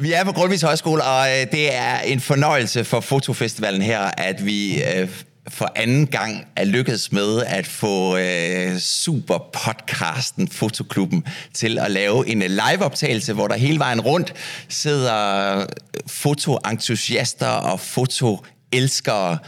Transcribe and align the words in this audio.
Vi 0.00 0.12
er 0.12 0.24
på 0.24 0.32
Grundvis 0.32 0.62
Højskole, 0.62 1.04
og 1.04 1.28
øh, 1.28 1.46
det 1.52 1.74
er 1.74 1.98
en 1.98 2.20
fornøjelse 2.20 2.84
for 2.84 3.00
Fotofestivalen 3.00 3.82
her, 3.82 4.00
at 4.18 4.46
vi 4.46 4.82
øh, 4.82 5.08
for 5.48 5.72
anden 5.76 6.06
gang 6.06 6.46
er 6.56 6.64
lykkedes 6.64 7.12
med 7.12 7.42
at 7.46 7.66
få 7.66 8.16
øh, 8.16 8.78
super 8.78 9.38
podcasten 9.52 10.48
Fotoklubben 10.48 11.24
til 11.54 11.78
at 11.78 11.90
lave 11.90 12.28
en 12.28 12.38
liveoptagelse, 12.38 13.32
hvor 13.32 13.48
der 13.48 13.56
hele 13.56 13.78
vejen 13.78 14.00
rundt 14.00 14.34
sidder 14.68 15.58
øh, 15.58 15.66
fotoentusiaster 16.06 17.48
og 17.48 17.80
fotoelskere 17.80 19.38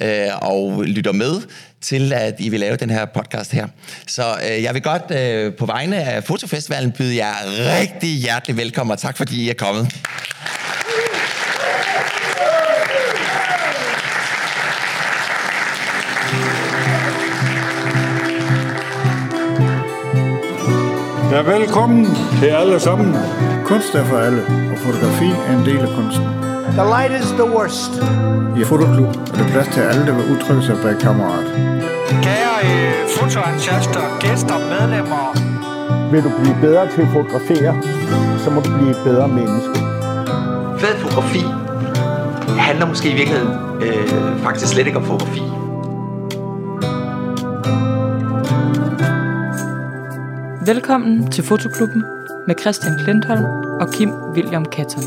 øh, 0.00 0.28
og 0.42 0.84
lytter 0.84 1.12
med 1.12 1.42
til, 1.86 2.12
at 2.12 2.34
I 2.38 2.48
vil 2.48 2.60
lave 2.60 2.76
den 2.76 2.90
her 2.90 3.04
podcast 3.04 3.52
her. 3.52 3.66
Så 4.06 4.22
øh, 4.50 4.62
jeg 4.62 4.74
vil 4.74 4.82
godt 4.82 5.10
øh, 5.10 5.54
på 5.54 5.66
vegne 5.66 5.96
af 5.96 6.24
Fotofestivalen 6.24 6.92
byde 6.92 7.16
jer 7.16 7.34
rigtig 7.80 8.10
hjertelig 8.10 8.56
velkommen, 8.56 8.92
og 8.92 8.98
tak 8.98 9.16
fordi 9.16 9.42
I 9.44 9.50
er 9.50 9.54
kommet. 9.54 9.96
Ja, 21.32 21.42
velkommen 21.42 22.06
til 22.40 22.46
alle 22.46 22.80
sammen. 22.80 23.14
Kunst 23.64 23.94
er 23.94 24.04
for 24.04 24.18
alle, 24.18 24.42
og 24.72 24.78
fotografi 24.78 25.30
er 25.48 25.58
en 25.58 25.66
del 25.66 25.78
af 25.78 25.88
kunsten. 25.96 26.24
The 26.78 26.84
light 26.84 27.24
is 27.24 27.30
the 27.30 27.44
worst. 27.56 27.92
I 28.60 28.64
Fotoklub 28.64 29.08
er 29.08 29.36
der 29.36 29.48
plads 29.48 29.68
til 29.74 29.80
alle, 29.80 30.06
der 30.06 30.14
vil 30.14 30.24
udtrykke 30.32 30.62
sig 30.62 30.76
bag 30.82 31.00
kameraet. 31.00 31.75
Kære 32.22 32.56
øh, 32.64 32.92
fotoentusiaster, 33.16 34.18
gæster, 34.20 34.58
medlemmer. 34.72 35.24
Vil 36.10 36.22
du 36.24 36.30
blive 36.40 36.56
bedre 36.60 36.88
til 36.92 37.00
at 37.02 37.08
fotografere, 37.12 37.82
så 38.38 38.50
må 38.50 38.60
du 38.60 38.70
blive 38.76 38.90
et 38.90 39.00
bedre 39.04 39.28
menneske. 39.28 39.78
Fed 40.80 40.94
fotografi 40.98 41.42
handler 42.58 42.86
måske 42.86 43.10
i 43.10 43.14
virkeligheden 43.14 43.52
øh, 43.82 44.38
faktisk 44.42 44.72
slet 44.72 44.86
ikke 44.86 44.98
om 44.98 45.04
fotografi. 45.04 45.42
Velkommen 50.66 51.30
til 51.30 51.44
Fotoklubben 51.44 52.04
med 52.46 52.54
Christian 52.60 52.98
Klintholm 52.98 53.44
og 53.80 53.92
Kim 53.92 54.10
William 54.10 54.64
Katton. 54.64 55.02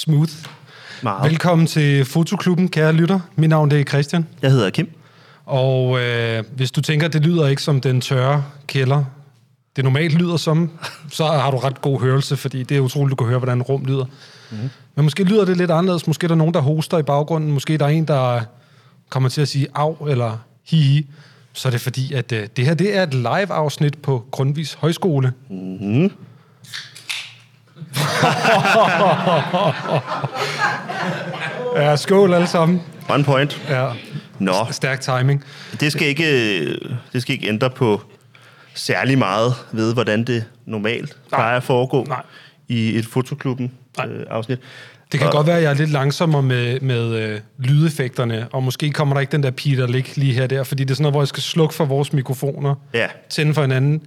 Smooth. 0.00 0.32
Meget. 1.02 1.30
Velkommen 1.30 1.66
til 1.66 2.04
Fotoklubben, 2.04 2.68
kære 2.68 2.92
lytter. 2.92 3.20
Mit 3.36 3.50
navn 3.50 3.70
det 3.70 3.80
er 3.80 3.84
Christian. 3.84 4.26
Jeg 4.42 4.50
hedder 4.50 4.70
Kim. 4.70 4.90
Og 5.46 6.00
øh, 6.00 6.44
hvis 6.56 6.70
du 6.70 6.80
tænker, 6.80 7.08
det 7.08 7.22
lyder 7.22 7.46
ikke 7.46 7.62
som 7.62 7.80
den 7.80 8.00
tørre 8.00 8.44
kælder, 8.66 9.04
det 9.76 9.84
normalt 9.84 10.14
lyder 10.14 10.36
som, 10.36 10.70
så 11.10 11.26
har 11.26 11.50
du 11.50 11.56
ret 11.56 11.80
god 11.80 12.00
hørelse, 12.00 12.36
fordi 12.36 12.62
det 12.62 12.76
er 12.76 12.80
utroligt, 12.80 13.10
du 13.10 13.24
kan 13.24 13.26
høre, 13.26 13.38
hvordan 13.38 13.62
rum 13.62 13.84
lyder. 13.84 14.04
Mm. 14.50 14.56
Men 14.94 15.04
måske 15.04 15.24
lyder 15.24 15.44
det 15.44 15.56
lidt 15.56 15.70
anderledes. 15.70 16.06
Måske 16.06 16.24
er 16.24 16.28
der 16.28 16.34
nogen, 16.34 16.54
der 16.54 16.60
hoster 16.60 16.98
i 16.98 17.02
baggrunden. 17.02 17.50
Måske 17.50 17.78
der 17.78 17.84
er 17.84 17.90
en, 17.90 18.04
der 18.04 18.40
kommer 19.08 19.28
til 19.28 19.40
at 19.40 19.48
sige 19.48 19.66
af 19.74 19.94
eller 20.08 20.38
hihi. 20.66 21.06
Så 21.52 21.68
er 21.68 21.70
det 21.70 21.80
fordi, 21.80 22.12
at 22.12 22.32
øh, 22.32 22.48
det 22.56 22.66
her 22.66 22.74
det 22.74 22.96
er 22.96 23.02
et 23.02 23.14
live-afsnit 23.14 23.98
på 23.98 24.24
Grundvis 24.30 24.72
Højskole. 24.72 25.32
Mm-hmm. 25.50 26.12
Ja, 31.76 31.96
skål 31.96 32.34
alle 32.34 32.46
sammen. 32.46 32.82
One 33.08 33.24
point. 33.24 33.60
Ja, 33.68 33.88
Nå, 34.38 34.52
stærk 34.70 35.00
timing. 35.00 35.44
det 35.80 35.92
skal, 35.92 36.06
ikke, 36.08 36.66
det 37.12 37.22
skal 37.22 37.32
ikke 37.34 37.48
ændre 37.48 37.70
på 37.70 38.02
særlig 38.74 39.18
meget 39.18 39.54
ved, 39.72 39.94
hvordan 39.94 40.24
det 40.24 40.44
normalt 40.66 41.16
plejer 41.32 41.56
at 41.56 41.62
foregå 41.62 42.04
Nej. 42.08 42.22
i 42.68 42.96
et 42.98 43.06
fotoklubben 43.06 43.72
Nej. 43.96 44.06
øh, 44.08 44.26
afsnit. 44.30 44.58
Det 45.12 45.20
kan 45.20 45.26
Og- 45.26 45.32
godt 45.34 45.46
være, 45.46 45.56
at 45.56 45.62
jeg 45.62 45.70
er 45.70 45.74
lidt 45.74 45.90
langsommere 45.90 46.42
med, 46.42 46.80
med 46.80 47.14
øh, 47.14 47.40
lydeffekterne, 47.58 48.48
og 48.52 48.62
måske 48.62 48.90
kommer 48.90 49.14
der 49.14 49.20
ikke 49.20 49.32
den 49.32 49.42
der 49.42 49.50
Peter 49.50 49.86
Lick 49.86 50.16
lige 50.16 50.32
her 50.34 50.46
der, 50.46 50.62
fordi 50.64 50.84
det 50.84 50.90
er 50.90 50.94
sådan 50.94 51.02
noget, 51.02 51.12
hvor 51.14 51.20
jeg 51.22 51.28
skal 51.28 51.42
slukke 51.42 51.74
for 51.74 51.84
vores 51.84 52.12
mikrofoner, 52.12 52.74
Ja, 52.94 53.06
tænde 53.28 53.54
for 53.54 53.60
hinanden. 53.62 54.02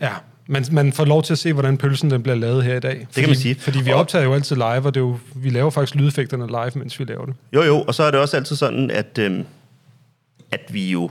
Ja, 0.00 0.10
man, 0.48 0.64
man 0.72 0.92
får 0.92 1.04
lov 1.04 1.22
til 1.22 1.32
at 1.32 1.38
se, 1.38 1.52
hvordan 1.52 1.78
pølsen 1.78 2.10
den 2.10 2.22
bliver 2.22 2.36
lavet 2.36 2.64
her 2.64 2.76
i 2.76 2.80
dag. 2.80 3.06
Fordi, 3.10 3.20
kan 3.20 3.28
man 3.28 3.36
sige. 3.36 3.54
Fordi 3.54 3.82
vi 3.82 3.92
optager 3.92 4.24
jo 4.24 4.34
altid 4.34 4.56
live, 4.56 4.66
og 4.66 4.94
det 4.94 4.96
er 4.96 5.04
jo, 5.04 5.18
vi 5.34 5.50
laver 5.50 5.70
faktisk 5.70 5.94
lydeffekterne 5.94 6.46
live, 6.46 6.70
mens 6.74 7.00
vi 7.00 7.04
laver 7.04 7.26
det. 7.26 7.34
jo 7.52 7.62
jo, 7.62 7.82
og 7.82 7.94
så 7.94 8.02
er 8.02 8.10
det 8.10 8.20
også 8.20 8.36
altid 8.36 8.56
sådan, 8.56 8.90
at, 8.90 9.18
øhm, 9.18 9.44
at 10.50 10.60
vi 10.70 10.90
jo... 10.90 11.10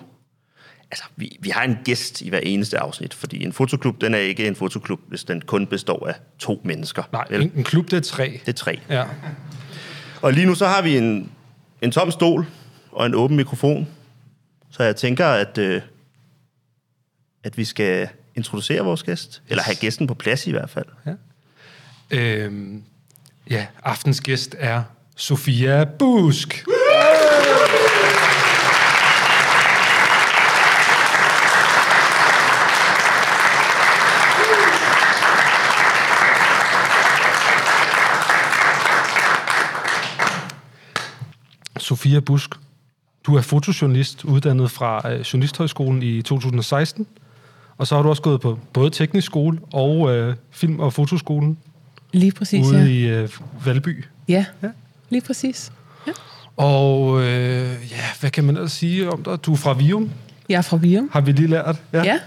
Altså, 0.91 1.03
vi, 1.15 1.37
vi 1.39 1.49
har 1.49 1.63
en 1.63 1.77
gæst 1.83 2.21
i 2.21 2.29
hver 2.29 2.39
eneste 2.39 2.79
afsnit, 2.79 3.13
fordi 3.13 3.43
en 3.43 3.53
fotoklub, 3.53 4.01
den 4.01 4.13
er 4.13 4.17
ikke 4.17 4.47
en 4.47 4.55
fotoklub, 4.55 4.99
hvis 5.07 5.23
den 5.23 5.41
kun 5.41 5.67
består 5.67 6.07
af 6.07 6.15
to 6.39 6.61
mennesker. 6.63 7.03
Nej, 7.11 7.25
vel? 7.29 7.41
en, 7.41 7.51
en 7.55 7.63
klub, 7.63 7.91
det 7.91 7.97
er 7.97 8.01
tre. 8.01 8.39
Det 8.45 8.49
er 8.49 8.57
tre. 8.57 8.79
Ja. 8.89 9.05
Og 10.21 10.33
lige 10.33 10.45
nu 10.45 10.55
så 10.55 10.67
har 10.67 10.81
vi 10.81 10.97
en, 10.97 11.31
en 11.81 11.91
tom 11.91 12.11
stol 12.11 12.45
og 12.91 13.05
en 13.05 13.15
åben 13.15 13.37
mikrofon. 13.37 13.87
Så 14.71 14.83
jeg 14.83 14.95
tænker, 14.95 15.25
at, 15.25 15.57
øh, 15.57 15.81
at 17.43 17.57
vi 17.57 17.65
skal 17.65 18.07
introducere 18.37 18.83
vores 18.83 19.03
gæst. 19.03 19.41
Eller 19.49 19.63
have 19.63 19.75
gæsten 19.75 20.07
på 20.07 20.13
plads 20.13 20.47
i 20.47 20.51
hvert 20.51 20.69
fald. 20.69 20.85
Øhm, 22.11 22.83
ja, 23.49 23.67
aftens 23.83 24.21
gæst 24.21 24.55
er 24.59 24.83
Sofia 25.15 25.83
Busk. 25.99 26.65
Sofia 41.77 42.19
Busk, 42.19 42.49
du 43.25 43.35
er 43.35 43.41
fotojournalist, 43.41 44.25
uddannet 44.25 44.71
fra 44.71 45.11
øh, 45.11 45.19
Journalisthøjskolen 45.19 46.03
i 46.03 46.21
2016. 46.21 47.07
Og 47.77 47.87
så 47.87 47.95
har 47.95 48.01
du 48.03 48.09
også 48.09 48.21
gået 48.21 48.41
på 48.41 48.59
både 48.73 48.89
teknisk 48.89 49.25
skole 49.25 49.59
og 49.73 50.15
øh, 50.15 50.35
film- 50.51 50.79
og 50.79 50.93
fotoskolen 50.93 51.57
Lige 52.13 52.31
præcis, 52.31 52.65
ude 52.67 52.77
ja. 52.79 52.85
i 52.85 53.01
øh, 53.01 53.29
Valby. 53.65 54.05
Ja, 54.27 54.45
Ja. 54.63 54.67
lige 55.09 55.21
præcis. 55.21 55.71
Og 56.57 57.21
øh, 57.21 57.27
ja, 57.91 58.03
hvad 58.19 58.29
kan 58.29 58.43
man 58.43 58.55
ellers 58.55 58.71
sige 58.71 59.09
om 59.11 59.23
dig? 59.23 59.43
Du 59.45 59.53
er 59.53 59.57
fra 59.57 59.73
Vium, 59.73 60.11
Jeg 60.49 60.57
er 60.57 60.61
fra 60.61 60.77
Virum. 60.77 61.09
har 61.13 61.21
vi 61.21 61.31
lige 61.31 61.47
lært. 61.47 61.81
Ja. 61.93 62.19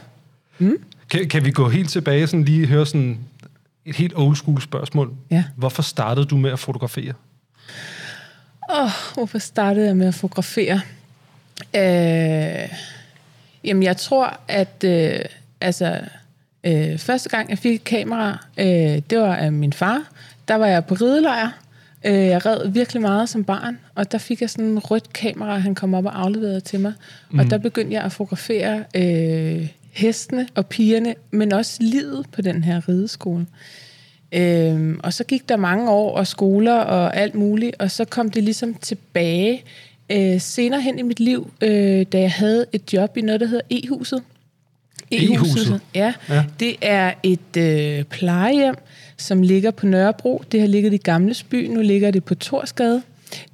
Kan, 1.11 1.29
kan 1.29 1.45
vi 1.45 1.51
gå 1.51 1.69
helt 1.69 1.91
tilbage, 1.91 2.27
sådan 2.27 2.45
lige 2.45 2.67
høre 2.67 2.87
sådan 2.87 3.19
et 3.85 3.97
helt 3.97 4.13
old 4.17 4.37
school 4.37 4.61
spørgsmål? 4.61 5.13
Ja. 5.31 5.45
Hvorfor 5.57 5.83
startede 5.83 6.27
du 6.27 6.37
med 6.37 6.51
at 6.51 6.59
fotografere? 6.59 7.13
Åh, 8.71 8.91
hvorfor 9.15 9.39
startede 9.39 9.87
jeg 9.87 9.97
med 9.97 10.07
at 10.07 10.15
fotografere? 10.15 10.81
Øh, 11.77 12.69
jamen, 13.65 13.83
jeg 13.83 13.97
tror, 13.97 14.41
at 14.49 14.85
øh, 14.85 15.19
altså, 15.61 16.01
øh, 16.65 16.99
første 16.99 17.29
gang, 17.29 17.51
jeg 17.51 17.59
fik 17.59 17.75
et 17.75 17.85
kamera, 17.85 18.47
øh, 18.59 19.03
det 19.11 19.19
var 19.19 19.37
af 19.37 19.53
min 19.53 19.73
far. 19.73 20.11
Der 20.49 20.55
var 20.55 20.67
jeg 20.67 20.85
på 20.85 20.95
ridelejr. 20.95 21.51
Øh, 22.05 22.15
jeg 22.15 22.47
red 22.47 22.69
virkelig 22.69 23.03
meget 23.03 23.29
som 23.29 23.45
barn, 23.45 23.79
og 23.95 24.13
der 24.13 24.19
fik 24.19 24.41
jeg 24.41 24.51
sådan 24.51 24.65
en 24.65 24.79
rødt 24.79 25.13
kamera, 25.13 25.59
han 25.59 25.75
kom 25.75 25.95
op 25.95 26.05
og 26.05 26.21
afleverede 26.21 26.61
til 26.61 26.81
mig. 26.81 26.93
Mm. 27.31 27.39
Og 27.39 27.51
der 27.51 27.59
begyndte 27.59 27.95
jeg 27.95 28.03
at 28.03 28.13
fotografere 28.13 28.85
øh, 28.95 29.69
hestene 29.93 30.49
og 30.55 30.67
pigerne, 30.67 31.15
men 31.31 31.53
også 31.53 31.77
livet 31.81 32.27
på 32.33 32.43
den 32.43 32.65
her 32.65 32.89
rideskole. 32.89 33.47
Øhm, 34.33 35.01
og 35.03 35.13
så 35.13 35.25
gik 35.25 35.49
der 35.49 35.57
mange 35.57 35.91
år 35.91 36.17
og 36.17 36.27
skoler 36.27 36.75
og 36.75 37.17
alt 37.17 37.35
muligt, 37.35 37.77
og 37.79 37.91
så 37.91 38.05
kom 38.05 38.31
det 38.31 38.45
ligesom 38.45 38.75
tilbage 38.75 39.65
øh, 40.11 40.41
senere 40.41 40.81
hen 40.81 40.99
i 40.99 41.03
mit 41.03 41.21
liv, 41.21 41.53
øh, 41.61 42.07
da 42.13 42.21
jeg 42.21 42.33
havde 42.33 42.67
et 42.73 42.93
job 42.93 43.17
i 43.17 43.21
noget, 43.21 43.41
der 43.41 43.47
hedder 43.47 43.65
E-huset. 43.71 44.23
E-huset? 45.13 45.81
Ja, 45.95 46.13
Ja. 46.29 46.45
det 46.61 46.77
er 46.83 47.13
et 47.23 47.57
øh, 47.59 48.05
plejehjem, 48.05 48.75
som 49.17 49.43
ligger 49.43 49.71
på 49.71 49.87
Nørrebro. 49.87 50.43
Det 50.53 50.61
har 50.61 50.67
ligget 50.67 50.93
i 50.95 50.97
Gamle 50.97 51.35
By, 51.51 51.67
nu 51.67 51.81
ligger 51.81 52.11
det 52.11 52.25
på 52.25 52.35
Torsgade. 52.35 53.03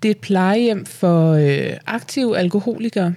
Det 0.02 0.08
er 0.08 0.10
et 0.10 0.18
plejehjem 0.18 0.86
for 0.86 1.32
øh, 1.32 1.72
aktive 1.86 2.38
alkoholikere. 2.38 3.14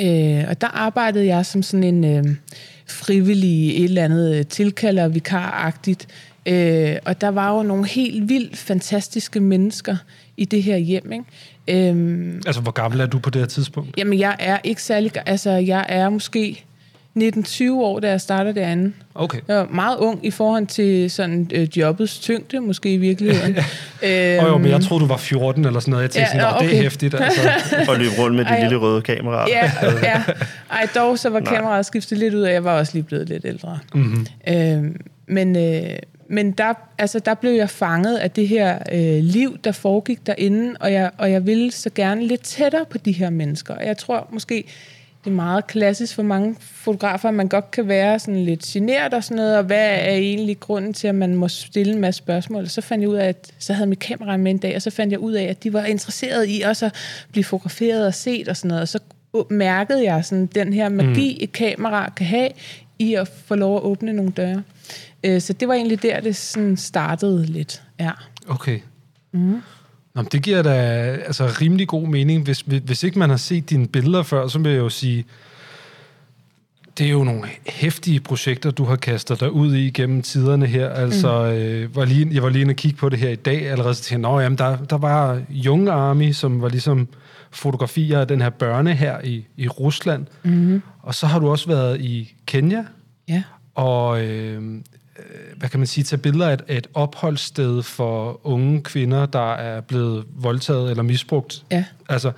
Øh, 0.00 0.44
og 0.48 0.60
der 0.60 0.66
arbejdede 0.66 1.26
jeg 1.26 1.46
som 1.46 1.62
sådan 1.62 1.84
en 2.04 2.04
øh, 2.04 2.24
frivillig 2.86 3.76
et 3.78 3.84
eller 3.84 4.04
andet 4.04 4.36
øh, 4.38 4.46
tilkalder 4.46 5.08
vikaragtigt. 5.08 6.06
Øh, 6.46 6.96
og 7.04 7.20
der 7.20 7.28
var 7.28 7.56
jo 7.56 7.62
nogle 7.62 7.86
helt 7.86 8.28
vildt 8.28 8.56
fantastiske 8.56 9.40
mennesker 9.40 9.96
i 10.36 10.44
det 10.44 10.62
her 10.62 10.76
hjem. 10.76 11.12
Ikke? 11.12 11.88
Øhm, 11.88 12.42
Altså, 12.46 12.60
hvor 12.62 12.70
gammel 12.72 13.00
er 13.00 13.06
du 13.06 13.18
på 13.18 13.30
det 13.30 13.40
her 13.40 13.46
tidspunkt? 13.46 13.98
Jamen, 13.98 14.18
jeg 14.18 14.36
er 14.38 14.58
ikke 14.64 14.82
særlig... 14.82 15.12
Altså, 15.26 15.50
jeg 15.50 15.86
er 15.88 16.08
måske 16.08 16.64
19-20 17.22 17.72
år, 17.72 18.00
da 18.00 18.08
jeg 18.10 18.20
startede 18.20 18.60
derinde. 18.60 18.92
Okay. 19.14 19.38
Jeg 19.48 19.56
var 19.56 19.66
meget 19.66 19.96
ung 19.96 20.26
i 20.26 20.30
forhold 20.30 20.66
til 20.66 21.10
sådan 21.10 21.50
øh, 21.54 21.78
jobbets 21.78 22.18
tyngde, 22.18 22.60
måske 22.60 22.92
i 22.92 22.96
virkeligheden. 22.96 23.56
øhm, 24.02 24.44
oh, 24.44 24.48
jo, 24.48 24.58
men 24.58 24.70
jeg 24.70 24.80
troede, 24.80 25.02
du 25.02 25.08
var 25.08 25.16
14 25.16 25.64
eller 25.64 25.80
sådan 25.80 25.90
noget. 25.90 26.02
Jeg 26.02 26.10
tænkte 26.10 26.36
Ja, 26.36 26.40
sådan, 26.42 26.54
okay. 26.54 26.68
det 26.68 26.78
er 26.78 26.82
hæftigt. 26.82 27.14
Altså. 27.28 27.90
Og 27.92 27.98
løbe 27.98 28.10
rundt 28.18 28.36
med 28.36 28.44
de 28.44 28.50
Ej, 28.50 28.60
lille 28.60 28.76
røde 28.76 29.02
kameraer. 29.02 29.46
Ja, 29.48 29.70
ja. 30.02 30.22
Ej, 30.70 30.86
dog 30.94 31.18
så 31.18 31.30
var 31.30 31.40
kameraet 31.40 31.86
skiftet 31.86 32.18
lidt 32.18 32.34
ud, 32.34 32.42
og 32.42 32.52
jeg 32.52 32.64
var 32.64 32.78
også 32.78 32.94
lige 32.94 33.02
blevet 33.02 33.28
lidt 33.28 33.44
ældre. 33.44 33.78
Mm-hmm. 33.94 34.26
Øh, 34.48 34.84
men 35.26 35.56
øh, 35.56 35.98
men 36.30 36.52
der, 36.52 36.72
altså, 36.98 37.18
der 37.18 37.34
blev 37.34 37.52
jeg 37.52 37.70
fanget 37.70 38.16
af 38.16 38.30
det 38.30 38.48
her 38.48 38.78
øh, 38.92 39.22
liv, 39.24 39.58
der 39.64 39.72
foregik 39.72 40.26
derinde, 40.26 40.74
og 40.80 40.92
jeg, 40.92 41.10
og 41.18 41.32
jeg 41.32 41.46
ville 41.46 41.72
så 41.72 41.90
gerne 41.94 42.26
lidt 42.26 42.42
tættere 42.42 42.84
på 42.90 42.98
de 42.98 43.12
her 43.12 43.30
mennesker. 43.30 43.74
Og 43.74 43.86
jeg 43.86 43.96
tror 43.96 44.28
måske, 44.32 44.64
det 45.28 45.32
er 45.32 45.36
meget 45.36 45.66
klassisk 45.66 46.14
for 46.14 46.22
mange 46.22 46.56
fotografer, 46.60 47.28
at 47.28 47.34
man 47.34 47.48
godt 47.48 47.70
kan 47.70 47.88
være 47.88 48.18
sådan 48.18 48.44
lidt 48.44 48.62
generet 48.62 49.14
og 49.14 49.24
sådan 49.24 49.36
noget, 49.36 49.58
og 49.58 49.64
hvad 49.64 49.88
er 49.88 50.10
egentlig 50.10 50.60
grunden 50.60 50.92
til, 50.92 51.08
at 51.08 51.14
man 51.14 51.34
må 51.34 51.48
stille 51.48 51.92
en 51.92 52.00
masse 52.00 52.18
spørgsmål? 52.18 52.68
Så 52.68 52.80
fandt 52.80 53.02
jeg 53.02 53.08
ud 53.08 53.14
af, 53.16 53.28
at 53.28 53.50
så 53.58 53.72
havde 53.72 53.88
mit 53.88 53.98
kamera 53.98 54.36
med 54.36 54.50
en 54.50 54.58
dag, 54.58 54.76
og 54.76 54.82
så 54.82 54.90
fandt 54.90 55.12
jeg 55.12 55.20
ud 55.20 55.32
af, 55.32 55.44
at 55.44 55.64
de 55.64 55.72
var 55.72 55.84
interesseret 55.84 56.46
i 56.48 56.62
også 56.62 56.86
at 56.86 56.94
blive 57.32 57.44
fotograferet 57.44 58.06
og 58.06 58.14
set 58.14 58.48
og 58.48 58.56
sådan 58.56 58.68
noget, 58.68 58.82
og 58.82 58.88
så 58.88 58.98
mærkede 59.50 60.04
jeg 60.04 60.24
sådan 60.24 60.46
den 60.46 60.72
her 60.72 60.88
magi, 60.88 61.34
mm. 61.34 61.44
et 61.44 61.52
kamera 61.52 62.12
kan 62.16 62.26
have 62.26 62.48
i 62.98 63.14
at 63.14 63.28
få 63.28 63.54
lov 63.54 63.76
at 63.76 63.82
åbne 63.82 64.12
nogle 64.12 64.30
døre. 64.30 64.62
Øh, 65.24 65.40
Så 65.40 65.52
det 65.52 65.68
var 65.68 65.74
egentlig 65.74 66.02
der, 66.02 66.20
det 66.20 66.36
sådan 66.36 66.76
startede 66.76 67.46
lidt. 67.46 67.82
Ja. 68.00 68.10
Okay. 68.48 68.80
Mm. 69.32 69.62
Nå, 70.14 70.22
det 70.22 70.42
giver 70.42 70.62
da 70.62 70.70
altså, 71.26 71.46
rimelig 71.60 71.88
god 71.88 72.06
mening. 72.08 72.44
Hvis, 72.44 72.60
hvis 72.60 73.02
ikke 73.02 73.18
man 73.18 73.30
har 73.30 73.36
set 73.36 73.70
dine 73.70 73.86
billeder 73.86 74.22
før, 74.22 74.48
så 74.48 74.58
vil 74.58 74.72
jeg 74.72 74.78
jo 74.78 74.88
sige, 74.88 75.24
det 76.98 77.06
er 77.06 77.10
jo 77.10 77.24
nogle 77.24 77.48
hæftige 77.66 78.20
projekter, 78.20 78.70
du 78.70 78.84
har 78.84 78.96
kastet 78.96 79.40
dig 79.40 79.52
ud 79.52 79.74
i 79.74 79.90
gennem 79.90 80.22
tiderne 80.22 80.66
her. 80.66 80.88
Altså, 80.88 81.42
mm. 81.42 81.58
øh, 81.58 81.96
var 81.96 82.04
lige, 82.04 82.28
jeg 82.32 82.42
var 82.42 82.48
lige 82.48 82.62
inde 82.62 82.72
og 82.72 82.76
kigge 82.76 82.96
på 82.96 83.08
det 83.08 83.18
her 83.18 83.28
i 83.28 83.36
dag, 83.36 83.68
allerede 83.68 83.94
så 83.94 84.02
tænkte 84.02 84.28
jeg, 84.28 84.42
jamen, 84.42 84.58
der, 84.58 84.76
der 84.76 84.98
var 84.98 85.42
Young 85.50 85.88
Army, 85.88 86.32
som 86.32 86.62
var 86.62 86.68
ligesom 86.68 87.08
fotografier 87.50 88.20
af 88.20 88.28
den 88.28 88.40
her 88.40 88.50
børne 88.50 88.94
her 88.94 89.20
i, 89.24 89.46
i 89.56 89.68
Rusland. 89.68 90.26
Mm. 90.42 90.82
Og 91.02 91.14
så 91.14 91.26
har 91.26 91.38
du 91.38 91.50
også 91.50 91.68
været 91.68 92.00
i 92.00 92.34
Kenya. 92.46 92.84
Ja. 93.28 93.42
Og 93.74 94.24
øh, 94.24 94.62
hvad 95.56 95.68
kan 95.68 95.80
man 95.80 95.86
sige, 95.86 96.04
tage 96.04 96.20
billeder 96.20 96.48
af 96.48 96.54
et, 96.54 96.62
af 96.68 96.76
et 96.76 96.86
opholdssted 96.94 97.82
for 97.82 98.40
unge 98.46 98.82
kvinder, 98.82 99.26
der 99.26 99.52
er 99.54 99.80
blevet 99.80 100.24
voldtaget 100.36 100.90
eller 100.90 101.02
misbrugt. 101.02 101.64
Ja. 101.70 101.84
Altså, 102.08 102.32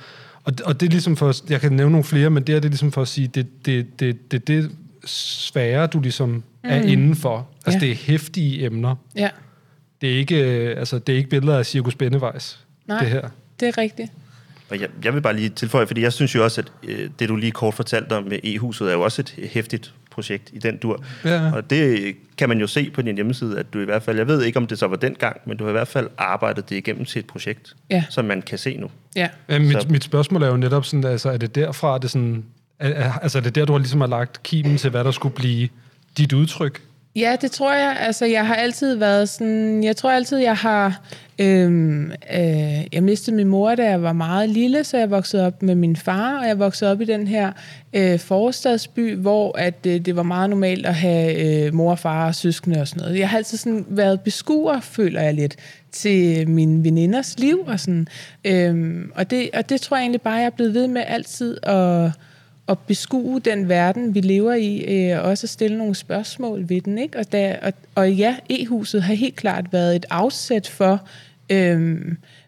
og, 0.44 0.52
og 0.64 0.80
det 0.80 0.86
er 0.86 0.90
ligesom 0.90 1.16
for, 1.16 1.34
jeg 1.50 1.60
kan 1.60 1.72
nævne 1.72 1.92
nogle 1.92 2.04
flere, 2.04 2.30
men 2.30 2.42
det 2.42 2.54
er 2.54 2.60
det 2.60 2.70
ligesom 2.70 2.92
for 2.92 3.02
at 3.02 3.08
sige, 3.08 3.28
det 3.28 3.66
det, 3.66 4.00
det, 4.00 4.32
det, 4.32 4.48
det 4.48 4.70
svære, 5.04 5.86
du 5.86 6.00
ligesom 6.00 6.28
mm. 6.28 6.42
er 6.64 6.76
indenfor. 6.82 7.48
Altså, 7.66 7.78
Ja. 7.78 7.86
det 7.86 7.90
er 7.92 7.96
hæftige 7.96 8.64
emner. 8.64 8.94
Ja. 9.16 9.28
Det 10.00 10.12
er 10.12 10.16
ikke, 10.18 10.40
øh, 10.70 10.78
altså, 10.78 10.98
det 10.98 11.12
er 11.12 11.16
ikke 11.16 11.30
billeder 11.30 11.58
af 11.58 11.66
Cirkus 11.66 11.94
Bennevejs, 11.94 12.60
Nej, 12.86 12.98
det 12.98 13.08
her. 13.08 13.28
det 13.60 13.68
er 13.68 13.78
rigtigt. 13.78 14.12
Og 14.70 14.80
jeg, 14.80 14.88
jeg 15.04 15.14
vil 15.14 15.20
bare 15.20 15.36
lige 15.36 15.48
tilføje, 15.48 15.86
fordi 15.86 16.02
jeg 16.02 16.12
synes 16.12 16.34
jo 16.34 16.44
også, 16.44 16.60
at 16.60 16.72
øh, 16.90 17.10
det 17.18 17.28
du 17.28 17.36
lige 17.36 17.52
kort 17.52 17.74
fortalte 17.74 18.12
om 18.16 18.24
med 18.24 18.38
E-huset, 18.44 18.88
er 18.88 18.92
jo 18.92 19.00
også 19.00 19.22
et 19.22 19.34
hæftigt 19.50 19.94
projekt 20.10 20.50
i 20.52 20.58
den 20.58 20.76
dur. 20.76 21.04
Ja. 21.24 21.52
Og 21.52 21.70
det 21.70 22.14
kan 22.38 22.48
man 22.48 22.58
jo 22.60 22.66
se 22.66 22.90
på 22.90 23.02
din 23.02 23.14
hjemmeside, 23.14 23.58
at 23.58 23.72
du 23.72 23.80
i 23.80 23.84
hvert 23.84 24.02
fald, 24.02 24.16
jeg 24.16 24.26
ved 24.26 24.42
ikke 24.42 24.56
om 24.56 24.66
det 24.66 24.78
så 24.78 24.86
var 24.86 24.96
den 24.96 25.14
gang, 25.14 25.36
men 25.46 25.56
du 25.56 25.64
har 25.64 25.68
i 25.70 25.72
hvert 25.72 25.88
fald 25.88 26.08
arbejdet 26.18 26.70
det 26.70 26.76
igennem 26.76 27.04
til 27.04 27.18
et 27.18 27.26
projekt, 27.26 27.74
Ja. 27.90 28.04
som 28.10 28.24
man 28.24 28.42
kan 28.42 28.58
se 28.58 28.76
nu. 28.76 28.90
Ja. 29.16 29.28
Ja, 29.48 29.58
mit, 29.58 29.72
Så- 29.82 29.88
mit 29.90 30.04
spørgsmål 30.04 30.42
er 30.42 30.48
jo 30.48 30.56
netop 30.56 30.84
sådan, 30.84 31.04
altså, 31.04 31.30
er 31.30 31.36
det 31.36 31.54
derfra, 31.54 31.94
er 31.94 31.98
det 31.98 32.10
sådan, 32.10 32.44
er, 32.78 33.12
altså, 33.22 33.38
er 33.38 33.42
det 33.42 33.54
der, 33.54 33.64
du 33.64 33.72
har 33.72 33.78
ligesom 33.78 34.00
har 34.00 34.08
lagt 34.08 34.42
kimen 34.42 34.76
til, 34.76 34.90
hvad 34.90 35.04
der 35.04 35.10
skulle 35.10 35.34
blive 35.34 35.68
dit 36.18 36.32
udtryk? 36.32 36.82
Ja, 37.16 37.36
det 37.40 37.50
tror 37.50 37.72
jeg. 37.72 37.96
Altså, 38.00 38.24
jeg 38.24 38.46
har 38.46 38.54
altid 38.54 38.94
været 38.94 39.28
sådan... 39.28 39.84
Jeg 39.84 39.96
tror 39.96 40.10
altid, 40.10 40.38
jeg 40.38 40.56
har... 40.56 41.02
Øhm, 41.38 42.10
øh, 42.10 42.94
jeg 42.94 43.02
mistede 43.02 43.36
min 43.36 43.48
mor, 43.48 43.74
da 43.74 43.90
jeg 43.90 44.02
var 44.02 44.12
meget 44.12 44.48
lille, 44.48 44.84
så 44.84 44.98
jeg 44.98 45.10
voksede 45.10 45.46
op 45.46 45.62
med 45.62 45.74
min 45.74 45.96
far, 45.96 46.38
og 46.38 46.46
jeg 46.46 46.58
voksede 46.58 46.90
op 46.90 47.00
i 47.00 47.04
den 47.04 47.26
her 47.26 47.52
øh, 47.92 48.18
forstadsby, 48.18 49.16
hvor 49.16 49.58
at, 49.58 49.86
øh, 49.86 50.00
det 50.00 50.16
var 50.16 50.22
meget 50.22 50.50
normalt 50.50 50.86
at 50.86 50.94
have 50.94 51.34
øh, 51.34 51.74
mor, 51.74 51.94
far 51.94 52.26
og 52.26 52.34
søskende 52.34 52.80
og 52.80 52.88
sådan 52.88 53.02
noget. 53.02 53.18
Jeg 53.18 53.28
har 53.28 53.36
altid 53.36 53.58
sådan 53.58 53.86
været 53.88 54.20
beskuer, 54.20 54.80
føler 54.80 55.20
jeg 55.22 55.34
lidt, 55.34 55.56
til 55.92 56.48
mine 56.48 56.84
veninders 56.84 57.38
liv. 57.38 57.64
Og, 57.66 57.80
sådan. 57.80 58.08
Øhm, 58.44 59.12
og, 59.14 59.30
det, 59.30 59.50
og 59.54 59.68
det 59.68 59.80
tror 59.80 59.96
jeg 59.96 60.02
egentlig 60.02 60.22
bare, 60.22 60.34
jeg 60.34 60.46
er 60.46 60.50
blevet 60.50 60.74
ved 60.74 60.88
med 60.88 61.02
altid 61.06 61.56
at 61.62 62.10
at 62.70 62.78
beskue 62.78 63.40
den 63.40 63.68
verden, 63.68 64.14
vi 64.14 64.20
lever 64.20 64.54
i, 64.54 64.78
øh, 64.78 65.18
og 65.18 65.22
også 65.22 65.44
at 65.44 65.50
stille 65.50 65.78
nogle 65.78 65.94
spørgsmål 65.94 66.68
ved 66.68 66.80
den. 66.80 66.98
Ikke? 66.98 67.18
Og, 67.18 67.32
der, 67.32 67.56
og, 67.62 67.72
og 67.94 68.12
ja, 68.12 68.36
E-huset 68.50 69.02
har 69.02 69.14
helt 69.14 69.36
klart 69.36 69.72
været 69.72 69.96
et 69.96 70.06
afsæt 70.10 70.68
for, 70.68 71.08
øh, 71.50 72.00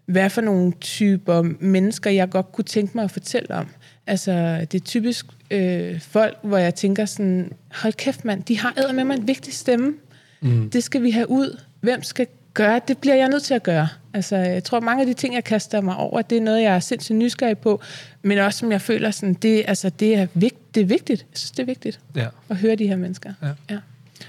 hvad 0.07 0.31
for 0.31 0.41
nogle 0.41 0.73
typer 0.81 1.43
mennesker, 1.61 2.11
jeg 2.11 2.31
godt 2.31 2.53
kunne 2.53 2.65
tænke 2.65 2.93
mig 2.95 3.05
at 3.05 3.11
fortælle 3.11 3.55
om. 3.55 3.67
Altså, 4.07 4.67
det 4.73 4.81
er 4.81 4.85
typisk 4.85 5.27
øh, 5.51 6.01
folk, 6.01 6.39
hvor 6.43 6.59
jeg 6.59 6.75
tænker 6.75 7.05
sådan, 7.05 7.53
hold 7.73 7.93
kæft 7.93 8.25
mand, 8.25 8.43
de 8.43 8.59
har 8.59 8.93
med 8.93 9.05
mig 9.05 9.17
en 9.17 9.29
vigtig 9.29 9.55
stemme. 9.55 9.95
Mm. 10.41 10.71
Det 10.71 10.85
skal 10.85 11.03
vi 11.03 11.11
have 11.11 11.31
ud. 11.31 11.61
Hvem 11.81 12.03
skal 12.03 12.27
gøre? 12.55 12.81
Det 12.89 12.99
bliver 12.99 13.15
jeg 13.15 13.29
nødt 13.29 13.43
til 13.43 13.55
at 13.55 13.63
gøre. 13.63 13.89
Altså, 14.15 14.37
jeg 14.37 14.65
tror, 14.65 14.81
mange 14.81 15.01
af 15.01 15.07
de 15.07 15.15
ting, 15.15 15.35
jeg 15.35 15.45
kaster 15.45 15.81
mig 15.81 15.97
over, 15.97 16.23
det 16.23 16.39
er 16.39 16.43
noget, 16.43 16.63
jeg 16.63 16.75
er 16.75 16.81
sindssygt 16.81 17.19
nysgerrig 17.19 17.59
på, 17.59 17.81
men 18.23 18.39
også 18.39 18.59
som 18.59 18.73
jeg 18.73 18.81
føler, 18.81 19.11
sådan, 19.11 19.35
det, 19.35 19.65
altså, 19.69 19.91
det, 19.91 20.17
er, 20.17 20.27
vigt, 20.35 20.75
det 20.75 20.81
er 20.81 20.85
vigtigt. 20.85 21.27
Jeg 21.31 21.39
synes, 21.39 21.51
det 21.51 21.63
er 21.63 21.67
vigtigt 21.67 22.01
Ja. 22.17 22.27
at 22.49 22.57
høre 22.57 22.77
de 22.77 22.87
her 22.87 22.97
mennesker. 22.97 23.33
Ja. 23.43 23.49
Ja. 23.71 23.79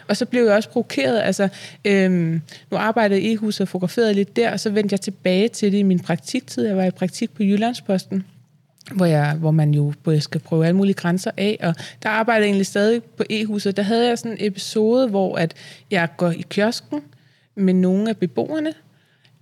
Og 0.08 0.18
så 0.18 0.26
blev 0.26 0.44
jeg 0.46 0.54
også 0.54 0.70
provokeret. 0.70 1.22
Altså, 1.22 1.48
øhm, 1.86 2.42
nu 2.72 2.78
arbejdede 2.78 3.22
jeg 3.22 3.30
i 3.30 3.34
E-huset 3.34 3.62
og 3.62 3.68
fotograferede 3.68 4.14
lidt 4.14 4.36
der, 4.36 4.52
og 4.52 4.60
så 4.60 4.70
vendte 4.70 4.94
jeg 4.94 5.02
tilbage 5.02 5.48
til 5.48 5.72
det 5.72 5.78
i 5.78 5.84
min 5.84 6.00
praktiktid. 6.00 6.66
Jeg 6.68 6.78
var 6.78 6.84
i 6.84 6.92
praktik 6.92 7.32
på 7.34 7.44
Jyllandsposten, 7.44 8.24
hvor, 8.92 9.06
jeg, 9.06 9.34
hvor 9.34 9.52
man 9.52 9.74
jo 9.74 9.94
både 10.04 10.22
skal 10.22 10.42
prøve 10.42 10.66
alle 10.66 10.78
mulige 10.78 10.94
grænser 10.94 11.32
af, 11.38 11.58
og 11.62 11.76
der 12.04 12.10
arbejdede 12.10 12.44
jeg 12.44 12.48
egentlig 12.50 12.66
stadig 12.66 13.04
på 13.04 13.24
E-huset. 13.30 13.78
Der 13.78 13.84
havde 13.84 14.08
jeg 14.08 14.18
sådan 14.18 14.32
en 14.32 14.38
episode, 14.40 15.08
hvor 15.08 15.36
at 15.38 15.54
jeg 15.92 16.08
går 16.18 16.32
i 16.32 16.46
kiosken 16.50 17.02
med 17.56 17.74
nogle 17.74 18.10
af 18.10 18.18
beboerne, 18.18 18.74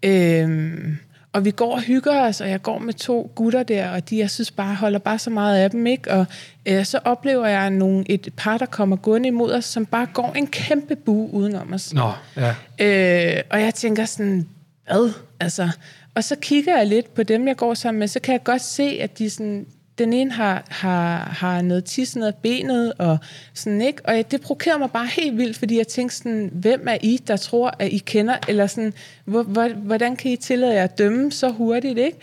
øhm, 0.03 0.97
og 1.33 1.45
vi 1.45 1.51
går 1.51 1.73
og 1.75 1.81
hygger 1.81 2.21
os, 2.21 2.41
og 2.41 2.49
jeg 2.49 2.61
går 2.61 2.79
med 2.79 2.93
to 2.93 3.31
gutter 3.35 3.63
der, 3.63 3.89
og 3.89 4.09
de, 4.09 4.17
jeg 4.17 4.29
synes 4.29 4.51
bare, 4.51 4.75
holder 4.75 4.99
bare 4.99 5.19
så 5.19 5.29
meget 5.29 5.57
af 5.57 5.71
dem, 5.71 5.87
ikke? 5.87 6.11
Og 6.11 6.25
øh, 6.65 6.85
så 6.85 6.99
oplever 7.05 7.47
jeg 7.47 7.69
nogle, 7.69 8.11
et 8.11 8.33
par, 8.37 8.57
der 8.57 8.65
kommer 8.65 8.95
gående 8.95 9.27
imod 9.27 9.51
os, 9.51 9.65
som 9.65 9.85
bare 9.85 10.07
går 10.13 10.33
en 10.35 10.47
kæmpe 10.47 10.95
bue 10.95 11.33
udenom 11.33 11.73
os. 11.73 11.93
Nå, 11.93 12.11
ja. 12.37 12.55
Øh, 12.79 13.43
og 13.49 13.61
jeg 13.61 13.73
tænker 13.73 14.05
sådan, 14.05 14.47
hvad? 14.85 15.13
Altså, 15.39 15.69
og 16.15 16.23
så 16.23 16.35
kigger 16.41 16.77
jeg 16.77 16.87
lidt 16.87 17.13
på 17.13 17.23
dem, 17.23 17.47
jeg 17.47 17.57
går 17.57 17.73
sammen 17.73 17.99
med, 17.99 18.07
så 18.07 18.19
kan 18.19 18.31
jeg 18.31 18.43
godt 18.43 18.61
se, 18.61 18.83
at 18.83 19.17
de 19.17 19.29
sådan, 19.29 19.65
den 20.01 20.13
ene 20.13 20.31
har, 20.31 20.65
har, 20.69 21.35
har 21.39 21.61
noget 21.61 21.83
tis 21.83 22.15
ned 22.15 22.27
ad 22.27 22.33
benet, 22.41 22.93
og 22.97 23.17
sådan, 23.53 23.81
ikke? 23.81 24.05
Og 24.05 24.31
det 24.31 24.41
provokerer 24.41 24.77
mig 24.77 24.91
bare 24.91 25.07
helt 25.07 25.37
vildt, 25.37 25.57
fordi 25.57 25.77
jeg 25.77 25.87
tænker 25.87 26.15
sådan, 26.15 26.49
hvem 26.53 26.87
er 26.87 26.97
I, 27.01 27.19
der 27.27 27.37
tror, 27.37 27.75
at 27.79 27.89
I 27.91 27.97
kender, 27.97 28.35
eller 28.47 28.67
sådan, 28.67 28.93
hvor, 29.25 29.43
hvor, 29.43 29.67
hvordan 29.67 30.15
kan 30.15 30.31
I 30.31 30.35
tillade 30.35 30.73
jer 30.73 30.83
at 30.83 30.97
dømme 30.97 31.31
så 31.31 31.49
hurtigt, 31.49 31.97
ikke? 31.97 32.17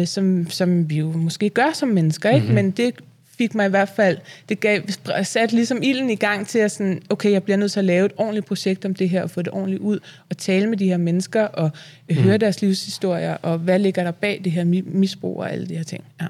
Øh, 0.00 0.06
som, 0.06 0.50
som 0.50 0.90
vi 0.90 0.96
jo 0.96 1.12
måske 1.12 1.48
gør 1.50 1.72
som 1.72 1.88
mennesker, 1.88 2.30
ikke? 2.30 2.40
Mm-hmm. 2.40 2.54
Men 2.54 2.70
det 2.70 2.94
fik 3.38 3.54
mig 3.54 3.66
i 3.66 3.70
hvert 3.70 3.88
fald, 3.88 4.18
det 4.48 4.60
gav, 4.60 4.80
satte 5.22 5.54
ligesom 5.54 5.82
ilden 5.82 6.10
i 6.10 6.14
gang 6.14 6.46
til 6.46 6.58
at 6.58 6.70
sådan, 6.70 7.02
okay, 7.08 7.30
jeg 7.32 7.42
bliver 7.42 7.56
nødt 7.56 7.72
til 7.72 7.78
at 7.78 7.84
lave 7.84 8.06
et 8.06 8.12
ordentligt 8.16 8.46
projekt 8.46 8.84
om 8.84 8.94
det 8.94 9.08
her, 9.08 9.22
og 9.22 9.30
få 9.30 9.42
det 9.42 9.52
ordentligt 9.52 9.82
ud, 9.82 9.98
og 10.30 10.38
tale 10.38 10.66
med 10.66 10.78
de 10.78 10.88
her 10.88 10.96
mennesker, 10.96 11.42
og 11.42 11.70
mm. 12.10 12.16
høre 12.16 12.38
deres 12.38 12.62
livshistorier, 12.62 13.36
og 13.42 13.58
hvad 13.58 13.78
ligger 13.78 14.04
der 14.04 14.10
bag 14.10 14.40
det 14.44 14.52
her 14.52 14.64
mi- 14.64 14.96
misbrug 14.96 15.38
og 15.38 15.52
alle 15.52 15.66
de 15.66 15.76
her 15.76 15.84
ting. 15.84 16.04
Ja. 16.20 16.26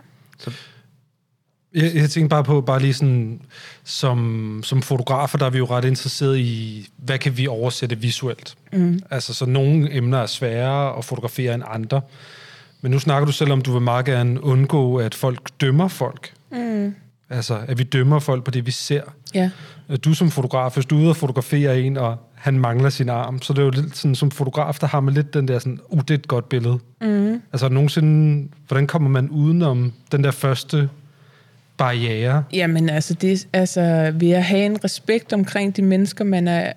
Jeg, 1.74 1.94
jeg 1.94 2.10
tænker 2.10 2.28
bare 2.28 2.44
på, 2.44 2.60
bare 2.60 2.80
lige 2.80 2.94
sådan, 2.94 3.40
som, 3.84 4.60
som 4.64 4.82
fotografer, 4.82 5.38
der 5.38 5.46
er 5.46 5.50
vi 5.50 5.58
jo 5.58 5.64
ret 5.64 5.84
interesseret 5.84 6.38
i, 6.38 6.88
hvad 6.96 7.18
kan 7.18 7.36
vi 7.36 7.46
oversætte 7.46 7.98
visuelt? 7.98 8.54
Mm. 8.72 9.00
Altså, 9.10 9.34
så 9.34 9.46
nogle 9.46 9.96
emner 9.96 10.18
er 10.18 10.26
sværere 10.26 10.98
at 10.98 11.04
fotografere 11.04 11.54
end 11.54 11.62
andre. 11.66 12.00
Men 12.80 12.90
nu 12.90 12.98
snakker 12.98 13.26
du 13.26 13.32
selv 13.32 13.52
om, 13.52 13.62
du 13.62 13.72
vil 13.72 13.82
meget 13.82 14.04
gerne 14.04 14.44
undgå, 14.44 14.96
at 14.96 15.14
folk 15.14 15.48
dømmer 15.60 15.88
folk. 15.88 16.32
Mm. 16.52 16.94
Altså, 17.30 17.60
at 17.68 17.78
vi 17.78 17.82
dømmer 17.82 18.18
folk 18.18 18.44
på 18.44 18.50
det, 18.50 18.66
vi 18.66 18.70
ser. 18.70 19.02
Ja. 19.34 19.50
Du 20.04 20.14
som 20.14 20.30
fotograf, 20.30 20.74
hvis 20.74 20.86
du 20.86 20.96
er 20.96 21.00
ude 21.00 21.10
og 21.10 21.16
fotografere 21.16 21.80
en, 21.80 21.96
og 21.96 22.23
han 22.44 22.58
mangler 22.58 22.90
sin 22.90 23.08
arm, 23.08 23.42
så 23.42 23.52
det 23.52 23.58
er 23.58 23.64
jo 23.64 23.70
lidt 23.70 23.96
sådan, 23.96 24.14
som 24.14 24.30
fotograf, 24.30 24.74
der 24.80 24.86
har 24.86 25.00
man 25.00 25.14
lidt 25.14 25.34
den 25.34 25.48
der 25.48 25.58
sådan, 25.58 25.78
uh, 25.88 26.00
det 26.00 26.10
er 26.10 26.14
et 26.14 26.28
godt 26.28 26.48
billede. 26.48 26.78
Mm. 27.00 27.42
Altså, 27.52 27.68
nogensinde, 27.68 28.48
hvordan 28.68 28.86
kommer 28.86 29.10
man 29.10 29.28
udenom 29.28 29.92
den 30.12 30.24
der 30.24 30.30
første 30.30 30.88
barriere? 31.76 32.44
Jamen 32.52 32.88
altså, 32.88 33.14
det, 33.14 33.46
altså, 33.52 34.12
ved 34.14 34.30
at 34.30 34.44
have 34.44 34.66
en 34.66 34.84
respekt 34.84 35.32
omkring 35.32 35.76
de 35.76 35.82
mennesker, 35.82 36.24
man 36.24 36.48
er 36.48 36.72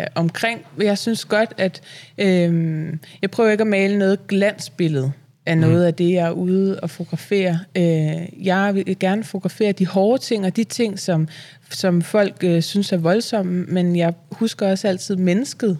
øh, 0.00 0.06
omkring. 0.14 0.60
Jeg 0.78 0.98
synes 0.98 1.24
godt, 1.24 1.54
at 1.58 1.80
øh, 2.18 2.92
jeg 3.22 3.30
prøver 3.30 3.50
ikke 3.50 3.62
at 3.62 3.68
male 3.68 3.98
noget 3.98 4.26
glansbillede. 4.26 5.12
Er 5.46 5.54
noget 5.54 5.84
af 5.84 5.94
det, 5.94 6.12
jeg 6.12 6.26
er 6.26 6.30
ude 6.30 6.80
og 6.80 6.90
fotografere. 6.90 7.58
Øh, 7.76 8.46
jeg 8.46 8.74
vil 8.74 8.98
gerne 8.98 9.24
fotografere 9.24 9.72
de 9.72 9.86
hårde 9.86 10.22
ting, 10.22 10.46
og 10.46 10.56
de 10.56 10.64
ting, 10.64 10.98
som, 10.98 11.28
som 11.70 12.02
folk 12.02 12.34
øh, 12.44 12.62
synes 12.62 12.92
er 12.92 12.96
voldsomme, 12.96 13.64
men 13.64 13.96
jeg 13.96 14.14
husker 14.32 14.68
også 14.68 14.88
altid 14.88 15.16
mennesket 15.16 15.78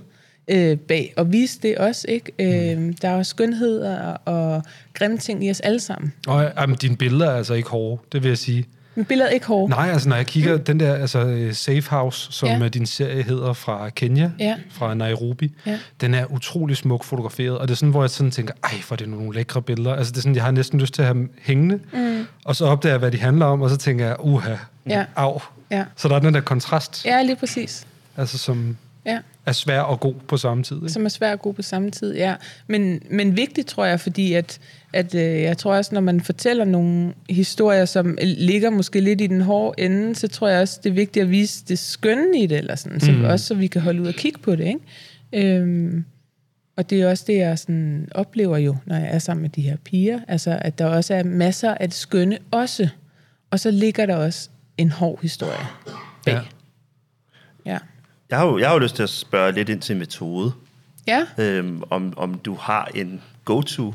øh, 0.49 0.76
bag, 0.76 1.12
og 1.16 1.33
vise 1.33 1.59
det 1.62 1.78
også, 1.78 2.07
ikke? 2.09 2.33
Øh, 2.38 2.92
der 3.02 3.09
er 3.09 3.14
også 3.14 3.31
skønhed 3.31 3.81
og, 3.81 4.19
og 4.25 4.62
grimme 4.95 5.19
ting 5.19 5.45
i 5.45 5.50
os 5.50 5.61
alle 5.61 5.81
sammen. 5.81 6.12
Og 6.26 6.52
jamen, 6.57 6.76
dine 6.76 6.97
billeder 6.97 7.31
er 7.31 7.37
altså 7.37 7.54
ikke 7.54 7.69
hårde, 7.69 8.02
det 8.12 8.23
vil 8.23 8.28
jeg 8.28 8.38
sige. 8.38 8.66
Men 8.95 9.05
billedet 9.05 9.33
ikke 9.33 9.47
hårde. 9.47 9.71
Nej, 9.71 9.89
altså 9.93 10.09
når 10.09 10.17
jeg 10.17 10.27
kigger, 10.27 10.57
den 10.57 10.81
der 10.81 10.95
altså, 10.95 11.19
øh, 11.25 11.55
Safe 11.55 11.91
House, 11.91 12.33
som 12.33 12.49
Ja. 12.49 12.59
ja. 12.59 12.69
din 12.69 12.87
serie 12.87 13.23
hedder 13.23 13.53
fra 13.53 13.89
Kenya, 13.89 14.31
Ja. 14.39 14.57
fra 14.71 14.95
Nairobi, 14.95 15.53
Ja. 15.67 15.79
den 16.01 16.15
er 16.15 16.25
utrolig 16.33 16.77
smuk 16.77 17.05
fotograferet, 17.05 17.59
og 17.59 17.69
det 17.69 17.75
er 17.75 17.77
sådan, 17.77 17.91
hvor 17.91 18.03
jeg 18.03 18.11
sådan 18.11 18.31
tænker, 18.31 18.55
ej, 18.65 18.71
hvor 18.89 18.95
er 18.95 18.97
det 18.97 19.09
nogle 19.09 19.35
lækre 19.35 19.63
billeder. 19.63 19.95
Altså 19.95 20.11
det 20.11 20.17
er 20.19 20.23
sådan, 20.23 20.35
jeg 20.35 20.45
har 20.45 20.51
næsten 20.51 20.81
lyst 20.81 20.95
til 20.95 21.03
at 21.03 21.07
have 21.07 21.15
dem 21.19 21.33
hængende, 21.43 21.81
Mm. 21.93 22.27
og 22.45 22.57
så 22.57 22.67
opdager 22.67 22.93
jeg, 22.93 22.99
hvad 22.99 23.11
de 23.11 23.19
handler 23.19 23.47
om, 23.47 23.63
og 23.63 23.71
så 23.71 23.77
tænker 23.77 24.07
jeg, 24.07 24.17
uha, 24.21 24.55
Ja. 24.89 25.05
au. 25.17 25.41
Ja. 25.71 25.85
Så 25.97 26.09
der 26.09 26.15
er 26.15 26.19
den 26.21 26.35
der 26.35 26.41
kontrast, 26.41 27.05
Ja, 27.05 27.23
lige 27.23 27.37
præcis. 27.37 27.87
altså 28.17 28.39
som 28.39 28.77
Ja. 29.07 29.19
Er 29.47 29.53
svær 29.53 29.81
og 29.81 30.01
god 30.01 30.15
på 30.29 30.37
samme 30.37 30.63
tid. 30.63 30.77
Ikke? 30.77 30.89
som 30.89 31.05
er 31.05 31.09
svært 31.09 31.33
og 31.33 31.41
god 31.41 31.55
på 31.55 31.63
samme 31.63 31.91
tid, 31.91 32.15
ja. 32.15 32.35
Men, 32.67 33.03
men 33.11 33.37
vigtigt, 33.37 33.69
tror 33.69 33.85
jeg, 33.85 34.01
fordi 34.01 34.33
at, 34.33 34.61
at 34.93 35.15
øh, 35.15 35.21
jeg 35.23 35.59
tror 35.59 35.75
også, 35.75 35.95
når 35.95 36.01
man 36.01 36.21
fortæller 36.21 36.65
nogle 36.65 37.15
historier, 37.31 37.85
som 37.85 38.19
ligger 38.23 38.71
måske 38.71 39.01
lidt 39.01 39.21
i 39.21 39.27
den 39.27 39.41
hårde 39.41 39.83
ende, 39.85 40.15
så 40.15 40.29
tror 40.29 40.49
jeg 40.49 40.61
også, 40.61 40.81
det 40.85 40.91
er 40.91 40.95
vigtigt 40.95 41.23
at 41.23 41.31
vise 41.31 41.65
det 41.69 41.79
skønne 41.79 42.39
i 42.43 42.47
det, 42.47 42.59
eller 42.59 42.75
sådan, 42.75 43.01
så, 43.01 43.13
Mm. 43.13 43.25
også 43.25 43.47
så 43.47 43.55
vi 43.55 43.67
kan 43.67 43.83
holde 43.83 44.03
ud 44.03 44.07
og 44.07 44.15
kigge 44.15 44.39
på 44.39 44.57
det, 44.57 44.67
ikke? 44.67 45.57
Øhm, 45.57 46.05
og 46.77 46.91
det 46.91 47.03
er 47.03 47.11
også 47.11 47.25
det, 47.27 47.37
jeg 47.37 47.59
sådan 47.59 48.09
oplever 48.15 48.57
jo, 48.57 48.77
når 48.87 48.97
jeg 48.97 49.09
er 49.15 49.19
sammen 49.19 49.43
med 49.43 49.51
de 49.51 49.63
her 49.63 49.77
piger, 49.77 50.21
altså 50.29 50.59
at 50.61 50.79
der 50.79 50.87
også 50.87 51.15
er 51.15 51.23
masser 51.25 51.75
af 51.75 51.89
det 51.89 51.97
skønne 51.99 52.39
også, 52.51 52.89
og 53.51 53.61
så 53.61 53.71
ligger 53.71 54.07
der 54.07 54.17
også 54.17 54.49
en 54.79 54.91
hård 54.91 55.19
historie 55.23 55.67
bag. 56.25 56.35
Ja. 56.35 56.41
Ja. 57.73 57.79
Jeg 58.33 58.41
har, 58.41 58.47
jo, 58.47 58.59
jeg 58.59 58.69
har 58.69 58.75
jo 58.75 58.79
lyst 58.79 58.97
til 58.97 59.03
at 59.03 59.09
spørge 59.09 59.53
lidt 59.53 59.69
ind 59.69 59.81
til 59.81 59.97
metode. 59.97 60.53
Ja, 61.07 61.27
Øhm, 61.39 61.83
om, 61.91 62.15
om 62.17 62.35
du 62.39 62.55
har 62.55 62.91
en 62.95 63.23
go-to 63.45 63.95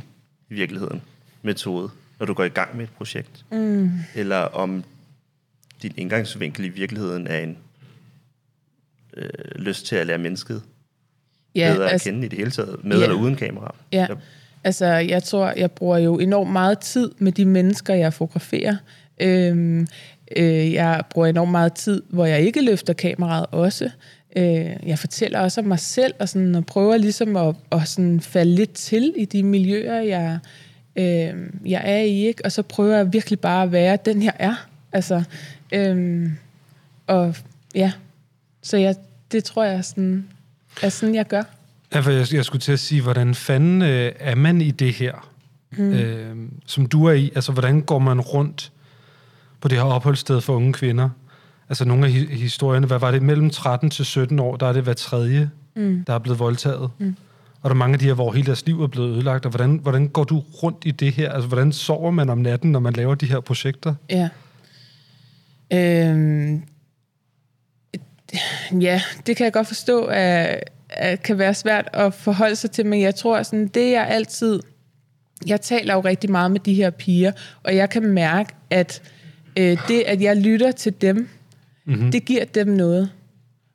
i 0.49 0.53
virkeligheden 0.53 1.01
metode, 1.41 1.89
når 2.19 2.25
du 2.25 2.33
går 2.33 2.43
i 2.43 2.49
gang 2.49 2.77
med 2.77 2.83
et 2.83 2.89
projekt. 2.97 3.45
Mm. 3.51 3.91
Eller 4.15 4.37
om 4.37 4.83
din 5.81 5.93
indgangsvinkel 5.97 6.65
i 6.65 6.69
virkeligheden 6.69 7.27
er 7.27 7.37
en 7.39 7.57
øh, 9.17 9.29
lyst 9.55 9.85
til 9.85 9.95
at 9.95 10.07
lære 10.07 10.17
mennesket 10.17 10.61
ja 11.55 11.73
bedre 11.75 11.91
at 11.91 12.01
kende 12.01 12.25
i 12.25 12.29
det 12.29 12.37
hele 12.39 12.51
taget, 12.51 12.83
med 12.83 12.97
Ja. 12.97 13.03
eller 13.03 13.15
uden 13.17 13.35
kamera. 13.35 13.75
Ja, 13.91 14.07
altså 14.63 14.85
jeg 14.85 15.23
tror, 15.23 15.53
jeg 15.57 15.71
bruger 15.71 15.97
jo 15.97 16.19
enormt 16.19 16.51
meget 16.51 16.79
tid 16.79 17.11
med 17.17 17.31
de 17.31 17.45
mennesker, 17.45 17.93
jeg 17.93 18.13
fotograferer. 18.13 18.75
Øhm, 19.21 19.87
øh, 20.37 20.73
jeg 20.73 21.03
bruger 21.09 21.27
enormt 21.27 21.51
meget 21.51 21.73
tid, 21.73 22.01
hvor 22.09 22.25
jeg 22.25 22.41
ikke 22.41 22.61
løfter 22.61 22.93
kameraet 22.93 23.45
også. 23.51 23.89
Øh, 24.37 24.87
jeg 24.89 24.99
fortæller 24.99 25.39
også 25.39 25.61
om 25.61 25.67
mig 25.67 25.79
selv, 25.79 26.13
og, 26.19 26.29
sådan, 26.29 26.55
og 26.55 26.65
prøver 26.65 26.97
ligesom 26.97 27.35
at, 27.35 27.55
at 27.71 27.87
sådan 27.87 28.21
falde 28.21 28.55
lidt 28.55 28.73
til 28.73 29.13
i 29.17 29.25
de 29.25 29.43
miljøer, 29.43 29.99
jeg, 30.01 30.39
øh, 30.95 31.33
jeg 31.65 31.81
er 31.85 31.99
i. 31.99 32.27
Ikke? 32.27 32.45
Og 32.45 32.51
så 32.51 32.61
prøver 32.61 32.95
jeg 32.95 33.13
virkelig 33.13 33.39
bare 33.39 33.63
at 33.63 33.71
være 33.71 33.97
den, 34.05 34.23
jeg 34.23 34.33
er. 34.39 34.55
Altså, 34.91 35.23
øh, 35.71 36.29
og 37.07 37.35
ja, 37.75 37.91
så 38.61 38.77
jeg, 38.77 38.95
det 39.31 39.43
tror 39.43 39.63
jeg 39.63 39.85
sådan, 39.85 40.27
er 40.83 40.89
sådan, 40.89 41.15
jeg 41.15 41.25
gør. 41.27 41.43
Ja, 41.93 41.99
for 41.99 42.11
jeg, 42.11 42.33
jeg 42.33 42.45
skulle 42.45 42.61
til 42.61 42.71
at 42.71 42.79
sige, 42.79 43.01
hvordan 43.01 43.35
fanden 43.35 43.81
øh, 43.81 44.11
er 44.19 44.35
man 44.35 44.61
i 44.61 44.71
det 44.71 44.93
her, 44.93 45.29
Mm. 45.77 45.83
mm. 45.83 45.93
øh, 45.93 46.35
som 46.65 46.85
du 46.85 47.05
er 47.05 47.13
i? 47.13 47.31
Altså, 47.35 47.51
hvordan 47.51 47.81
går 47.81 47.99
man 47.99 48.21
rundt 48.21 48.71
på 49.61 49.67
det 49.67 49.77
her 49.77 49.83
opholdssted 49.85 50.41
for 50.41 50.55
unge 50.55 50.73
kvinder? 50.73 51.09
Altså, 51.69 51.85
nogle 51.85 52.05
af 52.05 52.11
hi- 52.11 52.35
historierne, 52.35 52.87
hvad 52.87 52.99
var 52.99 53.11
det, 53.11 53.21
mellem 53.21 53.49
13 53.49 53.89
til 53.89 54.05
17 54.05 54.39
år, 54.39 54.55
der 54.55 54.65
er 54.67 54.73
det 54.73 54.83
hver 54.83 54.93
tredje, 54.93 55.49
Mm. 55.75 56.03
der 56.07 56.13
er 56.13 56.19
blevet 56.19 56.39
voldtaget. 56.39 56.89
Mm. 56.99 57.15
Og 57.61 57.69
der 57.69 57.73
er 57.75 57.77
mange 57.77 57.93
af 57.93 57.99
de 57.99 58.05
her, 58.05 58.13
hvor 58.13 58.31
hele 58.31 58.45
deres 58.45 58.65
liv 58.65 58.83
er 58.83 58.87
blevet 58.87 59.09
ødelagt. 59.15 59.45
Og 59.45 59.49
hvordan, 59.51 59.79
hvordan 59.83 60.07
går 60.07 60.23
du 60.23 60.39
rundt 60.63 60.77
i 60.85 60.91
det 60.91 61.11
her? 61.13 61.31
Altså, 61.31 61.47
hvordan 61.47 61.71
sover 61.71 62.11
man 62.11 62.29
om 62.29 62.37
natten, 62.37 62.71
når 62.71 62.79
man 62.79 62.93
laver 62.93 63.15
de 63.15 63.25
her 63.25 63.39
projekter? 63.39 63.95
Ja. 64.09 64.29
Øhm, 65.73 66.63
ja, 68.81 69.01
det 69.27 69.35
kan 69.37 69.43
jeg 69.43 69.53
godt 69.53 69.67
forstå, 69.67 70.05
at, 70.05 70.63
at 70.89 71.23
kan 71.23 71.37
være 71.37 71.53
svært 71.53 71.89
at 71.93 72.13
forholde 72.13 72.55
sig 72.55 72.71
til, 72.71 72.85
men 72.85 73.01
jeg 73.01 73.15
tror, 73.15 73.43
sådan, 73.43 73.67
det 73.67 73.91
jeg 73.91 74.07
altid... 74.07 74.59
Jeg 75.47 75.61
taler 75.61 75.93
jo 75.93 75.99
rigtig 75.99 76.31
meget 76.31 76.51
med 76.51 76.59
de 76.59 76.73
her 76.73 76.89
piger, 76.89 77.31
og 77.63 77.75
jeg 77.75 77.89
kan 77.89 78.03
mærke, 78.07 78.53
at 78.69 79.01
øh, 79.59 79.77
det, 79.87 80.03
at 80.07 80.21
jeg 80.21 80.37
lytter 80.37 80.71
til 80.71 80.93
dem, 81.01 81.29
Mm-hmm. 81.87 82.11
det 82.11 82.25
giver 82.25 82.45
dem 82.45 82.67
noget. 82.67 83.09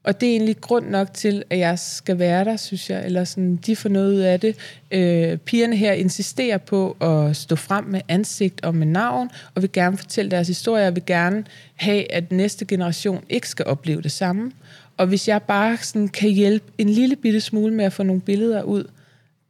Og 0.04 0.20
det 0.20 0.28
er 0.28 0.32
egentlig 0.32 0.60
grund 0.60 0.86
nok 0.86 1.14
til, 1.14 1.42
at 1.50 1.58
jeg 1.58 1.78
skal 1.78 2.18
være 2.18 2.44
der, 2.44 2.56
synes 2.56 2.90
jeg. 2.90 3.06
Eller 3.06 3.24
sådan, 3.24 3.56
de 3.56 3.76
får 3.76 3.88
noget 3.88 4.14
ud 4.14 4.18
af 4.18 4.40
det. 4.40 4.56
Øh, 4.90 5.36
pigerne 5.36 5.76
her 5.76 5.92
insisterer 5.92 6.58
på 6.58 6.96
at 7.00 7.36
stå 7.36 7.56
frem 7.56 7.84
med 7.84 8.00
ansigt 8.08 8.64
og 8.64 8.74
med 8.74 8.86
navn, 8.86 9.30
og 9.54 9.62
vil 9.62 9.72
gerne 9.72 9.98
fortælle 9.98 10.30
deres 10.30 10.48
historie, 10.48 10.88
og 10.88 10.94
vil 10.94 11.06
gerne 11.06 11.44
have, 11.74 12.12
at 12.12 12.32
næste 12.32 12.64
generation 12.64 13.24
ikke 13.28 13.48
skal 13.48 13.66
opleve 13.66 14.02
det 14.02 14.12
samme. 14.12 14.52
Og 14.96 15.06
hvis 15.06 15.28
jeg 15.28 15.42
bare 15.42 15.76
sådan 15.76 16.08
kan 16.08 16.30
hjælpe 16.30 16.66
en 16.78 16.88
lille 16.88 17.16
bitte 17.16 17.40
smule 17.40 17.74
med 17.74 17.84
at 17.84 17.92
få 17.92 18.02
nogle 18.02 18.20
billeder 18.20 18.62
ud, 18.62 18.84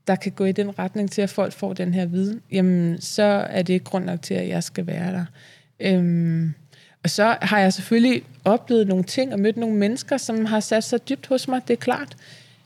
der 0.06 0.16
kan 0.16 0.32
gå 0.32 0.44
i 0.44 0.52
den 0.52 0.78
retning 0.78 1.10
til, 1.10 1.22
at 1.22 1.30
folk 1.30 1.52
får 1.52 1.72
den 1.72 1.94
her 1.94 2.06
viden, 2.06 2.40
jamen 2.52 3.00
så 3.00 3.46
er 3.50 3.62
det 3.62 3.84
grund 3.84 4.04
nok 4.04 4.22
til, 4.22 4.34
at 4.34 4.48
jeg 4.48 4.64
skal 4.64 4.86
være 4.86 5.12
der. 5.12 5.24
Øhm, 5.80 6.54
og 7.04 7.10
så 7.10 7.36
har 7.42 7.58
jeg 7.58 7.72
selvfølgelig 7.72 8.22
oplevet 8.44 8.86
nogle 8.88 9.04
ting 9.04 9.32
og 9.32 9.40
mødt 9.40 9.56
nogle 9.56 9.76
mennesker, 9.76 10.16
som 10.16 10.44
har 10.44 10.60
sat 10.60 10.84
sig 10.84 11.08
dybt 11.08 11.26
hos 11.26 11.48
mig, 11.48 11.60
det 11.68 11.74
er 11.74 11.80
klart. 11.80 12.16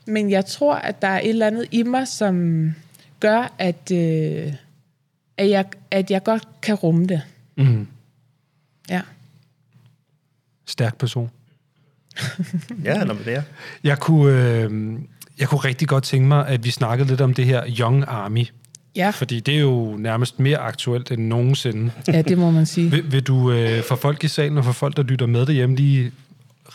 Men 0.05 0.31
jeg 0.31 0.45
tror, 0.45 0.75
at 0.75 1.01
der 1.01 1.07
er 1.07 1.19
et 1.19 1.29
eller 1.29 1.47
andet 1.47 1.67
i 1.71 1.83
mig, 1.83 2.07
som 2.07 2.65
gør, 3.19 3.53
at, 3.57 3.91
øh, 3.91 4.53
at, 5.37 5.49
jeg, 5.49 5.65
at 5.91 6.11
jeg 6.11 6.23
godt 6.23 6.47
kan 6.61 6.75
rumme 6.75 7.05
det. 7.05 7.21
Mm. 7.55 7.87
Ja. 8.89 9.01
Stærk 10.65 10.97
person. 10.97 11.31
Ja, 12.83 13.03
når 13.03 13.13
man 13.13 13.25
det 13.25 13.33
er. 13.33 13.43
Jeg 13.83 13.99
kunne, 13.99 14.33
øh, 14.33 14.99
jeg 15.39 15.47
kunne 15.49 15.59
rigtig 15.59 15.87
godt 15.87 16.03
tænke 16.03 16.27
mig, 16.27 16.47
at 16.47 16.63
vi 16.63 16.71
snakkede 16.71 17.09
lidt 17.09 17.21
om 17.21 17.33
det 17.33 17.45
her 17.45 17.63
Young 17.79 18.03
Army. 18.07 18.45
Ja. 18.97 19.09
Fordi 19.09 19.39
det 19.39 19.55
er 19.55 19.59
jo 19.59 19.95
nærmest 19.97 20.39
mere 20.39 20.57
aktuelt 20.57 21.11
end 21.11 21.27
nogensinde. 21.27 21.91
Ja, 22.07 22.21
det 22.21 22.37
må 22.37 22.51
man 22.51 22.65
sige. 22.65 22.91
Vil, 22.91 23.11
vil 23.11 23.23
du 23.23 23.51
øh, 23.51 23.83
for 23.83 23.95
folk 23.95 24.23
i 24.23 24.27
salen 24.27 24.57
og 24.57 24.65
for 24.65 24.71
folk, 24.71 24.97
der 24.97 25.03
lytter 25.03 25.25
med 25.25 25.45
derhjemme, 25.45 25.75
lige 25.75 26.11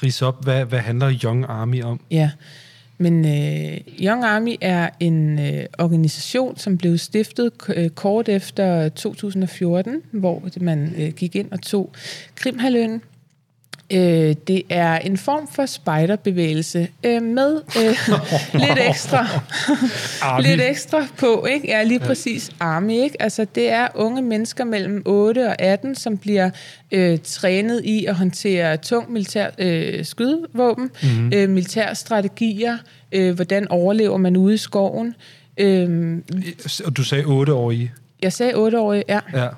rise 0.02 0.26
op, 0.26 0.44
hvad, 0.44 0.64
hvad 0.64 0.78
handler 0.78 1.12
Young 1.24 1.44
Army 1.48 1.82
om? 1.82 2.00
Ja, 2.10 2.30
men 2.98 3.24
øh, 3.24 3.80
Young 4.00 4.24
Army 4.24 4.54
er 4.60 4.90
en 5.00 5.38
øh, 5.38 5.64
organisation, 5.78 6.56
som 6.56 6.78
blev 6.78 6.98
stiftet 6.98 7.52
øh, 7.68 7.90
kort 7.90 8.28
efter 8.28 8.88
2014, 8.88 10.02
hvor 10.10 10.42
man 10.60 10.94
øh, 10.98 11.12
gik 11.12 11.36
ind 11.36 11.52
og 11.52 11.62
tog 11.62 11.92
Krimhaløen. 12.34 13.02
Øh, 13.92 14.34
det 14.48 14.62
er 14.68 14.98
en 14.98 15.16
form 15.16 15.48
for 15.54 15.66
spejderbevægelse 15.66 16.88
øh, 17.04 17.22
med 17.22 17.60
øh, 17.78 17.96
lidt 18.68 18.78
ekstra 18.88 19.26
lidt 20.48 20.60
ekstra 20.60 21.06
på, 21.18 21.46
ikke? 21.50 21.68
Ja, 21.68 21.82
lige 21.82 22.00
præcis 22.00 22.50
Army, 22.60 22.92
ikke? 22.92 23.22
Altså, 23.22 23.46
det 23.54 23.70
er 23.70 23.88
unge 23.94 24.22
mennesker 24.22 24.64
mellem 24.64 25.02
8 25.06 25.48
og 25.48 25.62
18, 25.62 25.94
som 25.94 26.18
bliver 26.18 26.50
øh, 26.92 27.18
trænet 27.24 27.80
i 27.84 28.06
at 28.06 28.14
håndtere 28.14 28.76
tung 28.76 29.12
militær 29.12 29.50
øh, 29.58 30.04
skydevåben, 30.04 30.90
Mhm. 31.02 31.10
mm-hmm. 31.12 31.32
øh, 31.34 31.48
militære 31.50 31.94
strategier, 31.94 32.78
øh, 33.12 33.34
hvordan 33.34 33.68
overlever 33.68 34.16
man 34.16 34.36
ude 34.36 34.54
i 34.54 34.58
skoven. 34.58 35.14
Øh, 35.58 36.18
Og 36.84 36.96
du 36.96 37.04
sagde 37.04 37.24
8 37.24 37.52
år 37.54 37.70
i. 37.70 37.90
jeg 38.22 38.32
sagde 38.32 38.54
8 38.54 38.80
år, 38.80 38.94
ja. 38.94 39.20
Ja. 39.34 39.48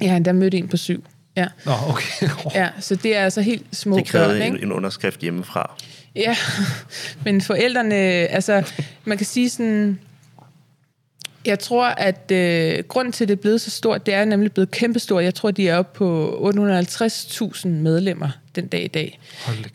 Ja, 0.00 0.18
der 0.24 0.32
mødte 0.32 0.56
en 0.58 0.68
på 0.68 0.76
syv. 0.76 1.04
Ja. 1.38 1.46
Nå, 1.64 1.72
okay. 1.88 2.28
ja, 2.60 2.68
så 2.80 2.94
det 2.94 3.16
er 3.16 3.24
altså 3.24 3.40
helt 3.40 3.66
små 3.72 3.96
Det 3.96 4.06
krævede 4.06 4.28
børn, 4.28 4.42
en, 4.42 4.54
ikke? 4.54 4.66
en 4.66 4.72
underskrift 4.72 5.20
hjemmefra. 5.20 5.74
Ja, 6.16 6.36
men 7.24 7.40
forældrene, 7.40 7.94
altså, 7.94 8.70
man 9.04 9.16
kan 9.16 9.26
sige 9.26 9.50
sådan, 9.50 9.98
jeg 11.44 11.58
tror, 11.58 11.86
at 11.86 12.30
øh, 12.32 12.84
grunden 12.88 13.12
til, 13.12 13.24
at 13.24 13.28
det 13.28 13.36
er 13.36 13.40
blevet 13.40 13.60
så 13.60 13.70
stort, 13.70 14.06
det 14.06 14.14
er 14.14 14.24
nemlig 14.24 14.52
blevet 14.52 14.70
kæmpestort. 14.70 15.24
Jeg 15.24 15.34
tror, 15.34 15.50
de 15.50 15.68
er 15.68 15.76
oppe 15.76 15.98
på 15.98 16.52
850.000 16.54 17.68
medlemmer 17.68 18.28
den 18.56 18.66
dag 18.66 18.84
i 18.84 18.88
dag. 18.88 19.18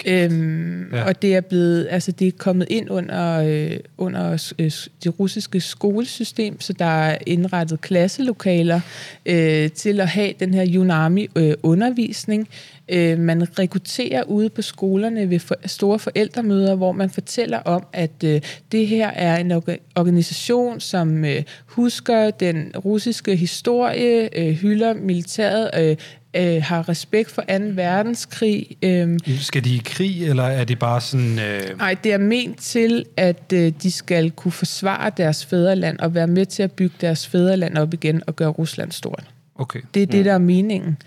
Øhm, 0.05 0.93
Ja. 0.93 1.03
Og 1.03 1.21
det 1.21 1.35
er 1.35 1.41
blevet, 1.41 1.87
altså 1.89 2.11
det 2.11 2.27
er 2.27 2.31
kommet 2.37 2.67
ind 2.69 2.89
under, 2.89 3.43
øh, 3.45 3.77
under 3.97 4.53
øh, 4.59 4.71
det 5.03 5.19
russiske 5.19 5.59
skolesystem, 5.61 6.61
så 6.61 6.73
der 6.73 6.85
er 6.85 7.17
indrettet 7.25 7.81
klasselokaler 7.81 8.79
øh, 9.25 9.71
til 9.71 9.99
at 9.99 10.07
have 10.07 10.33
den 10.39 10.53
her 10.53 10.65
Yunami-undervisning. 10.65 12.47
Øh, 12.89 13.19
man 13.19 13.59
rekrutterer 13.59 14.23
ude 14.23 14.49
på 14.49 14.61
skolerne 14.61 15.29
ved 15.29 15.39
for, 15.39 15.55
store 15.65 15.99
forældremøder, 15.99 16.75
hvor 16.75 16.91
man 16.91 17.09
fortæller 17.09 17.57
om, 17.59 17.85
at 17.93 18.23
øh, 18.25 18.41
det 18.71 18.87
her 18.87 19.07
er 19.07 19.37
en 19.37 19.51
orga- 19.51 19.91
organisation, 19.95 20.79
som 20.79 21.25
øh, 21.25 21.43
husker 21.65 22.31
den 22.31 22.71
russiske 22.85 23.35
historie, 23.35 24.39
øh, 24.39 24.53
hylder 24.53 24.93
militæret, 24.93 25.69
øh, 25.79 25.95
øh, 26.33 26.63
har 26.63 26.89
respekt 26.89 27.31
for 27.31 27.41
2. 27.41 27.47
verdenskrig. 27.59 28.67
Øh, 28.81 29.19
Skal 29.39 29.63
de 29.63 29.75
i 29.75 29.81
krig, 29.85 30.29
eller 30.29 30.43
er 30.43 30.63
det 30.63 30.79
bare 30.79 31.01
sådan... 31.01 31.39
Øh, 31.39 31.77
Nej, 31.77 31.95
det 32.03 32.13
er 32.13 32.17
ment 32.17 32.59
til, 32.59 33.05
at 33.17 33.53
øh, 33.53 33.71
de 33.83 33.91
skal 33.91 34.31
kunne 34.31 34.51
forsvare 34.51 35.11
deres 35.17 35.45
fædreland 35.45 35.99
og 35.99 36.15
være 36.15 36.27
med 36.27 36.45
til 36.45 36.63
at 36.63 36.71
bygge 36.71 36.95
deres 37.01 37.27
fædreland 37.27 37.77
op 37.77 37.93
igen 37.93 38.21
og 38.27 38.35
gøre 38.35 38.49
Rusland 38.49 38.91
stort. 38.91 39.23
okay. 39.55 39.79
Det 39.93 40.03
er 40.03 40.07
det, 40.07 40.25
der 40.25 40.33
er 40.33 40.37
meningen. 40.37 40.97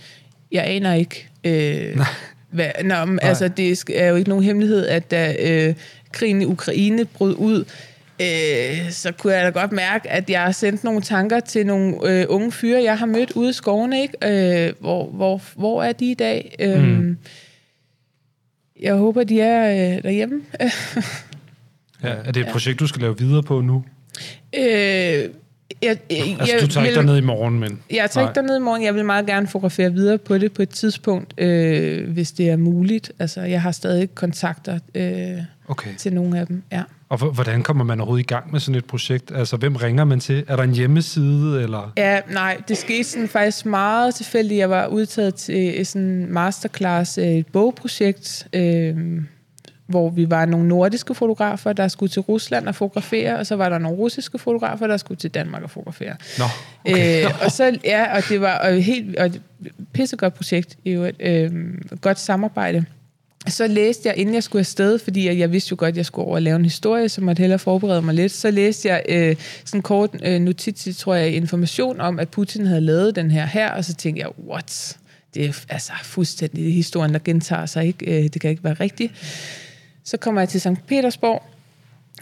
Jeg 0.52 0.64
aner 0.66 0.94
ikke. 0.94 1.28
Øh, 1.44 1.98
hvad, 2.50 2.70
nå, 2.84 3.04
men, 3.04 3.18
altså, 3.22 3.48
det 3.48 3.84
er 3.94 4.06
jo 4.06 4.16
ikke 4.16 4.28
nogen 4.28 4.44
hemmelighed, 4.44 4.86
at 4.86 5.10
da 5.10 5.36
øh, 5.40 5.74
krigen 6.12 6.42
i 6.42 6.44
Ukraine 6.44 7.04
brød 7.04 7.34
ud, 7.38 7.64
øh, 8.20 8.90
så 8.90 9.12
kunne 9.12 9.32
jeg 9.32 9.44
da 9.54 9.60
godt 9.60 9.72
mærke, 9.72 10.10
at 10.10 10.30
jeg 10.30 10.42
har 10.42 10.52
sendt 10.52 10.84
nogle 10.84 11.00
tanker 11.00 11.40
til 11.40 11.66
nogle 11.66 11.96
øh, 12.04 12.26
unge 12.28 12.52
fyre, 12.52 12.82
jeg 12.82 12.98
har 12.98 13.06
mødt 13.06 13.30
ude 13.32 13.50
i 13.50 13.52
skovene. 13.52 14.02
Ikke? 14.02 14.66
Øh, 14.66 14.72
hvor, 14.80 15.06
hvor, 15.06 15.42
hvor 15.56 15.82
er 15.82 15.92
de 15.92 16.10
i 16.10 16.14
dag? 16.14 16.56
Øh, 16.58 16.82
Mm. 16.84 17.18
Jeg 18.80 18.94
håber, 18.94 19.24
de 19.24 19.40
er 19.40 19.96
øh, 19.96 20.02
derhjemme. 20.02 20.42
Ja, 22.02 22.08
er 22.08 22.32
det 22.32 22.40
et 22.40 22.48
projekt, 22.52 22.80
du 22.80 22.86
skal 22.86 23.02
lave 23.02 23.18
videre 23.18 23.42
på 23.42 23.60
nu? 23.60 23.84
Øh, 24.58 25.24
jeg, 25.82 25.96
jeg, 26.10 26.36
Altså, 26.40 26.56
du 26.60 26.66
tager 26.66 26.86
ikke 26.86 26.98
vil- 26.98 27.06
derned 27.06 27.22
i 27.22 27.26
morgen, 27.26 27.58
men... 27.60 27.78
Jeg 27.90 28.10
tager 28.10 28.28
ikke 28.28 28.34
derned 28.40 28.56
i 28.56 28.60
morgen. 28.60 28.82
Jeg 28.82 28.94
vil 28.94 29.04
meget 29.04 29.26
gerne 29.26 29.46
fotografere 29.46 29.92
videre 29.92 30.18
på 30.18 30.38
det 30.38 30.52
på 30.52 30.62
et 30.62 30.68
tidspunkt, 30.68 31.34
øh, 31.40 32.10
hvis 32.10 32.32
det 32.32 32.50
er 32.50 32.56
muligt. 32.56 33.12
Altså, 33.18 33.40
jeg 33.40 33.62
har 33.62 33.70
stadig 33.72 34.14
kontakter 34.14 34.78
øh, 34.94 35.38
Okay. 35.68 35.90
til 35.98 36.12
nogle 36.12 36.40
af 36.40 36.46
dem. 36.46 36.62
Ja. 36.72 36.82
Og 37.08 37.18
hvordan 37.18 37.62
kommer 37.62 37.84
man 37.84 38.00
overhovedet 38.00 38.24
i 38.24 38.26
gang 38.26 38.52
med 38.52 38.60
sådan 38.60 38.74
et 38.78 38.84
projekt? 38.84 39.32
Altså, 39.34 39.56
hvem 39.56 39.76
ringer 39.76 40.04
man 40.04 40.20
til? 40.20 40.44
Er 40.48 40.56
der 40.56 40.62
en 40.62 40.72
hjemmeside, 40.74 41.62
eller... 41.62 41.92
ja, 41.96 42.20
nej, 42.32 42.56
det 42.68 42.78
skete 42.78 43.04
sådan 43.04 43.28
faktisk 43.28 43.66
meget 43.66 44.14
tilfældigt. 44.14 44.58
Jeg 44.58 44.70
var 44.70 44.86
udtaget 44.86 45.34
til 45.34 45.86
sådan 45.86 46.02
en 46.02 46.32
masterclass, 46.32 47.18
øh, 47.18 47.24
et 47.26 47.46
bogprojekt, 47.46 48.48
øh, 48.52 48.96
hvor 49.86 50.10
vi 50.10 50.30
var 50.30 50.44
nogle 50.44 50.68
nordiske 50.68 51.14
fotografer, 51.14 51.72
der 51.72 51.88
skulle 51.88 52.10
til 52.10 52.22
Rusland 52.22 52.68
og 52.68 52.74
fotografere, 52.74 53.38
og 53.38 53.46
så 53.46 53.56
var 53.56 53.68
der 53.68 53.78
nogle 53.78 53.98
russiske 53.98 54.38
fotografer, 54.38 54.86
der 54.86 54.96
skulle 54.96 55.18
til 55.18 55.30
Danmark 55.30 55.62
og 55.62 55.70
fotografere. 55.70 56.14
Nå, 56.38 56.44
Okay. 56.84 57.24
Øh, 57.24 57.30
og 57.44 57.52
så, 57.52 57.78
ja, 57.84 58.16
og 58.16 58.22
det 58.28 58.40
var 58.40 58.58
og 58.58 58.82
helt, 58.82 59.16
og 59.16 59.26
et 59.26 59.40
pissegodt 59.92 60.34
projekt, 60.34 60.76
i 60.84 60.90
øvrigt, 60.90 61.16
øh, 61.20 61.50
godt 62.00 62.18
samarbejde. 62.18 62.84
Så 63.48 63.66
læste 63.66 64.08
jeg, 64.08 64.16
inden 64.16 64.34
jeg 64.34 64.42
skulle 64.42 64.60
afsted, 64.60 64.98
fordi 64.98 65.26
jeg, 65.26 65.38
jeg 65.38 65.52
vidste 65.52 65.68
jo 65.70 65.76
godt, 65.78 65.88
at 65.88 65.96
jeg 65.96 66.06
skulle 66.06 66.26
over 66.26 66.34
og 66.34 66.42
lave 66.42 66.56
en 66.56 66.64
historie, 66.64 67.08
så 67.08 67.20
måtte 67.20 67.40
hellere 67.40 67.58
forberede 67.58 68.02
mig 68.02 68.14
lidt, 68.14 68.32
så 68.32 68.50
læste 68.50 68.88
jeg 68.88 69.02
øh, 69.08 69.36
sådan 69.64 69.82
kort 69.82 70.10
øh, 70.22 70.40
notits, 70.40 70.96
tror 70.96 71.14
jeg, 71.14 71.32
information 71.32 72.00
om, 72.00 72.18
at 72.18 72.28
Putin 72.28 72.66
havde 72.66 72.80
lavet 72.80 73.16
den 73.16 73.30
her 73.30 73.46
her, 73.46 73.70
og 73.70 73.84
så 73.84 73.94
tænkte 73.94 74.20
jeg, 74.20 74.28
what? 74.48 74.96
Det 75.34 75.44
er 75.44 75.64
altså 75.68 75.92
fuldstændig 76.02 76.74
historien, 76.74 77.12
der 77.12 77.20
gentager 77.24 77.66
sig, 77.66 77.86
ikke? 77.86 78.18
Øh, 78.18 78.24
det 78.24 78.40
kan 78.40 78.50
ikke 78.50 78.64
være 78.64 78.74
rigtigt. 78.74 79.12
Så 80.06 80.16
kommer 80.16 80.40
jeg 80.40 80.48
til 80.48 80.60
St. 80.60 80.86
Petersborg, 80.86 81.42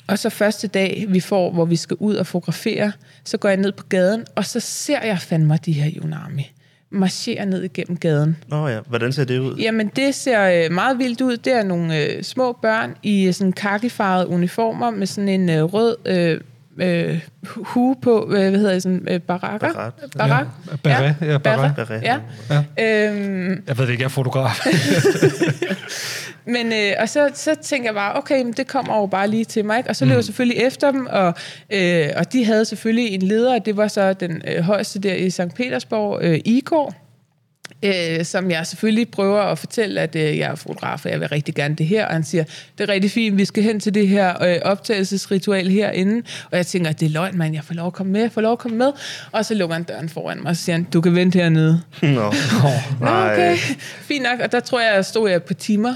og 0.06 0.18
så 0.18 0.30
første 0.30 0.68
dag, 0.68 1.04
vi 1.08 1.20
får, 1.20 1.50
hvor 1.50 1.64
vi 1.64 1.76
skal 1.76 1.96
ud 2.00 2.14
og 2.14 2.26
fotografere, 2.26 2.92
så 3.24 3.36
går 3.36 3.48
jeg 3.48 3.58
ned 3.58 3.72
på 3.72 3.84
gaden, 3.88 4.24
og 4.34 4.44
så 4.44 4.60
ser 4.60 5.02
jeg 5.02 5.18
fandme 5.18 5.58
de 5.64 5.72
her 5.72 5.90
Yunami 6.02 6.50
marchere 6.94 7.46
ned 7.46 7.62
igennem 7.62 7.96
gaden. 7.96 8.36
Nå 8.48 8.68
ja, 8.68 8.80
hvordan 8.86 9.12
ser 9.12 9.24
det 9.24 9.38
ud? 9.38 9.56
Jamen, 9.56 9.90
det 9.96 10.14
ser 10.14 10.64
øh, 10.64 10.72
meget 10.72 10.98
vildt 10.98 11.20
ud. 11.20 11.36
Det 11.36 11.52
er 11.52 11.62
nogle 11.62 11.98
øh, 11.98 12.22
små 12.22 12.52
børn 12.52 12.96
i 13.02 13.26
øh, 13.26 13.34
sådan 13.34 13.52
kakifarvede 13.52 14.28
uniformer 14.28 14.90
med 14.90 15.06
sådan 15.06 15.28
en 15.28 15.50
øh, 15.50 15.62
rød 15.62 15.96
øh, 16.04 16.40
øh, 16.78 17.20
hue 17.46 17.96
på, 18.02 18.24
øh, 18.32 18.50
hvad 18.50 18.50
hedder 18.50 18.72
det, 18.72 18.82
sådan 18.82 19.06
øh, 19.10 19.20
barakker? 19.20 19.72
Barat. 19.72 19.92
Barak? 20.18 20.46
Ja, 20.70 20.76
beret, 20.82 21.16
ja. 21.20 21.38
Beret, 21.38 22.02
Ja. 22.02 22.18
ja. 22.78 23.08
Øhm, 23.08 23.62
Jeg 23.68 23.78
ved 23.78 23.84
det 23.86 23.90
ikke, 23.92 24.02
jeg 24.02 24.06
er 24.06 24.08
fotograf. 24.08 24.66
Men, 26.46 26.72
øh, 26.72 26.92
og 27.00 27.08
så, 27.08 27.30
så 27.34 27.54
tænker 27.62 27.88
jeg 27.88 27.94
bare, 27.94 28.16
okay, 28.18 28.42
men 28.42 28.52
det 28.52 28.66
kommer 28.66 28.96
jo 29.00 29.06
bare 29.06 29.28
lige 29.28 29.44
til 29.44 29.64
mig. 29.64 29.78
Ikke? 29.78 29.90
Og 29.90 29.96
så 29.96 30.04
løb 30.04 30.14
jeg 30.14 30.24
selvfølgelig 30.24 30.62
efter 30.62 30.90
dem, 30.90 31.06
og, 31.06 31.34
øh, 31.70 32.06
og 32.16 32.32
de 32.32 32.44
havde 32.44 32.64
selvfølgelig 32.64 33.06
en 33.14 33.22
leder, 33.22 33.54
og 33.54 33.66
det 33.66 33.76
var 33.76 33.88
så 33.88 34.12
den 34.12 34.42
øh, 34.48 34.62
højeste 34.62 34.98
der 34.98 35.14
i 35.14 35.30
St. 35.30 35.40
Petersborg, 35.56 36.18
øh, 36.22 36.38
Igor, 36.44 36.94
øh, 37.82 38.24
som 38.24 38.50
jeg 38.50 38.66
selvfølgelig 38.66 39.08
prøver 39.08 39.40
at 39.40 39.58
fortælle, 39.58 40.00
at 40.00 40.16
øh, 40.16 40.38
jeg 40.38 40.50
er 40.50 40.54
fotograf, 40.54 41.04
og 41.04 41.10
jeg 41.10 41.20
vil 41.20 41.28
rigtig 41.28 41.54
gerne 41.54 41.74
det 41.74 41.86
her. 41.86 42.06
Og 42.06 42.12
han 42.12 42.24
siger, 42.24 42.44
det 42.78 42.88
er 42.88 42.92
rigtig 42.92 43.10
fint, 43.10 43.38
vi 43.38 43.44
skal 43.44 43.62
hen 43.62 43.80
til 43.80 43.94
det 43.94 44.08
her 44.08 44.42
øh, 44.42 44.58
optagelsesritual 44.62 45.68
herinde. 45.68 46.22
Og 46.50 46.56
jeg 46.56 46.66
tænker, 46.66 46.92
det 46.92 47.06
er 47.06 47.10
løgn, 47.10 47.38
mand, 47.38 47.54
jeg 47.54 47.64
får 47.64 47.74
lov 47.74 47.86
at 47.86 47.92
komme 47.92 48.12
med, 48.12 48.20
jeg 48.20 48.32
får 48.32 48.40
lov 48.40 48.52
at 48.52 48.58
komme 48.58 48.78
med. 48.78 48.92
Og 49.32 49.44
så 49.44 49.54
lukker 49.54 49.74
han 49.74 49.82
døren 49.84 50.08
foran 50.08 50.42
mig, 50.42 50.50
og 50.50 50.56
siger 50.56 50.76
han, 50.76 50.84
du 50.84 51.00
kan 51.00 51.14
vente 51.14 51.38
hernede. 51.38 51.80
Nå. 52.02 52.08
Nå, 52.10 52.32
Nej. 53.00 53.32
okay. 53.32 53.56
Fint 54.00 54.22
nok. 54.22 54.40
Og 54.40 54.52
der 54.52 54.60
tror 54.60 54.80
jeg, 54.80 54.94
jeg 54.94 55.04
stod 55.04 55.30
jeg 55.30 55.42
på 55.42 55.54
timer. 55.54 55.94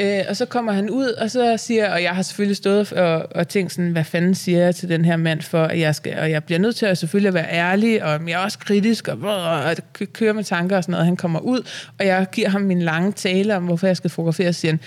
Øh, 0.00 0.20
og 0.28 0.36
så 0.36 0.44
kommer 0.46 0.72
han 0.72 0.90
ud, 0.90 1.06
og 1.06 1.30
så 1.30 1.56
siger 1.56 1.90
og 1.92 2.02
jeg 2.02 2.10
har 2.10 2.22
selvfølgelig 2.22 2.56
stået 2.56 2.92
og, 2.92 3.26
og 3.34 3.48
tænkt 3.48 3.72
sådan, 3.72 3.90
hvad 3.90 4.04
fanden 4.04 4.34
siger 4.34 4.58
jeg 4.58 4.74
til 4.74 4.88
den 4.88 5.04
her 5.04 5.16
mand 5.16 5.42
for, 5.42 5.64
at 5.64 5.78
jeg 5.78 5.94
skal, 5.94 6.18
og 6.18 6.30
jeg 6.30 6.44
bliver 6.44 6.58
nødt 6.58 6.76
til 6.76 6.86
at 6.86 6.98
selvfølgelig 6.98 7.28
at 7.28 7.34
være 7.34 7.50
ærlig, 7.52 8.04
og 8.04 8.20
jeg 8.28 8.32
er 8.34 8.38
også 8.38 8.58
kritisk, 8.58 9.08
og, 9.08 9.18
og 9.44 9.74
kø- 9.92 10.04
kører 10.12 10.32
med 10.32 10.44
tanker 10.44 10.76
og 10.76 10.82
sådan 10.84 10.92
noget. 10.92 11.06
Han 11.06 11.16
kommer 11.16 11.40
ud, 11.40 11.60
og 11.98 12.06
jeg 12.06 12.26
giver 12.32 12.48
ham 12.48 12.60
min 12.60 12.82
lange 12.82 13.12
tale 13.12 13.56
om, 13.56 13.62
hvorfor 13.64 13.86
jeg 13.86 13.96
skal 13.96 14.10
fotografere, 14.10 14.48
og 14.48 14.54
siger 14.54 14.72
han, 14.72 14.80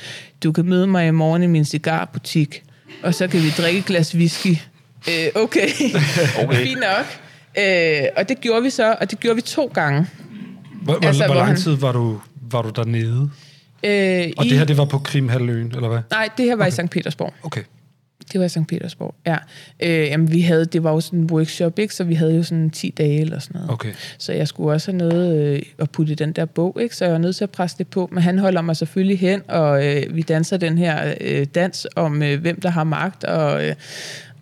du 0.43 0.52
kan 0.52 0.65
møde 0.65 0.88
mig 0.88 1.08
i 1.08 1.12
morgen 1.12 1.43
i 1.43 1.47
min 1.47 1.65
cigarbutik, 1.65 2.63
og 3.04 3.13
så 3.13 3.28
kan 3.28 3.39
vi 3.41 3.50
drikke 3.58 3.80
et 3.80 3.86
glas 3.86 4.15
whisky. 4.15 4.56
Øh, 5.10 5.41
okay, 5.43 5.67
okay. 6.43 6.56
fint 6.56 6.80
nok. 6.80 7.06
Øh, 7.65 8.02
og 8.17 8.30
det 8.30 8.41
gjorde 8.41 8.63
vi 8.63 8.69
så, 8.69 8.95
og 9.02 9.12
det 9.12 9.19
gjorde 9.19 9.36
vi 9.36 9.41
to 9.41 9.71
gange. 9.74 10.08
Hvor, 10.82 11.06
Altså, 11.06 11.26
hvor, 11.26 11.34
hvor 11.34 11.43
lang 11.45 11.58
tid 11.58 11.71
var 11.76 11.91
du, 11.91 12.19
var 12.52 12.62
du 12.62 12.69
dernede? 12.69 13.30
Øh, 13.84 14.32
Og 14.38 14.46
i, 14.46 14.50
det 14.50 14.58
her, 14.58 14.65
det 14.65 14.78
var 14.78 14.86
på 14.86 15.00
Krimhalvøen, 15.00 15.72
eller 15.76 15.88
hvad? 15.88 16.00
Nej, 16.12 16.30
det 16.38 16.46
her 16.46 16.56
var 16.56 16.65
okay. 16.65 16.84
i 16.84 16.88
St. 16.88 16.89
Petersborg. 16.91 17.34
Okay. 17.44 17.62
Det 18.32 18.39
var 18.39 18.46
i 18.46 18.50
St. 18.50 18.67
Petersborg, 18.67 19.15
ja. 19.26 19.38
Øh, 19.80 20.08
jamen, 20.08 20.32
vi 20.32 20.41
havde, 20.41 20.65
det 20.65 20.84
var 20.84 20.91
jo 20.91 21.00
sådan 21.00 21.20
en 21.20 21.32
workshop, 21.32 21.80
ikke? 21.80 21.96
så 21.96 22.04
vi 22.04 22.13
havde 22.13 22.36
jo 22.36 22.44
sådan 22.44 22.70
10 22.70 22.89
dage 22.98 23.22
eller 23.22 23.39
sådan 23.39 23.54
noget. 23.54 23.72
Okay. 23.72 23.91
Så 24.17 24.34
jeg 24.34 24.48
skulle 24.48 24.74
også 24.74 24.91
have 24.91 24.98
noget 24.98 25.48
øh, 25.48 25.62
at 25.80 25.89
putte 25.89 26.12
i 26.12 26.15
den 26.15 26.32
der 26.32 26.46
bog, 26.46 26.78
ikke? 26.82 26.96
så 26.96 27.06
jeg 27.06 27.12
var 27.12 27.17
nødt 27.17 27.36
til 27.36 27.44
at 27.44 27.50
presse 27.50 27.78
det 27.78 27.88
på. 27.88 28.10
Men 28.12 28.24
han 28.24 28.39
holder 28.39 28.62
mig 28.62 28.78
selvfølgelig 28.78 29.20
hen, 29.20 29.41
og 29.48 29.88
øh, 29.88 30.15
vi 30.15 30.22
danser 30.22 30.58
den 30.58 30.78
her 30.78 31.13
øh, 31.22 31.46
dans 31.56 31.88
om, 31.96 32.24
øh, 32.24 32.41
hvem 32.41 32.62
der 32.62 32.70
har 32.70 32.84
magt. 32.84 33.24
Og, 33.24 33.67
øh, 33.67 33.76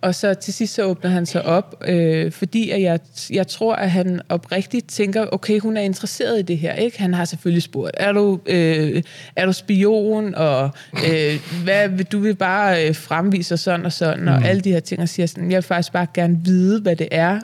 og 0.02 0.14
så 0.14 0.34
til 0.34 0.54
sidst 0.54 0.74
så 0.74 0.82
åbner 0.82 1.10
han 1.10 1.26
sig 1.26 1.44
op, 1.44 1.82
øh, 1.88 2.32
fordi 2.32 2.70
at 2.70 2.82
jeg, 2.82 3.00
jeg 3.30 3.46
tror, 3.46 3.74
at 3.74 3.90
han 3.90 4.20
oprigtigt 4.28 4.88
tænker, 4.88 5.26
okay, 5.32 5.60
hun 5.60 5.76
er 5.76 5.80
interesseret 5.80 6.38
i 6.38 6.42
det 6.42 6.58
her. 6.58 6.74
ikke? 6.74 7.00
Han 7.00 7.14
har 7.14 7.24
selvfølgelig 7.24 7.62
spurgt, 7.62 7.94
er 7.96 8.12
du, 8.12 8.40
øh, 8.46 9.02
er 9.36 9.46
du 9.46 9.52
spion, 9.52 10.34
og 10.34 10.70
øh, 10.92 11.40
hvad, 11.64 12.04
du 12.04 12.18
vil 12.18 12.34
bare 12.34 12.88
øh, 12.88 12.94
fremvise 12.94 13.54
os 13.54 13.60
sådan 13.60 13.86
og 13.86 13.92
sådan, 13.92 14.22
mm. 14.22 14.28
og 14.28 14.44
alle 14.44 14.62
de 14.62 14.72
her 14.72 14.80
ting, 14.80 15.02
og 15.02 15.08
siger 15.08 15.26
sådan, 15.26 15.50
jeg 15.50 15.56
vil 15.56 15.62
faktisk 15.62 15.92
bare 15.92 16.06
gerne 16.14 16.40
vide, 16.44 16.80
hvad 16.80 16.96
det 16.96 17.08
er, 17.10 17.40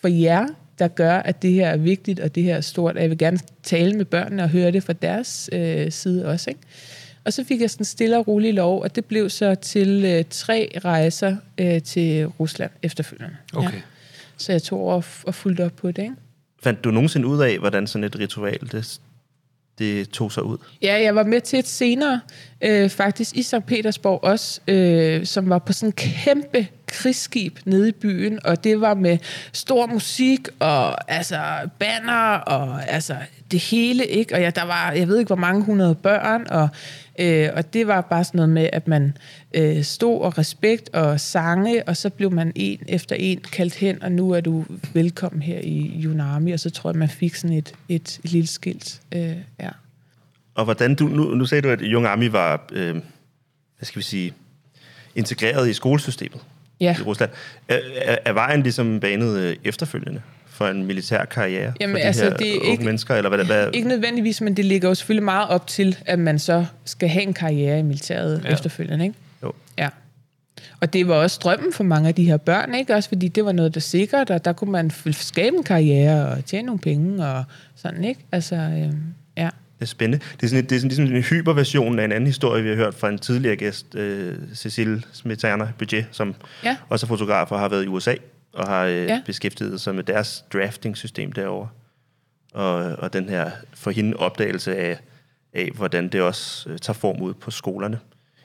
for 0.00 0.08
jer, 0.08 0.46
der 0.78 0.88
gør, 0.88 1.16
at 1.16 1.42
det 1.42 1.52
her 1.52 1.68
er 1.68 1.76
vigtigt, 1.76 2.20
og 2.20 2.34
det 2.34 2.42
her 2.42 2.56
er 2.56 2.60
stort, 2.60 2.96
og 2.96 3.02
jeg 3.02 3.10
vil 3.10 3.18
gerne 3.18 3.38
tale 3.62 3.96
med 3.96 4.04
børnene 4.04 4.42
og 4.42 4.48
høre 4.48 4.70
det 4.70 4.82
fra 4.82 4.92
deres 4.92 5.50
øh, 5.52 5.92
side 5.92 6.26
også. 6.26 6.50
Ikke? 6.50 6.60
Og 7.24 7.32
så 7.32 7.44
fik 7.44 7.60
jeg 7.60 7.70
sådan 7.70 7.84
stille 7.84 8.18
og 8.18 8.28
rolig 8.28 8.54
lov, 8.54 8.82
og 8.82 8.96
det 8.96 9.04
blev 9.04 9.30
så 9.30 9.54
til 9.54 10.04
øh, 10.04 10.24
tre 10.30 10.70
rejser 10.84 11.36
øh, 11.58 11.82
til 11.82 12.26
Rusland 12.26 12.70
efterfølgende. 12.82 13.36
Okay. 13.52 13.80
Så 14.36 14.52
jeg 14.52 14.62
tog 14.62 14.80
over 14.80 14.94
og, 14.94 15.04
og 15.24 15.34
fulgte 15.34 15.64
op 15.64 15.76
på 15.76 15.90
det. 15.90 16.02
Ikke? 16.02 16.14
Fandt 16.62 16.84
du 16.84 16.90
nogensinde 16.90 17.26
ud 17.26 17.42
af, 17.42 17.58
hvordan 17.58 17.86
sådan 17.86 18.04
et 18.04 18.18
ritual, 18.18 18.58
det, 18.72 19.00
det 19.78 20.10
tog 20.10 20.32
sig 20.32 20.42
ud? 20.42 20.58
Ja, 20.82 21.02
jeg 21.02 21.14
var 21.14 21.22
med 21.22 21.40
til 21.40 21.58
et 21.58 21.68
senere, 21.68 22.20
øh, 22.60 22.90
faktisk 22.90 23.36
i 23.36 23.42
St. 23.42 23.66
Petersborg 23.66 24.24
også, 24.24 24.60
øh, 24.68 25.26
som 25.26 25.48
var 25.48 25.58
på 25.58 25.72
sådan 25.72 25.88
en 25.88 25.92
kæmpe 25.92 26.66
krigsskib 26.86 27.58
nede 27.64 27.88
i 27.88 27.92
byen, 27.92 28.38
og 28.44 28.64
det 28.64 28.80
var 28.80 28.94
med 28.94 29.18
stor 29.52 29.86
musik 29.86 30.48
og 30.58 31.12
altså 31.12 31.40
banner 31.78 32.34
og 32.34 32.88
altså 32.88 33.16
det 33.50 33.60
hele, 33.60 34.06
ikke? 34.06 34.34
Og 34.34 34.40
ja, 34.40 34.50
der 34.50 34.62
var, 34.64 34.92
jeg 34.92 35.08
ved 35.08 35.18
ikke, 35.18 35.26
hvor 35.26 35.36
mange 35.36 35.64
hundrede 35.64 35.94
børn, 35.94 36.46
og, 36.50 36.68
øh, 37.18 37.48
og 37.54 37.72
det 37.72 37.86
var 37.86 38.00
bare 38.00 38.24
sådan 38.24 38.38
noget 38.38 38.48
med, 38.48 38.68
at 38.72 38.88
man 38.88 39.16
øh, 39.54 39.82
stod 39.82 40.20
og 40.20 40.38
respekt 40.38 40.88
og 40.92 41.20
sange, 41.20 41.88
og 41.88 41.96
så 41.96 42.10
blev 42.10 42.32
man 42.32 42.52
en 42.54 42.78
efter 42.88 43.16
en 43.16 43.40
kaldt 43.52 43.74
hen, 43.74 44.02
og 44.02 44.12
nu 44.12 44.30
er 44.30 44.40
du 44.40 44.64
velkommen 44.92 45.42
her 45.42 45.58
i 45.62 46.02
Yunami, 46.04 46.52
og 46.52 46.60
så 46.60 46.70
tror 46.70 46.90
jeg, 46.90 46.98
man 46.98 47.08
fik 47.08 47.34
sådan 47.34 47.56
et, 47.56 47.74
et, 47.88 48.20
et 48.24 48.30
lille 48.32 48.46
skilt. 48.46 49.00
Øh, 49.12 49.36
ja. 49.60 49.70
og 50.54 50.64
hvordan 50.64 50.94
du, 50.94 51.04
nu, 51.08 51.22
nu 51.34 51.46
sagde 51.46 51.62
du, 51.62 51.68
at 51.68 52.06
Army 52.06 52.28
var, 52.28 52.68
øh, 52.72 52.94
hvad 52.94 53.02
skal 53.82 53.98
vi 53.98 54.04
sige, 54.04 54.32
integreret 55.14 55.68
i 55.68 55.72
skolesystemet 55.72 56.40
Ja. 56.80 56.96
i 57.00 57.02
Rusland. 57.02 57.30
Er, 57.68 57.78
er, 57.94 58.18
er 58.24 58.32
vejen 58.32 58.62
ligesom 58.62 59.00
banet 59.00 59.38
øh, 59.38 59.56
efterfølgende 59.64 60.22
for 60.60 60.68
en 60.68 60.86
militær 60.86 61.24
karriere 61.24 61.72
Jamen, 61.80 61.94
for 61.94 61.98
de 61.98 62.04
altså, 62.04 62.24
her 62.24 62.36
det 62.36 62.54
er 62.56 62.58
unge 62.60 62.70
ikke- 62.72 62.84
mennesker? 62.84 63.14
Eller 63.14 63.28
hvad, 63.28 63.44
hvad, 63.44 63.68
Ikke 63.72 63.88
nødvendigvis, 63.88 64.40
men 64.40 64.56
det 64.56 64.64
ligger 64.64 64.88
jo 64.88 64.94
selvfølgelig 64.94 65.24
meget 65.24 65.48
op 65.48 65.66
til, 65.66 65.98
at 66.06 66.18
man 66.18 66.38
så 66.38 66.66
skal 66.84 67.08
have 67.08 67.22
en 67.22 67.32
karriere 67.34 67.78
i 67.78 67.82
militæret 67.82 68.42
ja. 68.44 68.52
efterfølgende, 68.52 69.04
ikke? 69.04 69.16
Jo. 69.42 69.52
Ja. 69.78 69.88
Og 70.80 70.92
det 70.92 71.08
var 71.08 71.14
også 71.14 71.38
drømmen 71.42 71.72
for 71.72 71.84
mange 71.84 72.08
af 72.08 72.14
de 72.14 72.24
her 72.24 72.36
børn, 72.36 72.74
ikke? 72.74 72.94
Også 72.94 73.08
fordi 73.08 73.28
det 73.28 73.44
var 73.44 73.52
noget, 73.52 73.74
der 73.74 73.80
sikkert, 73.80 74.30
og 74.30 74.44
der 74.44 74.52
kunne 74.52 74.72
man 74.72 74.90
skabe 75.12 75.56
en 75.56 75.62
karriere 75.64 76.28
og 76.28 76.44
tjene 76.44 76.66
nogle 76.66 76.78
penge 76.80 77.26
og 77.26 77.44
sådan, 77.76 78.04
ikke? 78.04 78.20
Altså, 78.32 78.54
øhm, 78.56 79.02
ja. 79.36 79.48
Det 79.78 79.86
er 79.86 79.90
spændende. 79.90 80.24
Det 80.36 80.42
er, 80.42 80.48
sådan, 80.48 80.64
et- 80.64 80.70
det 80.70 80.76
er 80.76 80.80
sådan, 80.80 80.88
ligesom 80.88 81.16
en 81.16 81.22
hyperversion 81.22 81.98
af 81.98 82.04
en 82.04 82.12
anden 82.12 82.26
historie, 82.26 82.62
vi 82.62 82.68
har 82.68 82.76
hørt 82.76 82.94
fra 82.94 83.08
en 83.08 83.18
tidligere 83.18 83.56
gæst, 83.56 83.94
øh, 83.94 84.34
Cecile 84.54 85.02
Smetana 85.12 85.68
Budget, 85.78 86.06
som 86.12 86.34
Ja. 86.64 86.76
også 86.88 87.06
er 87.06 87.08
fotograf 87.08 87.52
og 87.52 87.58
har 87.60 87.68
været 87.68 87.84
i 87.84 87.86
USA 87.86 88.14
og 88.52 88.68
har 88.68 88.84
øh, 88.84 88.92
Ja. 88.96 89.22
beskæftiget 89.26 89.80
sig 89.80 89.94
med 89.94 90.04
deres 90.04 90.44
drafting-system 90.52 91.32
derovre. 91.32 91.68
Og, 92.54 92.74
og 92.74 93.12
den 93.12 93.28
her 93.28 93.50
for 93.74 93.90
hende 93.90 94.16
opdagelse 94.16 94.76
af, 94.76 94.98
af 95.52 95.70
hvordan 95.74 96.08
det 96.08 96.22
også 96.22 96.70
øh, 96.70 96.78
tager 96.78 96.94
form 96.94 97.22
ud 97.22 97.34
på 97.34 97.50
skolerne 97.50 97.98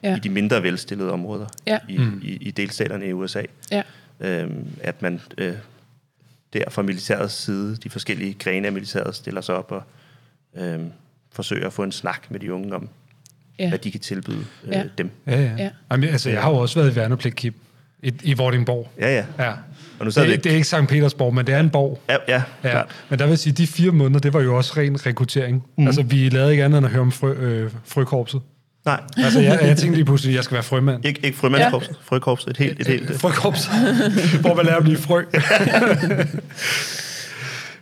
Ja. 0.03 0.15
i 0.15 0.19
de 0.19 0.29
mindre 0.29 0.63
velstillede 0.63 1.11
områder 1.11 1.45
Ja. 1.67 1.79
i, 1.89 1.97
mm. 1.97 2.21
i, 2.23 2.27
i 2.35 2.51
delstaterne 2.51 3.07
i 3.07 3.13
USA. 3.13 3.41
Ja. 3.71 3.83
Øhm, 4.19 4.67
at 4.81 5.01
man 5.01 5.21
øh, 5.37 5.53
der 6.53 6.69
fra 6.69 6.81
militærets 6.81 7.33
side, 7.33 7.75
de 7.75 7.89
forskellige 7.89 8.33
grene 8.33 8.67
af 8.67 8.73
militæret, 8.73 9.15
stiller 9.15 9.41
sig 9.41 9.55
op 9.55 9.71
og 9.71 9.83
øhm, 10.55 10.91
forsøger 11.31 11.67
at 11.67 11.73
få 11.73 11.83
en 11.83 11.91
snak 11.91 12.31
med 12.31 12.39
de 12.39 12.53
unge 12.53 12.75
om, 12.75 12.89
Ja. 13.59 13.69
hvad 13.69 13.79
de 13.79 13.91
kan 13.91 13.99
tilbyde 14.01 14.45
øh, 14.63 14.71
Ja. 14.71 14.83
dem. 14.97 15.09
Ja, 15.27 15.31
ja. 15.31 15.41
Ja. 15.41 15.55
ja. 15.63 15.69
Jamen, 15.91 16.09
altså, 16.09 16.29
jeg 16.29 16.41
har 16.41 16.49
jo 16.49 16.57
også 16.57 16.79
været 16.79 16.91
i 16.91 16.95
værnepligt, 16.95 17.35
i, 18.03 18.13
i 18.23 18.33
Vordingborg. 18.33 18.89
Ja, 18.99 19.15
ja. 19.15 19.23
Ja. 19.45 19.51
Og 19.99 20.05
nu 20.05 20.11
det, 20.11 20.25
ikke- 20.29 20.43
det 20.43 20.51
er 20.51 20.55
ikke 20.55 20.67
Sankt 20.67 20.89
Petersborg, 20.89 21.33
men 21.33 21.47
det 21.47 21.55
er 21.55 21.59
en 21.59 21.69
borg. 21.69 22.01
Ja, 22.09 22.15
ja, 22.27 22.41
Ja, 22.63 22.69
klart. 22.69 22.87
men 23.09 23.19
der 23.19 23.27
vil 23.27 23.37
sige, 23.37 23.53
de 23.53 23.67
fire 23.67 23.91
måneder, 23.91 24.19
det 24.19 24.33
var 24.33 24.41
jo 24.41 24.57
også 24.57 24.73
ren 24.77 25.05
rekruttering. 25.05 25.63
Mm. 25.77 25.85
Altså, 25.87 26.01
vi 26.01 26.29
lavede 26.29 26.51
ikke 26.51 26.63
andet 26.65 26.77
end 26.77 26.85
at 26.85 26.91
høre 26.91 27.01
om 27.01 27.11
frø, 27.11 27.33
øh, 27.33 27.71
frøkorpset. 27.85 28.41
Nej, 28.85 28.99
Altså, 29.17 29.39
jeg, 29.39 29.59
jeg 29.61 29.77
tænkte 29.77 29.97
lige 29.97 30.05
pludselig, 30.05 30.31
at 30.31 30.35
jeg 30.35 30.43
skal 30.43 30.55
være 30.55 30.63
frømand. 30.63 31.05
ikke, 31.05 31.19
ikke 31.25 31.37
frømandskorpset, 31.37 31.89
ja. 31.91 31.95
frøkorpset, 32.15 32.49
et 32.49 32.57
helt, 32.57 32.79
et 32.81 32.87
helt, 32.87 33.09
øh, 33.11 33.19
Frøkorps, 33.19 33.65
hvor 34.41 34.53
man 34.55 34.65
lærer 34.65 34.77
at 34.77 34.83
blive 34.83 34.97
frø. 34.97 35.23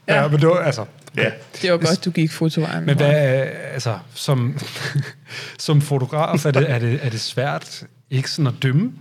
ja. 0.08 0.22
ja, 0.22 0.28
men 0.28 0.40
det 0.40 0.48
var, 0.48 0.56
altså... 0.56 0.86
ja. 1.18 1.30
Det 1.62 1.72
var 1.72 1.78
godt, 1.78 2.06
du 2.06 2.12
gik 2.12 2.32
fotovejen. 2.32 2.86
Men 2.86 2.98
hvad, 2.98 3.10
er- 3.12 3.44
altså, 3.74 3.98
som, 4.14 4.58
som 5.60 5.82
fotograf, 5.82 6.46
er 6.46 6.52
det, 6.52 6.72
er, 6.72 6.80
det, 6.80 7.00
er 7.04 7.10
det 7.10 7.20
svært 7.22 7.84
ikke 8.10 8.32
sådan 8.32 8.48
at 8.48 8.54
dømme? 8.64 8.92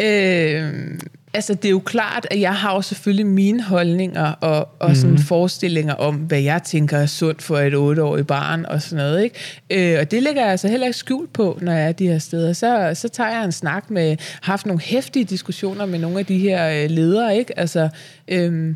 Øh, 0.00 0.98
altså, 1.34 1.54
det 1.54 1.64
er 1.64 1.70
jo 1.70 1.78
klart, 1.78 2.26
at 2.30 2.40
jeg 2.40 2.54
har 2.54 2.74
jo 2.74 2.82
selvfølgelig 2.82 3.26
mine 3.26 3.62
holdninger 3.62 4.32
og, 4.32 4.68
og 4.78 4.96
sådan 4.96 5.18
forestillinger 5.18 5.94
om, 5.94 6.16
hvad 6.16 6.40
jeg 6.40 6.62
tænker 6.62 6.98
er 6.98 7.06
sundt 7.06 7.42
for 7.42 7.58
et 7.58 7.74
otteårigt 7.74 8.26
barn 8.26 8.64
og 8.64 8.82
sådan 8.82 9.04
noget. 9.04 9.22
Ikke? 9.22 9.94
Øh, 9.94 10.00
og 10.00 10.10
det 10.10 10.22
lægger 10.22 10.42
jeg 10.42 10.50
altså 10.50 10.68
heller 10.68 10.86
ikke 10.86 10.98
skjult 10.98 11.32
på, 11.32 11.58
når 11.62 11.72
jeg 11.72 11.88
er 11.88 11.92
de 11.92 12.06
her 12.06 12.18
steder. 12.18 12.52
Så, 12.52 12.90
så 12.94 13.08
tager 13.08 13.30
jeg 13.30 13.44
en 13.44 13.52
snak 13.52 13.90
med, 13.90 14.16
har 14.42 14.52
haft 14.52 14.66
nogle 14.66 14.82
hæftige 14.82 15.24
diskussioner 15.24 15.86
med 15.86 15.98
nogle 15.98 16.18
af 16.18 16.26
de 16.26 16.38
her 16.38 16.84
øh, 16.84 16.90
ledere. 16.90 17.36
Ikke? 17.36 17.58
Altså, 17.58 17.88
øh, 18.28 18.74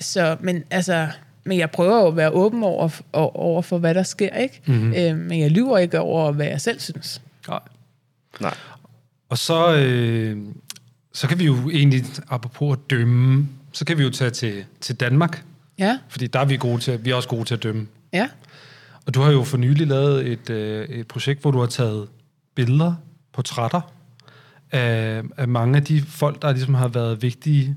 så, 0.00 0.36
men 0.40 0.64
altså... 0.70 1.08
Men 1.46 1.58
jeg 1.58 1.70
prøver 1.70 2.00
jo 2.00 2.06
at 2.06 2.16
være 2.16 2.30
åben 2.30 2.62
over, 2.62 3.00
over 3.12 3.62
for, 3.62 3.78
hvad 3.78 3.94
der 3.94 4.02
sker, 4.02 4.36
ikke? 4.36 4.60
Mhm. 4.66 4.76
Mm-hmm. 4.76 4.94
Øh, 4.94 5.16
men 5.16 5.40
jeg 5.40 5.50
lyver 5.50 5.78
ikke 5.78 6.00
over, 6.00 6.32
hvad 6.32 6.46
jeg 6.46 6.60
selv 6.60 6.80
synes. 6.80 7.22
Nej. 7.48 7.60
Nej. 8.40 8.54
Og 9.28 9.38
så, 9.38 9.76
øh, 9.76 10.38
så 11.12 11.28
kan 11.28 11.38
vi 11.38 11.44
jo 11.44 11.70
egentlig, 11.70 12.04
apropos 12.28 12.78
at 12.78 12.90
dømme, 12.90 13.48
så 13.72 13.84
kan 13.84 13.98
vi 13.98 14.02
jo 14.02 14.10
tage 14.10 14.30
til, 14.30 14.64
til 14.80 14.96
Danmark, 14.96 15.44
Ja, 15.78 15.98
fordi 16.08 16.26
der 16.26 16.40
er 16.40 16.44
vi 16.44 16.56
gode 16.56 16.80
til, 16.80 17.04
vi 17.04 17.10
er 17.10 17.14
også 17.14 17.28
gode 17.28 17.44
til 17.44 17.54
at 17.54 17.62
dømme. 17.62 17.86
ja, 18.12 18.28
Og 19.06 19.14
du 19.14 19.20
har 19.20 19.30
jo 19.30 19.44
for 19.44 19.56
nylig 19.56 19.86
lavet 19.86 20.26
et, 20.26 20.50
øh, 20.50 20.88
et 20.88 21.06
projekt, 21.08 21.40
hvor 21.40 21.50
du 21.50 21.60
har 21.60 21.66
taget 21.66 22.08
billeder, 22.54 22.94
portrætter 23.32 23.80
af, 24.72 25.22
af 25.36 25.48
mange 25.48 25.76
af 25.76 25.84
de 25.84 26.02
folk, 26.02 26.42
der 26.42 26.52
ligesom 26.52 26.74
har 26.74 26.88
været 26.88 27.22
vigtige 27.22 27.76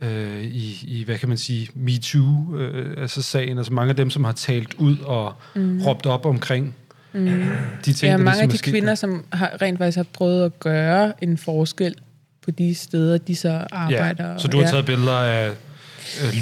øh, 0.00 0.42
i, 0.44 0.78
i, 0.82 1.04
hvad 1.04 1.18
kan 1.18 1.28
man 1.28 1.38
sige, 1.38 1.68
MeToo, 1.74 2.56
øh, 2.56 3.02
altså 3.02 3.22
sagen, 3.22 3.58
altså 3.58 3.72
mange 3.72 3.90
af 3.90 3.96
dem, 3.96 4.10
som 4.10 4.24
har 4.24 4.32
talt 4.32 4.74
ud 4.74 4.98
og 4.98 5.34
mm. 5.54 5.82
råbt 5.82 6.06
op 6.06 6.26
omkring 6.26 6.76
mm. 7.12 7.42
de 7.84 7.92
ting, 7.92 8.10
Ja, 8.10 8.16
mange 8.16 8.24
ligesom 8.24 8.40
af 8.50 8.54
er 8.54 8.58
de 8.64 8.70
kvinder, 8.70 8.94
som 8.94 9.24
har, 9.32 9.56
rent 9.62 9.78
faktisk 9.78 9.96
har 9.96 10.06
prøvet 10.12 10.44
at 10.44 10.60
gøre 10.60 11.12
en 11.24 11.38
forskel 11.38 11.94
på 12.42 12.50
de 12.50 12.74
steder, 12.74 13.18
de 13.18 13.36
så 13.36 13.64
arbejder. 13.72 14.32
Ja, 14.32 14.38
så 14.38 14.48
du 14.48 14.60
har 14.60 14.70
taget 14.70 14.86
billeder 14.86 15.16
af 15.18 15.50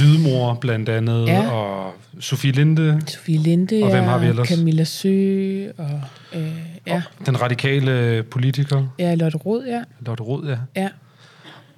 Lydmor 0.00 0.54
blandt 0.54 0.88
andet, 0.88 1.26
Ja. 1.26 1.50
og 1.50 1.94
Sofie 2.20 2.52
Linde, 2.52 3.00
Sofie 3.06 3.38
Linde, 3.38 3.82
Og 3.84 3.90
hvem 3.90 4.04
har 4.04 4.18
vi 4.18 4.26
ellers? 4.26 4.48
Camilla 4.48 4.84
Sø, 4.84 5.66
og 5.78 6.00
øh, 6.34 6.52
ja, 6.86 7.02
den 7.26 7.40
radikale 7.40 8.22
politiker, 8.22 8.86
ja, 8.98 9.14
Lotte 9.14 9.38
Rod, 9.38 9.64
ja. 9.66 9.82
Lotte 10.06 10.22
Rod, 10.22 10.46
ja. 10.48 10.82
ja. 10.82 10.88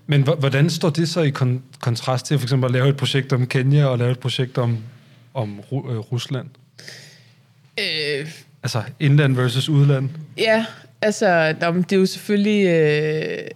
Men 0.07 0.23
hvordan 0.23 0.71
står 0.71 0.91
det 0.91 1.09
så 1.09 1.21
i 1.21 1.33
kon- 1.39 1.61
kontrast 1.81 2.27
til 2.27 2.39
for 2.39 2.45
eksempel 2.45 2.67
at 2.67 2.73
lave 2.73 2.89
et 2.89 2.97
projekt 2.97 3.33
om 3.33 3.47
Kenya 3.47 3.85
og 3.87 3.99
lave 3.99 4.11
et 4.11 4.19
projekt 4.19 4.59
om, 4.59 4.79
om 5.35 5.61
Ru- 5.73 5.91
øh, 5.93 5.99
Rusland? 5.99 6.47
Øh, 7.81 8.31
Altså 8.63 8.83
indland 9.01 9.37
versus 9.37 9.69
udland. 9.69 10.09
ja, 10.39 10.67
altså, 11.03 11.55
nå, 11.61 11.73
det 11.73 11.93
er 11.93 11.97
jo 11.97 12.07
selvfølgelig... 12.07 12.67
Øh, 12.67 13.51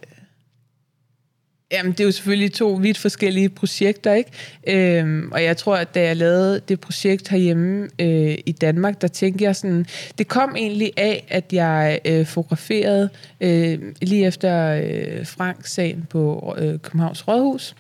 Jamen, 1.73 1.93
det 1.93 2.01
er 2.01 2.05
jo 2.05 2.13
selvfølgelig 2.13 2.53
to 2.53 2.73
vidt 2.73 2.99
forskellige 2.99 3.49
projekter, 3.49 4.13
ikke? 4.13 4.31
Øhm, 4.69 5.33
og 5.33 5.45
jeg 5.45 5.57
tror, 5.57 5.77
at 5.77 5.95
da 5.95 6.03
jeg 6.03 6.17
lavede 6.17 6.61
det 6.69 6.81
projekt 6.81 7.29
herhjemme 7.29 7.89
øh, 7.99 8.39
i 8.47 8.53
Danmark, 8.53 9.01
der 9.01 9.09
tænkte 9.09 9.45
jeg 9.45 9.57
sådan... 9.57 9.87
Det 10.19 10.29
kom 10.29 10.57
egentlig 10.57 10.93
af, 10.97 11.25
at 11.29 11.53
jeg 11.53 12.01
øh, 12.05 12.27
fotograferede 12.27 13.09
øh, 13.41 13.79
lige 14.03 14.27
efter 14.27 14.83
øh, 14.85 15.27
Franks 15.27 15.73
sagen 15.73 16.07
på 16.11 16.55
øh, 16.59 16.79
Københavns 16.79 17.29
Rådhus. 17.29 17.77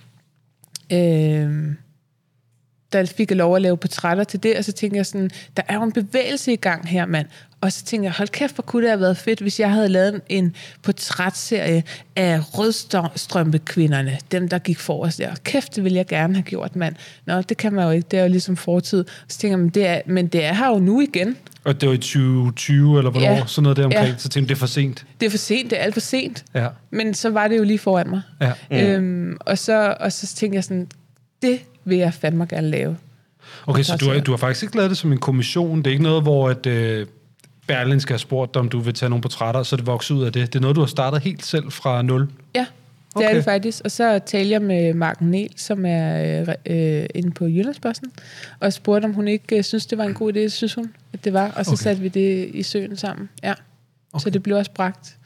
Øh, 0.92 1.74
der 2.98 3.06
fik 3.06 3.30
jeg 3.30 3.36
lov 3.36 3.56
at 3.56 3.62
lave 3.62 3.76
portrætter 3.76 4.24
til 4.24 4.42
det, 4.42 4.56
og 4.56 4.64
så 4.64 4.72
tænkte 4.72 4.96
jeg 4.96 5.06
sådan, 5.06 5.30
der 5.56 5.62
er 5.68 5.74
jo 5.74 5.82
en 5.82 5.92
bevægelse 5.92 6.52
i 6.52 6.56
gang 6.56 6.88
her, 6.88 7.06
mand. 7.06 7.26
Og 7.60 7.72
så 7.72 7.84
tænkte 7.84 8.04
jeg, 8.04 8.12
hold 8.12 8.28
kæft, 8.28 8.54
hvor 8.54 8.62
kunne 8.62 8.82
det 8.82 8.90
have 8.90 9.00
været 9.00 9.16
fedt, 9.16 9.40
hvis 9.40 9.60
jeg 9.60 9.70
havde 9.70 9.88
lavet 9.88 10.20
en 10.28 10.54
portrætserie 10.82 11.82
af 12.16 12.40
rødstrømpekvinderne, 12.58 14.18
dem 14.32 14.48
der 14.48 14.58
gik 14.58 14.78
forrest 14.78 15.18
der. 15.18 15.34
Kæft, 15.44 15.76
det 15.76 15.84
ville 15.84 15.96
jeg 15.96 16.06
gerne 16.06 16.34
have 16.34 16.42
gjort, 16.42 16.76
mand. 16.76 16.94
Nå, 17.26 17.42
det 17.42 17.56
kan 17.56 17.72
man 17.72 17.84
jo 17.84 17.90
ikke, 17.90 18.06
det 18.10 18.18
er 18.18 18.22
jo 18.22 18.28
ligesom 18.28 18.56
fortid. 18.56 19.04
Så 19.28 19.38
tænker 19.38 19.56
jeg, 19.56 19.60
men 19.62 19.68
det 19.70 19.86
er, 19.86 20.00
men 20.06 20.26
det 20.26 20.44
er 20.44 20.54
her 20.54 20.68
jo 20.68 20.78
nu 20.78 21.00
igen. 21.00 21.36
Og 21.64 21.80
det 21.80 21.88
var 21.88 21.94
i 21.94 21.98
2020, 21.98 22.98
eller 22.98 23.10
hvornår, 23.10 23.26
Ja. 23.26 23.42
sådan 23.46 23.62
noget 23.62 23.76
der 23.76 23.84
omkring. 23.84 24.06
Ja. 24.08 24.14
Så 24.18 24.28
tænkte 24.28 24.38
jeg, 24.40 24.48
det 24.48 24.54
er 24.54 24.58
for 24.58 24.66
sent. 24.66 25.06
Det 25.20 25.26
er 25.26 25.30
for 25.30 25.38
sent, 25.38 25.70
det 25.70 25.78
er 25.78 25.82
alt 25.82 25.94
for 25.94 26.00
sent. 26.00 26.44
Ja. 26.54 26.68
Men 26.90 27.14
så 27.14 27.30
var 27.30 27.48
det 27.48 27.58
jo 27.58 27.62
lige 27.62 27.78
foran 27.78 28.10
mig. 28.10 28.20
Ja. 28.40 28.52
Mm. 28.70 28.76
Øhm, 28.76 29.36
og, 29.40 29.58
så, 29.58 29.96
og 30.00 30.12
så 30.12 30.34
tænkte 30.36 30.56
jeg 30.56 30.64
sådan, 30.64 30.88
det 31.42 31.58
vil 31.84 31.98
jeg 31.98 32.14
fandme 32.14 32.46
gerne 32.46 32.70
lave. 32.70 32.96
Okay, 33.66 33.82
så 33.82 33.96
du 33.96 34.10
har, 34.10 34.20
du 34.20 34.32
har 34.32 34.36
faktisk 34.36 34.62
ikke 34.62 34.76
lavet 34.76 34.90
det 34.90 34.98
som 34.98 35.12
en 35.12 35.18
kommission. 35.18 35.78
Det 35.78 35.86
er 35.86 35.90
ikke 35.90 36.02
noget, 36.02 36.22
hvor 36.22 36.48
at, 36.48 36.66
øh, 36.66 37.06
Berlinske 37.66 38.12
har 38.12 38.18
spurgt 38.18 38.54
dig, 38.54 38.60
om 38.60 38.68
du 38.68 38.78
vil 38.80 38.94
tage 38.94 39.10
nogle 39.10 39.22
portrætter, 39.22 39.62
så 39.62 39.76
det 39.76 39.86
vokset 39.86 40.14
ud 40.14 40.24
af 40.24 40.32
det. 40.32 40.52
Det 40.52 40.58
er 40.58 40.60
noget, 40.60 40.76
du 40.76 40.80
har 40.80 40.86
startet 40.86 41.22
helt 41.22 41.46
selv 41.46 41.70
fra 41.70 42.02
nul. 42.02 42.28
Ja, 42.54 42.60
det 42.60 42.66
okay. 43.14 43.30
er 43.30 43.34
det 43.34 43.44
faktisk. 43.44 43.80
Og 43.84 43.90
så 43.90 44.18
talte 44.26 44.50
jeg 44.50 44.62
med 44.62 44.94
Marken 44.94 45.30
Niel, 45.30 45.50
som 45.56 45.86
er 45.86 46.40
øh, 46.40 46.48
øh, 46.66 47.06
inde 47.14 47.30
på 47.30 47.46
Jyllandsposten, 47.46 48.12
og 48.60 48.72
spurgte, 48.72 49.04
om 49.06 49.12
hun 49.12 49.28
ikke 49.28 49.56
øh, 49.56 49.64
synes, 49.64 49.86
det 49.86 49.98
var 49.98 50.04
en 50.04 50.14
god 50.14 50.32
idé. 50.32 50.38
Det 50.38 50.52
synes 50.52 50.74
hun, 50.74 50.94
at 51.12 51.24
det 51.24 51.32
var. 51.32 51.50
Og 51.56 51.64
så 51.64 51.70
okay. 51.70 51.82
satte 51.82 52.02
vi 52.02 52.08
det 52.08 52.50
i 52.54 52.62
søen 52.62 52.96
sammen. 52.96 53.28
Ja. 53.42 53.52
Okay. 54.12 54.22
Så 54.22 54.30
det 54.30 54.42
blev 54.42 54.56
også 54.56 54.70
bragt 54.70 55.16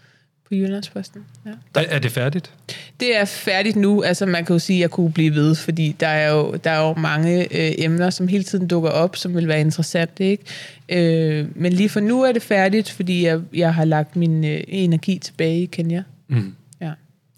på 0.49 0.55
Jyllandsposten. 0.55 1.25
Ja. 1.47 1.51
Er, 1.75 1.85
er 1.89 1.99
det 1.99 2.13
færdigt? 2.13 2.53
Det 3.01 3.17
er 3.17 3.25
færdigt 3.25 3.77
nu. 3.77 4.03
Altså, 4.03 4.27
man 4.27 4.45
kan 4.45 4.55
jo 4.55 4.59
sige, 4.59 4.77
at 4.77 4.81
jeg 4.81 4.91
kunne 4.91 5.13
blive 5.13 5.35
ved, 5.35 5.55
fordi 5.55 5.97
der 6.01 6.09
er 6.09 6.33
jo, 6.33 6.55
der 6.65 6.71
er 6.71 6.89
jo 6.89 6.95
mange 6.95 7.43
øh, 7.43 7.75
emner, 7.79 8.11
som 8.11 8.29
hele 8.29 8.45
tiden 8.45 8.69
dukker 8.69 8.91
op, 8.91 9.17
som 9.17 9.35
vil 9.35 9.49
være 9.49 9.61
interessante. 9.61 10.25
Ikke? 10.25 10.45
Øh, 10.89 11.47
men 11.55 11.73
lige 11.73 11.89
for 11.89 12.01
nu 12.01 12.23
er 12.23 12.33
det 12.33 12.43
færdigt, 12.43 12.91
fordi 12.91 13.27
jeg, 13.27 13.41
jeg 13.55 13.75
har 13.75 13.85
lagt 13.85 14.17
min 14.17 14.45
øh, 14.45 14.61
energi 14.69 15.19
tilbage 15.19 15.63
i 15.63 15.67
Kenya. 15.67 16.03
Mm. 16.29 16.55
Ja. 16.81 16.93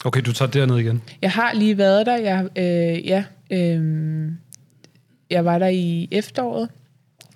Okay, 0.05 0.20
du 0.20 0.33
tager 0.33 0.51
derned 0.51 0.79
igen. 0.79 1.03
Jeg 1.23 1.31
har 1.31 1.53
lige 1.55 1.79
været 1.79 2.07
der. 2.07 2.16
Jeg, 2.16 2.49
øh, 2.57 3.07
ja, 3.07 3.25
øh, 3.51 4.29
jeg 5.31 5.44
var 5.44 5.59
der 5.59 5.68
i 5.68 6.09
efteråret 6.11 6.68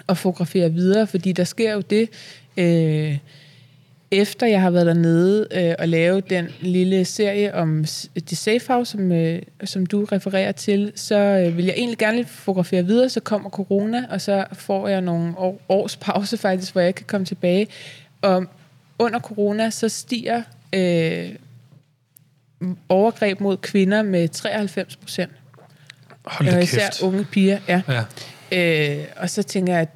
og 0.07 0.19
fotograferer 0.19 0.69
videre, 0.69 1.07
fordi 1.07 1.33
der 1.33 1.45
sker 1.45 1.73
jo 1.73 1.81
det. 1.81 2.09
Øh, 2.57 3.19
efter 4.15 4.47
jeg 4.47 4.61
har 4.61 4.71
været 4.71 4.87
dernede 4.87 5.47
øh, 5.53 5.75
og 5.79 5.89
lavet 5.89 6.31
den 6.31 6.49
lille 6.61 7.05
serie 7.05 7.55
om 7.55 7.85
The 8.27 8.37
Safe 8.37 8.73
House, 8.73 8.91
som, 8.91 9.13
øh, 9.13 9.43
som 9.65 9.87
du 9.87 10.05
refererer 10.05 10.53
til, 10.53 10.93
så 10.95 11.17
øh, 11.17 11.57
vil 11.57 11.65
jeg 11.65 11.75
egentlig 11.77 11.99
gerne 11.99 12.25
fotografere 12.25 12.85
videre, 12.85 13.09
så 13.09 13.21
kommer 13.21 13.51
corona, 13.51 14.07
og 14.11 14.21
så 14.21 14.45
får 14.53 14.89
jeg 14.89 15.01
nogle 15.01 15.39
år, 15.39 15.61
års 15.69 15.97
pause 15.97 16.37
faktisk, 16.37 16.73
hvor 16.73 16.81
jeg 16.81 16.95
kan 16.95 17.07
komme 17.07 17.25
tilbage. 17.25 17.67
Og 18.23 18.47
under 18.99 19.21
corona, 19.21 19.71
så 19.71 19.89
stiger 19.89 20.43
øh, 20.73 21.29
overgreb 22.89 23.41
mod 23.41 23.57
kvinder 23.57 24.03
med 24.03 24.29
93 24.29 24.97
procent. 24.97 25.33
Hold 26.25 26.51
da 26.51 26.59
især 26.59 26.79
kæft. 26.79 27.03
unge 27.03 27.25
piger, 27.25 27.59
ja. 27.69 27.83
Ja. 27.89 28.99
Øh, 28.99 29.05
og 29.17 29.31
så 29.31 29.43
tænker 29.43 29.73
jeg, 29.73 29.83
at 29.83 29.89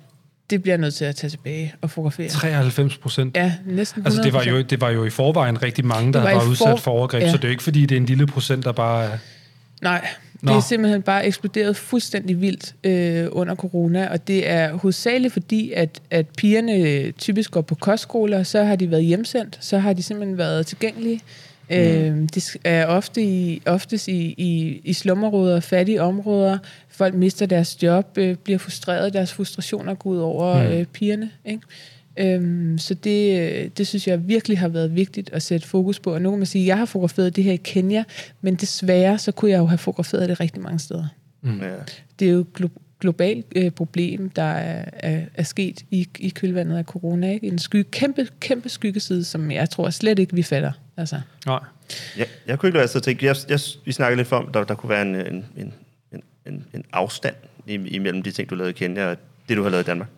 det 0.51 0.63
bliver 0.63 0.75
jeg 0.75 0.81
nødt 0.81 0.95
til 0.95 1.05
at 1.05 1.17
tage 1.17 1.31
tilbage 1.31 1.75
og 1.81 1.91
fotografere. 1.91 2.29
93 2.29 2.99
procent. 2.99 3.37
Ja, 3.37 3.53
næsten 3.67 4.03
100%. 4.03 4.05
Altså, 4.05 4.23
det 4.23 4.33
var, 4.33 4.45
jo, 4.45 4.63
det 4.63 4.81
var 4.81 4.91
jo 4.91 5.05
i 5.05 5.11
forvejen 5.11 5.63
rigtig 5.63 5.85
mange, 5.87 6.13
der 6.13 6.21
Det 6.21 6.31
var 6.35 6.43
var, 6.43 6.51
udsat 6.51 6.81
for- 6.81 6.91
overgreb, 6.91 7.23
ja. 7.23 7.31
så 7.31 7.37
det 7.37 7.45
er 7.45 7.49
jo 7.49 7.53
ikke, 7.53 7.63
fordi 7.63 7.81
det 7.87 7.93
er 7.97 8.01
en 8.01 8.07
lille 8.07 8.27
procent, 8.27 8.65
der 8.65 8.73
bare 8.73 9.05
er... 9.05 9.19
Nej, 9.83 10.09
det 10.33 10.43
Nå. 10.43 10.53
er 10.57 10.61
simpelthen 10.61 11.03
bare 11.03 11.27
eksploderet 11.27 11.77
fuldstændig 11.77 12.41
vildt 12.41 12.75
øh, 12.85 13.27
under 13.31 13.55
corona, 13.55 14.09
og 14.11 14.29
det 14.29 14.49
er 14.51 14.73
hovedsageligt 14.73 15.33
fordi, 15.33 15.73
at, 15.73 16.01
at 16.11 16.27
pigerne 16.29 17.11
typisk 17.11 17.51
går 17.51 17.61
på 17.61 17.75
kostskoler, 17.75 18.43
så 18.43 18.65
har 18.65 18.77
de 18.77 18.91
været 18.91 19.05
hjemsendt, 19.05 19.59
så 19.61 19.79
har 19.79 19.93
de 19.93 20.03
simpelthen 20.03 20.39
været 20.39 20.67
tilgængelige. 20.67 21.21
Mm. 21.71 21.77
Øh, 21.77 22.29
de 22.35 22.41
er 22.65 22.87
ofte 22.87 23.23
i, 23.23 23.63
oftest 23.67 24.09
i, 24.09 24.35
i, 24.39 24.81
i 24.85 24.93
slumområder, 24.93 25.61
fattige 25.61 26.03
områder. 26.03 26.59
Folk 26.89 27.15
mister 27.15 27.47
deres 27.47 27.83
job, 27.83 28.19
øh, 28.19 28.37
bliver 28.37 28.59
frustreret, 28.59 29.13
deres 29.13 29.33
frustrationer 29.33 29.95
går 29.95 30.11
ud 30.11 30.19
over 30.19 30.63
Mm. 30.63 30.73
øh, 30.73 30.85
pigerne. 30.87 31.31
Ikke? 31.45 31.63
Øhm, 32.35 32.79
så 32.79 32.95
det, 32.95 33.41
øh, 33.41 33.71
det 33.79 33.87
synes 33.87 34.07
jeg 34.09 34.29
virkelig 34.29 34.59
har 34.59 34.69
været 34.69 34.95
vigtigt 34.95 35.31
at 35.33 35.43
sætte 35.43 35.67
fokus 35.67 35.99
på. 36.01 36.15
Og 36.15 36.23
nu 36.23 36.31
kan 36.31 36.39
man 36.39 36.47
sige, 36.47 36.63
at 36.63 36.67
jeg 36.67 36.79
har 36.79 36.85
fotograferet 36.85 37.37
det 37.37 37.45
her 37.45 37.53
i 37.53 37.57
Kenya, 37.65 38.05
men 38.41 38.55
desværre 38.55 39.19
så 39.19 39.33
kunne 39.33 39.51
jeg 39.51 39.59
jo 39.59 39.67
have 39.67 39.79
fotograferet 39.79 40.29
det 40.29 40.41
rigtig 40.41 40.63
mange 40.63 40.79
steder. 40.79 41.07
Mm. 41.43 41.61
Ja. 41.61 41.67
Det 42.19 42.29
er 42.29 42.33
jo 42.33 42.41
et 42.41 42.47
glo- 42.61 42.83
globalt 43.01 43.47
øh, 43.57 43.71
problem, 43.71 44.31
der 44.31 44.43
er, 44.43 44.85
er, 44.93 45.21
er 45.35 45.43
sket 45.43 45.85
i, 45.91 46.09
i 46.19 46.29
kølvandet 46.29 46.77
af 46.77 46.85
corona. 46.85 47.33
Ikke? 47.33 47.47
En 47.47 47.59
sky, 47.59 47.87
kæmpe, 47.91 48.27
kæmpe 48.41 48.69
skyggeside, 48.69 49.25
som 49.25 49.51
jeg 49.51 49.71
tror 49.71 49.91
slet 49.91 50.19
ikke, 50.19 50.35
vi 50.35 50.43
fatter. 50.43 50.73
Altså. 50.99 51.21
Nej. 51.47 51.61
Ja, 52.17 52.25
jeg 52.47 52.59
kunne 52.59 52.69
ikke 52.69 52.79
lade 52.79 52.89
være 52.89 52.97
at 52.97 53.03
tænke, 53.03 53.27
jeg, 53.27 53.37
jeg, 53.49 53.61
vi 53.85 53.93
snakkede 53.93 54.17
lidt 54.17 54.33
om, 54.33 54.53
der, 54.53 54.65
der 54.65 54.75
kunne 54.75 54.91
være 54.91 55.03
en, 55.03 55.15
en, 55.15 55.47
en, 55.57 55.75
en, 56.47 56.67
en, 56.73 56.85
afstand 56.93 57.35
im- 57.61 57.95
imellem 57.95 58.23
de 58.23 58.31
ting, 58.31 58.51
du 58.51 58.55
lavede 58.55 58.71
i 58.71 58.73
Kenya, 58.73 59.07
og 59.07 59.17
det, 59.49 59.57
du 59.57 59.63
har 59.63 59.71
lavet 59.71 59.85
i 59.85 59.87
Danmark 59.87 60.09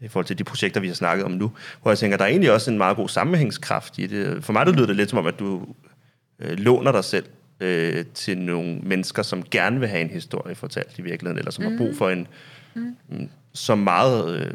i 0.00 0.08
forhold 0.08 0.26
til 0.26 0.38
de 0.38 0.44
projekter, 0.44 0.80
vi 0.80 0.86
har 0.86 0.94
snakket 0.94 1.24
om 1.24 1.30
nu. 1.30 1.52
Hvor 1.82 1.90
jeg 1.90 1.98
tænker, 1.98 2.16
der 2.16 2.24
er 2.24 2.28
egentlig 2.28 2.52
også 2.52 2.70
en 2.70 2.78
meget 2.78 2.96
god 2.96 3.08
sammenhængskraft 3.08 3.98
i 3.98 4.06
det. 4.06 4.44
For 4.44 4.52
mig 4.52 4.66
der 4.66 4.72
lyder 4.72 4.86
det 4.86 4.96
lidt 4.96 5.10
som 5.10 5.18
om, 5.18 5.26
at 5.26 5.38
du 5.38 5.66
øh, 6.38 6.58
låner 6.58 6.92
dig 6.92 7.04
selv 7.04 7.24
øh, 7.60 8.04
til 8.14 8.38
nogle 8.38 8.78
mennesker, 8.78 9.22
som 9.22 9.42
gerne 9.50 9.80
vil 9.80 9.88
have 9.88 10.00
en 10.00 10.10
historie 10.10 10.54
fortalt 10.54 10.98
i 10.98 11.02
virkeligheden, 11.02 11.38
eller 11.38 11.50
som 11.50 11.64
mm. 11.64 11.70
har 11.70 11.78
brug 11.78 11.96
for 11.96 12.10
en 12.10 12.26
mm. 12.74 13.28
så 13.52 13.74
meget 13.74 14.40
øh, 14.40 14.54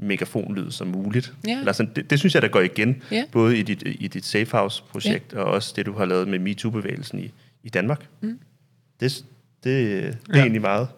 megafonlyd 0.00 0.70
som 0.70 0.86
muligt. 0.88 1.32
Ja. 1.46 1.58
Eller 1.58 1.72
sådan, 1.72 1.92
det, 1.96 2.10
det 2.10 2.18
synes 2.18 2.34
jeg, 2.34 2.42
der 2.42 2.48
går 2.48 2.60
igen, 2.60 3.02
Ja. 3.10 3.24
både 3.32 3.58
i 3.58 3.62
dit, 3.62 3.82
i 3.86 4.08
dit 4.08 4.24
Safe 4.26 4.56
House-projekt, 4.56 5.32
ja. 5.32 5.38
og 5.38 5.44
også 5.44 5.72
det, 5.76 5.86
du 5.86 5.92
har 5.92 6.04
lavet 6.04 6.28
med 6.28 6.38
MeToo-bevægelsen 6.38 7.18
i, 7.18 7.32
i 7.62 7.68
Danmark. 7.68 8.06
Mm. 8.20 8.38
Det, 9.00 9.24
det, 9.64 9.64
det 9.64 10.04
er 10.04 10.12
Ja. 10.34 10.38
egentlig 10.40 10.60
meget 10.62 10.88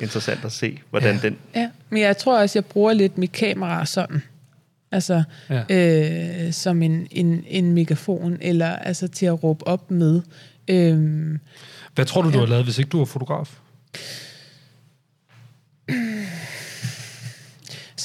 interessant 0.00 0.44
at 0.44 0.52
se, 0.52 0.78
hvordan 0.90 1.14
Ja. 1.14 1.20
den... 1.28 1.36
Ja, 1.54 1.70
men 1.90 2.02
jeg 2.02 2.16
tror 2.16 2.38
også, 2.40 2.58
jeg 2.58 2.64
bruger 2.64 2.92
lidt 2.92 3.18
mit 3.18 3.32
kamera 3.32 3.86
sådan. 3.86 4.22
Altså, 4.92 5.22
ja. 5.50 5.62
øh, 6.46 6.52
som 6.52 6.82
en, 6.82 7.06
en, 7.10 7.44
en 7.48 7.72
megafon, 7.72 8.38
eller 8.40 8.66
altså 8.76 9.08
til 9.08 9.26
at 9.26 9.42
råbe 9.44 9.66
op 9.66 9.90
med. 9.90 10.20
Øhm, 10.68 11.38
Hvad 11.94 12.04
tror 12.04 12.22
du, 12.22 12.28
du 12.28 12.34
Ja. 12.34 12.38
har 12.40 12.46
lavet, 12.46 12.64
hvis 12.64 12.78
ikke 12.78 12.88
du 12.88 12.98
var 12.98 13.04
fotograf? 13.04 13.58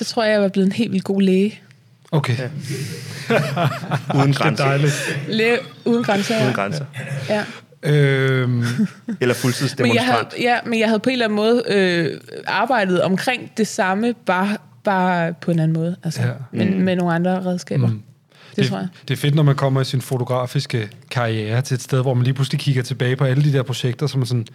Så 0.02 0.06
tror 0.14 0.24
jeg, 0.24 0.34
jeg 0.34 0.42
var 0.42 0.48
blevet 0.48 0.66
en 0.66 0.72
helt 0.72 0.92
vildt 0.92 1.04
god 1.06 1.22
læge. 1.22 1.60
Okay. 2.12 2.38
Ja. 2.38 2.44
Uden 4.16 4.28
Det 4.28 4.36
er 4.36 4.44
grænser. 4.44 4.66
dejligt. 4.66 5.20
Læge 5.28 5.58
uden 5.86 6.04
grænser. 6.04 6.36
ja. 6.36 6.44
Uden 6.44 6.54
grænser. 6.54 6.86
Ja. 7.30 7.44
Øhm, 7.84 8.62
Eller 8.64 8.76
Men 9.08 9.28
jeg, 9.28 9.36
fuldtidsdemonstrant. 9.36 10.10
havde, 10.12 10.26
ja, 10.40 10.58
men 10.66 10.80
jeg 10.80 10.88
havde 10.88 11.00
på 11.00 11.10
en 11.10 11.14
eller 11.14 11.26
anden 11.26 11.36
måde 11.36 11.64
øh, 11.70 12.20
arbejdet 12.48 13.02
omkring 13.02 13.52
det 13.58 13.68
samme, 13.68 14.14
bare, 14.26 14.58
bare 14.84 15.34
på 15.42 15.52
en 15.52 15.60
anden 15.60 15.74
måde. 15.78 15.96
Altså, 16.04 16.22
Ja. 16.22 16.32
men 16.52 16.74
Mm. 16.78 16.80
med 16.84 16.96
nogle 16.96 17.14
andre 17.14 17.46
redskaber. 17.46 17.88
Mm. 17.88 17.94
Mm. 17.94 18.02
Det, 18.56 18.68
tror 18.68 18.78
jeg. 18.78 18.88
det 19.08 19.14
er 19.14 19.18
fedt, 19.18 19.36
når 19.36 19.44
man 19.44 19.56
kommer 19.56 19.82
i 19.82 19.86
sin 19.86 20.02
fotografiske 20.02 20.90
karriere 21.12 21.62
til 21.62 21.76
et 21.76 21.82
sted, 21.82 22.02
hvor 22.02 22.14
man 22.14 22.24
lige 22.24 22.34
pludselig 22.34 22.60
kigger 22.60 22.84
tilbage 22.84 23.16
på 23.16 23.24
alle 23.26 23.44
de 23.44 23.54
der 23.54 23.64
projekter, 23.64 24.08
som 24.08 24.22
er 24.22 24.26
sådan, 24.26 24.48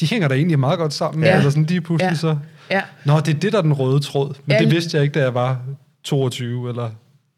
de 0.00 0.06
hænger 0.06 0.28
da 0.28 0.34
egentlig 0.34 0.58
meget 0.58 0.78
godt 0.78 0.92
sammen. 0.92 1.24
Ja. 1.24 1.36
Eller 1.36 1.50
sådan, 1.50 1.76
er 1.76 1.80
pludselig 1.80 2.10
Ja. 2.10 2.14
så... 2.16 2.36
Ja. 2.70 2.82
Nå, 3.04 3.20
det 3.20 3.34
er 3.34 3.38
det, 3.38 3.52
der 3.52 3.58
er 3.58 3.62
den 3.62 3.72
røde 3.72 4.00
tråd. 4.00 4.34
Men 4.46 4.56
Ja. 4.56 4.58
det 4.62 4.70
vidste 4.70 4.96
jeg 4.96 5.04
ikke, 5.04 5.14
da 5.14 5.20
jeg 5.24 5.34
var 5.34 5.60
22 6.04 6.68
eller 6.68 6.90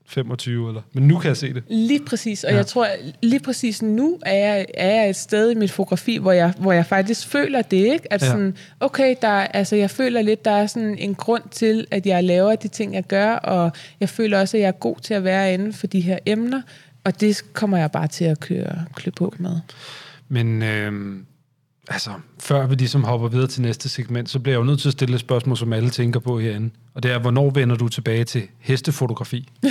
25. 0.09 0.69
Eller... 0.69 0.83
Men 0.92 1.09
nu 1.09 1.19
kan 1.19 1.29
jeg 1.29 1.37
se 1.37 1.55
det. 1.55 1.62
Lige 1.69 2.01
præcis, 2.07 2.45
og 2.45 2.51
Ja. 2.51 2.57
jeg 2.57 2.66
tror, 2.66 2.87
lige 3.23 3.40
præcis 3.40 3.83
nu 3.83 4.19
er 4.27 4.35
jeg, 4.35 4.66
er 4.75 4.90
jeg 5.01 5.09
et 5.11 5.16
sted 5.16 5.51
i 5.51 5.55
mit 5.55 5.71
fotografi, 5.73 6.16
hvor 6.19 6.33
jeg, 6.33 6.53
hvor 6.59 6.73
jeg 6.73 6.87
faktisk 6.87 7.29
føler 7.29 7.62
det, 7.62 7.77
ikke? 7.77 8.12
At 8.12 8.23
Ja. 8.23 8.27
sådan, 8.27 8.57
okay, 8.81 9.14
der, 9.23 9.29
er- 9.29 9.47
altså 9.47 9.77
jeg 9.77 9.90
føler 9.90 10.23
lidt, 10.23 10.45
der 10.45 10.51
er 10.51 10.66
sådan 10.66 10.99
en 10.99 11.14
grund 11.14 11.42
til, 11.51 11.87
at 11.90 12.07
jeg 12.07 12.25
laver 12.25 12.57
de 12.57 12.69
ting, 12.69 12.95
jeg 12.95 13.05
gør, 13.05 13.31
og 13.35 13.71
jeg 14.01 14.09
føler 14.09 14.40
også, 14.40 14.57
at 14.57 14.61
jeg 14.61 14.69
er 14.69 14.73
god 14.73 14.97
til 15.03 15.14
at 15.14 15.25
være 15.25 15.55
inden 15.55 15.73
for 15.73 15.87
de 15.87 16.01
her 16.01 16.19
emner, 16.27 16.62
og 17.05 17.21
det 17.21 17.42
kommer 17.53 17.79
jeg 17.79 17.90
bare 17.92 18.07
til 18.09 18.25
at 18.25 18.40
køre, 18.40 18.85
klø 18.95 19.11
på 19.16 19.35
med. 19.38 19.57
Men 20.29 20.62
øhm, 20.62 21.25
altså, 21.90 22.11
før 22.42 22.66
vi 22.66 22.75
ligesom 22.75 23.05
hopper 23.05 23.29
videre 23.29 23.46
til 23.46 23.62
næste 23.62 23.88
segment, 23.88 24.31
så 24.31 24.38
bliver 24.38 24.55
jeg 24.55 24.59
jo 24.61 24.64
nødt 24.64 24.81
til 24.81 24.88
at 24.88 24.92
stille 24.92 25.14
et 25.14 25.20
spørgsmål, 25.20 25.57
som 25.57 25.72
alle 25.72 25.90
tænker 25.90 26.20
på 26.20 26.38
herinde. 26.40 26.70
Og 26.94 27.03
det 27.03 27.11
er, 27.12 27.18
hvornår 27.18 27.51
vender 27.51 27.77
du 27.77 27.88
tilbage 27.88 28.25
til 28.25 28.42
hestefotografi? 28.61 29.49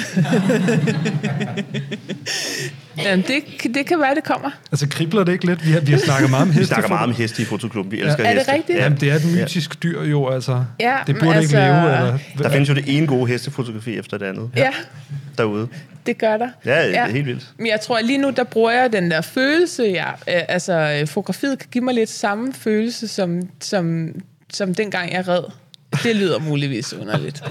Jamen, 2.97 3.25
det, 3.27 3.43
det 3.75 3.85
kan 3.85 3.99
være, 3.99 4.15
det 4.15 4.23
kommer. 4.23 4.49
Altså, 4.71 4.87
kribler 4.89 5.23
det 5.23 5.31
ikke 5.31 5.45
lidt? 5.45 5.65
Vi 5.65 5.71
har, 5.71 5.79
vi 5.79 5.91
har 5.91 5.99
snakket 5.99 6.29
meget 6.29 6.41
om 6.41 6.49
Vi 6.53 6.53
heste. 6.53 6.67
snakker 6.67 6.89
meget 6.89 7.09
om 7.09 7.15
heste 7.15 7.41
i 7.41 7.45
fotoklubben. 7.45 7.91
Vi 7.91 7.97
Ja. 7.97 8.05
elsker 8.05 8.23
Er 8.23 8.27
det 8.29 8.37
heste. 8.37 8.53
rigtigt? 8.53 8.77
Jamen, 8.79 8.99
det 9.01 9.09
er 9.11 9.15
et 9.15 9.25
mytisk 9.41 9.83
dyr 9.83 10.03
jo, 10.03 10.29
altså. 10.29 10.63
Ja, 10.79 10.97
det 11.07 11.15
men 11.15 11.23
burde 11.23 11.41
ikke 11.41 11.57
altså- 11.57 11.57
leve, 11.57 11.97
eller... 11.99 12.17
Der 12.37 12.49
findes 12.51 12.69
jo 12.69 12.73
det 12.75 12.97
ene 12.97 13.07
gode 13.07 13.27
hestefotografi 13.27 13.97
efter 13.97 14.17
det 14.17 14.25
andet 14.25 14.49
Ja, 14.55 14.69
derude. 15.37 15.67
Det 16.05 16.17
gør 16.17 16.37
der. 16.37 16.49
Ja, 16.65 16.87
det 16.87 16.97
er 16.97 17.05
helt 17.07 17.25
vildt. 17.25 17.45
Men 17.57 17.67
jeg 17.67 17.81
tror, 17.81 17.97
at 17.97 18.05
lige 18.05 18.17
nu, 18.17 18.29
der 18.29 18.43
bruger 18.43 18.71
jeg 18.71 18.93
den 18.93 19.11
der 19.11 19.21
følelse, 19.21 19.83
jeg, 19.83 20.13
øh, 20.27 20.41
altså 20.49 20.73
øh, 21.01 21.07
fotografiet 21.07 21.59
kan 21.59 21.69
give 21.71 21.83
mig 21.83 21.93
lidt 21.93 22.09
samme 22.09 22.53
følelse, 22.53 23.07
som, 23.07 23.41
som, 23.61 24.09
som 24.53 24.75
dengang 24.75 25.13
jeg 25.13 25.27
red. 25.27 25.43
Det 26.03 26.15
lyder 26.15 26.39
muligvis 26.39 26.93
underligt. 26.93 27.43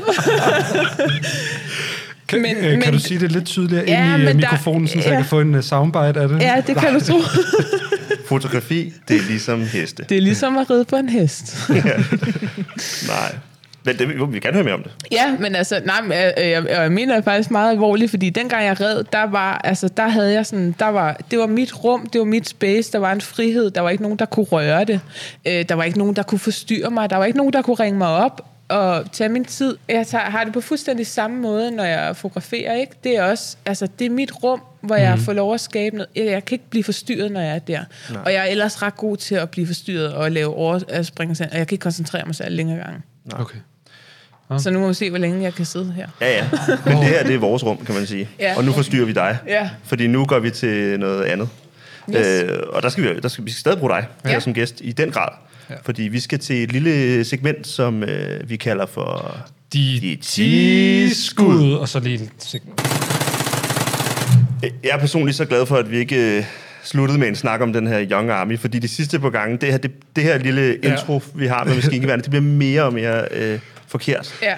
Kan, 2.28 2.42
Men- 2.42 2.56
øh, 2.56 2.62
kan 2.62 2.78
men- 2.78 2.92
du 2.92 2.98
sige 2.98 3.20
det 3.20 3.32
lidt 3.32 3.44
tydeligere 3.46 3.84
Ja, 3.88 4.04
ind 4.04 4.08
i 4.08 4.10
men 4.10 4.20
øh, 4.20 4.26
der- 4.26 4.34
mikrofonen, 4.34 4.88
så, 4.88 4.92
så 4.92 4.98
jeg 4.98 5.08
ja. 5.10 5.16
kan 5.16 5.24
få 5.24 5.40
en 5.40 5.54
uh, 5.54 5.60
soundbite 5.60 6.00
af 6.20 6.28
det? 6.28 6.40
ja, 6.42 6.62
det 6.66 6.76
kan 6.76 6.94
du 6.94 7.00
tro. 7.00 7.18
Fotografi, 8.28 8.92
det 9.08 9.16
er 9.16 9.20
ligesom 9.28 9.62
heste. 9.66 10.04
Det 10.08 10.16
er 10.16 10.20
ligesom 10.20 10.58
at 10.58 10.70
ride 10.70 10.84
på 10.84 10.96
en 10.96 11.08
hest. 11.08 11.56
Nej. 13.08 13.34
Men 13.84 13.98
det, 13.98 14.32
vi 14.32 14.40
kan 14.40 14.54
høre 14.54 14.64
mere 14.64 14.74
om 14.74 14.82
det. 14.82 14.92
Ja, 15.12 15.36
men 15.38 15.54
altså, 15.54 15.80
nej, 15.84 16.00
men, 16.02 16.12
øh, 16.12 16.32
øh, 16.38 16.50
jeg, 16.50 16.66
jeg 16.68 16.92
mener 16.92 17.14
det 17.14 17.24
faktisk 17.24 17.50
meget 17.50 17.70
alvorligt, 17.70 18.10
fordi 18.10 18.30
dengang 18.30 18.64
jeg 18.64 18.80
red, 18.80 19.04
der 19.12 19.22
var, 19.22 19.60
altså, 19.64 19.88
der 19.88 20.08
havde 20.08 20.32
jeg 20.32 20.46
sådan, 20.46 20.74
der 20.78 20.88
var, 20.88 21.16
det 21.30 21.38
var 21.38 21.46
mit 21.46 21.84
rum, 21.84 22.06
det 22.06 22.18
var 22.18 22.24
mit 22.24 22.48
space, 22.48 22.92
der 22.92 22.98
var 22.98 23.12
en 23.12 23.20
frihed, 23.20 23.70
der 23.70 23.80
var 23.80 23.90
ikke 23.90 24.02
nogen, 24.02 24.18
der 24.18 24.26
kunne 24.26 24.46
røre 24.46 24.84
det, 24.84 25.00
øh, 25.46 25.64
der 25.68 25.74
var 25.74 25.84
ikke 25.84 25.98
nogen, 25.98 26.16
der 26.16 26.22
kunne 26.22 26.38
forstyrre 26.38 26.90
mig, 26.90 27.10
der 27.10 27.16
var 27.16 27.24
ikke 27.24 27.38
nogen, 27.38 27.52
der 27.52 27.62
kunne 27.62 27.76
ringe 27.76 27.98
mig 27.98 28.08
op 28.08 28.50
og 28.68 29.12
tage 29.12 29.28
min 29.28 29.44
tid. 29.44 29.76
Jeg 29.88 30.06
tager, 30.06 30.24
har 30.24 30.44
det 30.44 30.52
på 30.52 30.60
fuldstændig 30.60 31.06
samme 31.06 31.40
måde, 31.40 31.70
når 31.70 31.84
jeg 31.84 32.16
fotograferer, 32.16 32.74
ikke? 32.74 32.92
Det 33.04 33.16
er 33.16 33.22
også, 33.22 33.56
altså, 33.66 33.88
det 33.98 34.04
er 34.04 34.10
mit 34.10 34.44
rum, 34.44 34.62
hvor 34.80 34.96
jeg 34.96 35.18
får 35.18 35.32
lov 35.32 35.54
at 35.54 35.60
skabe 35.60 35.96
noget. 35.96 36.08
Jeg, 36.16 36.26
jeg 36.26 36.44
kan 36.44 36.54
ikke 36.54 36.70
blive 36.70 36.84
forstyrret, 36.84 37.32
når 37.32 37.40
jeg 37.40 37.54
er 37.54 37.58
der. 37.58 37.84
Nej. 38.10 38.22
Og 38.24 38.32
jeg 38.32 38.40
er 38.40 38.50
ellers 38.50 38.82
ret 38.82 38.96
god 38.96 39.16
til 39.16 39.34
at 39.34 39.50
blive 39.50 39.66
forstyrret 39.66 40.14
og 40.14 40.32
lave 40.32 40.54
overspringelser, 40.54 41.46
og 41.52 41.58
jeg 41.58 41.66
kan 41.66 41.74
ikke 41.74 41.82
koncentrere 41.82 42.22
mig 42.26 42.34
særlig 42.34 42.56
længere 42.56 42.78
gange. 42.84 43.02
Okay. 43.32 43.58
Så 44.58 44.70
nu 44.70 44.78
må 44.80 44.88
vi 44.88 44.94
se, 44.94 45.10
hvor 45.10 45.18
længe 45.18 45.42
jeg 45.42 45.54
kan 45.54 45.64
sidde 45.64 45.92
her. 45.92 46.06
Ja, 46.20 46.36
ja. 46.36 46.44
Men 46.86 46.96
det 46.96 47.04
her, 47.04 47.22
det 47.26 47.34
er 47.34 47.38
vores 47.38 47.64
rum, 47.64 47.78
kan 47.86 47.94
man 47.94 48.06
sige. 48.06 48.28
Ja. 48.40 48.56
Og 48.56 48.64
nu 48.64 48.72
forstyrrer 48.72 49.04
vi 49.04 49.12
dig. 49.12 49.38
Ja. 49.48 49.70
Fordi 49.84 50.06
nu 50.06 50.24
går 50.24 50.38
vi 50.38 50.50
til 50.50 51.00
noget 51.00 51.24
andet. 51.24 51.48
Yes. 52.16 52.26
Øh, 52.26 52.48
og 52.72 52.82
der 52.82 52.88
skal 52.88 53.04
vi, 53.04 53.20
der 53.20 53.28
skal, 53.28 53.44
vi 53.44 53.50
skal 53.50 53.60
stadig 53.60 53.78
bruge 53.78 53.90
dig 53.92 54.06
Ja. 54.24 54.28
her 54.30 54.38
som 54.40 54.54
gæst 54.54 54.80
i 54.80 54.92
den 54.92 55.10
grad. 55.10 55.28
Ja. 55.70 55.74
Fordi 55.84 56.02
vi 56.02 56.20
skal 56.20 56.38
til 56.38 56.62
et 56.62 56.72
lille 56.72 57.24
segment, 57.24 57.66
som 57.66 58.02
øh, 58.02 58.50
vi 58.50 58.56
kalder 58.56 58.86
for... 58.86 59.36
De, 59.72 59.98
De 60.02 60.16
10 60.22 61.14
skud, 61.14 61.72
og 61.72 61.88
så 61.88 62.00
lige... 62.00 62.14
et 62.14 62.30
sek- 62.44 62.82
Jeg 64.62 64.90
er 64.92 64.98
personligt 64.98 65.36
så 65.36 65.44
glad 65.44 65.66
for, 65.66 65.76
at 65.76 65.90
vi 65.90 65.96
ikke 65.98 66.36
øh, 66.38 66.44
sluttede 66.84 67.18
med 67.20 67.28
en 67.28 67.36
snak 67.36 67.60
om 67.60 67.72
den 67.72 67.86
her 67.86 68.06
Young 68.10 68.30
Army, 68.30 68.58
fordi 68.58 68.78
de 68.78 68.88
sidste 68.88 69.20
par 69.20 69.30
gange, 69.30 69.56
det 69.56 69.70
her, 69.70 69.78
det, 69.78 69.90
det 70.16 70.24
her 70.24 70.38
lille 70.38 70.76
Ja. 70.82 70.92
intro, 70.92 71.22
vi 71.34 71.46
har 71.46 71.64
med 71.64 71.74
maskingeværen, 71.74 72.20
det 72.20 72.30
bliver 72.30 72.42
mere 72.42 72.82
og 72.82 72.92
mere 72.94 73.24
øh, 73.30 73.58
forkert. 73.94 74.34
Ja. 74.42 74.54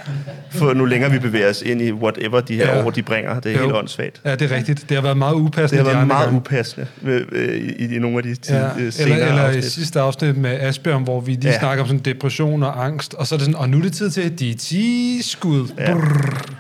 For 0.51 0.73
nu 0.75 0.85
længere 0.85 1.11
vi 1.11 1.19
bevæger 1.19 1.51
os 1.51 1.63
ind 1.63 1.83
i 1.83 1.93
whatever 1.93 2.41
de 2.41 2.57
her 2.57 2.77
Ja. 2.77 2.85
år, 2.85 2.91
de 2.91 3.03
bringer, 3.03 3.41
det 3.41 3.53
er 3.53 3.57
Jo. 3.57 3.63
helt 3.63 3.77
åndssvagt. 3.77 4.21
Ja, 4.25 4.35
det 4.35 4.53
er 4.53 4.57
rigtigt. 4.57 4.89
Det 4.89 4.95
har 4.95 5.03
været 5.03 5.17
meget 5.17 5.37
Det 5.37 5.41
upassende. 5.43 5.83
har 5.83 5.91
de 5.91 5.95
været 5.97 6.07
meget 6.07 6.25
gange. 6.25 6.37
upassende 6.41 6.87
øh, 7.05 7.23
øh, 7.33 7.55
i, 7.79 7.95
i 7.95 7.99
nogle 7.99 8.17
af 8.17 8.23
de 8.23 8.35
tid, 8.35 8.55
Ja, 8.55 8.67
øh, 8.67 8.77
eller, 8.79 8.91
senere 8.91 9.29
eller 9.29 9.43
i 9.43 9.47
afsnit. 9.47 9.65
sidste 9.65 10.01
afsnit 10.01 10.37
med 10.37 10.51
Asbjørn, 10.61 11.03
hvor 11.03 11.21
vi 11.21 11.33
lige 11.33 11.49
Ja. 11.51 11.59
snakker 11.59 11.83
om 11.83 11.89
sådan 11.89 12.03
depression 12.03 12.63
og 12.63 12.85
angst, 12.85 13.15
og 13.15 13.27
så 13.27 13.35
er 13.35 13.37
det 13.39 13.45
sådan, 13.45 13.61
og 13.61 13.71
nu 13.71 13.79
er 13.79 13.83
det 13.83 13.93
tid 13.93 14.11
til 14.11 14.39
de 14.39 14.55
10 14.55 15.19
skud. 15.23 15.69
Ja. 15.79 15.97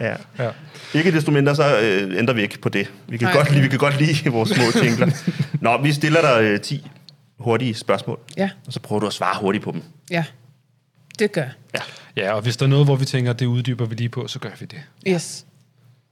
Ja. 0.08 0.14
Ja. 0.44 0.50
Ikke 0.94 1.12
desto 1.12 1.30
mindre, 1.30 1.56
så 1.56 1.78
øh, 1.80 2.18
ændrer 2.18 2.34
vi 2.34 2.42
ikke 2.42 2.58
på 2.60 2.68
det. 2.68 2.90
Vi 3.08 3.16
kan, 3.16 3.28
godt 3.32 3.50
lide, 3.50 3.62
vi 3.62 3.68
kan 3.68 3.78
godt 3.78 4.00
lide 4.00 4.30
vores 4.30 4.48
små 4.50 4.82
jingler. 4.84 5.10
Nå, 5.60 5.82
vi 5.82 5.92
stiller 5.92 6.20
dig 6.20 6.42
øh, 6.44 6.60
10 6.60 6.86
hurtige 7.38 7.74
spørgsmål, 7.74 8.18
Ja, 8.36 8.50
og 8.66 8.72
så 8.72 8.80
prøver 8.80 9.00
du 9.00 9.06
at 9.06 9.12
svare 9.12 9.36
hurtigt 9.40 9.64
på 9.64 9.70
dem. 9.72 9.82
ja. 10.10 10.24
Det 11.18 11.32
gør. 11.32 11.42
Ja. 11.74 11.80
Ja, 12.16 12.32
og 12.32 12.42
hvis 12.42 12.56
der 12.56 12.66
er 12.66 12.70
noget, 12.70 12.86
hvor 12.86 12.96
vi 12.96 13.04
tænker, 13.04 13.32
det 13.32 13.46
uddyber 13.46 13.86
vi 13.86 13.94
lige 13.94 14.08
på, 14.08 14.28
så 14.28 14.38
gør 14.38 14.50
vi 14.60 14.66
det. 14.66 14.82
Yes. 15.08 15.46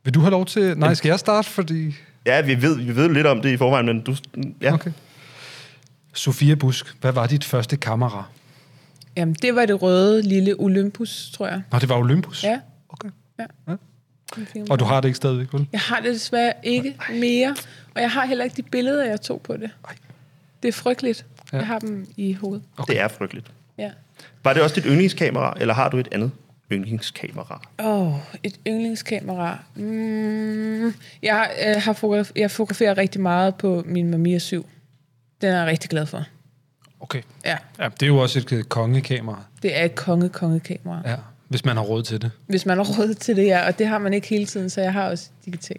Vil 0.05 0.14
du 0.14 0.21
have 0.21 0.31
lov 0.31 0.47
til... 0.47 0.79
Nej, 0.79 0.95
skal 0.95 1.09
jeg 1.09 1.19
starte, 1.19 1.49
fordi... 1.49 1.95
Ja, 2.27 2.40
vi 2.40 2.62
ved, 2.62 2.77
vi 2.77 2.97
ved 2.97 3.09
lidt 3.09 3.27
om 3.27 3.43
det 3.43 3.51
i 3.53 3.57
forvejen, 3.57 3.87
men 3.87 4.01
du... 4.01 4.17
Ja. 4.61 4.75
Okay. 4.75 4.93
Sofia 6.12 6.55
Busk, 6.55 6.97
hvad 7.01 7.12
var 7.12 7.27
dit 7.27 7.45
første 7.45 7.77
kamera? 7.77 8.25
Jamen, 9.17 9.35
det 9.35 9.55
var 9.55 9.67
det 9.67 9.83
røde 9.83 10.23
lille 10.23 10.55
Olympus, 10.59 11.31
tror 11.35 11.47
jeg. 11.47 11.62
Nå, 11.73 11.79
det 11.79 11.88
var 11.88 11.97
Olympus? 11.97 12.45
Ja. 12.45 12.61
Okay. 12.88 13.09
Ja. 13.38 13.45
Ja. 13.69 13.75
Og 14.71 14.79
du 14.79 14.85
har 14.85 15.01
det 15.01 15.09
ikke 15.09 15.17
stadigvæk, 15.17 15.53
vel? 15.53 15.67
Jeg 15.73 15.81
har 15.81 16.01
det 16.01 16.14
desværre 16.14 16.53
ikke 16.62 16.97
mere, 17.11 17.57
og 17.95 18.01
jeg 18.01 18.11
har 18.11 18.27
heller 18.27 18.45
ikke 18.45 18.57
de 18.57 18.62
billeder, 18.62 19.05
jeg 19.05 19.21
tog 19.21 19.40
på 19.40 19.57
det. 19.57 19.71
Det 20.62 20.69
er 20.69 20.73
frygteligt. 20.73 21.27
Ja. 21.53 21.57
Jeg 21.59 21.67
har 21.67 21.79
dem 21.79 22.07
i 22.17 22.33
hovedet. 22.33 22.64
Det 22.88 23.01
er 23.01 23.09
frygteligt. 23.09 23.47
Ja. 23.79 23.90
Var 24.44 24.52
det 24.52 24.62
også 24.62 24.74
dit 24.76 24.84
yndlingskamera, 24.87 25.54
eller 25.60 25.74
har 25.74 25.88
du 25.88 25.98
et 25.98 26.08
andet 26.12 26.30
yndlingskamera? 26.72 27.60
Åh, 27.78 28.06
oh, 28.14 28.14
et 28.42 28.54
yndlingskamera. 28.66 29.58
Mm, 29.76 30.94
jeg, 31.22 31.50
øh, 31.66 31.82
har 31.82 31.92
fotograf- 31.92 32.32
jeg 32.37 32.50
fotograferer 32.50 32.98
rigtig 32.98 33.20
meget 33.20 33.54
på 33.54 33.82
min 33.87 34.10
Mamiya 34.10 34.38
7. 34.38 34.66
Den 35.40 35.50
er 35.52 35.58
jeg 35.58 35.66
rigtig 35.66 35.90
glad 35.90 36.06
for. 36.06 36.24
Okay. 37.00 37.22
Ja, 37.44 37.56
Ja, 37.78 37.88
det 37.88 38.02
er 38.02 38.06
jo 38.06 38.18
også 38.18 38.38
et 38.38 38.52
øh, 38.52 38.64
kongekamera, 38.64 39.42
det 39.62 39.78
er 39.80 39.84
et 39.84 39.94
konge-konge-kamera. 39.94 41.02
Ja. 41.04 41.10
ja, 41.10 41.16
hvis 41.48 41.64
man 41.64 41.76
har 41.76 41.84
råd 41.84 42.02
til 42.02 42.22
det. 42.22 42.30
Hvis 42.46 42.66
man 42.66 42.76
har 42.76 42.84
råd 42.84 43.14
til 43.14 43.37
det, 43.37 43.46
ja. 43.46 43.66
Og 43.66 43.78
det 43.78 43.87
har 43.87 43.98
man 43.98 44.14
ikke 44.14 44.28
hele 44.28 44.46
tiden, 44.46 44.70
så 44.70 44.80
jeg 44.80 44.92
har 44.92 45.08
også 45.10 45.28
digital. 45.44 45.76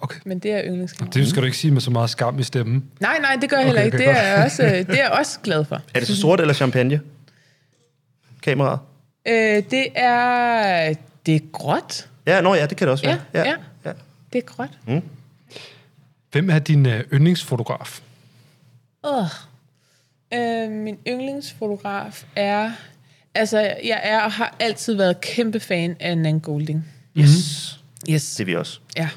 Okay. 0.00 0.18
Men 0.24 0.38
det 0.38 0.52
er 0.52 0.62
yndlingskamera. 0.64 1.10
Det 1.12 1.28
skal 1.28 1.42
du 1.42 1.46
ikke 1.46 1.58
sige 1.58 1.70
med 1.70 1.80
så 1.80 1.90
meget 1.90 2.10
skam 2.10 2.38
i 2.38 2.42
stemmen. 2.42 2.84
Nej, 3.00 3.18
nej, 3.20 3.36
det 3.40 3.50
gør 3.50 3.56
jeg 3.56 3.66
heller 3.66 3.80
Okay, 3.86 3.86
ikke. 3.86 3.96
okay, 3.96 4.08
Det 4.08 4.20
er, 4.22 4.34
jeg 4.34 4.44
også, 4.44 4.62
øh, 4.64 4.70
det 4.72 4.88
er 4.90 4.94
jeg 4.94 5.10
også 5.10 5.38
glad 5.42 5.64
for. 5.64 5.74
Er 5.94 5.98
det 5.98 6.08
så 6.08 6.16
sort 6.16 6.40
eller 6.40 6.54
champagne? 6.54 7.00
Kameraet? 8.46 8.80
Øh, 9.28 9.62
det 9.70 9.86
er... 9.94 10.94
Det 11.26 11.34
er 11.36 11.40
gråt. 11.52 12.08
Ja, 12.26 12.40
nå 12.40 12.54
ja, 12.54 12.66
det 12.66 12.76
kan 12.76 12.86
det 12.86 12.92
også 12.92 13.04
være. 13.04 13.20
Ja, 13.34 13.42
ja. 13.44 13.54
ja. 13.84 13.92
Det 14.32 14.38
er 14.38 14.42
gråt. 14.42 15.02
Hvem 16.32 16.50
er 16.50 16.58
din 16.58 16.86
øh, 16.86 17.04
yndlingsfotograf? 17.12 18.00
Åh. 19.04 19.24
Øh, 20.34 20.70
min 20.70 20.98
yndlingsfotograf 21.08 22.24
er... 22.36 22.70
Altså, 23.34 23.58
jeg 23.60 24.00
er 24.02 24.20
og 24.20 24.32
har 24.32 24.56
altid 24.60 24.94
været 24.94 25.20
kæmpe 25.20 25.60
fan 25.60 25.96
af 26.00 26.18
Nan 26.18 26.40
Golding. 26.40 26.86
Yes. 27.18 27.80
Yes. 28.10 28.34
Det 28.34 28.40
er 28.40 28.44
vi 28.44 28.56
også. 28.56 28.80
Ja. 28.96 29.08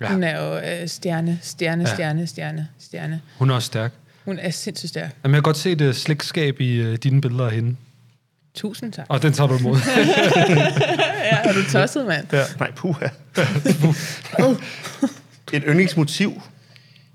Ja. 0.00 0.08
Hun 0.12 0.22
er 0.22 0.44
jo 0.44 0.58
øh, 0.58 0.88
stjerne, 0.88 1.38
stjerne, 1.42 1.84
Ja. 1.88 1.94
stjerne, 1.94 2.26
stjerne, 2.26 2.68
stjerne. 2.78 3.20
Hun 3.38 3.50
er 3.50 3.54
også 3.54 3.66
stærk. 3.66 3.92
Hun 4.24 4.38
er 4.38 4.50
sindssygt 4.50 4.90
stærk. 4.90 5.16
Jamen, 5.24 5.34
jeg 5.34 5.38
kan 5.38 5.42
godt 5.42 5.56
se 5.56 5.74
det 5.74 5.96
slægtskab 5.96 6.60
i 6.60 6.76
øh, 6.76 6.96
dine 6.96 7.20
billeder 7.20 7.46
af 7.46 7.52
hende. 7.52 7.76
Tusind 8.56 8.92
tak. 8.92 9.06
Og 9.08 9.22
den 9.22 9.32
tager 9.32 9.48
du 9.48 9.58
imod. 9.58 9.76
Ja, 11.26 11.36
er 11.44 11.52
du 11.52 11.62
tosset, 11.72 12.06
mand? 12.06 12.26
ja. 12.32 12.42
Nej, 12.58 12.70
puha. 12.72 13.06
Et 15.52 15.62
yndlingsmotiv. 15.66 16.42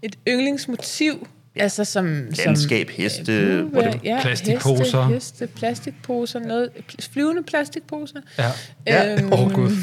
Et 0.01 0.15
yndlingsmotiv, 0.27 1.27
altså 1.55 1.83
som... 1.85 2.05
Landskab, 2.45 2.87
som, 2.87 2.95
heste, 3.03 3.33
øh, 3.33 3.65
whatever. 3.65 3.99
ja, 4.03 4.19
Plastikposer. 4.21 5.03
Heste, 5.07 5.13
heste, 5.13 5.47
plastikposer, 5.47 6.39
noget, 6.39 6.69
flyvende 7.11 7.43
plastikposer. 7.43 8.19
ja. 8.37 8.51
Ja. 8.87 9.13
Øhm, 9.13 9.33
Åh, 9.33 9.39
oh, 9.45 9.51
gud. 9.53 9.71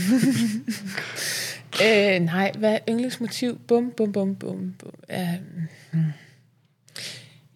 Øh, 1.84 2.20
nej, 2.20 2.52
hvad 2.58 2.72
er 2.72 2.78
yndlingsmotiv? 2.88 3.58
Bum, 3.68 3.92
bum, 3.96 4.12
bum, 4.12 4.34
bum. 4.34 4.74
bum. 4.78 4.90
Ja, 5.10 5.28
mm. 5.92 5.98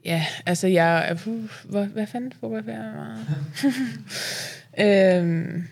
Ja 0.05 0.27
altså 0.47 0.67
jeg... 0.67 1.09
er- 1.09 1.17
Uh, 1.27 1.51
hvad, 1.65 1.87
hvad 1.87 2.07
fanden 2.07 2.33
fotograferer 2.41 2.85
jeg 2.85 2.95
meget? 2.95 3.27
øhm, 5.23 5.65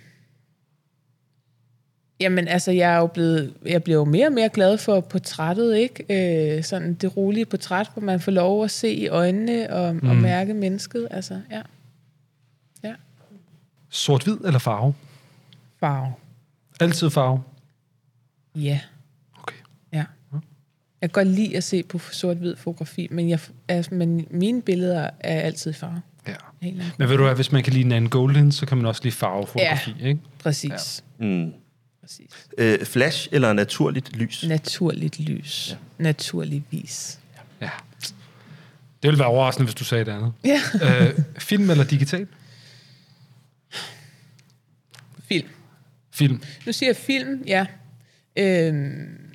jamen 2.20 2.48
altså, 2.48 2.70
jeg 2.72 2.92
er 2.92 2.96
jo 2.96 3.06
blevet... 3.06 3.54
Jeg 3.66 3.82
bliver 3.82 3.98
jo 3.98 4.04
mere 4.04 4.26
og 4.26 4.32
mere 4.32 4.48
glad 4.48 4.78
for 4.78 5.00
portrættet, 5.00 5.76
ikke? 5.76 6.56
Øh, 6.56 6.64
sådan 6.64 6.94
det 6.94 7.16
rolige 7.16 7.46
portræt, 7.46 7.90
hvor 7.92 8.02
man 8.02 8.20
får 8.20 8.32
lov 8.32 8.64
at 8.64 8.70
se 8.70 8.92
i 8.92 9.08
øjnene 9.08 9.70
og, 9.72 9.94
mm. 9.96 10.08
og 10.08 10.16
mærke 10.16 10.54
mennesket. 10.54 11.08
Altså, 11.10 11.40
ja. 11.50 11.62
Ja. 12.84 12.94
Sort-hvid 13.90 14.36
eller 14.44 14.58
farve? 14.58 14.94
Farve. 15.80 16.12
Altid 16.80 17.10
farve. 17.10 17.42
Ja. 18.54 18.80
Ja. 21.00 21.06
Jeg 21.06 21.12
kan 21.12 21.24
godt 21.24 21.34
lide 21.34 21.56
at 21.56 21.64
se 21.64 21.82
på 21.82 21.98
sort-hvid 21.98 22.56
fotografi, 22.56 23.08
men, 23.10 23.30
jeg, 23.30 23.40
altså, 23.68 23.94
men 23.94 24.26
mine 24.30 24.62
billeder 24.62 25.10
er 25.20 25.40
altid 25.40 25.70
i 25.70 25.74
farve. 25.74 26.02
Ja. 26.28 26.34
Men 26.98 27.08
ved 27.08 27.16
du 27.16 27.22
hvad, 27.22 27.34
hvis 27.34 27.52
man 27.52 27.62
kan 27.62 27.72
lide 27.72 27.88
Nan 27.88 28.08
Goldin, 28.08 28.52
så 28.52 28.66
kan 28.66 28.76
man 28.76 28.86
også 28.86 29.00
lide 29.04 29.14
farvefotografi, 29.14 29.94
ja. 30.00 30.06
ikke? 30.06 30.20
Præcis. 30.38 31.04
Mm. 31.18 31.52
Præcis. 32.00 32.30
Øh, 32.58 32.84
flash 32.84 33.28
eller 33.32 33.52
naturligt 33.52 34.16
lys? 34.16 34.44
Naturligt 34.48 35.20
lys. 35.20 35.70
Ja. 35.70 36.02
Naturligvis. 36.02 37.18
Ja. 37.60 37.70
Det 39.02 39.08
ville 39.08 39.18
være 39.18 39.28
overraskende, 39.28 39.64
hvis 39.64 39.74
du 39.74 39.84
sagde 39.84 40.04
det 40.04 40.12
andet. 40.12 40.32
Ja. 40.44 40.60
øh, 41.06 41.18
film 41.38 41.70
eller 41.70 41.84
digital? 41.84 42.26
Film. 45.28 45.48
Film. 46.10 46.42
Nu 46.66 46.72
siger 46.72 46.88
jeg 46.88 46.96
film, 46.96 47.42
ja. 47.46 47.66
Øhm, 48.36 49.29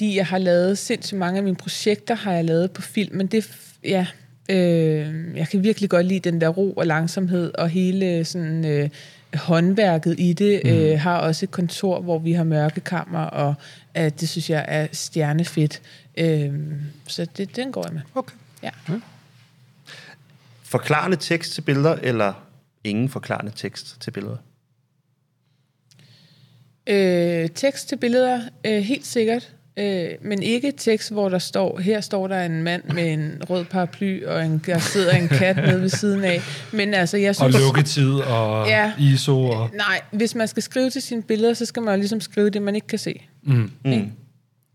fordi 0.00 0.16
jeg 0.16 0.26
har 0.26 0.38
lavet 0.38 0.78
sindssygt 0.78 1.18
mange 1.18 1.38
af 1.38 1.44
mine 1.44 1.56
projekter, 1.56 2.14
har 2.14 2.32
jeg 2.32 2.44
lavet 2.44 2.70
på 2.70 2.82
film, 2.82 3.16
men 3.16 3.26
det, 3.26 3.50
er 3.84 3.88
ja, 3.88 4.06
øh, 4.48 5.36
jeg 5.36 5.48
kan 5.48 5.62
virkelig 5.62 5.90
godt 5.90 6.06
lide 6.06 6.30
den 6.30 6.40
der 6.40 6.48
ro 6.48 6.72
og 6.72 6.86
langsomhed, 6.86 7.52
og 7.54 7.68
hele 7.68 8.24
sådan 8.24 8.64
øh, 8.64 8.90
håndværket 9.34 10.14
i 10.18 10.32
det. 10.32 10.60
Mm. 10.64 10.70
Øh, 10.70 11.00
har 11.00 11.18
også 11.18 11.46
et 11.46 11.50
kontor, 11.50 12.00
hvor 12.00 12.18
vi 12.18 12.32
har 12.32 12.44
mørkekammer, 12.44 13.24
og 13.24 13.54
øh, 13.96 14.10
det 14.20 14.28
synes 14.28 14.50
jeg 14.50 14.64
er 14.68 14.86
stjernefedt. 14.92 15.82
Øh, 16.16 16.52
så 17.06 17.26
det, 17.36 17.56
den 17.56 17.72
går 17.72 17.84
jeg 17.86 17.94
med. 17.94 18.02
Okay. 18.14 18.36
Ja. 18.62 18.70
Forklarende 20.62 21.16
tekst 21.16 21.54
til 21.54 21.62
billeder, 21.62 21.94
eller 21.94 22.32
ingen 22.84 23.08
forklarende 23.08 23.52
tekst 23.56 24.00
til 24.00 24.10
billeder? 24.10 24.36
Øh, 26.86 27.48
tekst 27.54 27.88
til 27.88 27.96
billeder, 27.96 28.40
øh, 28.64 28.82
helt 28.82 29.06
sikkert. 29.06 29.54
Øh, 29.80 30.08
men 30.22 30.42
ikke 30.42 30.72
tekst, 30.76 31.12
hvor 31.12 31.28
der 31.28 31.38
står, 31.38 31.78
her 31.78 32.00
står 32.00 32.28
der 32.28 32.42
en 32.44 32.62
mand 32.62 32.82
med 32.84 33.12
en 33.12 33.42
rød 33.50 33.64
paraply, 33.64 34.24
og 34.24 34.46
en, 34.46 34.62
der 34.66 34.78
sidder 34.78 35.12
en 35.12 35.28
kat 35.28 35.56
nede 35.56 35.80
ved 35.80 35.88
siden 35.88 36.24
af. 36.24 36.40
Men 36.72 36.94
altså, 36.94 37.16
jeg 37.16 37.28
Og 37.30 37.34
synes... 37.34 37.56
lukketid 37.58 38.12
og 38.12 38.66
Ja. 38.68 38.92
ISO 38.98 39.42
og... 39.44 39.70
Nej, 39.74 40.00
hvis 40.12 40.34
man 40.34 40.48
skal 40.48 40.62
skrive 40.62 40.90
til 40.90 41.02
sine 41.02 41.22
billeder, 41.22 41.54
så 41.54 41.64
skal 41.64 41.82
man 41.82 41.94
jo 41.94 41.98
ligesom 41.98 42.20
skrive 42.20 42.50
det, 42.50 42.62
man 42.62 42.74
ikke 42.74 42.86
kan 42.86 42.98
se. 42.98 43.22
Mm. 43.42 43.70
Mm. 43.84 44.10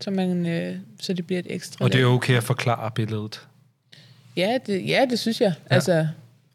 Så, 0.01 0.11
man, 0.11 0.45
øh, 0.45 0.75
så 1.01 1.13
det 1.13 1.27
bliver 1.27 1.39
et 1.39 1.47
ekstra 1.49 1.85
Og 1.85 1.93
det 1.93 2.01
er 2.01 2.05
okay 2.05 2.37
at 2.37 2.43
forklare 2.43 2.91
billedet. 2.95 3.41
Ja, 4.37 4.57
det, 4.67 4.87
ja, 4.87 5.05
det 5.09 5.19
synes 5.19 5.41
jeg. 5.41 5.53
Ja. 5.69 5.75
Altså, 5.75 6.07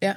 ja. 0.03 0.13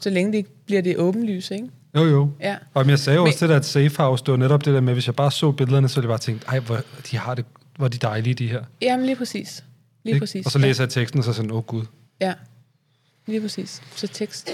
Så 0.00 0.10
længe 0.10 0.32
det 0.32 0.38
ikke 0.38 0.50
bliver 0.66 0.82
det 0.82 0.96
åbenlyse, 0.96 1.54
ikke? 1.54 1.68
Jo, 1.96 2.04
jo. 2.04 2.30
Ja. 2.40 2.56
Og 2.74 2.88
jeg 2.88 2.98
sagde 2.98 3.16
jo 3.16 3.22
Men- 3.24 3.28
også 3.28 3.46
det 3.46 3.48
der, 3.50 3.56
at 3.56 3.64
Safe 3.64 3.96
House, 4.02 4.24
det 4.24 4.32
var 4.32 4.38
netop 4.38 4.64
det 4.64 4.74
der 4.74 4.80
med, 4.80 4.92
hvis 4.92 5.06
jeg 5.06 5.14
bare 5.14 5.30
så 5.30 5.52
billederne, 5.52 5.88
så 5.88 5.94
ville 6.00 6.04
jeg 6.06 6.10
bare 6.10 6.18
tænkt, 6.18 6.44
ej, 6.48 6.58
hvor 6.58 6.80
de 7.10 7.16
har 7.18 7.34
det, 7.34 7.44
er 7.84 7.88
de 7.88 7.98
dejlige, 7.98 8.34
de 8.34 8.48
her. 8.48 8.64
Jamen, 8.82 9.06
lige 9.06 9.16
præcis. 9.16 9.64
Lige 10.04 10.14
Ikke? 10.14 10.22
præcis. 10.22 10.46
Og 10.46 10.52
så 10.52 10.58
læser 10.58 10.84
jeg 10.84 10.90
teksten, 10.90 11.18
og 11.18 11.24
så 11.24 11.32
sådan, 11.32 11.50
åh 11.50 11.56
oh, 11.56 11.62
gud. 11.64 11.84
Ja. 12.20 12.34
Lige 13.26 13.40
præcis. 13.40 13.82
Så 13.96 14.06
tekst. 14.06 14.50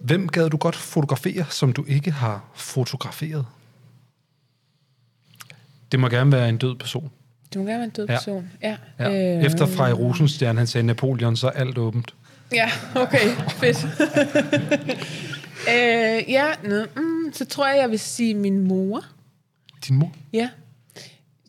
Hvem 0.00 0.28
gad 0.28 0.50
du 0.50 0.56
godt 0.56 0.76
fotografere, 0.76 1.44
som 1.50 1.72
du 1.72 1.84
ikke 1.88 2.10
har 2.10 2.44
fotograferet? 2.54 3.46
Det 5.92 6.00
må 6.00 6.08
gerne 6.08 6.32
være 6.32 6.48
en 6.48 6.58
død 6.58 6.74
person. 6.76 7.10
Du 7.54 7.58
må 7.58 7.64
gerne 7.64 7.78
være 7.78 7.84
en 7.84 7.90
død 7.90 8.06
Ja. 8.08 8.14
person. 8.14 8.50
Ja. 8.62 8.76
Ja. 8.98 9.36
Øh, 9.38 9.44
Efter 9.44 9.66
Frej 9.66 9.92
Rosenstjerne, 9.92 10.58
han 10.58 10.66
sagde 10.66 10.86
Napoleon, 10.86 11.36
så 11.36 11.46
er 11.46 11.50
alt 11.50 11.78
åbent. 11.78 12.14
Ja, 12.52 12.70
okay. 12.94 13.28
Fedt. 13.60 13.76
øh, 15.74 16.30
ja, 16.32 16.46
nå, 16.64 16.84
mm, 16.96 17.32
så 17.32 17.44
tror 17.44 17.68
jeg, 17.68 17.78
jeg 17.78 17.90
vil 17.90 17.98
sige 17.98 18.34
min 18.34 18.60
mor. 18.68 19.04
Din 19.88 19.96
mor? 19.96 20.12
Ja, 20.32 20.48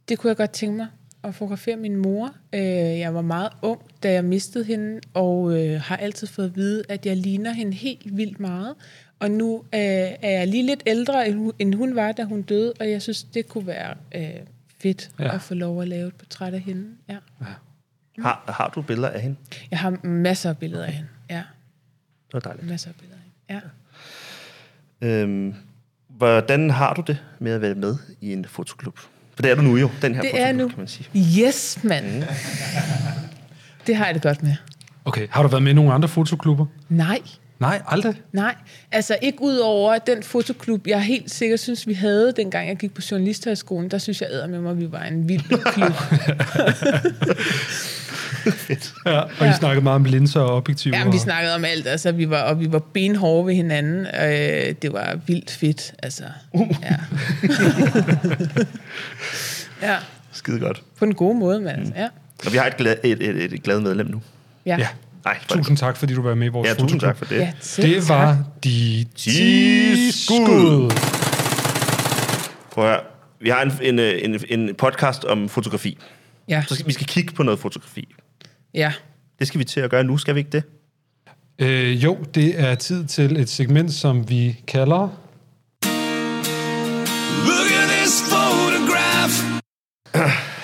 det 0.09 0.19
kunne 0.19 0.29
jeg 0.29 0.37
godt 0.37 0.51
tænke 0.51 0.77
mig. 0.77 0.87
at 1.23 1.35
fotografere 1.35 1.75
min 1.77 1.95
mor. 1.95 2.33
Øh, 2.53 2.61
jeg 2.99 3.13
var 3.13 3.21
meget 3.21 3.49
ung, 3.61 3.81
da 4.03 4.11
jeg 4.11 4.25
mistede 4.25 4.63
hende, 4.65 4.99
og 5.13 5.59
øh, 5.65 5.81
har 5.81 5.97
altid 5.97 6.27
fået 6.27 6.45
at 6.45 6.55
vide, 6.55 6.83
at 6.89 7.05
jeg 7.05 7.17
ligner 7.17 7.51
hende 7.53 7.73
helt 7.73 8.17
vildt 8.17 8.39
meget. 8.39 8.75
Og 9.19 9.31
nu 9.31 9.57
øh, 9.73 9.79
er 10.21 10.29
jeg 10.29 10.47
lige 10.47 10.65
lidt 10.65 10.83
ældre, 10.85 11.27
end 11.27 11.35
hun- 11.37 11.53
end 11.59 11.75
hun 11.75 11.95
var, 11.95 12.11
da 12.11 12.23
hun 12.23 12.41
døde, 12.41 12.73
og 12.79 12.89
jeg 12.91 13.01
synes, 13.01 13.23
det 13.23 13.47
kunne 13.47 13.67
være 13.67 13.95
øh, 14.15 14.29
fedt 14.79 15.11
Ja. 15.19 15.23
ja. 15.25 15.35
at 15.35 15.41
få 15.41 15.53
lov 15.53 15.81
at 15.81 15.87
lave 15.87 16.07
et 16.07 16.15
portræt 16.15 16.53
af 16.53 16.59
hende. 16.59 16.87
Ja. 17.09 17.17
Har, 18.19 18.43
har 18.47 18.69
du 18.75 18.81
billeder 18.81 19.09
af 19.09 19.21
hende? 19.21 19.35
Jeg 19.71 19.79
har 19.79 19.99
masser 20.03 20.49
af 20.49 20.57
billeder 20.57 20.85
af 20.85 20.91
hende. 20.91 21.09
Ja, 21.29 21.43
Det 22.27 22.33
var 22.33 22.39
dejligt. 22.39 22.67
masser 22.67 22.89
af 22.89 22.95
billeder 22.95 23.17
af 23.47 23.55
hende. 23.55 23.61
Ja. 25.01 25.21
Øhm, 25.21 25.53
hvordan 26.07 26.69
har 26.69 26.93
du 26.93 27.01
det 27.07 27.23
med 27.39 27.51
at 27.51 27.61
være 27.61 27.75
med 27.75 27.95
i 28.21 28.33
en 28.33 28.45
fotoklub? 28.45 28.99
For 29.37 29.41
det 29.41 29.51
er 29.51 29.55
du 29.55 29.61
nu 29.61 29.77
jo, 29.77 29.89
den 30.01 30.15
her 30.15 30.21
Det 30.21 30.29
fotoklub, 30.31 30.49
er 30.49 30.53
nu. 30.63 30.67
kan 30.67 30.77
man 30.77 30.87
sige. 30.87 31.07
Yes, 31.47 31.79
mand. 31.83 32.23
Det 33.87 33.95
har 33.95 34.05
jeg 34.05 34.13
det 34.15 34.23
godt 34.23 34.43
med. 34.43 34.55
Okay, 35.05 35.27
har 35.31 35.43
du 35.43 35.47
været 35.49 35.63
med 35.63 35.71
i 35.71 35.75
nogle 35.75 35.93
andre 35.93 36.07
fotoklubber? 36.07 36.65
Nej, 36.89 37.19
Nej, 37.59 37.81
aldrig. 37.87 38.15
nej. 38.31 38.55
Altså 38.91 39.17
ikke 39.21 39.41
ud 39.41 39.57
over 39.57 39.97
den 39.97 40.23
fotoklub, 40.23 40.87
jeg 40.87 41.01
helt 41.01 41.31
sikkert 41.31 41.59
synes, 41.59 41.87
vi 41.87 41.93
havde, 41.93 42.33
dengang 42.37 42.67
jeg 42.67 42.77
gik 42.77 42.93
på 42.93 43.01
journalisthøjskolen. 43.11 43.91
Der 43.91 43.97
synes 43.97 44.21
jeg 44.21 44.49
med 44.49 44.59
mig, 44.59 44.71
at 44.71 44.79
vi 44.79 44.91
var 44.91 45.03
en 45.03 45.29
vild 45.29 45.43
klub. 45.73 45.91
Ja, 49.05 49.11
og 49.19 49.29
ja. 49.39 49.45
Ja. 49.45 49.51
I 49.51 49.55
snakkede 49.57 49.83
meget 49.83 49.95
om 49.95 50.03
linser 50.05 50.39
og 50.41 50.55
objektiver. 50.55 50.97
Jamen, 50.97 51.13
vi 51.13 51.17
snakkede 51.17 51.55
om 51.55 51.65
alt. 51.65 51.87
Altså, 51.87 52.11
vi 52.11 52.29
var, 52.29 52.41
og 52.41 52.59
vi 52.59 52.71
var 52.71 52.79
benhårde 52.79 53.47
ved 53.47 53.53
hinanden. 53.53 54.05
Øh, 54.05 54.75
det 54.81 54.93
var 54.93 55.19
vildt 55.27 55.51
fedt. 55.51 55.93
Altså, 56.03 56.23
ja. 56.53 56.95
ja, 59.87 59.95
Skide 60.31 60.59
godt. 60.59 60.81
på 60.99 61.05
den 61.05 61.13
gode 61.15 61.39
måde, 61.39 61.61
mand. 61.61 61.85
Mm. 61.85 61.93
Ja. 61.95 62.07
Og 62.45 62.53
vi 62.53 62.57
har 62.57 62.65
et 62.65 62.77
glad, 62.77 62.95
et, 63.03 63.23
et, 63.23 63.53
et 63.53 63.63
glad 63.63 63.79
medlem 63.79 64.07
nu. 64.07 64.21
Ja. 64.65 64.77
Ja, 64.77 64.87
Nej, 65.25 65.37
tusind 65.49 65.77
tak, 65.77 65.97
fordi 65.97 66.13
du 66.13 66.21
var 66.21 66.35
med 66.35 66.47
i 66.47 66.49
vores. 66.49 66.69
Ja, 66.69 66.73
tusind 66.73 66.99
tak 67.01 67.17
for 67.17 67.25
det. 67.25 67.35
ja 67.37 67.51
Det 67.77 68.09
var 68.09 68.25
tak. 68.25 68.37
de 68.63 69.05
10 69.15 69.29
10 69.29 70.11
skud. 70.25 70.91
Prøv 72.71 72.83
at 72.85 72.89
høre. 72.91 72.99
Vi 73.39 73.49
har 73.49 73.61
en, 73.61 73.99
en, 73.99 73.99
en, 73.99 74.39
en 74.49 74.75
podcast 74.75 75.23
om 75.23 75.49
fotografi. 75.49 75.97
Ja. 76.49 76.63
Så 76.67 76.75
skal, 76.75 76.87
vi 76.87 76.93
skal 76.93 77.07
kigge 77.07 77.33
på 77.33 77.43
noget 77.43 77.59
fotografi. 77.59 78.15
Ja. 78.77 78.93
Det 79.39 79.47
skal 79.47 79.59
vi 79.59 79.63
til 79.63 79.79
at 79.79 79.89
gøre 79.89 80.03
nu, 80.03 80.17
skal 80.17 80.35
vi 80.35 80.39
ikke 80.39 80.51
det? 80.51 80.63
Øh, 81.59 82.03
jo, 82.03 82.17
det 82.35 82.59
er 82.59 82.75
tid 82.75 83.05
til 83.05 83.37
et 83.37 83.49
segment, 83.49 83.93
som 83.93 84.29
vi 84.29 84.59
kalder... 84.67 85.09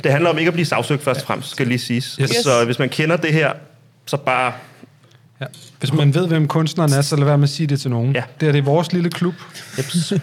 Det 0.04 0.12
handler 0.12 0.30
om 0.30 0.38
ikke 0.38 0.48
at 0.48 0.54
blive 0.54 0.66
sagsøgt 0.66 1.04
først 1.04 1.20
og 1.20 1.28
fremmest, 1.28 1.50
skal 1.50 1.68
lige 1.68 1.80
siges. 1.80 2.16
Yes. 2.22 2.30
Så 2.30 2.66
hvis 2.66 2.80
man 2.80 2.90
kender 2.90 3.18
det 3.18 3.34
her, 3.34 3.54
så 4.06 4.18
bare... 4.18 4.54
Ja. 5.42 5.46
Hvis 5.80 5.94
man 5.94 6.14
ved, 6.14 6.28
hvem 6.28 6.48
kunstneren 6.48 6.94
er, 6.94 7.02
så 7.02 7.16
lad 7.16 7.26
være 7.26 7.38
med 7.38 7.44
at 7.44 7.50
sige 7.50 7.68
det 7.68 7.82
til 7.82 7.92
nogen. 7.92 8.16
Ja. 8.16 8.24
Det 8.40 8.48
er 8.48 8.52
det 8.52 8.60
er 8.60 8.64
vores 8.64 8.94
lille 8.94 9.10
klub. 9.10 9.34
Jeps. 9.78 10.14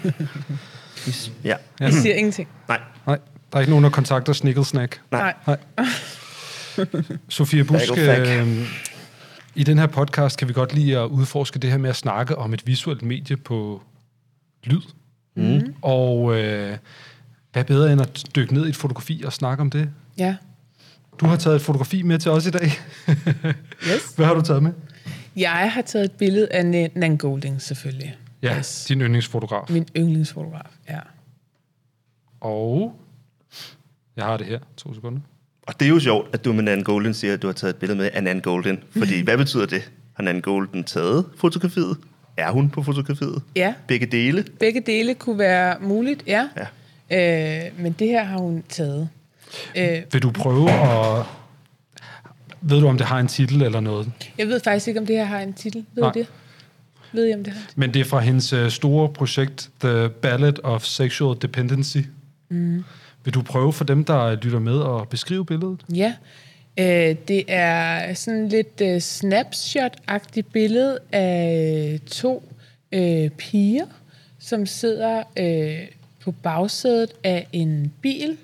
ja. 1.45 1.55
Jeg 1.81 1.93
siger 1.93 2.15
ingenting. 2.15 2.49
Nej. 2.69 2.81
Nej, 3.07 3.19
der 3.53 3.57
er 3.57 3.61
ikke 3.61 3.71
nogen, 3.71 3.85
der 3.85 3.91
kontakter 3.91 4.33
Snickelsnack. 4.33 5.01
Nej. 5.11 5.35
Nej. 5.47 5.59
Sofia 7.29 7.63
Busk, 7.63 7.99
øh, 7.99 8.69
i 9.55 9.65
den 9.65 9.79
her 9.79 9.87
podcast 9.87 10.39
kan 10.39 10.49
vi 10.49 10.53
godt 10.53 10.75
lide 10.75 10.99
at 10.99 11.07
udforske 11.07 11.59
det 11.59 11.71
her 11.71 11.79
med 11.79 11.91
at 11.91 11.97
snakke 11.97 12.39
om 12.39 12.55
et 12.55 12.67
visuelt 12.67 13.03
medie 13.03 13.37
på 13.37 13.83
lyd. 14.65 14.81
Mm. 15.35 15.75
Og 15.83 16.35
øh, 16.41 16.77
hvad 17.53 17.65
bedre 17.65 17.93
end 17.93 18.01
at 18.01 18.25
dykke 18.37 18.55
ned 18.55 18.67
i 18.67 18.69
et 18.69 18.77
fotografi 18.77 19.23
og 19.27 19.33
snakke 19.33 19.61
om 19.61 19.71
det? 19.71 19.91
Ja. 20.19 20.37
Du 21.21 21.27
har 21.27 21.37
taget 21.37 21.57
et 21.57 21.63
fotografi 21.63 22.03
med 22.03 22.19
til 22.19 22.31
os 22.31 22.47
i 22.47 22.51
dag. 22.51 22.71
Yes. 23.89 24.15
Hvad 24.17 24.27
har 24.27 24.35
du 24.35 24.41
taget 24.43 24.63
med? 24.63 24.73
Jeg 25.37 25.73
har 25.73 25.83
taget 25.83 26.05
et 26.05 26.13
billede 26.13 26.49
af 26.53 26.63
Nan- 26.63 26.99
Nan 26.99 27.17
Golding, 27.19 27.63
selvfølgelig. 27.63 28.17
Ja, 28.43 28.59
Yes. 28.59 28.85
din 28.89 29.01
yndlingsfotograf. 29.01 29.67
Min 29.71 29.87
yndlingsfotograf, 29.97 30.71
ja. 30.89 30.99
Og 32.41 32.95
jeg 34.17 34.25
har 34.25 34.37
det 34.37 34.47
her. 34.47 34.59
To 34.77 34.95
sekunder. 34.95 35.21
Og 35.67 35.81
det 35.81 35.87
er 35.87 35.91
jo 35.91 36.01
sjovt, 36.01 36.29
at 36.35 36.45
du 36.45 36.53
med 36.53 36.63
Nan 36.63 36.85
Golden 36.85 37.15
siger, 37.15 37.35
at 37.35 37.43
du 37.43 37.47
har 37.47 37.55
taget 37.55 37.71
et 37.75 37.77
billede 37.77 37.99
med 37.99 38.11
af 38.13 38.23
Nan 38.25 38.41
Golden. 38.41 38.79
Fordi 38.99 39.21
hvad 39.25 39.39
betyder 39.39 39.67
det? 39.67 39.91
Har 40.15 40.23
Nan 40.23 40.41
Golden 40.41 40.85
taget 40.85 41.25
fotografiet? 41.37 41.97
Er 42.37 42.51
hun 42.51 42.71
på 42.71 42.83
fotografiet? 42.83 43.43
Ja, 43.57 43.75
Begge 43.89 44.07
dele? 44.07 44.45
begge 44.61 44.81
dele 44.81 45.15
kunne 45.15 45.39
være 45.39 45.77
muligt, 45.81 46.23
ja. 46.27 46.49
Ja. 47.11 47.65
Øh, 47.67 47.71
men 47.79 47.93
det 47.93 48.09
her 48.09 48.25
har 48.25 48.39
hun 48.39 48.65
taget. 48.69 49.09
Øh, 49.77 50.03
Vil 50.13 50.23
du 50.23 50.31
prøve 50.31 50.71
at... 50.71 51.25
Ved 52.61 52.81
du, 52.81 52.87
om 52.89 52.99
det 52.99 53.07
har 53.07 53.19
en 53.19 53.29
titel 53.29 53.63
eller 53.63 53.81
noget? 53.81 54.11
jeg 54.39 54.47
ved 54.49 54.61
faktisk 54.65 54.89
ikke, 54.89 55.01
om 55.01 55.07
det 55.07 55.17
her 55.17 55.25
har 55.25 55.41
en 55.41 55.53
titel. 55.53 55.85
Ved 55.95 56.03
Nej. 56.03 56.13
du 56.13 56.19
det? 56.19 56.27
Ved 57.13 57.31
I, 57.31 57.35
om 57.35 57.45
det 57.45 57.53
har? 57.53 57.63
Men 57.77 57.95
det 57.95 58.01
er 58.01 58.05
fra 58.05 58.21
hendes 58.21 58.53
øh, 58.53 58.71
store 58.71 59.09
projekt, 59.09 59.71
The 59.81 60.09
Ballad 60.09 60.65
of 60.65 60.83
Sexual 60.85 61.37
Dependency. 61.43 61.99
Mm. 62.49 62.85
Vil 63.25 63.35
du 63.35 63.43
prøve 63.43 63.73
for 63.73 63.85
dem, 63.85 64.05
der 64.05 64.35
lytter 64.35 64.59
med, 64.59 65.01
at 65.01 65.09
beskrive 65.09 65.47
billedet? 65.47 65.81
Ja. 65.95 66.15
Øh, 66.79 67.17
det 67.29 67.45
er 67.49 68.15
sådan 68.15 68.49
lidt 68.49 68.81
øh, 68.83 69.01
snapshot-agtigt 69.01 70.53
billede 70.53 70.99
af 71.13 72.01
to 72.07 72.53
øh, 72.93 73.31
piger, 73.31 73.87
som 74.39 74.67
sidder 74.67 75.23
øh, 75.39 75.87
på 76.21 76.33
bagsædet 76.33 77.13
af 77.25 77.47
en 77.53 77.93
bil, 78.03 78.37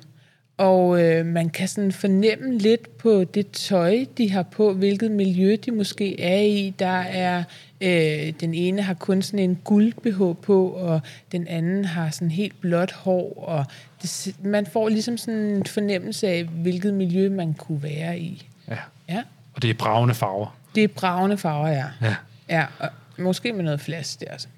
og 0.57 1.03
øh, 1.03 1.27
man 1.27 1.51
kan 1.51 1.68
sådan 1.68 1.93
fornemme 1.93 2.59
lidt 2.59 2.99
på 2.99 3.24
det 3.24 3.51
tøj, 3.51 4.05
de 4.18 4.31
har 4.31 4.43
på, 4.43 4.72
hvilket 4.72 5.11
miljø 5.11 5.57
de 5.66 5.70
måske 5.70 6.20
er 6.20 6.41
i. 6.41 6.74
Der 6.79 7.01
er 7.01 7.45
øh, 7.81 8.33
den 8.41 8.55
ene 8.55 8.83
har 8.83 8.95
kun 8.95 9.22
sådan 9.22 9.39
en 9.41 9.59
guld 9.64 9.93
BH 9.93 10.43
på, 10.43 10.68
og 10.68 11.01
den 11.33 11.47
anden 11.49 11.85
har 11.85 12.11
sådan 12.11 12.31
helt 12.31 12.61
blåt 12.61 12.93
hår, 12.93 13.45
og 13.49 13.64
det, 14.03 14.35
man 14.45 14.66
får 14.66 14.89
ligesom 14.89 15.18
sådan 15.18 15.41
en 15.41 15.66
fornemmelse 15.66 16.29
af, 16.29 16.45
hvilket 16.45 16.95
miljø 16.95 17.31
man 17.31 17.55
kunne 17.55 17.83
være 17.83 18.18
i. 18.18 18.49
Ja. 18.68 18.77
Ja, 19.09 19.22
Og 19.55 19.62
det 19.62 19.70
er 19.70 19.74
bravende 19.74 20.14
farver. 20.14 20.59
det 20.74 20.85
er 20.85 20.89
bravende 20.89 21.39
farver, 21.39 21.68
ja. 21.68 21.85
Ja. 22.03 22.14
Ja, 22.49 22.64
og 22.79 22.89
måske 23.18 23.53
med 23.53 23.64
noget 23.64 23.81
flash 23.81 24.20
der. 24.20 24.27
Altså. 24.31 24.49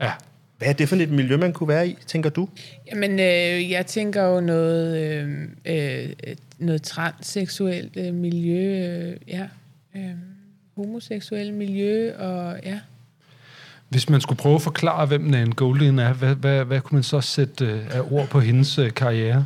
Ja. 0.00 0.10
Hvad 0.58 0.68
er 0.68 0.72
det 0.72 0.88
for 0.88 0.96
et 0.96 1.10
miljø, 1.10 1.36
man 1.36 1.52
kunne 1.52 1.68
være 1.68 1.88
i, 1.88 1.96
tænker 2.06 2.30
du? 2.30 2.48
Jamen, 2.90 3.10
øh, 3.12 3.70
jeg 3.70 3.86
tænker 3.86 4.22
jo 4.22 4.40
noget, 4.40 4.98
øh, 4.98 5.48
øh, 5.64 6.08
noget 6.58 6.82
transseksuelt 6.82 7.96
øh, 7.96 8.14
miljø, 8.14 8.86
øh, 8.86 9.16
ja, 9.28 9.46
øh, 9.96 10.10
homoseksuelt 10.78 11.54
miljø, 11.54 12.16
og 12.18 12.56
ja. 12.64 12.78
Hvis 13.88 14.08
man 14.08 14.20
skulle 14.20 14.38
prøve 14.38 14.54
at 14.54 14.62
forklare, 14.62 15.06
hvem 15.06 15.20
Nan 15.20 15.52
Goldin 15.52 15.98
er, 15.98 16.12
hvad, 16.12 16.34
hvad, 16.34 16.64
hvad 16.64 16.80
kunne 16.80 16.96
man 16.96 17.02
så 17.02 17.20
sætte 17.20 17.64
øh, 17.64 17.96
af 17.96 18.00
ord 18.10 18.28
på 18.28 18.40
hendes 18.40 18.78
øh, 18.78 18.94
karriere? 18.94 19.44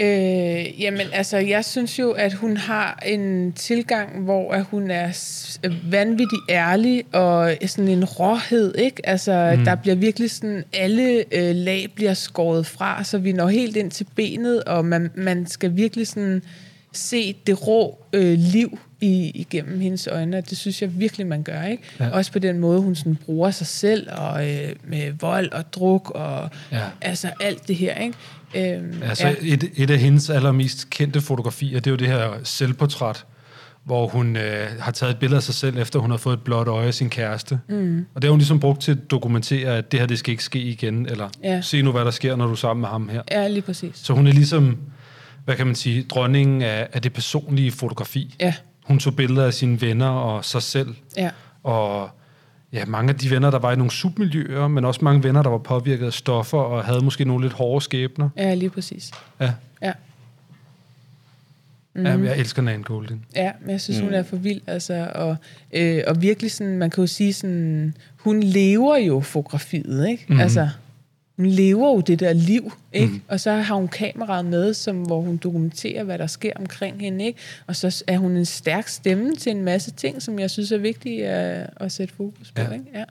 Øh, 0.00 0.80
jamen, 0.82 1.06
altså, 1.12 1.36
jeg 1.36 1.64
synes 1.64 1.98
jo, 1.98 2.10
at 2.10 2.32
hun 2.32 2.56
har 2.56 3.02
en 3.06 3.52
tilgang, 3.52 4.24
hvor 4.24 4.52
at 4.52 4.64
hun 4.64 4.90
er 4.90 5.12
s- 5.12 5.60
vanvittig 5.90 6.38
ærlig 6.48 7.04
og 7.12 7.54
sådan 7.66 7.88
en 7.88 8.04
råhed, 8.04 8.74
ikke? 8.78 9.08
Altså, 9.08 9.54
mm. 9.58 9.64
der 9.64 9.74
bliver 9.74 9.94
virkelig 9.94 10.30
sådan, 10.30 10.64
alle 10.72 11.24
øh, 11.32 11.54
lag 11.56 11.92
bliver 11.94 12.14
skåret 12.14 12.66
fra, 12.66 13.04
så 13.04 13.18
vi 13.18 13.32
når 13.32 13.48
helt 13.48 13.76
ind 13.76 13.90
til 13.90 14.06
benet, 14.16 14.64
og 14.64 14.84
man, 14.84 15.10
man 15.14 15.46
skal 15.46 15.76
virkelig 15.76 16.06
sådan 16.06 16.42
se 16.92 17.36
det 17.46 17.66
rå 17.66 17.98
øh, 18.12 18.38
liv 18.38 18.78
i, 19.00 19.30
igennem 19.34 19.80
hendes 19.80 20.06
øjne, 20.06 20.38
og 20.38 20.50
det 20.50 20.58
synes 20.58 20.82
jeg 20.82 21.00
virkelig, 21.00 21.26
man 21.26 21.42
gør, 21.42 21.62
ikke? 21.62 21.82
Ja. 22.00 22.08
Også 22.10 22.32
på 22.32 22.38
den 22.38 22.58
måde, 22.58 22.80
hun 22.80 22.94
sådan 22.94 23.16
bruger 23.24 23.50
sig 23.50 23.66
selv, 23.66 24.08
og 24.16 24.50
øh, 24.50 24.68
med 24.88 25.12
vold 25.20 25.52
og 25.52 25.72
druk, 25.72 26.10
og 26.14 26.50
Ja. 26.72 26.82
altså 27.00 27.30
alt 27.40 27.68
det 27.68 27.76
her, 27.76 27.94
ikke? 27.94 28.76
Øhm, 28.76 29.02
Altså, 29.02 29.26
ja. 29.28 29.34
et, 29.42 29.64
et 29.76 29.90
af 29.90 29.98
hendes 29.98 30.30
allermest 30.30 30.90
kendte 30.90 31.20
fotografier, 31.20 31.80
det 31.80 31.86
er 31.86 31.90
jo 31.90 31.96
det 31.96 32.06
her 32.06 32.30
selvportræt, 32.44 33.24
hvor 33.84 34.06
hun 34.08 34.36
øh, 34.36 34.66
har 34.80 34.92
taget 34.92 35.10
et 35.10 35.18
billede 35.18 35.36
af 35.36 35.42
sig 35.42 35.54
selv, 35.54 35.78
efter 35.78 35.98
hun 35.98 36.10
har 36.10 36.16
fået 36.18 36.34
et 36.36 36.42
blåt 36.42 36.68
øje 36.68 36.86
af 36.86 36.94
sin 36.94 37.10
kæreste. 37.10 37.58
Mm. 37.68 38.06
Og 38.14 38.22
det 38.22 38.28
har 38.28 38.30
hun 38.30 38.38
ligesom 38.38 38.60
brugt 38.60 38.80
til 38.80 38.92
at 38.92 39.10
dokumentere, 39.10 39.76
at 39.76 39.92
det 39.92 40.00
her, 40.00 40.06
det 40.06 40.18
skal 40.18 40.30
ikke 40.32 40.44
ske 40.44 40.58
igen, 40.60 41.06
eller 41.06 41.28
Ja. 41.44 41.60
se 41.60 41.82
nu, 41.82 41.92
hvad 41.92 42.04
der 42.04 42.10
sker, 42.10 42.36
når 42.36 42.46
du 42.46 42.52
er 42.52 42.56
sammen 42.56 42.80
med 42.80 42.88
ham 42.88 43.08
her. 43.08 43.22
Ja, 43.30 43.48
lige 43.48 43.62
præcis. 43.62 43.90
Så 43.94 44.12
hun 44.12 44.26
er 44.26 44.32
ligesom, 44.32 44.78
hvad 45.44 45.56
kan 45.56 45.66
man 45.66 45.74
sige, 45.74 46.02
dronningen 46.02 46.62
af, 46.62 46.88
af 46.92 47.02
det 47.02 47.12
personlige 47.12 47.70
fotografi. 47.70 48.34
Ja, 48.40 48.54
Hun 48.88 48.98
tog 48.98 49.16
billeder 49.16 49.46
af 49.46 49.54
sine 49.54 49.80
venner 49.80 50.08
og 50.08 50.44
sig 50.44 50.62
selv, 50.62 50.94
ja, 51.16 51.30
og 51.62 52.10
ja, 52.72 52.84
mange 52.84 53.10
af 53.10 53.16
de 53.18 53.30
venner, 53.30 53.50
der 53.50 53.58
var 53.58 53.72
i 53.72 53.76
nogle 53.76 53.90
submiljøer, 53.90 54.68
men 54.68 54.84
også 54.84 55.00
mange 55.02 55.22
venner, 55.22 55.42
der 55.42 55.50
var 55.50 55.58
påvirket 55.58 56.06
af 56.06 56.12
stoffer 56.12 56.58
og 56.58 56.84
havde 56.84 57.04
måske 57.04 57.24
nogle 57.24 57.44
lidt 57.44 57.52
hårde 57.52 57.84
skæbner. 57.84 58.28
ja, 58.36 58.54
lige 58.54 58.70
præcis. 58.70 59.10
Ja, 59.40 59.52
Ja, 59.82 59.92
mm. 62.16 62.24
ja 62.24 62.30
jeg 62.30 62.38
elsker 62.38 62.62
Nan 62.62 62.82
Goldin. 62.82 63.24
ja 63.36 63.52
men 63.60 63.70
jeg 63.70 63.80
synes, 63.80 64.00
mm. 64.00 64.06
hun 64.06 64.14
er 64.14 64.22
for 64.22 64.36
vild, 64.36 64.60
altså, 64.66 65.10
og, 65.14 65.36
øh, 65.72 66.02
og 66.06 66.22
virkelig 66.22 66.52
sådan, 66.52 66.78
man 66.78 66.90
kan 66.90 67.02
jo 67.02 67.06
sige 67.06 67.32
sådan, 67.32 67.94
hun 68.16 68.42
lever 68.42 68.96
jo 68.96 69.20
fotografiet, 69.20 70.08
ikke? 70.08 70.24
Mhm. 70.28 70.34
Mm. 70.36 70.40
Altså, 70.40 70.68
hun 71.38 71.46
lever 71.46 71.88
jo 71.88 72.00
det 72.00 72.20
der 72.20 72.32
liv, 72.32 72.72
ikke? 72.92 73.12
Mm. 73.12 73.20
Og 73.28 73.40
så 73.40 73.52
har 73.52 73.74
hun 73.74 73.88
kameraet 73.88 74.44
med, 74.44 74.74
som, 74.74 74.96
hvor 75.02 75.20
hun 75.20 75.36
dokumenterer, 75.36 76.04
hvad 76.04 76.18
der 76.18 76.26
sker 76.26 76.52
omkring 76.56 77.00
hende, 77.00 77.24
ikke? 77.24 77.38
Og 77.66 77.76
så 77.76 78.04
er 78.06 78.18
hun 78.18 78.36
en 78.36 78.44
stærk 78.44 78.88
stemme 78.88 79.36
til 79.36 79.50
en 79.50 79.64
masse 79.64 79.90
ting, 79.90 80.22
som 80.22 80.38
jeg 80.38 80.50
synes 80.50 80.72
er 80.72 80.78
vigtige 80.78 81.26
at, 81.28 81.70
at 81.76 81.92
sætte 81.92 82.14
fokus 82.14 82.52
på, 82.52 82.62
Ja. 82.62 82.70
ikke? 82.70 82.84
Ja. 82.94 83.04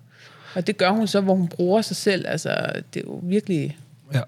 Og 0.56 0.68
det 0.68 0.78
gør 0.78 0.90
hun 0.90 1.08
så, 1.08 1.22
hvor 1.22 1.36
hun 1.36 1.48
bruger 1.48 1.82
sig 1.82 1.96
selv. 1.96 2.26
Altså, 2.28 2.72
det 2.94 3.00
er 3.00 3.04
jo 3.08 3.20
virkelig 3.24 3.78
Ja. 4.14 4.22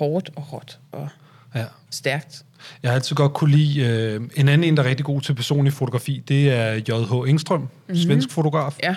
hårdt 0.00 0.30
og 0.36 0.52
råt 0.52 0.78
og 0.92 1.08
Ja. 1.54 1.64
stærkt. 1.90 2.42
Jeg 2.82 2.90
har 2.90 2.94
altid 2.94 3.16
godt 3.16 3.32
kunne 3.32 3.56
lide... 3.56 3.80
Øh, 3.80 4.20
en 4.36 4.48
anden 4.48 4.64
en, 4.64 4.76
der 4.76 4.82
er 4.82 4.88
rigtig 4.88 5.04
god 5.06 5.20
til 5.20 5.34
personlig 5.34 5.72
fotografi, 5.72 6.22
det 6.28 6.50
er 6.52 6.72
J.H. 6.72 7.30
Engstrøm, 7.30 7.60
mm-hmm. 7.60 7.96
svensk 7.96 8.30
fotograf. 8.30 8.76
Ja. 8.82 8.96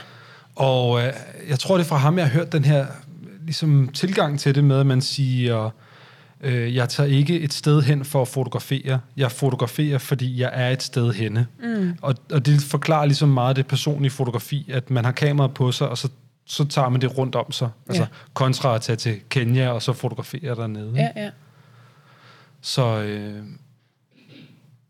Og 0.56 1.02
øh, 1.02 1.14
jeg 1.50 1.60
tror, 1.60 1.78
det 1.78 1.84
er 1.84 1.88
fra 1.88 1.98
ham, 1.98 2.18
jeg 2.18 2.26
har 2.26 2.34
hørt 2.34 2.52
den 2.52 2.66
her 2.66 2.86
ligesom, 3.50 3.90
tilgang 3.94 4.40
til 4.40 4.56
det 4.56 4.64
med, 4.64 4.80
at 4.80 4.86
man 4.86 5.02
siger, 5.02 5.70
øh, 6.42 6.76
jeg 6.76 6.90
tager 6.90 7.08
ikke 7.10 7.40
et 7.40 7.54
sted 7.54 7.82
hen 7.82 8.06
for 8.06 8.22
at 8.22 8.28
fotografere. 8.28 9.00
Jeg 9.18 9.32
fotograferer, 9.32 9.98
fordi 9.98 10.42
jeg 10.42 10.50
er 10.54 10.70
et 10.70 10.84
sted 10.84 11.14
henne. 11.14 11.48
Mm. 11.64 11.94
Og, 12.02 12.16
og 12.32 12.46
det 12.46 12.62
forklarer 12.62 13.06
ligesom 13.06 13.30
meget 13.30 13.56
det 13.56 13.68
personlige 13.68 14.12
fotografi, 14.12 14.70
at 14.74 14.90
man 14.90 15.06
har 15.06 15.12
kameraet 15.12 15.54
på 15.54 15.72
sig, 15.72 15.90
og 15.90 15.98
så, 15.98 16.10
så 16.46 16.66
tager 16.66 16.90
man 16.90 17.02
det 17.02 17.18
rundt 17.18 17.36
om 17.36 17.52
sig. 17.52 17.70
Altså 17.88 18.04
Ja. 18.04 18.08
kontra 18.34 18.76
at 18.76 18.82
tage 18.82 18.96
til 18.96 19.20
Kenya, 19.30 19.70
og 19.70 19.82
så 19.82 19.94
fotografere 19.94 20.56
dernede. 20.56 20.92
Ja, 20.96 21.10
ja. 21.24 21.30
Så 22.62 23.02
øh, 23.02 23.44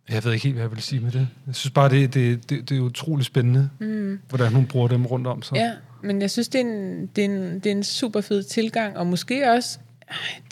jeg 0.10 0.24
ved 0.24 0.32
ikke 0.34 0.44
helt, 0.44 0.56
hvad 0.56 0.64
jeg 0.64 0.72
vil 0.72 0.82
sige 0.82 1.00
med 1.00 1.12
det. 1.12 1.28
Jeg 1.48 1.56
synes 1.56 1.74
bare, 1.74 1.90
det, 1.90 2.14
det, 2.14 2.50
det, 2.50 2.70
det 2.70 2.78
er 2.78 2.82
utrolig 2.82 3.26
spændende, 3.26 3.70
mm. 3.80 4.20
hvordan 4.30 4.54
hun 4.54 4.66
bruger 4.66 4.88
dem 4.88 5.06
rundt 5.06 5.28
om 5.28 5.42
sig. 5.42 5.56
Ja, 5.56 5.72
men 6.04 6.22
jeg 6.22 6.32
synes, 6.32 6.48
det 6.48 6.62
er 6.62 6.66
en, 6.66 7.06
det 7.16 7.22
er 7.26 7.30
en, 7.30 7.54
det 7.60 7.66
er 7.66 7.72
en 7.72 7.84
super 7.84 8.22
fed 8.22 8.44
tilgang, 8.44 8.98
og 8.98 9.08
måske 9.08 9.52
også, 9.52 9.78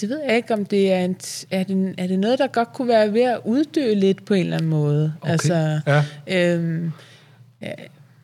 det 0.01 0.09
ved 0.09 0.19
jeg 0.27 0.35
ikke, 0.35 0.53
om 0.53 0.65
det 0.65 0.91
er, 0.93 0.99
en, 0.99 1.15
er, 1.51 1.63
det, 1.63 1.95
er 1.97 2.07
det 2.07 2.19
noget, 2.19 2.39
der 2.39 2.47
godt 2.47 2.73
kunne 2.73 2.87
være 2.87 3.13
ved 3.13 3.21
at 3.21 3.39
uddø 3.45 3.93
lidt 3.93 4.25
på 4.25 4.33
en 4.33 4.39
eller 4.43 4.57
anden 4.57 4.69
måde. 4.69 5.13
Okay. 5.21 5.31
Altså, 5.31 5.79
Ja. 5.87 6.03
øhm, 6.27 6.91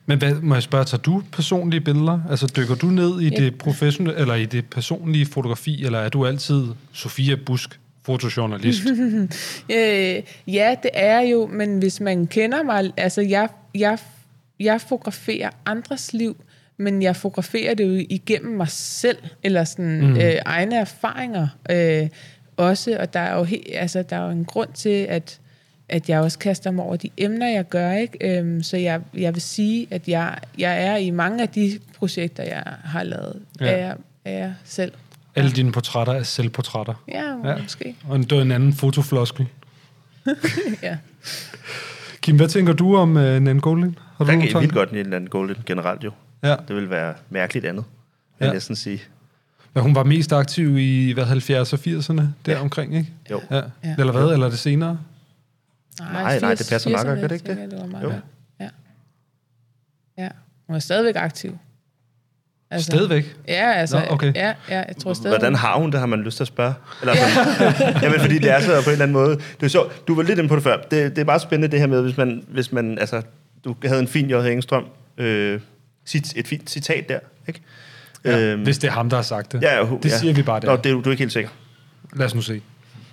Men 0.06 0.18
hvad, 0.18 0.34
må 0.36 0.56
jeg 0.56 0.64
spørge, 0.64 0.86
tager 0.86 1.02
du 1.02 1.24
personlige 1.32 1.82
billeder? 1.82 2.20
Altså 2.30 2.48
dykker 2.58 2.76
du 2.76 2.86
ned 2.86 3.22
i 3.22 3.30
Ja. 3.30 3.36
det 3.36 3.58
professionelle, 3.58 4.20
eller 4.20 4.36
i 4.36 4.46
det 4.46 4.66
personlige 4.66 5.26
fotografi, 5.26 5.86
eller 5.86 6.00
er 6.00 6.10
du 6.10 6.26
altid 6.26 6.64
Sofia 6.94 7.36
Busk, 7.46 7.80
fotojournalist? 8.06 8.82
øh, 9.78 10.22
ja, 10.48 10.76
det 10.84 10.92
er 10.94 11.20
jo, 11.20 11.48
men 11.48 11.78
hvis 11.80 12.00
man 12.00 12.28
kender 12.28 12.64
mig, 12.64 12.92
altså 12.98 13.22
jeg, 13.22 13.50
jeg, 13.76 13.98
jeg 14.60 14.82
fotograferer 14.82 15.50
andres 15.66 16.14
liv, 16.14 16.38
men 16.78 17.02
jeg 17.02 17.16
fotograferer 17.16 17.74
det 17.74 17.86
jo 17.88 18.06
igennem 18.10 18.58
mig 18.58 18.68
selv, 18.70 19.18
eller 19.44 19.64
sådan 19.64 20.02
mm. 20.02 20.18
øh, 20.18 20.34
egne 20.46 20.76
erfaringer 20.76 21.48
øh, 21.70 22.08
også, 22.58 22.98
og 23.00 23.14
der 23.14 23.20
er, 23.20 23.38
jo 23.38 23.44
he, 23.44 23.62
altså, 23.76 24.04
der 24.10 24.16
er 24.16 24.26
jo 24.26 24.30
en 24.32 24.46
grund 24.46 24.70
til, 24.74 24.90
at, 25.10 25.40
at 25.90 26.10
jeg 26.10 26.20
også 26.22 26.40
kaster 26.40 26.72
mig 26.72 26.86
over 26.86 26.96
de 26.96 27.10
emner, 27.18 27.48
jeg 27.48 27.70
gør, 27.70 27.92
ikke? 27.92 28.38
Øhm, 28.40 28.64
så 28.64 28.78
jeg, 28.78 29.02
jeg 29.14 29.34
vil 29.34 29.42
sige, 29.42 29.88
at 29.92 30.08
jeg, 30.08 30.38
jeg 30.58 30.84
er 30.86 30.96
i 30.96 31.10
mange 31.10 31.42
af 31.42 31.50
de 31.50 31.80
projekter, 31.98 32.44
jeg 32.44 32.64
har 32.84 33.04
lavet, 33.04 33.42
Ja. 33.60 33.66
er, 33.66 33.78
jeg, 33.78 33.96
er 34.26 34.32
jeg 34.38 34.54
selv. 34.64 34.92
Alle 35.36 35.52
dine 35.52 35.72
portrætter 35.72 36.14
er 36.14 36.24
selvportrætter. 36.24 37.04
Ja, 37.08 37.22
Ja. 37.44 37.50
ja. 37.50 37.62
måske. 37.62 37.96
Og 38.10 38.16
en, 38.16 38.24
det 38.24 38.32
er 38.32 38.42
en 38.42 38.52
anden 38.52 38.74
fotofloskel. 38.74 39.48
Ja. 40.84 40.98
Kim, 42.22 42.36
hvad 42.36 42.48
tænker 42.48 42.74
du 42.74 42.96
om 42.96 43.10
uh, 43.16 43.22
Nan 43.40 43.60
Golding? 43.60 43.98
Har 44.18 44.26
du 44.26 44.32
Jeg 44.32 44.50
kan 44.50 44.62
vildt 44.62 44.74
godt 44.74 44.94
lide 44.94 45.10
Land 45.10 45.28
Golden 45.28 45.56
generelt 45.66 46.04
jo. 46.04 46.12
Ja. 46.44 46.56
Det 46.68 46.76
vil 46.76 46.90
være 46.90 47.14
mærkeligt 47.30 47.66
andet, 47.66 47.84
vil 48.40 48.46
Ja. 48.46 48.46
jeg 48.46 48.54
næsten 48.54 48.76
sige. 48.76 49.02
Ja, 49.76 49.82
hun 49.82 49.96
var 49.96 50.04
mest 50.04 50.34
aktiv 50.34 50.78
i 50.78 51.12
hvad, 51.12 51.24
70'erne 51.26 51.74
og 51.74 51.80
80'erne, 51.80 52.22
der 52.46 52.52
ja. 52.54 52.60
omkring, 52.60 52.96
ikke? 52.96 53.10
Jo. 53.32 53.42
Ja. 53.52 53.62
Ja. 53.84 53.96
Eller 54.00 54.12
hvad? 54.14 54.24
Eller 54.34 54.46
er 54.46 54.50
det 54.50 54.60
senere? 54.60 55.00
Nej, 56.00 56.40
nej, 56.40 56.56
det 56.56 56.68
passer 56.70 56.90
nok, 56.90 57.00
80'erne, 57.00 57.06
gør 57.06 57.28
det 57.28 57.32
ikke 57.32 57.62
det? 57.72 57.80
var 57.80 57.86
meget 57.86 58.04
Jo. 58.04 58.14
Ja. 58.60 58.70
Ja. 60.18 60.30
Hun 60.68 60.76
er 60.76 60.80
stadigvæk 60.80 61.16
aktiv. 61.16 61.58
Altså, 62.72 62.86
Stadigvæk? 62.86 63.36
Ja, 63.48 63.72
altså, 63.74 64.00
Nå, 64.00 64.06
okay. 64.10 64.34
ja, 64.36 64.54
ja, 64.70 64.78
jeg 64.88 64.98
tror 64.98 65.14
stadig. 65.14 65.30
Hvordan 65.30 65.56
har 65.56 65.80
hun 65.80 65.92
det, 65.92 66.00
har 66.00 66.08
man 66.08 66.22
lyst 66.22 66.38
til 66.38 66.44
at 66.44 66.48
spørge? 66.48 66.74
Eller 67.02 67.16
sådan, 67.16 67.94
jamen, 68.04 68.20
fordi 68.20 68.38
det 68.40 68.52
er 68.52 68.60
så 68.60 68.82
på 68.84 68.90
en 68.90 68.92
eller 68.92 69.04
anden 69.04 69.14
måde. 69.14 69.36
Det 69.36 69.64
er 69.64 69.68
så, 69.68 69.90
du 70.08 70.16
var 70.16 70.24
lidt 70.24 70.40
inde 70.40 70.50
på 70.50 70.56
det 70.56 70.64
før. 70.64 70.78
Det, 70.78 70.92
det 70.92 71.18
er 71.18 71.24
bare 71.26 71.40
spændende 71.40 71.72
det 71.72 71.80
her 71.80 71.88
med, 71.88 72.02
hvis 72.02 72.18
man, 72.18 72.44
hvis 72.48 72.72
man 72.72 72.98
altså, 73.00 73.22
du 73.64 73.76
havde 73.86 74.00
en 74.00 74.08
fin 74.08 74.30
J. 74.30 74.34
Engstrøm, 74.34 74.86
øh, 75.18 75.60
et 76.36 76.48
fint 76.48 76.70
citat 76.70 77.10
der, 77.10 77.20
ikke? 77.48 77.62
Ja, 78.26 78.40
Øhm, 78.40 78.64
hvis 78.64 78.78
det 78.78 78.88
er 78.88 78.92
ham, 78.92 79.10
der 79.10 79.18
har 79.18 79.24
sagt 79.24 79.52
det. 79.52 79.62
ja, 79.62 79.76
ja, 79.76 79.86
det 80.04 80.06
ja. 80.12 80.18
siger 80.18 80.34
vi 80.34 80.42
bare 80.44 80.60
der. 80.60 80.68
Nå, 80.68 80.76
det 80.76 80.86
er, 80.86 80.94
du 80.94 81.00
er 81.00 81.12
ikke 81.12 81.22
helt 81.22 81.34
sikker. 81.34 81.50
Lad 82.14 82.26
os 82.26 82.36
nu 82.36 82.42
se. 82.42 82.62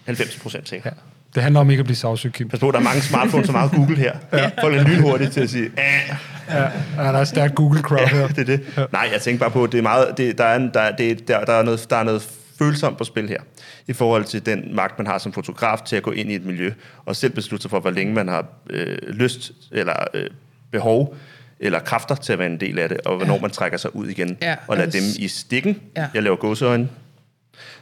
90 0.04 0.38
procent 0.38 0.68
sikker. 0.68 0.90
Ja. 0.90 1.00
Det 1.34 1.42
handler 1.42 1.60
om 1.60 1.70
ikke 1.70 1.80
at 1.80 1.84
blive 1.84 1.96
sagsøgt, 1.96 2.34
Kim. 2.34 2.48
Pas 2.48 2.60
på, 2.60 2.70
der 2.70 2.78
er 2.78 2.82
mange 2.82 3.00
smartphones 3.00 3.48
og 3.48 3.52
meget 3.52 3.70
Google 3.70 3.96
her. 3.96 4.16
Ja. 4.32 4.50
Folk 4.60 4.76
er 4.76 4.82
lynhurtige 4.82 5.30
til 5.30 5.40
at 5.40 5.50
sige, 5.50 5.70
"Ah, 5.76 6.16
Ja, 6.48 6.62
der 6.96 7.18
er 7.18 7.24
stærkt 7.24 7.54
Google-crowd 7.60 8.08
her. 8.08 8.28
det 8.28 8.38
er 8.38 8.44
det. 8.44 8.88
Nej, 8.92 9.08
jeg 9.12 9.20
tænker 9.20 9.38
bare 9.40 9.50
på, 9.50 9.64
at 9.64 9.72
det 9.72 9.78
er 9.78 9.82
meget, 9.82 10.14
det, 10.16 10.38
der, 10.38 10.44
er 10.44 10.56
en, 10.56 10.70
der, 10.74 10.96
det, 10.96 11.28
der, 11.28 11.44
der, 11.44 11.52
er 11.52 11.62
noget, 11.62 11.86
der 11.90 11.96
er 11.96 12.02
noget 12.02 12.22
følsomt 12.58 12.98
på 12.98 13.04
spil 13.04 13.28
her, 13.28 13.40
i 13.86 13.92
forhold 13.92 14.24
til 14.24 14.46
den 14.46 14.74
magt, 14.74 14.98
man 14.98 15.06
har 15.06 15.18
som 15.18 15.32
fotograf 15.32 15.78
til 15.86 15.96
at 15.96 16.02
gå 16.02 16.10
ind 16.10 16.30
i 16.30 16.34
et 16.34 16.44
miljø, 16.44 16.72
og 17.04 17.16
selv 17.16 17.32
beslutte 17.32 17.62
sig 17.62 17.70
for, 17.70 17.80
hvor 17.80 17.90
længe 17.90 18.14
man 18.14 18.28
har 18.28 18.46
øh, 18.70 18.96
lyst, 19.08 19.52
eller 19.72 19.94
øh, 20.14 20.26
behov, 20.72 21.16
eller 21.60 21.78
kræfter 21.78 22.14
til 22.14 22.32
at 22.32 22.38
være 22.38 22.48
en 22.50 22.60
del 22.60 22.78
af 22.78 22.88
det, 22.88 23.00
og 23.00 23.16
hvornår 23.16 23.34
ja. 23.34 23.40
man 23.40 23.50
trækker 23.50 23.78
sig 23.78 23.96
ud 23.96 24.08
igen, 24.08 24.38
Ja, 24.42 24.56
og 24.66 24.76
lader 24.76 24.86
og 24.86 24.92
dem 24.92 25.02
i 25.18 25.28
stikken. 25.28 25.80
Ja. 25.96 26.08
Jeg 26.14 26.22
laver 26.22 26.36
gåseøjne, 26.36 26.88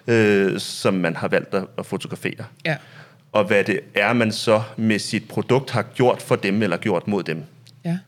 øh, 0.07 0.61
som 0.61 0.95
man 0.95 1.17
har 1.17 1.29
valgt 1.29 1.55
at, 1.55 1.65
at 1.79 1.87
fotografere. 1.87 2.45
Ja. 2.65 2.77
Og 3.33 3.45
hvad 3.45 3.65
det 3.65 3.81
er, 3.95 4.13
man 4.13 4.33
så 4.33 4.63
med 4.77 4.99
sit 4.99 5.29
produkt 5.29 5.71
har 5.71 5.83
gjort 5.83 6.23
for 6.23 6.37
dem, 6.37 6.63
eller 6.63 6.77
gjort 6.77 7.09
mod 7.09 7.23
dem. 7.23 7.45
Ja. 7.85 7.99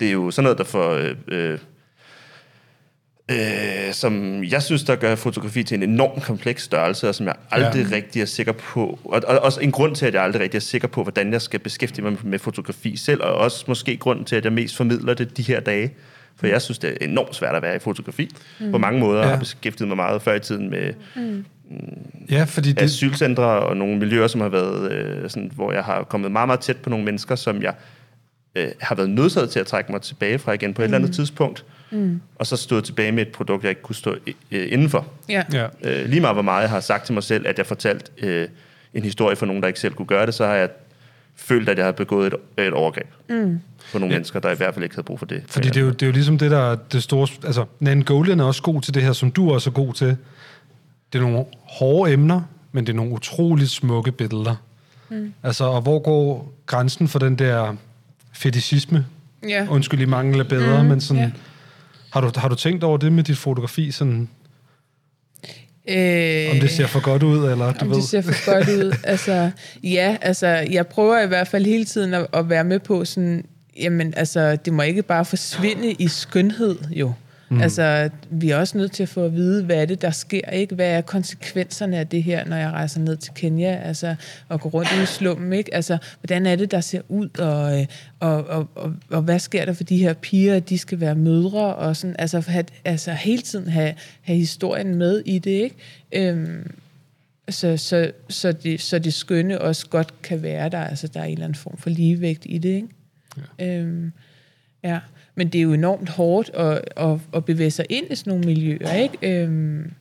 Det 0.00 0.08
er 0.08 0.12
jo 0.12 0.30
sådan 0.30 0.42
noget, 0.44 0.58
der 0.58 0.64
får... 0.64 0.90
Øh, 0.92 1.16
øh, 1.28 1.58
øh, 3.30 3.92
som 3.92 4.44
jeg 4.44 4.62
synes, 4.62 4.84
der 4.84 4.96
gør 4.96 5.14
fotografi 5.14 5.62
til 5.62 5.74
en 5.74 5.82
enorm 5.82 6.20
kompleks 6.20 6.62
størrelse, 6.62 7.08
og 7.08 7.14
som 7.14 7.26
jeg 7.26 7.34
aldrig 7.50 7.86
Ja. 7.90 7.96
rigtig 7.96 8.22
er 8.22 8.26
sikker 8.26 8.52
på. 8.52 8.98
Og, 9.04 9.22
og 9.26 9.38
også 9.38 9.60
en 9.60 9.72
grund 9.72 9.96
til, 9.96 10.06
at 10.06 10.14
jeg 10.14 10.22
aldrig 10.22 10.42
rigtig 10.42 10.56
er 10.58 10.60
sikker 10.62 10.88
på, 10.88 11.02
hvordan 11.02 11.32
jeg 11.32 11.42
skal 11.42 11.60
beskæftige 11.60 12.04
mig 12.04 12.16
med 12.24 12.38
fotografi 12.38 12.96
selv, 12.96 13.22
og 13.22 13.34
også 13.34 13.64
måske 13.68 13.96
grunden 13.96 14.24
til, 14.24 14.36
at 14.36 14.44
jeg 14.44 14.52
mest 14.52 14.76
formidler 14.76 15.14
det 15.14 15.36
de 15.36 15.42
her 15.42 15.60
dage. 15.60 15.92
For 16.36 16.46
jeg 16.46 16.62
synes, 16.62 16.78
det 16.78 16.90
er 16.90 17.04
enormt 17.04 17.34
svært 17.34 17.54
at 17.54 17.62
være 17.62 17.76
i 17.76 17.78
fotografi. 17.78 18.30
Mm. 18.60 18.70
På 18.72 18.78
mange 18.78 19.00
måder 19.00 19.20
Ja. 19.22 19.26
har 19.28 19.38
beskæftiget 19.38 19.88
mig 19.88 19.96
meget 19.96 20.22
før 20.22 20.34
i 20.34 20.40
tiden 20.40 20.70
med 20.70 20.92
Ja, 22.30 22.44
fordi 22.44 22.72
det, 22.72 22.82
asylcentre 22.82 23.44
og 23.44 23.76
nogle 23.76 23.98
miljøer, 23.98 24.26
som 24.26 24.40
har 24.40 24.48
været, 24.48 24.92
øh, 24.92 25.30
sådan, 25.30 25.50
hvor 25.54 25.72
jeg 25.72 25.84
har 25.84 26.02
kommet 26.02 26.32
meget, 26.32 26.48
meget 26.48 26.60
tæt 26.60 26.76
på 26.76 26.90
nogle 26.90 27.04
mennesker, 27.04 27.34
som 27.34 27.62
jeg 27.62 27.74
øh, 28.56 28.68
har 28.80 28.94
været 28.94 29.10
nødsaget 29.10 29.50
til 29.50 29.60
at 29.60 29.66
trække 29.66 29.92
mig 29.92 30.02
tilbage 30.02 30.38
fra 30.38 30.52
igen 30.52 30.74
på 30.74 30.82
et 30.82 30.84
eller 30.84 30.98
andet 30.98 31.14
tidspunkt. 31.14 31.64
Mm. 31.96 32.20
Og 32.36 32.46
så 32.46 32.56
stået 32.56 32.84
tilbage 32.84 33.12
med 33.12 33.26
et 33.26 33.32
produkt, 33.32 33.62
jeg 33.62 33.70
ikke 33.70 33.82
kunne 33.82 33.94
stå 33.94 34.16
øh, 34.50 34.72
indenfor. 34.72 35.06
Ja. 35.28 35.42
ja. 35.52 35.66
Øh, 35.82 36.08
lige 36.08 36.20
meget 36.20 36.34
hvor 36.34 36.42
meget 36.42 36.62
jeg 36.62 36.70
har 36.70 36.80
sagt 36.80 37.04
til 37.04 37.14
mig 37.14 37.22
selv, 37.22 37.46
at 37.46 37.58
jeg 37.58 37.66
fortalt 37.66 38.12
øh, 38.18 38.48
en 38.94 39.02
historie 39.02 39.36
for 39.36 39.46
nogen, 39.46 39.62
der 39.62 39.68
ikke 39.68 39.80
selv 39.80 39.94
kunne 39.94 40.06
gøre 40.06 40.26
det, 40.26 40.34
så 40.34 40.46
har 40.46 40.54
jeg 40.54 40.68
følt, 41.36 41.68
at 41.68 41.78
jeg 41.78 41.84
har 41.84 41.92
begået 41.92 42.34
et, 42.58 42.64
et 42.66 42.72
overgreb 42.72 43.06
mm. 43.28 43.60
på 43.92 43.98
nogle 43.98 44.12
ja. 44.12 44.18
mennesker, 44.18 44.40
der 44.40 44.50
i 44.50 44.54
hvert 44.54 44.74
fald 44.74 44.82
ikke 44.82 44.94
havde 44.94 45.04
brug 45.04 45.18
for 45.18 45.26
det. 45.26 45.42
Fordi 45.48 45.68
det 45.68 45.76
er, 45.76 45.80
jo, 45.80 45.90
det 45.90 46.02
er 46.02 46.06
jo 46.06 46.12
ligesom 46.12 46.38
det, 46.38 46.50
der 46.50 46.72
er 46.72 46.76
det 46.92 47.02
store... 47.02 47.28
Altså, 47.44 47.64
Nan 47.80 48.02
Goldin 48.02 48.40
er 48.40 48.44
også 48.44 48.62
god 48.62 48.82
til 48.82 48.94
det 48.94 49.02
her, 49.02 49.12
som 49.12 49.30
du 49.30 49.52
også 49.52 49.70
er 49.70 49.74
god 49.74 49.94
til. 49.94 50.16
Det 51.12 51.18
er 51.18 51.22
nogle 51.22 51.44
hårde 51.62 52.12
emner, 52.12 52.40
men 52.72 52.86
det 52.86 52.92
er 52.92 52.96
nogle 52.96 53.12
utroligt 53.12 53.70
smukke 53.70 54.12
billeder. 54.12 54.54
Mm. 55.08 55.32
Altså, 55.42 55.64
og 55.64 55.80
hvor 55.80 55.98
går 55.98 56.54
grænsen 56.66 57.08
for 57.08 57.18
den 57.18 57.36
der 57.36 57.76
fetishisme? 58.32 59.06
Ja. 59.48 59.66
Undskyld, 59.70 60.00
i 60.00 60.04
mangel 60.04 60.40
af 60.40 60.48
bedre, 60.48 60.82
mm, 60.82 60.88
men 60.88 61.00
sådan... 61.00 61.22
ja. 61.22 61.30
Har 62.16 62.20
du, 62.20 62.30
har 62.36 62.48
du 62.48 62.54
tænkt 62.54 62.84
over 62.84 62.96
det 62.98 63.12
med 63.12 63.24
dit 63.24 63.38
fotografi, 63.38 63.90
sådan, 63.90 64.28
Øh, 65.88 66.50
om 66.50 66.60
det 66.60 66.70
ser 66.70 66.86
for 66.86 67.00
godt 67.00 67.22
ud, 67.22 67.50
eller 67.50 67.72
du 67.72 67.84
om 67.84 67.90
ved? 67.90 67.96
det 67.96 68.04
ser 68.04 68.20
for 68.20 68.54
godt 68.54 68.68
ud. 68.68 68.96
Altså, 69.04 69.50
ja, 69.82 70.16
altså, 70.20 70.46
jeg 70.46 70.86
prøver 70.86 71.20
i 71.20 71.26
hvert 71.26 71.48
fald 71.48 71.64
hele 71.66 71.84
tiden 71.84 72.14
at, 72.14 72.26
at 72.32 72.50
være 72.50 72.64
med 72.64 72.78
på 72.78 73.04
sådan, 73.04 73.44
jamen, 73.80 74.14
altså, 74.16 74.56
det 74.56 74.72
må 74.72 74.82
ikke 74.82 75.02
bare 75.02 75.24
forsvinde 75.24 75.92
i 75.92 76.08
skønhed, 76.08 76.76
jo. 76.90 77.12
Mm. 77.48 77.60
Altså, 77.60 78.10
vi 78.30 78.50
er 78.50 78.56
også 78.56 78.78
nødt 78.78 78.92
til 78.92 79.02
at 79.02 79.08
få 79.08 79.24
at 79.24 79.34
vide, 79.34 79.64
hvad 79.64 79.76
er 79.76 79.84
det, 79.84 80.02
der 80.02 80.10
sker, 80.10 80.50
ikke? 80.50 80.74
Hvad 80.74 80.90
er 80.90 81.00
konsekvenserne 81.00 81.98
af 81.98 82.06
det 82.06 82.22
her, 82.22 82.44
når 82.44 82.56
jeg 82.56 82.70
rejser 82.70 83.00
ned 83.00 83.16
til 83.16 83.32
Kenya, 83.34 83.76
altså, 83.76 84.14
og 84.48 84.60
går 84.60 84.70
rundt 84.70 84.92
i 85.02 85.06
slummen, 85.06 85.52
ikke? 85.52 85.74
Altså, 85.74 85.98
hvordan 86.20 86.46
er 86.46 86.56
det, 86.56 86.70
der 86.70 86.80
ser 86.80 87.00
ud, 87.08 87.28
og, 87.38 87.80
øh, 87.80 87.86
og, 88.20 88.46
og, 88.46 88.68
og, 88.74 88.94
og 89.10 89.22
hvad 89.22 89.38
sker 89.38 89.64
der 89.64 89.72
for 89.72 89.84
de 89.84 89.98
her 89.98 90.14
piger, 90.14 90.60
de 90.60 90.78
skal 90.78 91.00
være 91.00 91.14
mødre, 91.14 91.74
og 91.74 91.96
sådan, 91.96 92.16
altså, 92.18 92.40
have, 92.40 92.64
altså 92.84 93.12
hele 93.12 93.42
tiden 93.42 93.68
have, 93.68 93.94
have 94.22 94.38
historien 94.38 94.94
med 94.94 95.22
i 95.26 95.38
det, 95.38 95.50
ikke? 95.50 95.76
Øhm, 96.12 96.70
så, 97.48 97.76
så, 97.76 98.12
så, 98.28 98.52
det, 98.52 98.80
så 98.80 98.98
det 98.98 99.14
skønne 99.14 99.60
også 99.60 99.86
godt 99.86 100.22
kan 100.22 100.42
være 100.42 100.68
der. 100.68 100.80
Altså, 100.80 101.08
der 101.08 101.20
er 101.20 101.24
en 101.24 101.32
eller 101.32 101.44
anden 101.44 101.58
form 101.58 101.76
for 101.76 101.90
ligevægt 101.90 102.42
i 102.46 102.58
det, 102.58 102.68
ikke? 102.68 102.88
Ja. 103.58 103.78
Øhm, 103.78 104.12
ja. 104.84 104.98
Men 105.36 105.48
det 105.48 105.58
er 105.58 105.62
jo 105.62 105.72
enormt 105.72 106.08
hårdt 106.08 106.50
at, 106.54 106.80
at, 106.96 107.18
at 107.34 107.44
bevæge 107.44 107.70
sig 107.70 107.84
ind 107.90 108.06
i 108.10 108.14
sådan 108.14 108.30
nogle 108.30 108.44
miljøer, 108.44 108.92
ikke? 108.94 109.42
Øhm, 109.42 109.92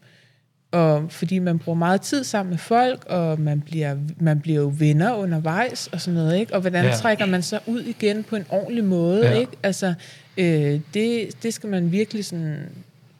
og 0.71 1.05
fordi 1.11 1.39
man 1.39 1.59
bruger 1.59 1.77
meget 1.77 2.01
tid 2.01 2.23
sammen 2.23 2.49
med 2.49 2.57
folk, 2.57 3.05
og 3.09 3.39
man 3.39 3.61
bliver, 3.61 3.95
man 4.19 4.39
bliver 4.39 4.61
jo 4.61 4.73
venner 4.79 5.13
undervejs 5.13 5.87
og 5.87 6.01
sådan 6.01 6.19
noget, 6.19 6.39
ikke? 6.39 6.53
Og 6.53 6.61
hvordan 6.61 6.85
Ja. 6.85 6.91
trækker 6.91 7.25
man 7.25 7.41
så 7.41 7.59
ud 7.67 7.81
igen 7.81 8.23
på 8.23 8.35
en 8.35 8.45
ordentlig 8.49 8.83
måde, 8.83 9.27
Ja. 9.27 9.39
ikke? 9.39 9.51
Altså, 9.63 9.93
øh, 10.37 10.79
det, 10.93 11.27
det 11.43 11.53
skal 11.53 11.69
man 11.69 11.91
virkelig 11.91 12.25
sådan 12.25 12.57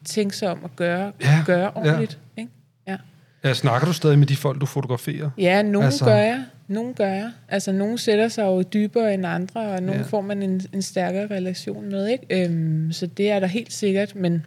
tænke 0.05 0.35
sig 0.37 0.49
om 0.49 0.59
at 0.63 0.75
gøre, 0.75 1.11
Ja, 1.21 1.43
gøre 1.45 1.71
ordentligt, 1.75 2.19
ja. 2.37 2.41
ikke? 2.41 2.51
Ja. 2.87 2.97
Ja, 3.43 3.53
snakker 3.53 3.87
du 3.87 3.93
stadig 3.93 4.19
med 4.19 4.27
de 4.27 4.35
folk, 4.35 4.61
du 4.61 4.65
fotograferer? 4.65 5.29
Ja, 5.37 5.61
nogle 5.61 5.85
altså, 5.85 6.05
gør 6.05 6.15
jeg. 6.15 6.43
Nogle 6.67 6.93
gør 6.93 7.07
jeg. 7.07 7.31
Altså, 7.49 7.71
nogle 7.71 7.97
sætter 7.97 8.27
sig 8.27 8.43
jo 8.43 8.61
dybere 8.61 9.13
end 9.13 9.25
andre, 9.25 9.61
og 9.61 9.83
nogle 9.83 10.01
Ja. 10.01 10.07
får 10.07 10.21
man 10.21 10.43
en, 10.43 10.61
en 10.73 10.81
stærkere 10.81 11.27
relation 11.27 11.89
med, 11.89 12.07
ikke? 12.07 12.43
Øhm, 12.45 12.91
så 12.91 13.05
det 13.07 13.31
er 13.31 13.39
der 13.39 13.47
helt 13.47 13.73
sikkert, 13.73 14.15
men 14.15 14.45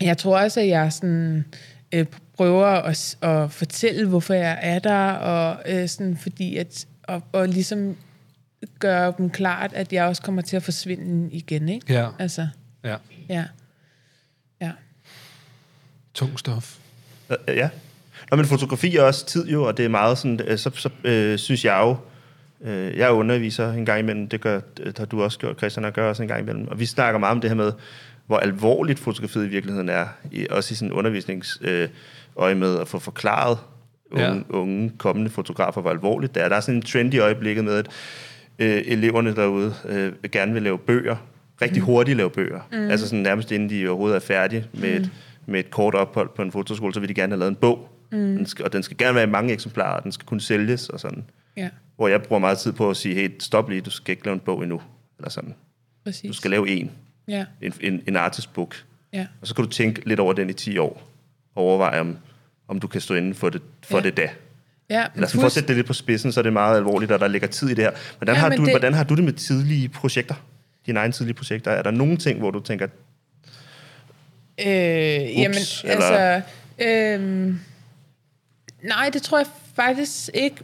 jeg 0.00 0.18
tror 0.18 0.38
også, 0.38 0.60
at 0.60 0.68
jeg 0.68 0.92
sådan, 0.92 1.44
øh, 1.92 2.06
prøver 2.36 2.66
at, 2.66 3.16
at 3.22 3.50
fortælle, 3.52 4.08
hvorfor 4.08 4.34
jeg 4.34 4.58
er 4.62 4.78
der, 4.78 5.10
og 5.12 5.62
øh, 5.66 5.88
sådan, 5.88 6.16
fordi 6.16 6.56
at, 6.56 6.86
og, 7.02 7.22
og 7.32 7.48
ligesom 7.48 7.96
gøre 8.78 9.14
dem 9.18 9.30
klart, 9.30 9.72
at 9.72 9.92
jeg 9.92 10.04
også 10.04 10.22
kommer 10.22 10.42
til 10.42 10.56
at 10.56 10.62
forsvinde 10.62 11.30
igen, 11.32 11.68
ikke? 11.68 11.92
Ja. 11.94 12.08
Altså, 12.18 12.48
Ja. 12.84 12.96
ja. 13.28 13.44
Ja. 14.60 14.70
Tung 16.14 16.38
stof. 16.38 16.78
Øh, 17.30 17.36
Ja. 17.56 17.68
Nå, 18.30 18.36
men 18.36 18.46
fotografi 18.46 18.96
er 18.96 19.02
også 19.02 19.26
tid 19.26 19.48
jo, 19.48 19.62
og 19.64 19.76
det 19.76 19.84
er 19.84 19.88
meget 19.88 20.18
sådan, 20.18 20.40
øh, 20.46 20.58
så, 20.58 20.70
så 20.74 20.88
øh, 21.04 21.38
synes 21.38 21.64
jeg 21.64 21.80
jo, 21.82 21.96
øh, 22.70 22.96
jeg 22.98 23.12
underviser 23.12 23.72
en 23.72 23.84
gang 23.86 23.98
imellem, 24.00 24.28
det, 24.28 24.40
gør, 24.40 24.60
det 24.76 24.98
har 24.98 25.04
du 25.06 25.22
også 25.22 25.38
gjort, 25.38 25.56
Christian, 25.58 25.84
og 25.84 25.92
gør 25.92 26.08
også 26.08 26.22
en 26.22 26.28
gang 26.28 26.40
imellem, 26.42 26.68
og 26.68 26.80
vi 26.80 26.86
snakker 26.86 27.18
meget 27.20 27.32
om 27.32 27.40
det 27.40 27.50
her 27.50 27.54
med, 27.56 27.72
hvor 28.26 28.38
alvorligt 28.38 28.98
fotografiet 28.98 29.44
i 29.44 29.48
virkeligheden 29.48 29.88
er, 29.88 30.06
i, 30.32 30.46
også 30.50 30.72
i 30.72 30.74
sådan 30.74 30.92
undervisningsøje 30.92 31.88
øh, 32.50 32.56
med 32.56 32.78
at 32.80 32.88
få 32.88 32.98
forklaret 32.98 33.58
unge, 34.10 34.26
ja. 34.26 34.40
unge 34.48 34.92
kommende 34.98 35.30
fotografer, 35.30 35.80
hvor 35.80 35.90
alvorligt 35.90 36.34
det 36.34 36.42
er. 36.42 36.48
Der 36.48 36.56
er 36.56 36.60
sådan 36.60 36.74
en 36.74 36.82
trend 36.82 37.14
i 37.14 37.18
øjeblikket 37.18 37.64
med, 37.64 37.74
at 37.74 37.86
øh, 38.58 38.82
eleverne 38.86 39.36
derude 39.36 39.74
øh, 39.88 40.12
gerne 40.32 40.52
vil 40.52 40.62
lave 40.62 40.78
bøger, 40.78 41.16
rigtig 41.62 41.80
Mm. 41.82 41.86
hurtigt 41.86 42.16
lave 42.16 42.30
bøger. 42.30 42.60
Mm. 42.72 42.90
Altså 42.90 43.06
sådan 43.08 43.22
nærmest 43.22 43.52
inden 43.52 43.70
de 43.70 43.88
overhovedet 43.88 44.16
er 44.16 44.20
færdige 44.20 44.64
med, 44.72 44.90
Mm. 44.98 45.04
et, 45.04 45.10
med 45.46 45.60
et 45.60 45.70
kort 45.70 45.94
ophold 45.94 46.28
på 46.36 46.42
en 46.42 46.52
fotoskole, 46.52 46.94
så 46.94 47.00
vil 47.00 47.08
de 47.08 47.14
gerne 47.14 47.32
have 47.32 47.38
lavet 47.38 47.50
en 47.50 47.56
bog. 47.56 47.88
Mm. 48.12 48.18
Den 48.36 48.46
skal, 48.46 48.64
og 48.64 48.72
den 48.72 48.82
skal 48.82 48.96
gerne 48.96 49.14
være 49.14 49.24
i 49.24 49.30
mange 49.30 49.52
eksemplarer, 49.52 49.96
og 49.96 50.02
den 50.04 50.12
skal 50.12 50.26
kunne 50.26 50.40
sælges 50.40 50.88
og 50.88 51.00
sådan. 51.00 51.24
Ja, 51.56 51.68
Hvor 51.96 52.08
jeg 52.08 52.22
bruger 52.22 52.40
meget 52.40 52.58
tid 52.58 52.72
på 52.72 52.90
at 52.90 52.96
sige, 52.96 53.14
hey, 53.14 53.30
stop 53.38 53.68
lige, 53.68 53.80
du 53.80 53.90
skal 53.90 54.12
ikke 54.12 54.24
lave 54.24 54.34
en 54.34 54.40
bog 54.40 54.62
endnu. 54.62 54.82
Eller 55.18 55.30
sådan. 55.30 55.54
præcis. 56.04 56.28
Du 56.28 56.32
skal 56.32 56.50
lave 56.50 56.68
en. 56.68 56.90
Ja, 57.28 57.44
En, 57.62 57.72
en, 57.80 58.02
en 58.08 58.16
artist 58.16 58.52
book. 58.52 58.84
ja, 59.12 59.26
Og 59.40 59.46
så 59.46 59.54
kan 59.54 59.64
du 59.64 59.70
tænke 59.70 60.08
lidt 60.08 60.20
over 60.20 60.32
den 60.32 60.50
i 60.50 60.52
10 60.52 60.78
år. 60.78 61.02
Og 61.54 61.62
overveje, 61.64 62.00
om, 62.00 62.18
om 62.68 62.80
du 62.80 62.86
kan 62.86 63.00
stå 63.00 63.14
inden 63.14 63.34
for 63.34 63.48
det, 63.50 63.62
for 63.82 63.96
Ja. 63.98 64.02
det 64.02 64.16
da. 64.16 64.28
ja. 64.90 65.06
Eller 65.14 65.26
sådan, 65.28 65.40
for 65.40 65.46
at 65.46 65.52
sætte 65.52 65.68
det 65.68 65.76
lidt 65.76 65.86
på 65.86 65.92
spidsen, 65.92 66.32
så 66.32 66.40
er 66.40 66.42
det 66.42 66.52
meget 66.52 66.76
alvorligt, 66.76 67.12
og 67.12 67.20
der 67.20 67.28
ligger 67.28 67.48
tid 67.48 67.68
i 67.68 67.74
det 67.74 67.84
her. 67.84 67.90
Hvordan, 68.18 68.34
Ja, 68.34 68.40
har, 68.40 68.48
du, 68.48 68.62
det- 68.64 68.72
hvordan 68.72 68.94
har 68.94 69.04
du 69.04 69.14
det 69.14 69.24
med 69.24 69.32
tidlige 69.32 69.88
projekter? 69.88 70.34
Dine 70.86 70.98
egne 71.00 71.12
tidlige 71.12 71.34
projekter? 71.34 71.70
Er 71.70 71.82
der 71.82 71.90
nogle 71.90 72.16
ting, 72.16 72.38
hvor 72.38 72.50
du 72.50 72.60
tænker, 72.60 72.86
Øh, 74.60 74.66
jamen, 74.66 75.56
eller- 75.84 75.84
altså... 75.84 76.40
Øh, 76.78 77.54
nej, 78.84 79.10
det 79.12 79.22
tror 79.22 79.38
jeg 79.38 79.46
faktisk 79.74 80.30
ikke. 80.34 80.56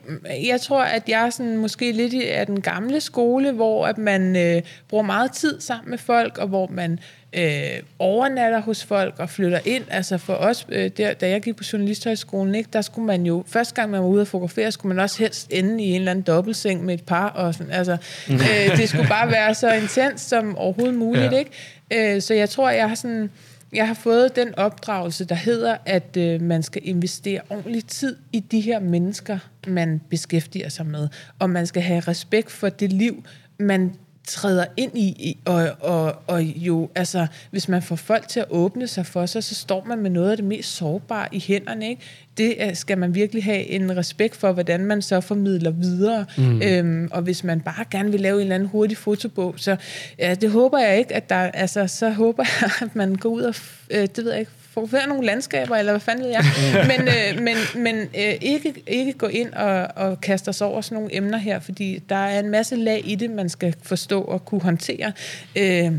Jeg 0.46 0.60
tror, 0.60 0.82
at 0.82 1.08
jeg 1.08 1.26
er 1.26 1.30
sådan, 1.30 1.56
måske 1.56 1.92
lidt 1.92 2.24
af 2.24 2.46
den 2.46 2.60
gamle 2.60 3.00
skole, 3.00 3.52
hvor 3.52 3.86
at 3.86 3.98
man 3.98 4.36
øh, 4.36 4.62
bruger 4.88 5.04
meget 5.04 5.32
tid 5.32 5.60
sammen 5.60 5.90
med 5.90 5.98
folk, 5.98 6.38
og 6.38 6.48
hvor 6.48 6.66
man 6.66 6.98
øh, 7.32 7.82
overnatter 7.98 8.60
hos 8.60 8.84
folk 8.84 9.14
og 9.18 9.30
flytter 9.30 9.58
ind. 9.64 9.84
Altså 9.90 10.18
for 10.18 10.34
os, 10.34 10.66
øh, 10.68 10.90
der, 10.96 11.14
da 11.14 11.28
jeg 11.28 11.42
gik 11.42 11.56
på 11.56 11.64
Journalisthøjskolen, 11.72 12.54
ikke, 12.54 12.70
der 12.72 12.82
skulle 12.82 13.06
man 13.06 13.26
jo, 13.26 13.44
første 13.46 13.74
gang 13.74 13.90
man 13.90 14.00
var 14.00 14.06
ude 14.06 14.20
at 14.20 14.28
fotografere, 14.28 14.72
skulle 14.72 14.94
man 14.94 15.02
også 15.02 15.18
helst 15.18 15.48
ende 15.50 15.84
i 15.84 15.88
en 15.90 15.94
eller 15.94 16.10
anden 16.10 16.22
dobbeltseng 16.22 16.84
med 16.84 16.94
et 16.94 17.04
par. 17.04 17.28
Og 17.28 17.54
sådan, 17.54 17.72
altså, 17.72 17.92
øh, 18.30 18.76
det 18.76 18.88
skulle 18.88 19.08
bare 19.08 19.30
være 19.30 19.54
så 19.54 19.72
intens 19.72 20.20
som 20.20 20.56
overhovedet 20.56 20.94
muligt. 20.94 21.32
Ja. 21.32 21.38
Ikke? 21.38 22.14
Øh, 22.14 22.22
så 22.22 22.34
jeg 22.34 22.50
tror, 22.50 22.70
jeg 22.70 22.88
har 22.88 22.94
sådan... 22.94 23.30
Jeg 23.72 23.86
har 23.86 23.94
fået 23.94 24.36
den 24.36 24.54
opdragelse, 24.54 25.24
der 25.24 25.34
hedder, 25.34 25.76
at 25.86 26.16
øh, 26.16 26.42
man 26.42 26.62
skal 26.62 26.82
investere 26.84 27.40
ordentlig 27.50 27.84
tid 27.84 28.16
i 28.32 28.40
de 28.40 28.60
her 28.60 28.80
mennesker, 28.80 29.38
man 29.66 30.00
beskæftiger 30.10 30.68
sig 30.68 30.86
med. 30.86 31.08
Og 31.38 31.50
man 31.50 31.66
skal 31.66 31.82
have 31.82 32.00
respekt 32.00 32.50
for 32.50 32.68
det 32.68 32.92
liv, 32.92 33.24
man 33.58 33.94
træder 34.30 34.64
ind 34.76 34.98
i, 34.98 35.38
og, 35.44 35.70
og, 35.80 36.14
og 36.26 36.42
jo, 36.42 36.88
altså, 36.94 37.26
hvis 37.50 37.68
man 37.68 37.82
får 37.82 37.96
folk 37.96 38.28
til 38.28 38.40
at 38.40 38.46
åbne 38.50 38.86
sig 38.86 39.06
for 39.06 39.26
sig, 39.26 39.44
så 39.44 39.54
står 39.54 39.84
man 39.84 39.98
med 39.98 40.10
noget 40.10 40.30
af 40.30 40.36
det 40.36 40.46
mest 40.46 40.76
sårbare 40.76 41.28
i 41.32 41.44
hænderne, 41.46 41.88
ikke? 41.88 42.02
Det 42.36 42.78
skal 42.78 42.98
man 42.98 43.14
virkelig 43.14 43.44
have 43.44 43.66
en 43.66 43.96
respekt 43.96 44.36
for, 44.36 44.52
hvordan 44.52 44.84
man 44.84 45.02
så 45.02 45.20
formidler 45.20 45.70
videre. 45.70 46.24
Mm. 46.38 46.62
Øhm, 46.62 47.08
og 47.12 47.22
hvis 47.22 47.44
man 47.44 47.60
bare 47.60 47.84
gerne 47.90 48.10
vil 48.10 48.20
lave 48.20 48.36
en 48.36 48.42
eller 48.42 48.54
anden 48.54 48.68
hurtig 48.68 48.96
fotobog, 48.96 49.54
så 49.56 49.76
ja, 50.18 50.34
det 50.34 50.50
håber 50.50 50.78
jeg 50.78 50.98
ikke, 50.98 51.14
at 51.14 51.30
der, 51.30 51.36
altså, 51.36 51.86
så 51.86 52.10
håber 52.10 52.44
jeg, 52.60 52.70
at 52.82 52.96
man 52.96 53.14
går 53.14 53.28
ud 53.28 53.42
og, 53.42 53.54
øh, 53.90 54.08
det 54.16 54.24
ved 54.24 54.30
jeg 54.30 54.40
ikke, 54.40 54.52
fotografere 54.70 55.08
nogle 55.08 55.26
landskaber, 55.26 55.76
eller 55.76 55.92
hvad 55.92 56.00
fanden 56.00 56.24
ved 56.24 56.30
jeg. 56.30 56.44
men 56.90 57.08
øh, 57.08 57.42
men, 57.42 57.56
men 57.74 57.96
øh, 57.96 58.34
ikke, 58.40 58.74
ikke 58.86 59.12
gå 59.12 59.26
ind 59.26 59.52
og, 59.52 59.88
og 59.96 60.20
kaste 60.20 60.48
os 60.48 60.60
over 60.60 60.80
sådan 60.80 60.96
nogle 60.96 61.16
emner 61.16 61.38
her, 61.38 61.60
fordi 61.60 62.02
der 62.08 62.16
er 62.16 62.40
en 62.40 62.50
masse 62.50 62.76
lag 62.76 63.02
i 63.04 63.14
det, 63.14 63.30
man 63.30 63.48
skal 63.48 63.74
forstå 63.82 64.22
og 64.22 64.44
kunne 64.44 64.60
håndtere. 64.60 65.12
Øh, 65.56 65.92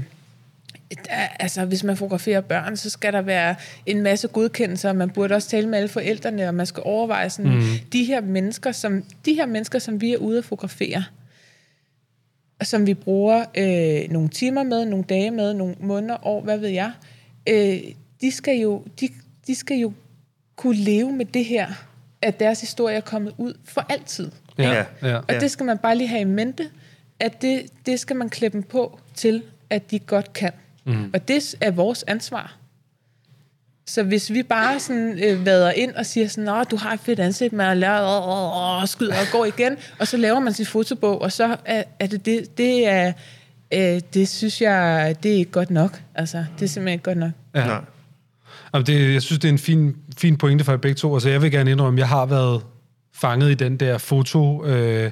der, 1.05 1.27
altså, 1.39 1.65
hvis 1.65 1.83
man 1.83 1.97
fotograferer 1.97 2.41
børn, 2.41 2.77
så 2.77 2.89
skal 2.89 3.13
der 3.13 3.21
være 3.21 3.55
en 3.85 4.01
masse 4.01 4.27
godkendelser. 4.27 4.93
Man 4.93 5.09
burde 5.09 5.35
også 5.35 5.49
tale 5.49 5.69
med 5.69 5.77
alle 5.77 5.89
forældrene, 5.89 6.47
og 6.47 6.55
man 6.55 6.65
skal 6.65 6.83
overveje 6.85 7.29
sådan, 7.29 7.51
mm. 7.51 7.63
de, 7.93 8.03
her 8.03 8.21
mennesker, 8.21 8.71
som, 8.71 9.03
de 9.25 9.33
her 9.33 9.45
mennesker, 9.45 9.79
som 9.79 10.01
vi 10.01 10.13
er 10.13 10.17
ude 10.17 10.37
at 10.37 10.45
fotografere, 10.45 11.03
og 12.59 12.67
som 12.67 12.87
vi 12.87 12.93
bruger 12.93 13.45
øh, 13.57 14.11
nogle 14.11 14.29
timer 14.29 14.63
med, 14.63 14.85
nogle 14.85 15.05
dage 15.09 15.31
med, 15.31 15.53
nogle 15.53 15.75
måneder, 15.79 16.27
år, 16.27 16.41
hvad 16.41 16.57
ved 16.57 16.69
jeg, 16.69 16.91
øh, 17.49 17.79
de, 18.21 18.31
skal 18.31 18.55
jo, 18.57 18.83
de, 18.99 19.09
de 19.47 19.55
skal 19.55 19.77
jo 19.77 19.93
kunne 20.55 20.75
leve 20.77 21.11
med 21.13 21.25
det 21.25 21.45
her, 21.45 21.67
at 22.21 22.39
deres 22.39 22.61
historie 22.61 22.95
er 22.95 23.01
kommet 23.01 23.33
ud 23.37 23.53
for 23.65 23.85
altid. 23.89 24.31
Ja, 24.57 24.71
Ja. 24.71 24.85
ja. 25.09 25.17
Og 25.17 25.27
det 25.29 25.51
skal 25.51 25.65
man 25.65 25.77
bare 25.77 25.95
lige 25.97 26.07
have 26.07 26.21
i 26.21 26.23
mente, 26.23 26.69
at 27.19 27.41
det, 27.41 27.65
det 27.85 27.99
skal 27.99 28.15
man 28.15 28.29
klippe 28.29 28.57
dem 28.57 28.63
på 28.63 28.99
til, 29.15 29.43
at 29.69 29.91
de 29.91 29.99
godt 29.99 30.33
kan. 30.33 30.51
Mm. 30.85 31.09
Og 31.13 31.27
det 31.27 31.55
er 31.61 31.71
vores 31.71 32.03
ansvar. 32.07 32.57
Så 33.87 34.03
hvis 34.03 34.31
vi 34.33 34.43
bare 34.43 34.79
sådan 34.79 35.19
øh, 35.23 35.45
vader 35.45 35.71
ind 35.71 35.93
og 35.95 36.05
siger 36.05 36.27
sådan, 36.27 36.43
Nå, 36.43 36.63
du 36.63 36.75
har 36.75 36.93
et 36.93 36.99
fedt 36.99 37.19
ansigt, 37.19 37.53
man 37.53 37.77
lært, 37.77 38.01
og, 38.01 38.23
og, 38.25 38.77
og 38.79 38.89
skyder 38.89 39.13
og 39.13 39.25
går 39.31 39.45
igen, 39.45 39.77
og 39.99 40.07
så 40.07 40.17
laver 40.17 40.39
man 40.39 40.53
sin 40.53 40.65
fotobog, 40.65 41.21
og 41.21 41.31
så 41.31 41.57
er, 41.65 41.83
er 41.99 42.07
det 42.07 42.25
det, 42.25 42.57
det 42.57 42.87
er, 42.87 43.13
øh, 43.73 44.01
det 44.13 44.29
synes 44.29 44.61
jeg, 44.61 45.15
det 45.23 45.31
er 45.31 45.35
ikke 45.35 45.51
godt 45.51 45.69
nok. 45.71 46.01
Altså, 46.15 46.37
det 46.59 46.65
er 46.65 46.69
simpelthen 46.69 46.93
ikke 46.93 47.03
godt 47.03 47.17
nok. 47.17 47.31
ja. 47.55 47.65
Nej. 47.65 47.81
Jamen, 48.73 48.85
det, 48.85 49.13
jeg 49.13 49.21
synes, 49.21 49.39
det 49.39 49.47
er 49.47 49.51
en 49.51 49.59
fin, 49.59 49.95
fin 50.17 50.37
pointe 50.37 50.63
for 50.63 50.71
jer 50.71 50.77
begge 50.77 50.95
to. 50.95 51.13
Altså, 51.13 51.29
jeg 51.29 51.41
vil 51.41 51.51
gerne 51.51 51.71
indrømme, 51.71 51.97
at 51.97 51.99
jeg 51.99 52.09
har 52.09 52.25
været 52.25 52.61
fanget 53.13 53.51
i 53.51 53.53
den 53.53 53.77
der 53.77 53.97
foto... 53.97 54.65
Øh, 54.65 55.11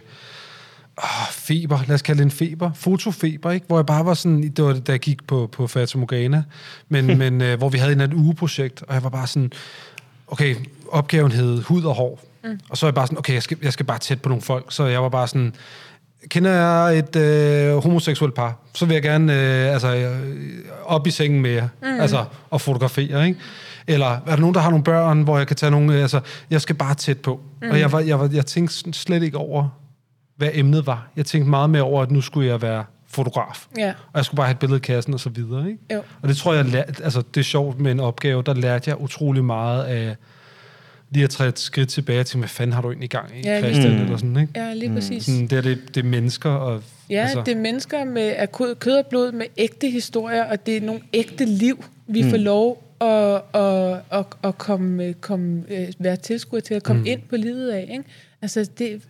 åh, 1.04 1.32
feber, 1.32 1.80
lad 1.88 1.96
os 1.96 2.02
kalde 2.02 2.18
det 2.18 2.26
en 2.26 2.32
feber, 2.32 2.72
fotofeber, 2.74 3.52
ikke? 3.52 3.66
hvor 3.68 3.78
jeg 3.78 3.86
bare 3.86 4.06
var 4.06 4.14
sådan, 4.14 4.44
det 4.44 4.66
var 4.66 4.74
da 4.74 4.92
jeg 4.92 5.00
gik 5.00 5.28
på, 5.28 5.50
på 5.52 5.68
Fata 5.68 5.98
Morgana, 5.98 6.44
men, 6.90 7.06
men 7.20 7.42
øh, 7.42 7.58
hvor 7.58 7.70
vi 7.70 7.78
havde 7.78 7.94
en 7.94 8.02
anden 8.02 8.20
ugeprojekt, 8.20 8.84
og 8.88 8.94
jeg 8.94 9.04
var 9.04 9.10
bare 9.10 9.28
sådan, 9.28 9.52
okay, 10.28 10.56
opgaven 10.92 11.32
hed 11.32 11.62
hud 11.62 11.84
og 11.84 11.96
hår, 11.96 12.24
mm. 12.44 12.60
og 12.70 12.78
så 12.78 12.86
er 12.86 12.88
jeg 12.88 12.96
bare 12.96 13.08
sådan, 13.08 13.18
okay, 13.18 13.34
jeg 13.34 13.44
skal, 13.44 13.58
jeg 13.62 13.74
skal 13.74 13.86
bare 13.86 14.00
tæt 14.00 14.22
på 14.22 14.30
nogle 14.30 14.42
folk, 14.42 14.66
så 14.70 14.86
jeg 14.86 15.04
var 15.04 15.10
bare 15.10 15.28
sådan, 15.28 15.56
kender 16.28 16.52
jeg 16.52 17.00
et 17.00 17.16
øh, 17.16 17.78
homoseksuelt 17.78 18.34
par, 18.36 18.60
så 18.74 18.86
vil 18.86 18.94
jeg 18.94 19.04
gerne 19.04 19.34
øh, 19.34 19.74
altså, 19.74 19.96
øh, 19.96 20.20
op 20.86 21.08
i 21.08 21.12
sengen 21.12 21.42
med 21.42 21.52
jer, 21.52 21.68
mm. 21.82 22.00
altså, 22.00 22.26
og 22.50 22.62
fotografere, 22.62 23.28
ikke? 23.28 23.40
Eller 23.88 24.06
er 24.06 24.20
der 24.26 24.38
nogen, 24.38 24.56
der 24.56 24.62
har 24.62 24.70
nogle 24.70 24.84
børn, 24.84 25.22
hvor 25.22 25.38
jeg 25.38 25.48
kan 25.48 25.56
tage 25.56 25.72
nogle... 25.72 25.94
øh, 25.94 26.02
Altså, 26.02 26.20
jeg 26.50 26.62
skal 26.62 26.76
bare 26.76 26.96
tæt 26.96 27.18
på. 27.18 27.40
Mm. 27.62 27.70
Og 27.70 27.80
jeg, 27.80 27.92
var, 27.92 28.00
jeg, 28.00 28.20
var, 28.20 28.30
jeg 28.34 28.46
tænkte 28.46 28.94
slet 28.94 29.24
ikke 29.24 29.38
over, 29.38 29.70
hvad 30.38 30.50
emnet 30.54 30.88
var. 30.88 31.08
Jeg 31.16 31.26
tænkte 31.26 31.50
meget 31.50 31.70
mere 31.70 31.82
over, 31.82 32.02
at 32.02 32.12
nu 32.12 32.22
skulle 32.22 32.48
jeg 32.48 32.62
være 32.62 32.84
fotograf. 33.08 33.66
Ja. 33.78 33.90
Og 33.90 34.16
jeg 34.18 34.26
skulle 34.26 34.38
bare 34.38 34.48
have 34.48 34.54
et 34.54 34.60
billede 34.60 34.78
i 34.78 34.82
kassen 34.82 35.14
og 35.14 35.20
så 35.20 35.30
videre. 35.30 35.68
Ikke? 35.68 35.80
Jo. 35.94 36.02
Og 36.22 36.30
det 36.30 36.38
tror 36.38 36.54
jeg, 36.54 36.66
lær, 36.66 36.84
altså, 37.04 37.24
det 37.34 37.40
er 37.40 37.44
sjovt 37.44 37.80
med 37.80 37.92
en 37.92 38.00
opgave, 38.00 38.44
der 38.44 38.54
lærte 38.54 38.90
jeg 38.90 39.02
utrolig 39.02 39.46
meget 39.46 39.84
af 39.84 40.16
lige 41.12 41.24
at 41.24 41.30
træde 41.30 41.50
et 41.50 41.60
skridt 41.60 41.90
tilbage 41.90 42.24
til, 42.24 42.40
hvad 42.40 42.50
fanden 42.50 42.74
har 42.74 42.82
du 42.82 42.88
egentlig 42.88 43.06
i 43.06 43.08
gang 43.08 43.38
i, 43.38 43.42
Ja, 43.44 43.62
Christian? 43.62 43.96
Mm. 43.96 44.02
Eller 44.02 44.18
sådan, 44.18 44.38
ikke? 44.38 44.54
Ja, 44.56 44.74
lige 44.74 44.94
præcis. 44.94 45.26
Sådan, 45.26 45.48
det, 45.48 45.58
er 45.58 45.62
det, 45.62 45.96
det 45.96 46.06
er 46.06 46.08
mennesker. 46.08 46.50
Og, 46.50 46.84
Ja, 47.10 47.22
altså. 47.22 47.44
det 47.46 47.52
er 47.52 47.60
mennesker 47.60 48.04
med 48.04 48.48
kød, 48.48 48.76
kød 48.76 48.94
og 48.94 49.06
blod, 49.06 49.32
med 49.32 49.46
ægte 49.58 49.90
historier, 49.90 50.44
og 50.44 50.66
det 50.66 50.78
er 50.78 50.82
nogle 50.82 51.02
ægte 51.14 51.46
liv, 51.46 51.84
vi 52.08 52.24
mm. 52.24 52.30
får 52.30 52.38
lov 52.38 52.84
at, 53.02 53.42
at, 53.54 54.20
at, 54.20 54.26
at 54.44 54.58
komme, 54.58 55.14
komme, 55.14 55.64
øh, 55.70 55.88
være 56.00 56.16
tilskuer 56.16 56.60
til 56.60 56.74
at 56.74 56.84
komme 56.84 57.02
mm. 57.02 57.08
ind 57.08 57.22
på 57.30 57.38
livet 57.38 57.70
af. 57.70 57.88
Ikke? 57.92 58.04
Altså, 58.42 58.70
det, 58.78 59.02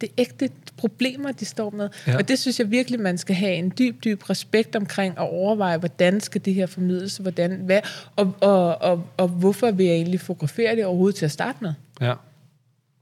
det 0.00 0.08
er 0.08 0.12
ægte 0.18 0.50
problemer, 0.76 1.32
de 1.32 1.44
står 1.44 1.70
med. 1.70 1.88
Ja. 2.06 2.12
Ja. 2.12 2.18
Og 2.18 2.28
det 2.28 2.38
synes 2.38 2.58
jeg 2.58 2.70
virkelig, 2.70 3.00
man 3.00 3.18
skal 3.18 3.36
have 3.36 3.52
en 3.54 3.72
dyb, 3.78 4.04
dyb 4.04 4.30
respekt 4.30 4.76
omkring 4.76 5.18
og 5.18 5.30
overveje, 5.30 5.76
hvordan 5.76 6.20
skal 6.20 6.44
det 6.44 6.54
her 6.54 6.66
formidles, 6.66 7.16
hvordan, 7.16 7.50
hvad, 7.52 7.80
og, 8.16 8.34
og, 8.40 8.82
og, 8.82 9.06
og 9.16 9.28
hvorfor 9.28 9.70
vil 9.70 9.86
jeg 9.86 9.94
egentlig 9.94 10.20
fotografere 10.20 10.76
det 10.76 10.84
overhovedet 10.84 11.16
til 11.16 11.24
at 11.24 11.30
starte 11.30 11.58
med? 11.60 11.72
Ja. 12.00 12.14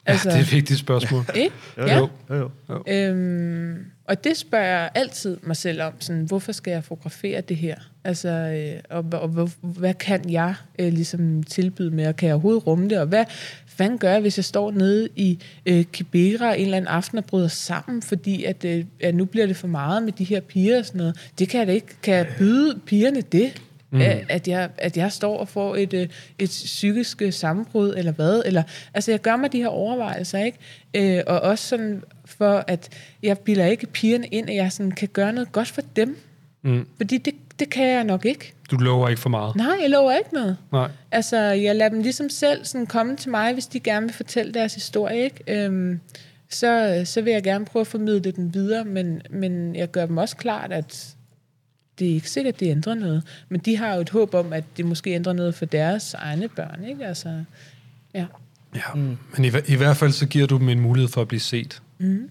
Altså- 0.07 0.29
ja, 0.29 0.35
det 0.35 0.41
er 0.41 0.47
et 0.47 0.53
vigtigt 0.53 0.81
spørgsmål. 0.81 1.25
Ikke? 1.35 1.55
Jo. 1.79 1.87
Jo, 1.87 2.09
jo. 2.37 2.51
jo. 2.69 2.85
Øhm, 2.87 3.85
og 4.05 4.25
det 4.25 4.37
spørger 4.37 4.65
jeg 4.65 4.91
altid 4.95 5.37
mig 5.43 5.57
selv 5.57 5.83
om, 5.83 5.93
sådan, 6.01 6.23
hvorfor 6.23 6.53
skal 6.53 6.71
jeg 6.71 6.85
fotografere 6.85 7.41
det 7.41 7.57
her? 7.57 7.77
Altså, 8.05 8.29
øh, 8.29 8.81
og, 8.91 9.05
og, 9.13 9.31
og 9.37 9.51
hvad 9.63 9.95
kan 9.95 10.31
jeg 10.31 10.55
øh, 10.79 10.93
ligesom 10.93 11.43
tilbyde 11.43 11.91
med, 11.91 12.07
og 12.07 12.17
kan 12.17 12.27
jeg 12.27 12.35
overhovedet 12.35 12.67
rumme 12.67 12.89
det? 12.89 13.01
Og 13.01 13.07
hvad 13.07 13.25
fanden 13.67 13.99
gør 13.99 14.13
jeg, 14.13 14.21
hvis 14.21 14.39
jeg 14.39 14.45
står 14.45 14.71
nede 14.71 15.09
i 15.17 15.39
øh, 15.67 15.85
Kibera 15.85 16.55
en 16.55 16.65
eller 16.65 16.77
anden 16.77 16.89
aften 16.89 17.19
og 17.19 17.25
bryder 17.25 17.49
sammen, 17.49 18.03
fordi 18.03 18.45
at, 18.45 18.65
øh, 18.65 18.85
at 19.01 19.15
nu 19.15 19.25
bliver 19.25 19.47
det 19.47 19.57
for 19.57 19.69
meget 19.69 20.03
med 20.03 20.13
de 20.13 20.25
her 20.25 20.41
piger 20.41 20.79
og 20.79 20.87
sådan 20.87 20.99
noget? 20.99 21.31
Det 21.39 21.49
kan 21.49 21.59
jeg 21.59 21.67
da 21.67 21.73
ikke. 21.73 21.97
Kan 22.03 22.15
jeg 22.15 22.27
byde 22.39 22.81
pigerne 22.87 23.21
det? 23.21 23.63
Mm. 23.91 24.01
At, 24.29 24.49
jeg, 24.49 24.71
at 24.79 24.97
jeg 24.97 25.13
står 25.13 25.39
og 25.39 25.49
får 25.49 25.77
et, 25.77 25.95
øh, 25.95 26.09
et 26.39 26.49
psykisk 26.49 27.23
øh, 27.23 27.33
sammenbrud, 27.33 27.95
eller 27.97 28.13
hvad? 28.13 28.43
Eller, 28.47 28.63
altså, 28.95 29.11
jeg 29.11 29.21
gør 29.21 29.37
mig 29.37 29.53
de 29.53 29.59
her 29.59 29.69
overvejelser, 29.69 30.39
ikke? 30.39 30.59
Øh, 30.95 31.23
og 31.27 31.41
også 31.41 31.69
sådan 31.69 32.03
for, 32.25 32.65
at 32.67 32.89
jeg 33.23 33.39
bilder 33.39 33.67
ikke 33.67 33.87
pigerne 33.87 34.27
ind, 34.27 34.51
at 34.51 34.57
jeg 34.57 34.73
sådan 34.73 34.93
kan 34.93 35.09
gøre 35.13 35.33
noget 35.33 35.53
godt 35.53 35.69
for 35.69 35.83
dem. 35.97 36.17
Mm. 36.63 36.87
Fordi 36.97 37.19
det, 37.19 37.35
det 37.59 37.71
kan 37.71 37.87
jeg 37.87 38.05
nok 38.05 38.25
ikke. 38.25 38.55
Du 38.71 38.77
lover 38.77 39.09
ikke 39.09 39.21
for 39.23 39.29
meget. 39.29 39.57
Nej, 39.57 39.77
jeg 39.83 39.91
lover 39.91 40.13
ikke 40.13 40.35
noget. 40.35 40.57
Nej. 40.73 40.91
Altså, 41.11 41.37
jeg 41.41 41.77
lader 41.77 41.91
dem 41.91 42.03
ligesom 42.03 42.29
selv 42.31 42.65
sådan 42.65 42.87
komme 42.87 43.17
til 43.17 43.31
mig, 43.31 43.53
hvis 43.53 43.67
de 43.67 43.81
gerne 43.81 44.07
vil 44.07 44.15
fortælle 44.15 44.53
deres 44.55 44.75
historie, 44.75 45.25
ikke? 45.25 45.65
Øhm, 45.65 46.01
så, 46.51 47.03
så 47.05 47.23
vil 47.23 47.33
jeg 47.33 47.43
gerne 47.43 47.65
prøve 47.65 47.81
at 47.81 47.87
formidle 47.87 48.33
den 48.33 48.55
videre, 48.55 48.85
men, 48.85 49.23
men 49.31 49.77
jeg 49.77 49.91
gør 49.91 50.07
dem 50.07 50.17
også 50.17 50.37
klart, 50.37 50.73
at 50.73 51.15
det 51.99 52.11
er 52.11 52.15
ikke 52.15 52.31
sikkert, 52.31 52.55
at 52.55 52.61
det 52.61 52.71
ændrer 52.71 52.95
noget. 52.95 53.23
Men 53.49 53.61
de 53.61 53.77
har 53.77 53.95
jo 53.95 54.01
et 54.01 54.11
håb 54.11 54.35
om, 54.35 54.53
at 54.53 54.65
det 54.77 54.85
måske 54.85 55.11
ændrer 55.11 55.33
noget 55.33 55.55
for 55.55 55.65
deres 55.65 56.15
egne 56.15 56.49
børn, 56.49 56.85
ikke? 56.89 57.07
Altså, 57.07 57.45
ja. 58.15 58.27
Ja. 58.75 58.81
Mm. 58.95 59.17
Men 59.37 59.45
i, 59.45 59.49
i 59.67 59.75
hvert 59.77 59.97
fald 59.97 60.13
så 60.13 60.27
giver 60.27 60.47
du 60.47 60.59
dem 60.59 60.69
en 60.69 60.81
mulighed 60.81 61.09
for 61.09 61.21
at 61.21 61.29
blive 61.29 61.41
set 61.41 61.83
Mm. 61.99 62.31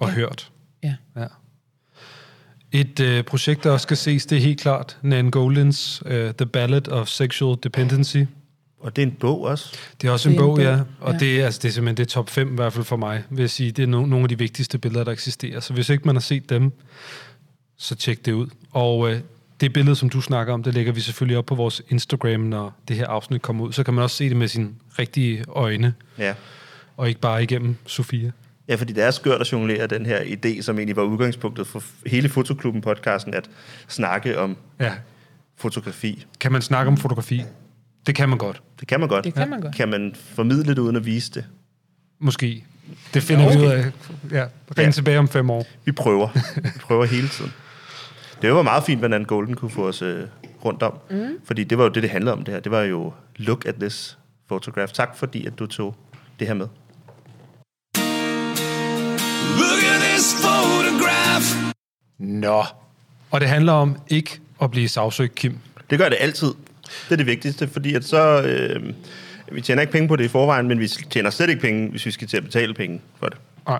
og 0.00 0.08
Ja. 0.08 0.14
hørt. 0.14 0.50
Ja. 0.82 0.94
ja. 1.16 1.24
Et 2.74 3.00
øh, 3.00 3.22
projekt, 3.24 3.64
der 3.64 3.70
også 3.70 3.82
skal 3.82 3.96
ses, 3.96 4.26
det 4.26 4.38
er 4.38 4.42
helt 4.42 4.60
klart 4.60 4.98
Nan 5.02 5.30
Goldins 5.30 6.02
uh, 6.06 6.10
The 6.12 6.46
Ballad 6.52 6.88
of 6.88 7.08
Sexual 7.08 7.56
Dependency. 7.62 8.16
Og 8.80 8.96
det 8.96 9.02
er 9.02 9.06
en 9.06 9.12
bog 9.20 9.42
også. 9.42 9.74
Det 10.00 10.08
er 10.08 10.12
også 10.12 10.28
en 10.28 10.32
Det 10.34 10.40
er 10.40 10.42
en 10.44 10.48
bog, 10.48 10.56
bog, 10.56 10.64
ja. 10.64 10.80
Og 11.00 11.12
ja. 11.12 11.18
det, 11.18 11.40
er, 11.40 11.44
altså, 11.44 11.60
det 11.62 11.68
er 11.68 11.72
simpelthen 11.72 11.96
det 11.96 12.02
er 12.02 12.14
top 12.14 12.30
5, 12.30 12.52
i 12.52 12.54
hvert 12.54 12.72
fald 12.72 12.84
for 12.84 12.96
mig, 12.96 13.22
vil 13.30 13.40
jeg 13.42 13.50
sige. 13.50 13.70
Det 13.70 13.82
er 13.82 13.86
no- 13.86 13.90
nogle 14.06 14.22
af 14.22 14.28
de 14.28 14.38
vigtigste 14.38 14.78
billeder, 14.78 15.04
der 15.04 15.12
eksisterer. 15.12 15.60
Så 15.60 15.72
hvis 15.72 15.88
ikke 15.88 16.04
man 16.06 16.14
har 16.16 16.20
set 16.20 16.50
dem, 16.50 16.72
så 17.78 17.94
tjek 17.94 18.26
det 18.26 18.32
ud. 18.32 18.46
Og 18.72 19.10
øh, 19.12 19.20
det 19.60 19.72
billede, 19.72 19.96
som 19.96 20.08
du 20.08 20.20
snakker 20.20 20.54
om, 20.54 20.62
det 20.62 20.74
lægger 20.74 20.92
vi 20.92 21.00
selvfølgelig 21.00 21.38
op 21.38 21.46
på 21.46 21.54
vores 21.54 21.82
Instagram, 21.88 22.40
når 22.40 22.80
det 22.88 22.96
her 22.96 23.06
afsnit 23.06 23.42
kommer 23.42 23.64
ud. 23.64 23.72
Så 23.72 23.82
kan 23.84 23.94
man 23.94 24.04
også 24.04 24.16
se 24.16 24.28
det 24.28 24.36
med 24.36 24.48
sine 24.48 24.68
rigtige 24.98 25.44
øjne, 25.48 25.94
Ja. 26.18 26.34
og 26.96 27.08
ikke 27.08 27.20
bare 27.20 27.42
igennem 27.42 27.76
Sofia. 27.86 28.30
Ja, 28.68 28.74
fordi 28.74 28.92
det 28.92 29.04
er 29.04 29.10
skørt 29.10 29.40
at 29.40 29.52
jonglere 29.52 29.86
den 29.86 30.06
her 30.06 30.20
idé, 30.20 30.62
som 30.62 30.78
egentlig 30.78 30.96
var 30.96 31.02
udgangspunktet 31.02 31.66
for 31.66 31.82
hele 32.06 32.28
Fotoklubben-podcasten, 32.28 33.34
at 33.34 33.50
snakke 33.88 34.38
om 34.38 34.56
Ja. 34.80 34.92
fotografi. 35.56 36.26
Kan 36.40 36.52
man 36.52 36.62
snakke 36.62 36.88
om 36.88 36.96
fotografi? 36.96 37.42
Det 38.06 38.14
kan 38.14 38.28
man 38.28 38.38
godt. 38.38 38.62
Det 38.80 38.88
kan 38.88 39.00
man 39.00 39.08
godt. 39.08 39.24
Det 39.24 39.34
kan 39.34 39.50
man 39.50 39.60
godt. 39.60 39.74
Kan 39.76 39.88
man 39.88 40.14
formidle 40.16 40.70
det 40.74 40.78
uden 40.78 40.96
at 40.96 41.06
vise 41.06 41.32
det? 41.32 41.44
Måske. 42.18 42.64
Det 43.14 43.22
finder 43.22 43.44
Ja, 43.44 43.58
vi 43.58 43.64
ud 43.64 43.70
af. 43.70 43.84
Ja, 44.30 44.46
ring 44.78 44.86
Ja. 44.86 44.90
tilbage 44.90 45.18
om 45.18 45.28
fem 45.28 45.50
år. 45.50 45.66
Vi 45.84 45.92
prøver. 45.92 46.28
Vi 46.62 46.78
prøver 46.80 47.04
hele 47.04 47.28
tiden. 47.28 47.52
Det 48.42 48.52
var 48.52 48.62
meget 48.62 48.84
fint, 48.84 48.98
hvad 48.98 49.08
Nan 49.08 49.24
Golden 49.24 49.54
kunne 49.56 49.70
få 49.70 49.88
os 49.88 50.02
øh, 50.02 50.24
rundt 50.64 50.82
om. 50.82 50.98
Mm. 51.10 51.26
Fordi 51.44 51.64
det 51.64 51.78
var 51.78 51.84
jo 51.84 51.90
det, 51.90 52.02
det 52.02 52.10
handlede 52.10 52.32
om 52.32 52.44
det 52.44 52.54
her. 52.54 52.60
Det 52.60 52.72
var 52.72 52.80
jo 52.82 53.12
look 53.36 53.64
at 53.66 53.74
this 53.74 54.18
photograph. 54.48 54.92
Tak 54.92 55.16
fordi, 55.16 55.46
at 55.46 55.58
du 55.58 55.66
tog 55.66 55.96
det 56.38 56.46
her 56.46 56.54
med. 56.54 56.66
Nå. 62.18 62.64
Og 63.30 63.40
det 63.40 63.48
handler 63.48 63.72
om 63.72 63.96
ikke 64.08 64.40
at 64.62 64.70
blive 64.70 64.88
sagsøgt, 64.88 65.34
Kim. 65.34 65.58
Det 65.90 65.98
gør 65.98 66.08
det 66.08 66.18
altid. 66.20 66.54
Det 67.08 67.12
er 67.12 67.16
det 67.16 67.26
vigtigste, 67.26 67.68
fordi 67.68 67.94
at 67.94 68.04
så... 68.04 68.42
Øh, 68.42 68.92
vi 69.52 69.60
tjener 69.60 69.82
ikke 69.82 69.92
penge 69.92 70.08
på 70.08 70.16
det 70.16 70.24
i 70.24 70.28
forvejen, 70.28 70.68
men 70.68 70.80
vi 70.80 70.88
tjener 70.88 71.30
slet 71.30 71.48
ikke 71.48 71.60
penge, 71.60 71.90
hvis 71.90 72.06
vi 72.06 72.10
skal 72.10 72.28
til 72.28 72.36
at 72.36 72.44
betale 72.44 72.74
penge 72.74 73.00
for 73.18 73.26
det. 73.26 73.38
Nej. 73.68 73.78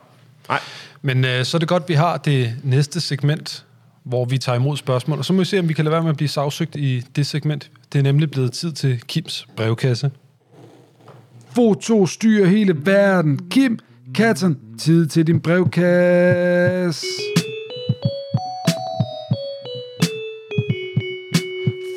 Nej. 0.49 0.61
Men 1.03 1.25
øh, 1.25 1.45
så 1.45 1.57
er 1.57 1.59
det 1.59 1.69
godt, 1.69 1.83
at 1.83 1.89
vi 1.89 1.95
har 1.95 2.17
det 2.17 2.55
næste 2.63 3.01
segment, 3.01 3.65
hvor 4.03 4.25
vi 4.25 4.39
tager 4.39 4.57
imod 4.57 4.77
spørgsmål. 4.77 5.19
Og 5.19 5.25
så 5.25 5.33
må 5.33 5.39
vi 5.39 5.45
se, 5.45 5.59
om 5.59 5.69
vi 5.69 5.75
kan 5.75 5.85
lade 5.85 5.93
være 5.93 6.03
med 6.03 6.11
at 6.11 6.17
blive 6.17 6.29
sagsøgt 6.29 6.77
i 6.77 7.05
det 7.17 7.27
segment. 7.27 7.71
Det 7.93 7.99
er 7.99 8.03
nemlig 8.03 8.31
blevet 8.31 8.53
tid 8.53 8.73
til 8.73 9.01
Kims 9.07 9.47
brevkasse. 9.57 10.11
Foto 11.55 12.07
styrer 12.07 12.47
hele 12.47 12.87
verden. 12.87 13.49
Kim 13.51 13.79
Katten, 14.15 14.59
tid 14.79 15.07
til 15.07 15.27
din 15.27 15.41
brevkasse. 15.41 17.07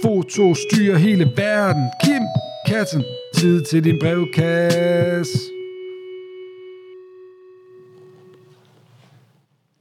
Foto 0.04 0.56
styrer 0.56 0.98
hele 0.98 1.32
verden. 1.36 1.90
Kim 2.04 2.22
Katten, 2.68 3.04
tid 3.36 3.64
til 3.66 3.84
din 3.84 4.00
brevkasse. 4.02 5.38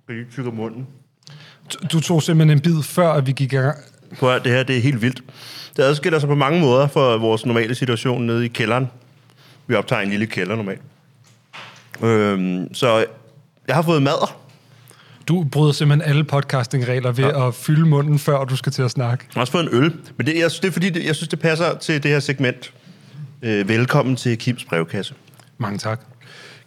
Skal 0.04 0.16
lige 0.16 0.26
tykke 0.32 0.50
munden? 0.50 0.86
Du- 1.72 1.86
Du 1.92 2.00
tog 2.00 2.22
simpelthen 2.22 2.58
en 2.58 2.62
bid 2.62 2.82
før, 2.82 3.08
at 3.12 3.26
vi 3.26 3.32
gik 3.32 3.52
i 3.52 3.56
gang. 3.56 3.78
Prøv 4.18 4.34
at, 4.34 4.44
det 4.44 4.52
her 4.52 4.62
det 4.62 4.76
er 4.76 4.80
helt 4.80 5.02
vildt. 5.02 5.22
Det 5.76 5.82
adskiller 5.82 6.18
sig 6.18 6.28
på 6.28 6.34
mange 6.34 6.60
måder 6.60 6.88
fra 6.88 7.16
vores 7.16 7.46
normale 7.46 7.74
situation 7.74 8.26
nede 8.26 8.44
i 8.44 8.48
kælderen. 8.48 8.86
Vi 9.66 9.74
optager 9.74 10.02
en 10.02 10.10
lille 10.10 10.26
kælder 10.26 10.56
normalt. 10.56 10.80
Øhm, 12.02 12.74
så 12.74 13.06
jeg 13.68 13.74
har 13.74 13.82
fået 13.82 14.02
mad. 14.02 14.28
Du 15.28 15.46
bryder 15.52 15.72
simpelthen 15.72 16.10
alle 16.10 16.24
podcastingregler 16.24 17.12
ved 17.12 17.24
ja. 17.24 17.48
at 17.48 17.54
fylde 17.54 17.86
munden, 17.86 18.18
før 18.18 18.44
du 18.44 18.56
skal 18.56 18.72
til 18.72 18.82
at 18.82 18.90
snakke. 18.90 19.24
Jeg 19.28 19.34
har 19.34 19.40
også 19.40 19.52
fået 19.52 19.62
en 19.62 19.68
øl. 19.72 19.92
Men 20.16 20.26
det, 20.26 20.38
jeg, 20.38 20.50
det 20.62 20.64
er 20.64 20.70
fordi, 20.70 20.90
det, 20.90 21.04
jeg 21.04 21.14
synes, 21.14 21.28
det 21.28 21.40
passer 21.40 21.78
til 21.78 22.02
det 22.02 22.10
her 22.10 22.20
segment. 22.20 22.72
Øh, 23.42 23.68
velkommen 23.68 24.16
til 24.16 24.38
Kims 24.38 24.64
brevkasse. 24.64 25.14
Mange 25.58 25.78
tak. 25.78 26.00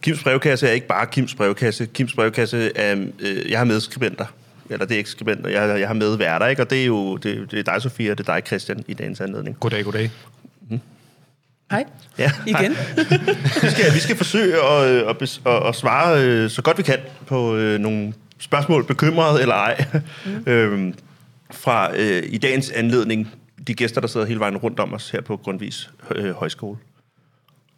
Kims 0.02 0.24
brevkasse 0.24 0.68
er 0.68 0.72
ikke 0.72 0.88
bare 0.88 1.06
Kims 1.06 1.36
brevkasse. 1.36 1.86
Kims 1.86 2.14
brevkasse 2.14 2.72
er... 2.76 3.06
Øh, 3.20 3.52
jeg 3.52 3.60
har 3.60 3.66
medskribenter. 3.66 4.26
Eller 4.70 4.86
det 4.86 4.94
er 4.94 4.98
ikke 4.98 5.10
skribenter. 5.10 5.50
Jeg, 5.50 5.80
jeg 5.80 5.88
har 5.88 5.94
medværter, 5.94 6.48
ikke? 6.48 6.62
Og 6.62 6.70
det 6.70 6.82
er 6.82 6.86
jo 6.86 7.18
det, 7.18 7.52
det 7.52 7.60
er 7.60 7.74
dig, 7.74 7.82
Sofia, 7.82 8.12
og 8.12 8.18
det 8.18 8.30
er 8.30 8.34
dig, 8.34 8.44
Christian, 8.48 8.84
i 8.88 8.94
dagens 8.94 9.22
anledning. 9.22 9.60
Goddag, 9.60 9.84
goddag. 9.84 10.12
Hej, 11.72 11.86
Ja. 12.18 12.32
igen. 12.48 12.72
Vi 13.64 13.70
skal, 13.70 13.94
vi 13.94 14.00
skal 14.00 14.16
forsøge 14.18 14.56
at, 14.64 14.88
øh, 14.90 15.10
at, 15.10 15.16
bes- 15.24 15.50
at, 15.50 15.68
at 15.68 15.76
svare 15.76 16.24
øh, 16.26 16.50
så 16.50 16.62
godt 16.62 16.78
vi 16.78 16.84
kan 16.84 16.98
på 17.28 17.56
øh, 17.56 17.80
nogle 17.80 18.14
spørgsmål, 18.40 18.86
bekymret 18.86 19.42
eller 19.42 19.56
ej, 19.56 19.86
mm. 20.26 20.44
øhm, 20.52 20.94
fra 21.52 21.96
øh, 21.98 22.24
i 22.26 22.38
dagens 22.38 22.70
anledning 22.70 23.34
de 23.68 23.74
gæster, 23.74 24.02
der 24.02 24.08
sidder 24.08 24.26
hele 24.26 24.40
vejen 24.40 24.58
rundt 24.58 24.80
om 24.80 24.94
os 24.94 25.10
her 25.10 25.22
på 25.22 25.38
Grundvis 25.38 25.90
øh, 26.16 26.32
Højskole. 26.32 26.78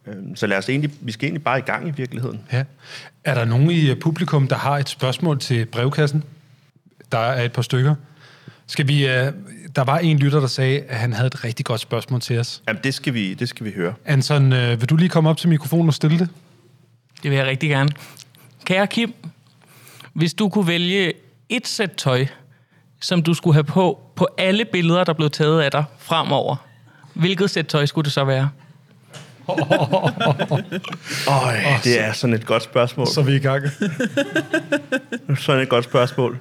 Øhm, 0.06 0.36
så 0.36 0.46
lad 0.46 0.58
os 0.58 0.68
egentlig, 0.68 0.90
vi 1.00 1.12
skal 1.12 1.26
egentlig 1.26 1.44
bare 1.44 1.58
i 1.58 1.62
gang 1.62 1.88
i 1.88 1.90
virkeligheden. 1.96 2.40
Ja. 2.52 2.64
Er 3.24 3.34
der 3.34 3.44
nogen 3.44 3.70
i 3.70 3.90
øh, 3.90 3.96
publikum, 4.00 4.48
der 4.48 4.56
har 4.56 4.78
et 4.78 4.88
spørgsmål 4.88 5.38
til 5.40 5.66
brevkassen? 5.66 6.24
Der 7.12 7.18
er 7.18 7.44
et 7.44 7.52
par 7.52 7.62
stykker. 7.62 7.94
Skal 8.66 8.88
vi... 8.88 9.06
Uh, 9.06 9.32
der 9.76 9.84
var 9.84 9.98
en 9.98 10.18
lytter, 10.18 10.40
der 10.40 10.46
sagde, 10.46 10.80
at 10.80 10.96
han 10.96 11.12
havde 11.12 11.26
et 11.26 11.44
rigtig 11.44 11.66
godt 11.66 11.80
spørgsmål 11.80 12.20
til 12.20 12.38
os. 12.38 12.62
Jamen, 12.68 12.82
det 12.84 12.94
skal 12.94 13.14
vi, 13.14 13.34
det 13.34 13.48
skal 13.48 13.66
vi 13.66 13.72
høre. 13.76 13.94
Anton, 14.04 14.52
uh, 14.52 14.80
vil 14.80 14.90
du 14.90 14.96
lige 14.96 15.08
komme 15.08 15.30
op 15.30 15.36
til 15.36 15.48
mikrofonen 15.48 15.88
og 15.88 15.94
stille 15.94 16.18
det? 16.18 16.28
Det 17.22 17.30
vil 17.30 17.36
jeg 17.36 17.46
rigtig 17.46 17.68
gerne. 17.68 17.90
Kære 18.64 18.86
Kim, 18.86 19.14
hvis 20.12 20.34
du 20.34 20.48
kunne 20.48 20.66
vælge 20.66 21.12
et 21.48 21.66
sæt 21.66 21.92
tøj, 21.92 22.26
som 23.00 23.22
du 23.22 23.34
skulle 23.34 23.54
have 23.54 23.64
på 23.64 24.00
på 24.16 24.28
alle 24.38 24.64
billeder, 24.64 25.04
der 25.04 25.12
blev 25.12 25.30
taget 25.30 25.62
af 25.62 25.70
dig 25.70 25.84
fremover, 25.98 26.56
hvilket 27.14 27.50
sæt 27.50 27.66
tøj 27.66 27.86
skulle 27.86 28.04
det 28.04 28.12
så 28.12 28.24
være? 28.24 28.50
Øj, 31.42 31.56
det 31.84 32.00
er 32.00 32.12
sådan 32.12 32.34
et 32.34 32.46
godt 32.46 32.62
spørgsmål. 32.62 33.06
Så 33.06 33.20
er 33.20 33.24
vi 33.24 33.36
i 33.36 33.38
gang. 33.38 33.64
Sådan 35.38 35.62
et 35.62 35.68
godt 35.68 35.84
spørgsmål. 35.84 36.38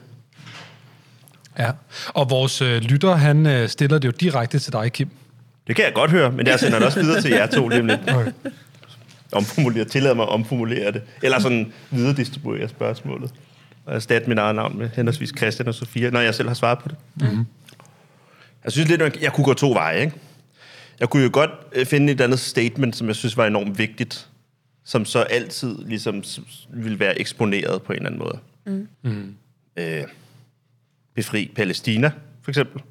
Ja. 1.59 1.71
Og 2.07 2.29
vores 2.29 2.61
øh, 2.61 2.81
lytter, 2.81 3.15
han 3.15 3.45
øh, 3.45 3.69
stiller 3.69 3.99
det 3.99 4.07
jo 4.07 4.13
direkte 4.19 4.59
til 4.59 4.73
dig, 4.73 4.91
Kim. 4.91 5.09
Det 5.67 5.75
kan 5.75 5.85
jeg 5.85 5.93
godt 5.93 6.11
høre, 6.11 6.31
men 6.31 6.47
jeg 6.47 6.59
sender 6.59 6.77
det 6.77 6.85
også 6.87 7.01
videre 7.01 7.21
til 7.21 7.31
jer 7.31 7.45
to 7.47 7.67
lige 7.67 7.79
om 7.81 7.85
lidt. 7.87 7.99
Omformulere, 9.31 9.85
tillader 9.85 10.15
mig 10.15 10.23
at 10.23 10.29
omformulere 10.29 10.91
det. 10.91 11.01
Eller 11.21 11.39
sådan 11.39 11.73
videre 11.91 12.13
distribuere 12.15 12.67
spørgsmålet. 12.69 13.31
Og 13.85 13.95
erstatte 13.95 14.29
mit 14.29 14.37
eget 14.37 14.55
navn 14.55 14.77
med 14.77 14.89
henholdsvis 14.95 15.33
Christian 15.37 15.67
og 15.67 15.73
Sofia, 15.75 16.09
når 16.09 16.19
jeg 16.19 16.35
selv 16.35 16.47
har 16.47 16.55
svaret 16.55 16.79
på 16.79 16.87
det. 16.89 16.97
Mm-hmm. 17.15 17.45
Jeg 18.63 18.71
synes 18.71 18.89
lidt, 18.89 19.01
at 19.01 19.21
jeg 19.21 19.33
kunne 19.33 19.45
gå 19.45 19.53
to 19.53 19.71
veje. 19.71 19.99
Ikke? 20.01 20.13
Jeg 20.99 21.09
kunne 21.09 21.23
jo 21.23 21.29
godt 21.33 21.49
øh, 21.73 21.85
finde 21.85 22.13
et 22.13 22.21
andet 22.21 22.39
statement, 22.39 22.95
som 22.95 23.07
jeg 23.07 23.15
synes 23.15 23.37
var 23.37 23.45
enormt 23.47 23.77
vigtigt 23.77 24.27
som 24.85 25.05
så 25.05 25.19
altid 25.19 25.75
ligesom 25.85 26.23
s- 26.23 26.39
vil 26.73 26.99
være 26.99 27.19
eksponeret 27.19 27.81
på 27.81 27.93
en 27.93 27.97
eller 27.97 28.09
anden 28.09 28.19
måde. 28.19 28.37
Mm. 28.65 28.87
Mm. 29.11 29.35
Øh, 29.77 30.03
befri 31.15 31.51
Palæstina, 31.55 32.11
for 32.43 32.51
eksempel. 32.51 32.81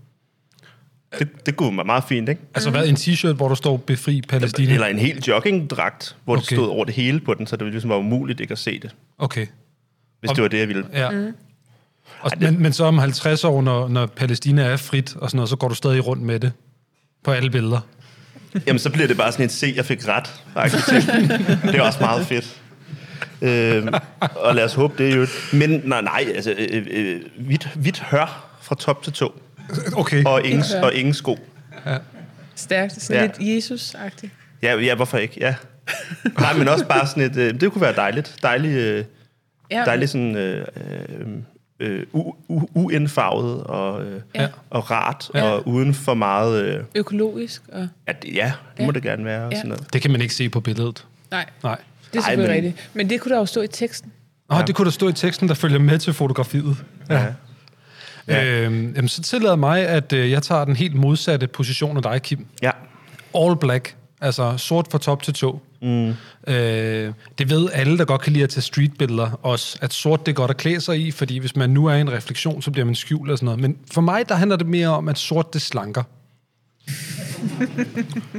Det, 1.19 1.47
det 1.47 1.57
kunne 1.57 1.77
være 1.77 1.87
meget 1.87 2.05
fint, 2.09 2.29
ikke? 2.29 2.41
Altså 2.55 2.71
hvad, 2.71 2.89
en 2.89 2.95
t-shirt, 2.95 3.33
hvor 3.33 3.49
der 3.49 3.55
står 3.55 3.77
befri 3.77 4.23
Palæstina? 4.29 4.73
Eller 4.75 4.87
en 4.87 4.99
helt 4.99 5.29
joggingdragt, 5.29 6.17
hvor 6.25 6.35
okay. 6.35 6.41
det 6.41 6.47
stod 6.47 6.69
over 6.69 6.85
det 6.85 6.95
hele 6.95 7.21
på 7.21 7.35
den, 7.35 7.47
så 7.47 7.57
det 7.57 7.67
ligesom 7.71 7.91
var 7.91 7.97
umuligt 7.97 8.41
ikke 8.41 8.53
at 8.53 8.59
se 8.59 8.79
det, 8.79 8.95
Okay. 9.19 9.47
hvis 10.21 10.31
Og- 10.31 10.37
det 10.37 10.43
var 10.43 10.49
det, 10.49 10.59
jeg 10.59 10.69
ville. 10.69 10.87
Ja. 10.93 11.11
Mm. 11.11 11.33
Og, 12.21 12.31
men, 12.41 12.63
men 12.63 12.73
så 12.73 12.85
om 12.85 12.99
50 12.99 13.45
år, 13.45 13.63
når, 13.63 13.89
når 13.89 14.07
Palæstina 14.07 14.63
er 14.63 14.77
frit 14.77 15.17
og 15.17 15.31
sådan 15.31 15.37
noget, 15.37 15.49
så 15.49 15.57
går 15.57 15.69
du 15.69 15.75
stadig 15.75 16.07
rundt 16.07 16.23
med 16.23 16.41
det 16.41 16.53
på 17.25 17.31
alle 17.31 17.51
billeder. 17.51 17.81
Jamen, 18.67 18.79
så 18.79 18.91
bliver 18.91 19.07
det 19.09 19.17
bare 19.17 19.33
sådan 19.33 19.45
et 19.47 19.53
se, 19.53 19.73
jeg 19.77 19.85
fik 19.85 20.09
ret. 20.09 20.43
arkitekt. 20.55 21.07
det 21.73 21.75
er 21.75 21.83
også 21.83 21.99
meget 22.01 22.27
fedt. 22.27 22.61
Øh, 23.43 23.87
og 24.37 24.55
lad 24.55 24.65
os 24.65 24.75
håbe 24.75 24.95
det 24.99 25.11
er 25.13 25.17
jo. 25.17 25.27
Men 25.53 25.83
nej, 25.85 26.01
nej 26.01 26.25
altså, 26.35 26.55
øh, 26.59 26.87
øh, 26.91 27.21
hvidt, 27.39 27.69
hvidt 27.75 28.01
hør 28.01 28.57
fra 28.63 28.75
top 28.75 29.03
til 29.03 29.13
to. 29.13 29.43
Okay. 29.97 30.25
Og 30.25 30.45
ingen, 30.47 30.65
hør. 30.75 30.83
og 30.83 30.95
ingen 30.95 31.15
sko. 31.15 31.39
Stærkt. 32.55 32.93
Sådan 33.03 33.17
Ja. 33.17 33.23
ja. 33.23 33.27
lidt 33.47 33.65
Jesus-agtigt. 33.65 34.31
Ja, 34.63 34.77
ja, 34.79 34.95
hvorfor 34.95 35.19
ikke? 35.19 35.35
Ja. 35.41 35.55
Nej, 36.41 36.53
men 36.59 36.69
også 36.69 36.87
bare 36.87 37.07
sådan 37.07 37.23
et... 37.23 37.37
Øh, 37.37 37.61
det 37.61 37.73
kunne 37.73 37.83
være 37.83 37.95
dejligt. 37.97 38.37
Dejligt, 38.43 38.75
øh, 38.77 39.05
Ja. 39.71 39.83
dejligt 39.87 40.11
sådan... 40.11 40.37
Øh, 40.37 40.67
øh, 41.81 42.03
u- 42.15 42.35
u- 42.51 42.71
uindfarvet 42.75 43.65
og, 43.65 44.05
øh, 44.05 44.21
Ja. 44.35 44.49
og 44.71 44.91
rart, 44.91 45.31
Ja. 45.35 45.43
og 45.43 45.69
uden 45.69 45.95
for 45.95 46.15
meget... 46.15 46.65
Øh, 46.65 46.85
Økologisk. 46.95 47.63
Og... 47.73 47.89
at, 48.07 48.25
ja, 48.35 48.53
det 48.77 48.87
må 48.87 48.93
Ja. 48.93 48.93
det 48.93 49.03
gerne 49.03 49.25
være. 49.25 49.45
og 49.47 49.53
Ja. 49.53 49.57
Sådan 49.59 49.69
noget. 49.69 49.93
Det 49.93 50.03
kan 50.03 50.11
man 50.11 50.21
ikke 50.21 50.35
se 50.35 50.49
på 50.49 50.61
billedet. 50.61 51.07
Nej, 51.31 51.47
Nej. 51.63 51.79
Det 52.13 52.19
er 52.19 52.23
Ej, 52.23 52.31
selvfølgelig 52.31 52.63
men- 52.63 52.71
rigtigt. 52.73 52.91
Men 52.95 53.11
det 53.11 53.21
kunne 53.21 53.33
der 53.33 53.39
jo 53.39 53.47
stå 53.47 53.61
i 53.63 53.69
teksten. 53.69 54.13
Nå, 54.51 54.57
ja. 54.57 54.63
det 54.63 54.75
kunne 54.75 54.85
der 54.85 54.91
stå 54.91 55.09
i 55.09 55.13
teksten, 55.13 55.49
der 55.49 55.55
følger 55.55 55.79
med 55.79 55.99
til 55.99 56.13
fotografiet. 56.13 56.77
Ja. 57.11 57.27
Ja. 58.29 58.45
Øhm, 58.45 58.93
jamen, 58.97 59.09
så 59.09 59.23
tillader 59.23 59.57
mig, 59.57 59.87
at 59.89 60.13
øh, 60.13 60.31
jeg 60.31 60.43
tager 60.43 60.65
den 60.65 60.77
helt 60.77 60.95
modsatte 60.95 61.47
position 61.47 61.97
af 61.97 62.03
dig, 62.03 62.23
Kim. 62.23 62.47
Ja. 62.63 62.71
All 63.35 63.57
black, 63.57 63.97
altså 64.21 64.57
sort 64.57 64.87
fra 64.91 64.99
top 64.99 65.23
til 65.23 65.35
tå. 65.35 65.61
Mm. 65.83 66.09
Øh, 66.47 67.13
det 67.39 67.51
ved 67.51 67.69
alle, 67.73 67.99
der 67.99 68.05
godt 68.05 68.21
kan 68.21 68.33
lide 68.33 68.45
at 68.45 68.51
tage 68.51 68.63
streetbilleder 68.63 69.31
også, 69.43 69.79
at 69.81 69.93
sort 69.93 70.27
det 70.27 70.33
er 70.33 70.37
godt 70.37 70.51
at 70.51 70.57
klæde 70.57 70.81
sig 70.81 71.01
i, 71.01 71.11
fordi 71.11 71.39
hvis 71.39 71.57
man 71.57 71.71
nu 71.71 71.87
er 71.87 71.95
i 71.95 72.01
en 72.01 72.13
refleksion, 72.13 72.63
så 72.63 72.71
bliver 72.71 72.85
man 72.85 72.95
skjult 72.95 73.31
og 73.31 73.39
sådan 73.39 73.45
noget. 73.45 73.61
Men 73.61 73.77
for 73.93 74.01
mig, 74.01 74.29
der 74.29 74.35
handler 74.35 74.57
det 74.57 74.67
mere 74.67 74.89
om, 74.89 75.09
at 75.09 75.19
sort 75.19 75.55
det 75.55 75.63
slanker. 75.63 76.03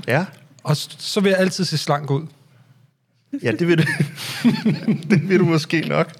Ja. 0.08 0.26
Og 0.64 0.78
så 0.78 1.20
vil 1.20 1.30
jeg 1.30 1.40
altid 1.40 1.66
se 1.66 1.78
slank 1.78 2.12
ud. 2.12 2.28
Ja, 3.44 3.52
det 3.52 3.68
vil 3.68 3.78
du, 3.78 3.84
det 5.10 5.30
vil 5.30 5.40
du 5.40 5.46
måske 5.46 5.82
nok. 5.82 6.12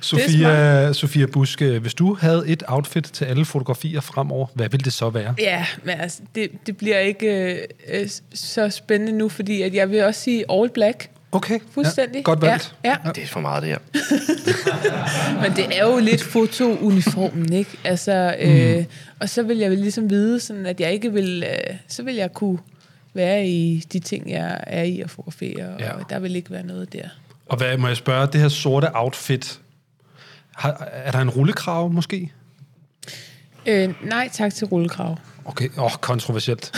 Sofia, 0.00 0.92
Sofia 0.92 1.26
Busk, 1.26 1.62
øh, 1.62 1.80
hvis 1.82 1.94
du 1.94 2.14
havde 2.14 2.44
et 2.46 2.62
outfit 2.68 3.04
til 3.04 3.24
alle 3.24 3.44
fotografier 3.44 4.00
fremover, 4.00 4.46
hvad 4.54 4.68
ville 4.68 4.84
det 4.84 4.92
så 4.92 5.10
være? 5.10 5.34
Ja, 5.38 5.66
men 5.84 6.00
altså, 6.00 6.18
det, 6.34 6.50
det 6.66 6.76
bliver 6.76 6.98
ikke 6.98 7.52
øh, 7.52 7.58
øh, 7.88 8.08
så 8.34 8.70
spændende 8.70 9.12
nu, 9.12 9.28
fordi 9.28 9.62
at 9.62 9.74
jeg 9.74 9.90
vil 9.90 10.04
også 10.04 10.20
sige 10.20 10.44
all 10.50 10.70
black. 10.70 11.08
Okay. 11.32 11.58
Fuldstændig. 11.74 12.16
Ja, 12.16 12.22
godt 12.22 12.42
valgt. 12.42 12.74
Ja, 12.84 12.96
ja. 13.04 13.10
Det 13.10 13.22
er 13.22 13.26
for 13.26 13.40
meget, 13.40 13.62
det 13.62 13.70
her. 13.70 13.78
Men 15.42 15.56
det 15.56 15.78
er 15.78 15.86
jo 15.86 15.98
lidt 15.98 16.22
fotouniformen, 16.22 17.52
ikke? 17.52 17.70
Altså, 17.84 18.36
øh, 18.40 18.76
Mm. 18.76 18.84
Og 19.20 19.28
så 19.28 19.42
vil 19.42 19.58
jeg 19.58 19.70
vel 19.70 19.78
ligesom 19.78 20.10
vide, 20.10 20.40
sådan 20.40 20.66
at 20.66 20.80
jeg 20.80 20.92
ikke 20.92 21.12
vil... 21.12 21.44
Øh, 21.46 21.74
så 21.88 22.02
vil 22.02 22.14
jeg 22.14 22.32
kunne 22.32 22.58
være 23.16 23.46
i 23.46 23.84
de 23.92 23.98
ting, 23.98 24.30
jeg 24.30 24.60
er 24.66 24.82
i 24.82 25.00
at 25.00 25.10
fotografere, 25.10 25.76
Ja. 25.78 25.92
og 25.92 26.10
der 26.10 26.18
vil 26.18 26.36
ikke 26.36 26.50
være 26.50 26.62
noget 26.66 26.92
der. 26.92 27.08
Og 27.46 27.56
hvad 27.56 27.76
må 27.78 27.86
jeg 27.88 27.96
spørge, 27.96 28.26
det 28.26 28.40
her 28.40 28.48
sorte 28.48 28.88
outfit, 28.96 29.60
har, 30.56 30.88
er 30.92 31.10
der 31.10 31.18
en 31.18 31.30
rullekrav 31.30 31.92
måske? 31.92 32.32
Øh, 33.66 33.94
nej 34.04 34.28
tak 34.32 34.54
til 34.54 34.66
rullekrav. 34.66 35.16
Okay, 35.48 35.68
åh, 35.78 35.84
oh, 35.84 35.90
kontroversielt. 36.00 36.72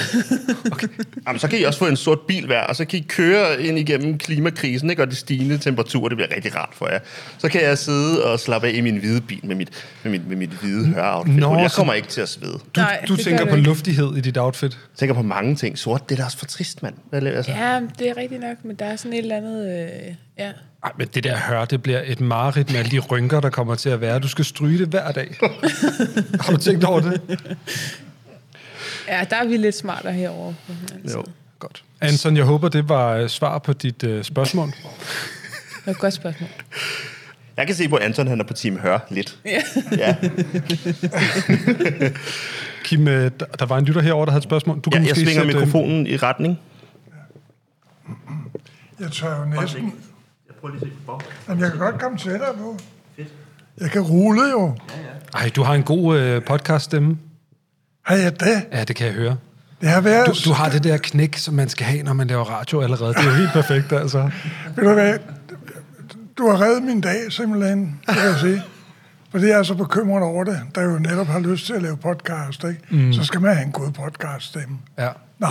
Jamen, 1.26 1.38
så 1.38 1.48
kan 1.48 1.58
I 1.58 1.62
også 1.62 1.78
få 1.78 1.86
en 1.86 1.96
sort 1.96 2.20
bil 2.20 2.46
hver, 2.46 2.60
og 2.60 2.76
så 2.76 2.84
kan 2.84 2.98
I 2.98 3.02
køre 3.08 3.62
ind 3.62 3.78
igennem 3.78 4.18
klimakrisen, 4.18 4.90
ikke? 4.90 5.02
og 5.02 5.10
de 5.10 5.16
stigende 5.16 5.58
temperaturer, 5.58 6.08
det 6.08 6.16
bliver 6.18 6.34
rigtig 6.36 6.56
rart 6.56 6.68
for 6.72 6.88
jer. 6.88 6.98
Så 7.38 7.48
kan 7.48 7.62
jeg 7.62 7.78
sidde 7.78 8.24
og 8.24 8.40
slappe 8.40 8.68
af 8.68 8.72
i 8.74 8.80
min 8.80 8.96
hvide 8.96 9.20
bil 9.20 9.40
med 9.46 9.56
mit, 9.56 9.68
med 10.02 10.12
mit, 10.12 10.28
med 10.28 10.36
mit 10.36 10.50
hvide 10.50 10.86
høroutfit. 10.86 11.36
Nå, 11.36 11.58
jeg 11.58 11.70
så- 11.70 11.76
kommer 11.76 11.92
ikke 11.94 12.08
til 12.08 12.20
at 12.20 12.28
svede. 12.28 12.52
Du, 12.52 12.80
Nej, 12.80 13.04
du 13.08 13.16
tænker 13.16 13.44
på 13.44 13.56
ikke. 13.56 13.68
luftighed 13.68 14.16
i 14.16 14.20
dit 14.20 14.38
outfit? 14.38 14.72
Jeg 14.72 14.98
tænker 14.98 15.14
på 15.14 15.22
mange 15.22 15.56
ting. 15.56 15.78
Sort, 15.78 16.08
det 16.08 16.14
er 16.14 16.16
da 16.18 16.24
også 16.24 16.38
for 16.38 16.46
trist, 16.46 16.82
mand. 16.82 16.94
Hvad, 17.10 17.20
laver- 17.20 17.36
altså, 17.36 17.52
Ja, 17.52 17.80
det 17.98 18.08
er 18.08 18.16
rigtigt 18.16 18.40
nok, 18.40 18.56
men 18.64 18.76
der 18.76 18.84
er 18.84 18.96
sådan 18.96 19.12
et 19.12 19.18
eller 19.18 19.36
andet... 19.36 19.68
Øh, 19.82 20.14
ja. 20.38 20.50
Ej, 20.84 20.92
men 20.98 21.08
det 21.14 21.24
der 21.24 21.36
hør, 21.36 21.64
det 21.64 21.82
bliver 21.82 22.02
et 22.06 22.20
mareridt 22.20 22.70
med 22.70 22.78
alle 22.78 22.90
de 22.90 22.98
rynker, 22.98 23.40
der 23.40 23.50
kommer 23.50 23.74
til 23.74 23.88
at 23.90 24.00
være. 24.00 24.18
Du 24.18 24.28
skal 24.28 24.44
stryge 24.44 24.78
det 24.78 24.88
hver 24.88 25.12
dag. 25.12 25.36
Har 26.40 26.52
du 26.52 26.56
tænkt 26.58 26.84
over 26.84 27.00
det? 27.00 27.20
ja, 29.08 29.24
der 29.30 29.36
er 29.36 29.44
vi 29.48 29.56
lidt 29.56 29.74
smartere 29.74 30.12
herovre. 30.12 30.54
anden 30.94 31.10
Jo. 31.10 31.24
Godt. 31.58 31.84
Anton, 32.00 32.36
jeg 32.36 32.44
håber, 32.44 32.68
det 32.68 32.88
var 32.88 33.12
øh, 33.14 33.28
svar 33.28 33.58
på 33.58 33.72
dit 33.72 34.02
uh, 34.02 34.22
spørgsmål. 34.22 34.66
Det 34.66 35.86
var 35.86 35.92
et 35.92 35.98
godt 35.98 36.14
spørgsmål. 36.14 36.48
Jeg 37.56 37.66
kan 37.66 37.76
se 37.76 37.88
på 37.88 37.96
Anton, 37.96 38.26
han 38.26 38.40
er 38.40 38.44
på 38.44 38.52
Team 38.52 38.78
Hør 38.78 38.98
lidt. 39.10 39.38
Ja. 39.44 39.62
Ja. 39.96 40.16
Kim, 42.84 43.08
øh, 43.08 43.30
der, 43.40 43.46
der 43.46 43.66
var 43.66 43.78
en 43.78 43.84
lytter 43.84 44.00
herovre, 44.02 44.26
der 44.26 44.30
havde 44.30 44.38
et 44.38 44.44
spørgsmål. 44.44 44.80
Du 44.80 44.90
ja 44.92 44.98
kan 44.98 45.06
jeg 45.06 45.10
måske 45.10 45.24
svinger 45.24 45.42
øh, 45.42 45.46
mikrofonen 45.46 46.06
i 46.06 46.16
retning. 46.16 46.58
Jeg 49.00 49.12
tør 49.12 49.38
jo 49.38 49.60
næsten... 49.60 49.92
Jeg 50.48 50.54
prøver 50.60 50.74
lige 50.74 50.86
at 50.86 50.88
se 50.88 51.04
på 51.06 51.20
Jamen, 51.48 51.62
jeg 51.62 51.70
kan 51.70 51.80
godt 51.80 52.00
komme 52.00 52.18
tættere 52.18 52.54
på. 52.54 52.78
Jeg 53.80 53.90
kan 53.90 54.02
rulle 54.02 54.42
jo. 54.50 54.76
Ej, 55.34 55.50
du 55.56 55.62
har 55.62 55.74
en 55.74 55.82
god 55.82 56.18
øh, 56.18 56.44
podcaststemme. 56.44 57.18
Har 58.08 58.16
jeg 58.16 58.40
det? 58.40 58.66
Ja, 58.72 58.84
det 58.84 58.96
kan 58.96 59.06
jeg 59.06 59.14
høre. 59.14 59.36
Det 59.80 59.88
har 59.88 60.00
været... 60.00 60.26
Du, 60.26 60.50
du 60.50 60.52
har 60.52 60.68
det 60.68 60.84
der 60.84 60.96
knæk, 60.96 61.36
som 61.36 61.54
man 61.54 61.68
skal 61.68 61.86
have, 61.86 62.02
når 62.02 62.12
man 62.12 62.26
laver 62.26 62.44
radio 62.44 62.80
allerede. 62.80 63.14
Det 63.14 63.20
er 63.20 63.24
jo 63.24 63.30
helt 63.30 63.52
perfekt, 63.52 63.92
altså. 63.92 64.30
Ved 64.76 64.84
du 64.84 64.92
hvad? 64.92 65.18
Du 66.38 66.50
har 66.50 66.60
reddet 66.60 66.82
min 66.82 67.00
dag, 67.00 67.32
simpelthen, 67.32 68.00
kan 68.08 68.24
jeg 68.24 68.34
sige. 68.40 68.62
Fordi 69.30 69.46
jeg 69.46 69.58
er 69.58 69.62
så 69.62 69.74
bekymret 69.74 70.22
over 70.22 70.44
det, 70.44 70.60
der 70.74 70.82
jo 70.82 70.98
netop 70.98 71.26
har 71.26 71.38
lyst 71.38 71.66
til 71.66 71.72
at 71.72 71.82
lave 71.82 71.96
podcast, 71.96 72.64
ikke? 72.64 72.80
Mm. 72.90 72.98
Mm. 72.98 73.12
Så 73.12 73.24
skal 73.24 73.40
man 73.40 73.54
have 73.54 73.66
en 73.66 73.72
god 73.72 73.90
podcaststemme. 73.90 74.78
Ja. 74.98 75.08
Nå, 75.38 75.48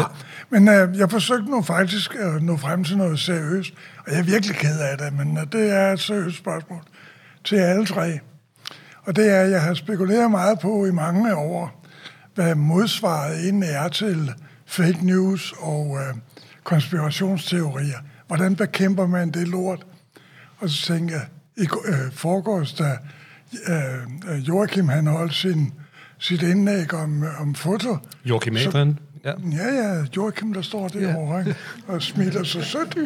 men 0.50 0.68
øh, 0.68 0.98
jeg 0.98 1.12
forsøgte 1.12 1.52
nu 1.52 1.62
faktisk 1.62 2.16
at 2.20 2.44
nå 2.44 2.58
frem 2.58 2.84
til 2.84 2.98
noget 2.98 3.20
seriøst, 3.20 3.74
og 4.06 4.12
jeg 4.12 4.20
er 4.20 4.24
virkelig 4.24 4.56
ked 4.56 4.80
af 4.80 4.98
det, 4.98 5.14
men 5.14 5.38
øh, 5.38 5.44
det 5.52 5.72
er 5.72 5.92
et 5.92 6.00
seriøst 6.00 6.38
spørgsmål 6.38 6.82
til 7.44 7.56
alle 7.56 7.86
tre. 7.86 8.20
Og 9.06 9.16
det 9.16 9.32
er, 9.32 9.42
at 9.42 9.52
jeg 9.52 9.62
har 9.62 9.74
spekuleret 9.74 10.32
meget 10.32 10.60
på 10.60 10.86
i 10.86 10.92
mange 10.92 11.36
år, 11.36 11.84
hvad 12.38 12.56
modsvaret 12.56 13.44
egentlig 13.44 13.70
er 13.70 13.88
til 13.88 14.34
fake 14.66 15.06
news 15.06 15.54
og 15.60 15.98
øh, 15.98 16.16
konspirationsteorier. 16.64 17.98
Hvordan 18.28 18.56
bekæmper 18.56 19.08
man 19.08 19.32
det 19.32 19.48
lort? 19.48 19.86
Og 20.60 20.70
så 20.70 20.86
tænker 20.86 21.16
jeg, 21.16 21.28
i 21.58 21.68
øh, 21.86 22.12
forgårs, 22.12 22.74
da 22.74 22.98
øh, 23.68 24.48
Joachim 24.48 24.88
han 24.88 25.08
holdt 25.08 25.34
sin, 25.34 25.74
sit 26.20 26.42
indlæg 26.42 26.94
om, 26.94 27.24
om 27.40 27.56
foto. 27.56 27.98
Joachim 28.26 28.56
Adrian. 28.56 29.00
Ja. 29.24 29.34
Ja, 29.52 29.74
ja, 29.74 30.06
Joachim, 30.16 30.54
der 30.54 30.62
står 30.62 30.88
derovre, 30.88 31.40
ikke? 31.40 31.56
og 31.88 32.02
smiler 32.02 32.44
så 32.44 32.62
sødt, 32.62 32.98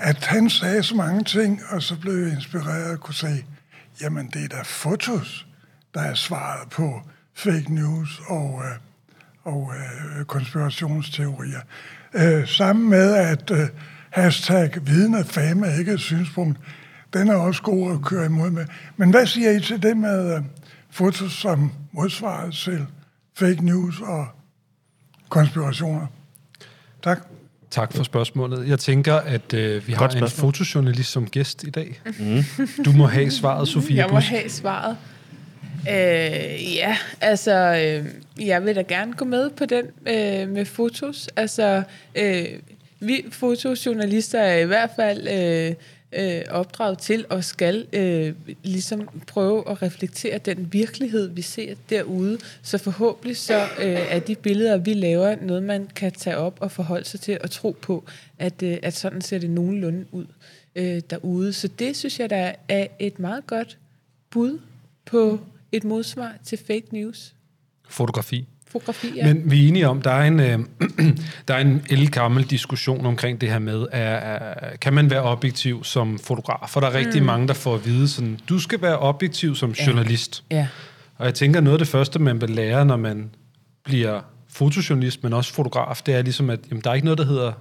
at 0.00 0.24
han 0.24 0.50
sagde 0.50 0.82
så 0.82 0.94
mange 0.94 1.24
ting, 1.24 1.60
og 1.70 1.82
så 1.82 1.96
blev 2.00 2.14
jeg 2.14 2.32
inspireret 2.32 2.92
og 2.92 3.00
kunne 3.00 3.14
sige, 3.14 3.46
jamen 4.00 4.26
det 4.26 4.44
er 4.44 4.48
da 4.48 4.62
fotos, 4.64 5.46
der 5.94 6.00
er 6.00 6.14
svaret 6.14 6.68
på 6.70 7.02
fake 7.36 7.74
news 7.74 8.20
og, 8.28 8.62
øh, 8.64 8.78
og 9.54 9.72
øh, 10.18 10.24
konspirationsteorier. 10.24 11.60
Øh, 12.14 12.48
sammen 12.48 12.90
med, 12.90 13.14
at 13.14 13.50
øh, 13.50 13.68
hashtag 14.10 14.70
viden 14.82 15.14
er 15.14 15.24
fame 15.24 15.66
er 15.66 15.78
ikke 15.78 15.92
et 15.92 16.00
synspunkt, 16.00 16.58
den 17.12 17.28
er 17.28 17.34
også 17.36 17.62
god 17.62 17.92
at 17.92 18.02
køre 18.02 18.26
imod 18.26 18.50
med. 18.50 18.66
Men 18.96 19.10
hvad 19.10 19.26
siger 19.26 19.50
I 19.50 19.60
til 19.60 19.82
det 19.82 19.96
med 19.96 20.36
øh, 20.36 20.42
fotos 20.90 21.32
som 21.32 21.72
modsvaret 21.92 22.54
til 22.54 22.86
fake 23.38 23.64
news 23.64 24.00
og 24.00 24.26
konspirationer. 25.28 26.06
Tak. 27.04 27.26
Tak 27.70 27.92
for 27.92 28.02
spørgsmålet. 28.04 28.68
Jeg 28.68 28.78
tænker, 28.78 29.14
at 29.14 29.54
øh, 29.54 29.86
vi 29.86 29.92
har 29.92 29.98
Godt 30.00 30.12
en 30.12 30.18
spørgsmål. 30.18 30.52
fotojournalist 30.52 31.10
som 31.12 31.26
gæst 31.26 31.62
i 31.64 31.70
dag. 31.70 32.00
Mm. 32.18 32.42
Du 32.84 32.92
må 32.92 33.06
have 33.06 33.30
svaret, 33.30 33.68
Sofie 33.68 33.96
Jeg 33.96 34.06
må 34.10 34.16
Busk. 34.16 34.28
have 34.28 34.48
svaret. 34.48 34.96
Øh, 35.90 36.74
ja, 36.74 36.96
altså, 37.20 37.52
øh, 37.52 38.46
jeg 38.46 38.64
vil 38.64 38.76
da 38.76 38.82
gerne 38.82 39.12
gå 39.12 39.24
med 39.24 39.50
på 39.50 39.64
den 39.64 39.84
øh, 40.06 40.48
med 40.48 40.64
fotos. 40.64 41.28
Altså, 41.36 41.82
øh, 42.14 42.46
vi 43.00 43.24
fotojournalister 43.30 44.40
er 44.40 44.58
i 44.58 44.64
hvert 44.64 44.90
fald 44.96 45.28
øh, 45.28 45.74
øh, 46.12 46.42
opdraget 46.50 46.98
til 46.98 47.24
og 47.30 47.44
skal 47.44 47.86
øh, 47.92 48.34
ligesom 48.62 49.08
prøve 49.26 49.70
at 49.70 49.82
reflektere 49.82 50.38
den 50.38 50.68
virkelighed, 50.72 51.28
vi 51.28 51.42
ser 51.42 51.74
derude. 51.90 52.38
Så 52.62 52.78
forhåbentlig 52.78 53.36
så 53.36 53.62
øh, 53.78 53.98
er 54.10 54.18
de 54.18 54.34
billeder, 54.34 54.76
vi 54.76 54.94
laver, 54.94 55.36
noget 55.42 55.62
man 55.62 55.88
kan 55.94 56.12
tage 56.12 56.36
op 56.36 56.56
og 56.60 56.70
forholde 56.70 57.04
sig 57.04 57.20
til 57.20 57.38
og 57.40 57.50
tro 57.50 57.76
på, 57.80 58.04
at, 58.38 58.62
øh, 58.62 58.78
at 58.82 58.94
sådan 58.96 59.20
ser 59.20 59.38
det 59.38 59.50
nogenlunde 59.50 60.04
ud 60.12 60.26
øh, 60.76 61.00
derude. 61.10 61.52
Så 61.52 61.68
det 61.68 61.96
synes 61.96 62.20
jeg, 62.20 62.30
der 62.30 62.52
er 62.68 62.86
et 62.98 63.18
meget 63.18 63.46
godt 63.46 63.78
bud 64.30 64.58
på 65.04 65.40
et 65.72 65.84
modsvar 65.84 66.32
til 66.44 66.58
fake 66.66 66.86
news. 66.92 67.34
Fotografi. 67.88 68.46
Fotografi, 68.68 69.12
ja. 69.16 69.34
Men 69.34 69.50
vi 69.50 69.64
er 69.64 69.68
enige 69.68 69.88
om, 69.88 70.02
der 70.02 70.10
er 70.10 70.24
en, 70.26 70.40
øh, 70.40 70.58
der 71.48 71.54
er 71.54 71.58
en 71.58 71.82
elgammel 71.90 72.44
diskussion 72.44 73.06
omkring 73.06 73.40
det 73.40 73.48
her 73.50 73.58
med, 73.58 73.86
er, 73.92 74.02
er, 74.16 74.76
kan 74.76 74.92
man 74.92 75.10
være 75.10 75.22
objektiv 75.22 75.84
som 75.84 76.18
fotograf? 76.18 76.68
For 76.70 76.80
der 76.80 76.86
er 76.88 76.94
rigtig 76.94 77.20
Mm. 77.22 77.26
mange, 77.26 77.48
der 77.48 77.54
får 77.54 77.74
at 77.74 77.86
vide, 77.86 78.08
sådan, 78.08 78.38
du 78.48 78.58
skal 78.58 78.82
være 78.82 78.98
objektiv 78.98 79.54
som 79.54 79.70
Ja. 79.78 79.86
journalist. 79.86 80.44
Ja. 80.50 80.68
Og 81.16 81.26
jeg 81.26 81.34
tænker, 81.34 81.60
noget 81.60 81.74
af 81.74 81.78
det 81.78 81.88
første, 81.88 82.18
man 82.18 82.40
vil 82.40 82.50
lære, 82.50 82.84
når 82.86 82.96
man 82.96 83.30
bliver 83.84 84.20
fotojournalist, 84.48 85.22
men 85.22 85.32
også 85.32 85.52
fotograf, 85.52 86.00
det 86.06 86.14
er 86.14 86.22
ligesom, 86.22 86.50
at 86.50 86.60
jamen, 86.70 86.80
der 86.84 86.90
er 86.90 86.94
ikke 86.94 87.04
noget, 87.04 87.18
der 87.18 87.24
hedder 87.26 87.52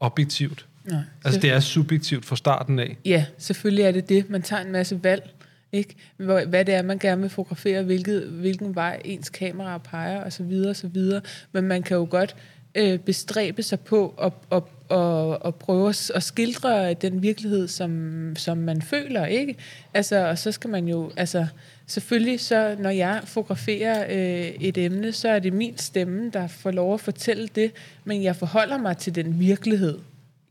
objektivt. 0.00 0.66
Nej. 0.84 1.00
Altså, 1.24 1.40
det 1.40 1.50
er 1.50 1.60
subjektivt 1.60 2.24
fra 2.24 2.36
starten 2.36 2.78
af. 2.78 2.96
Ja, 3.04 3.24
selvfølgelig 3.38 3.84
er 3.84 3.92
det 3.92 4.08
det. 4.08 4.30
Man 4.30 4.42
tager 4.42 4.62
en 4.62 4.72
masse 4.72 5.00
valg, 5.04 5.30
ikke? 5.72 5.94
Hvad 6.16 6.64
det 6.64 6.74
er, 6.74 6.82
man 6.82 6.98
gerne 6.98 7.20
vil 7.20 7.30
fotografere, 7.30 7.82
hvilket, 7.82 8.22
hvilken 8.22 8.74
vej 8.74 9.00
ens 9.04 9.30
kamera 9.30 9.78
peger, 9.78 10.20
og 10.20 10.32
så 10.32 10.42
videre, 10.42 10.70
og 10.70 10.76
så 10.76 10.86
videre. 10.86 11.20
Men 11.52 11.64
man 11.64 11.82
kan 11.82 11.96
jo 11.96 12.06
godt 12.10 12.36
øh, 12.74 12.98
bestræbe 12.98 13.62
sig 13.62 13.80
på 13.80 14.14
at, 14.22 14.32
at, 14.52 14.62
at, 14.98 15.38
at 15.44 15.54
prøve 15.54 15.88
at, 15.88 16.10
at 16.14 16.22
skildre 16.22 16.94
den 16.94 17.22
virkelighed, 17.22 17.68
som, 17.68 18.32
som 18.36 18.58
man 18.58 18.82
føler, 18.82 19.26
ikke? 19.26 19.56
Altså, 19.94 20.28
og 20.28 20.38
så 20.38 20.52
skal 20.52 20.70
man 20.70 20.88
jo, 20.88 21.10
altså, 21.16 21.46
selvfølgelig 21.86 22.40
så, 22.40 22.76
når 22.78 22.90
jeg 22.90 23.20
fotograferer 23.24 24.04
øh, 24.10 24.46
et 24.60 24.78
emne, 24.78 25.12
så 25.12 25.28
er 25.28 25.38
det 25.38 25.52
min 25.52 25.78
stemme, 25.78 26.30
der 26.30 26.46
får 26.46 26.70
lov 26.70 26.94
at 26.94 27.00
fortælle 27.00 27.48
det, 27.54 27.72
men 28.04 28.22
jeg 28.22 28.36
forholder 28.36 28.78
mig 28.78 28.96
til 28.96 29.14
den 29.14 29.40
virkelighed, 29.40 29.98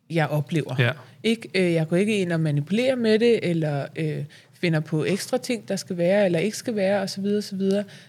jeg 0.09 0.27
oplever. 0.27 0.75
Ja. 0.79 0.91
Ikke, 1.23 1.49
øh, 1.55 1.73
jeg 1.73 1.87
går 1.87 1.95
ikke 1.95 2.17
ind 2.17 2.31
og 2.31 2.39
manipulerer 2.39 2.95
med 2.95 3.19
det, 3.19 3.39
eller 3.49 3.85
øh, 3.95 4.23
finder 4.61 4.79
på 4.79 5.05
ekstra 5.05 5.37
ting, 5.37 5.67
der 5.67 5.75
skal 5.75 5.97
være, 5.97 6.25
eller 6.25 6.39
ikke 6.39 6.57
skal 6.57 6.75
være, 6.75 7.01
osv. 7.01 7.25
osv. 7.25 7.61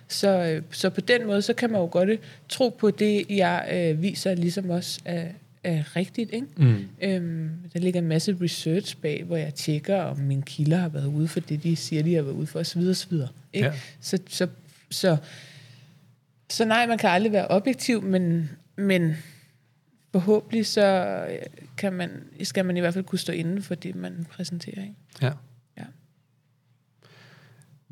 Så, 0.09 0.28
øh, 0.28 0.62
så 0.70 0.90
på 0.90 1.00
den 1.00 1.26
måde, 1.26 1.42
så 1.42 1.55
kan 1.55 1.70
man 1.70 1.80
jo 1.80 1.88
godt 1.90 2.09
øh, 2.09 2.18
tro 2.48 2.68
på 2.68 2.90
det, 2.90 3.26
jeg 3.30 3.68
øh, 3.72 4.03
viser, 4.03 4.34
ligesom 4.34 4.70
også 4.70 5.00
er, 5.05 5.26
er 5.64 5.96
rigtigt. 5.96 6.30
Ikke? 6.32 6.46
Mm. 6.57 6.88
Øhm, 7.03 7.50
der 7.72 7.80
ligger 7.80 8.00
en 8.00 8.09
masse 8.09 8.36
research 8.42 8.96
bag, 8.96 9.24
hvor 9.24 9.36
jeg 9.36 9.55
tjekker, 9.55 10.03
om 10.03 10.18
mine 10.18 10.42
kilder 10.42 10.76
har 10.76 10.88
været 10.88 11.07
ude 11.07 11.28
for 11.28 11.40
det, 11.40 11.62
de 11.62 11.76
siger, 11.76 12.03
de 12.03 12.14
har 12.14 12.22
været 12.22 12.34
ude 12.34 12.46
for, 12.46 12.61
osv. 12.61 12.80
osv. 12.80 13.12
Ikke? 13.53 13.68
Ja. 13.68 13.72
Så, 14.00 14.18
så, 14.28 14.46
så, 14.90 15.16
så 16.50 16.64
nej, 16.64 16.86
man 16.86 16.98
kan 16.98 17.11
aldrig 17.11 17.32
være 17.32 17.48
objektiv, 17.48 18.03
men, 18.03 18.50
men 18.76 19.16
forhåbentlig 20.12 20.66
så 20.66 21.16
øh, 21.30 21.38
kan 21.76 21.92
man, 21.92 22.11
skal 22.42 22.64
man 22.64 22.76
i 22.76 22.80
hvert 22.80 22.94
fald 22.94 23.05
kunne 23.05 23.18
stå 23.18 23.32
inden 23.32 23.62
for 23.62 23.74
det, 23.74 23.94
man 23.94 24.26
præsenterer. 24.30 24.82
Ikke? 24.82 24.94
Ja. 25.22 25.30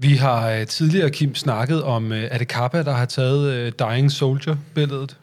Ja. 0.02 0.08
Vi 0.08 0.16
har 0.16 0.50
øh, 0.50 0.66
tidligere, 0.66 1.10
Kim, 1.10 1.34
snakket 1.34 1.82
om, 1.82 2.12
øh, 2.12 2.28
er 2.30 2.38
det 2.38 2.48
Kappa, 2.48 2.82
der 2.82 2.92
har 2.92 3.04
taget 3.04 3.50
øh, 3.52 3.72
Dying 3.78 4.12
Soldier-billedet? 4.12 5.16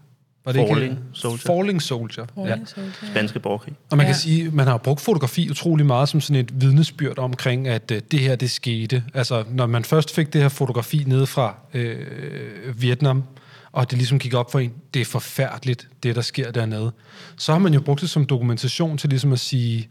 Var 0.45 0.51
det 0.53 0.67
Falling 0.67 0.91
ikke? 0.91 0.97
Soldier. 1.13 1.37
Falling 1.37 1.81
Soldier. 1.81 2.25
Falling 2.35 2.67
Soldier, 2.67 2.91
ja. 3.03 3.07
Spanske 3.11 3.39
borgerkrig. 3.39 3.73
Og 3.91 3.97
man 3.97 4.05
Ja. 4.05 4.11
kan 4.11 4.19
sige, 4.21 4.49
man 4.51 4.67
har 4.67 4.77
brugt 4.77 5.01
fotografi 5.01 5.49
utrolig 5.49 5.85
meget 5.85 6.09
som 6.09 6.21
sådan 6.21 6.43
et 6.43 6.61
vidnesbyrd 6.61 7.17
omkring, 7.19 7.67
at 7.67 7.89
det 7.89 8.19
her, 8.19 8.35
det 8.35 8.51
skete. 8.51 9.03
Altså, 9.13 9.43
når 9.49 9.65
man 9.65 9.83
først 9.83 10.15
fik 10.15 10.33
det 10.33 10.41
her 10.41 10.49
fotografi 10.49 11.03
nede 11.07 11.27
fra 11.27 11.55
øh, 11.73 12.81
Vietnam, 12.81 13.23
og 13.71 13.89
det 13.91 13.97
ligesom 13.97 14.19
gik 14.19 14.33
op 14.33 14.51
for 14.51 14.59
en, 14.59 14.73
det 14.93 15.01
er 15.01 15.05
forfærdeligt, 15.05 15.87
det 16.03 16.15
der 16.15 16.21
sker 16.21 16.51
dernede. 16.51 16.91
Så 17.37 17.51
har 17.51 17.59
man 17.59 17.73
jo 17.73 17.79
brugt 17.81 18.01
det 18.01 18.09
som 18.09 18.25
dokumentation 18.25 18.97
til 18.97 19.09
ligesom 19.09 19.33
at 19.33 19.39
sige, 19.39 19.89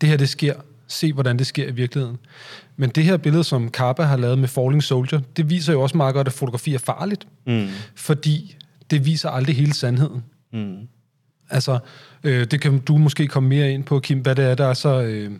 det 0.00 0.08
her, 0.08 0.16
det 0.16 0.28
sker, 0.28 0.54
se 0.88 1.12
hvordan 1.12 1.38
det 1.38 1.46
sker 1.46 1.68
i 1.68 1.72
virkeligheden. 1.72 2.18
Men 2.76 2.90
det 2.90 3.04
her 3.04 3.16
billede, 3.16 3.44
som 3.44 3.70
Kappa 3.70 4.02
har 4.02 4.16
lavet 4.16 4.38
med 4.38 4.48
Falling 4.48 4.82
Soldier, 4.82 5.20
det 5.36 5.50
viser 5.50 5.72
jo 5.72 5.82
også 5.82 5.96
meget 5.96 6.14
godt, 6.14 6.26
at 6.26 6.32
fotografi 6.32 6.74
er 6.74 6.78
farligt. 6.78 7.26
Mm. 7.46 7.68
Fordi 7.94 8.56
det 8.90 9.04
viser 9.06 9.30
aldrig 9.30 9.56
hele 9.56 9.74
sandheden. 9.74 10.24
Mm. 10.52 10.76
Altså, 11.50 11.78
øh, 12.24 12.46
det 12.46 12.60
kan 12.60 12.78
du 12.78 12.96
måske 12.96 13.26
komme 13.26 13.48
mere 13.48 13.72
ind 13.72 13.84
på, 13.84 14.00
Kim, 14.00 14.18
hvad 14.18 14.34
det 14.34 14.44
er, 14.44 14.54
der 14.54 14.66
er 14.66 14.74
så, 14.74 15.02
øh, 15.02 15.30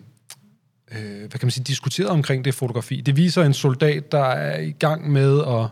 øh, 0.91 1.19
hvad 1.19 1.29
kan 1.29 1.39
man 1.41 1.51
sige, 1.51 1.63
diskuteret 1.63 2.09
omkring 2.09 2.45
det 2.45 2.53
fotografi. 2.53 3.01
Det 3.01 3.17
viser 3.17 3.43
en 3.43 3.53
soldat, 3.53 4.11
der 4.11 4.23
er 4.23 4.59
i 4.59 4.71
gang 4.71 5.11
med 5.11 5.41
at 5.47 5.67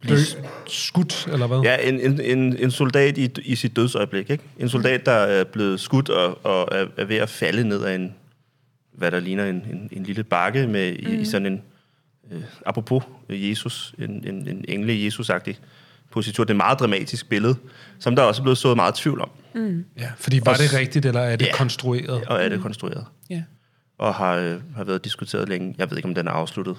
blive 0.00 0.18
skudt, 0.66 1.28
eller 1.32 1.46
hvad? 1.46 1.60
Ja, 1.60 1.76
en, 1.88 2.00
en, 2.00 2.20
en, 2.20 2.56
en 2.58 2.70
soldat 2.70 3.18
i, 3.18 3.30
i 3.44 3.54
sit 3.54 3.76
dødsøjeblik. 3.76 4.30
Ikke? 4.30 4.44
En 4.58 4.68
soldat, 4.68 5.06
der 5.06 5.12
er 5.12 5.44
blevet 5.44 5.80
skudt 5.80 6.08
og, 6.08 6.46
og 6.46 6.68
er, 6.72 6.86
er 6.96 7.04
ved 7.04 7.16
at 7.16 7.28
falde 7.28 7.68
ned 7.68 7.82
af 7.82 7.94
en, 7.94 8.14
hvad 8.98 9.10
der 9.10 9.20
ligner 9.20 9.44
en, 9.46 9.56
en, 9.56 9.88
en 9.92 10.02
lille 10.02 10.24
bakke 10.24 10.66
med 10.66 10.92
i, 10.96 11.04
Mhm. 11.06 11.20
i 11.20 11.24
sådan 11.24 11.46
en, 11.46 11.62
øh, 12.30 12.42
apropos 12.66 13.02
Jesus, 13.28 13.94
en, 13.98 14.10
en, 14.10 14.48
en 14.48 14.64
engle 14.68 15.06
Jesus-agtig 15.06 15.54
position. 16.10 16.44
Det 16.46 16.50
er 16.50 16.54
et 16.54 16.56
meget 16.56 16.78
dramatisk 16.80 17.28
billede, 17.28 17.56
som 17.98 18.16
der 18.16 18.22
også 18.22 18.40
er 18.40 18.44
blevet 18.44 18.58
sået 18.58 18.76
meget 18.76 18.94
tvivl 18.94 19.20
om. 19.20 19.30
Mm. 19.54 19.84
Ja, 19.98 20.10
fordi 20.16 20.40
var 20.44 20.52
det 20.52 20.60
Også- 20.62 20.76
rigtigt, 20.78 21.06
eller 21.06 21.20
er 21.20 21.36
det 21.36 21.46
Ja. 21.46 21.56
konstrueret? 21.56 22.24
Og 22.26 22.42
er 22.44 22.48
det 22.48 22.60
konstrueret. 22.60 23.04
Ja. 23.30 23.42
Og 23.98 24.14
har, 24.14 24.34
øh, 24.34 24.60
har 24.76 24.84
været 24.84 25.04
diskuteret 25.04 25.48
længe. 25.48 25.74
Jeg 25.78 25.90
ved 25.90 25.96
ikke, 25.98 26.08
om 26.08 26.14
den 26.14 26.26
er 26.28 26.32
afsluttet. 26.32 26.76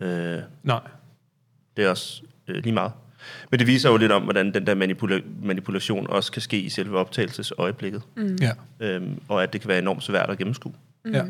Øh, 0.00 0.38
Nej. 0.62 0.80
Det 1.76 1.84
er 1.84 1.88
også 1.90 2.22
øh, 2.48 2.62
lige 2.62 2.72
meget. 2.72 2.92
Men 3.50 3.58
det 3.60 3.66
viser 3.66 3.90
jo 3.90 3.96
lidt 3.96 4.12
om, 4.12 4.22
hvordan 4.22 4.54
den 4.54 4.66
der 4.66 4.74
manipula- 4.74 5.46
manipulation 5.46 6.06
også 6.10 6.32
kan 6.32 6.42
ske 6.42 6.58
i 6.60 6.68
selve 6.68 6.98
optagelsesøjeblikket. 6.98 8.02
Mm. 8.16 8.36
Ja. 8.40 8.50
Øhm, 8.80 9.20
og 9.28 9.42
at 9.42 9.52
det 9.52 9.60
kan 9.60 9.68
være 9.68 9.78
enormt 9.78 10.02
svært 10.02 10.30
at 10.30 10.38
gennemskue. 10.38 10.72
Mm. 11.04 11.12
Ja. 11.12 11.24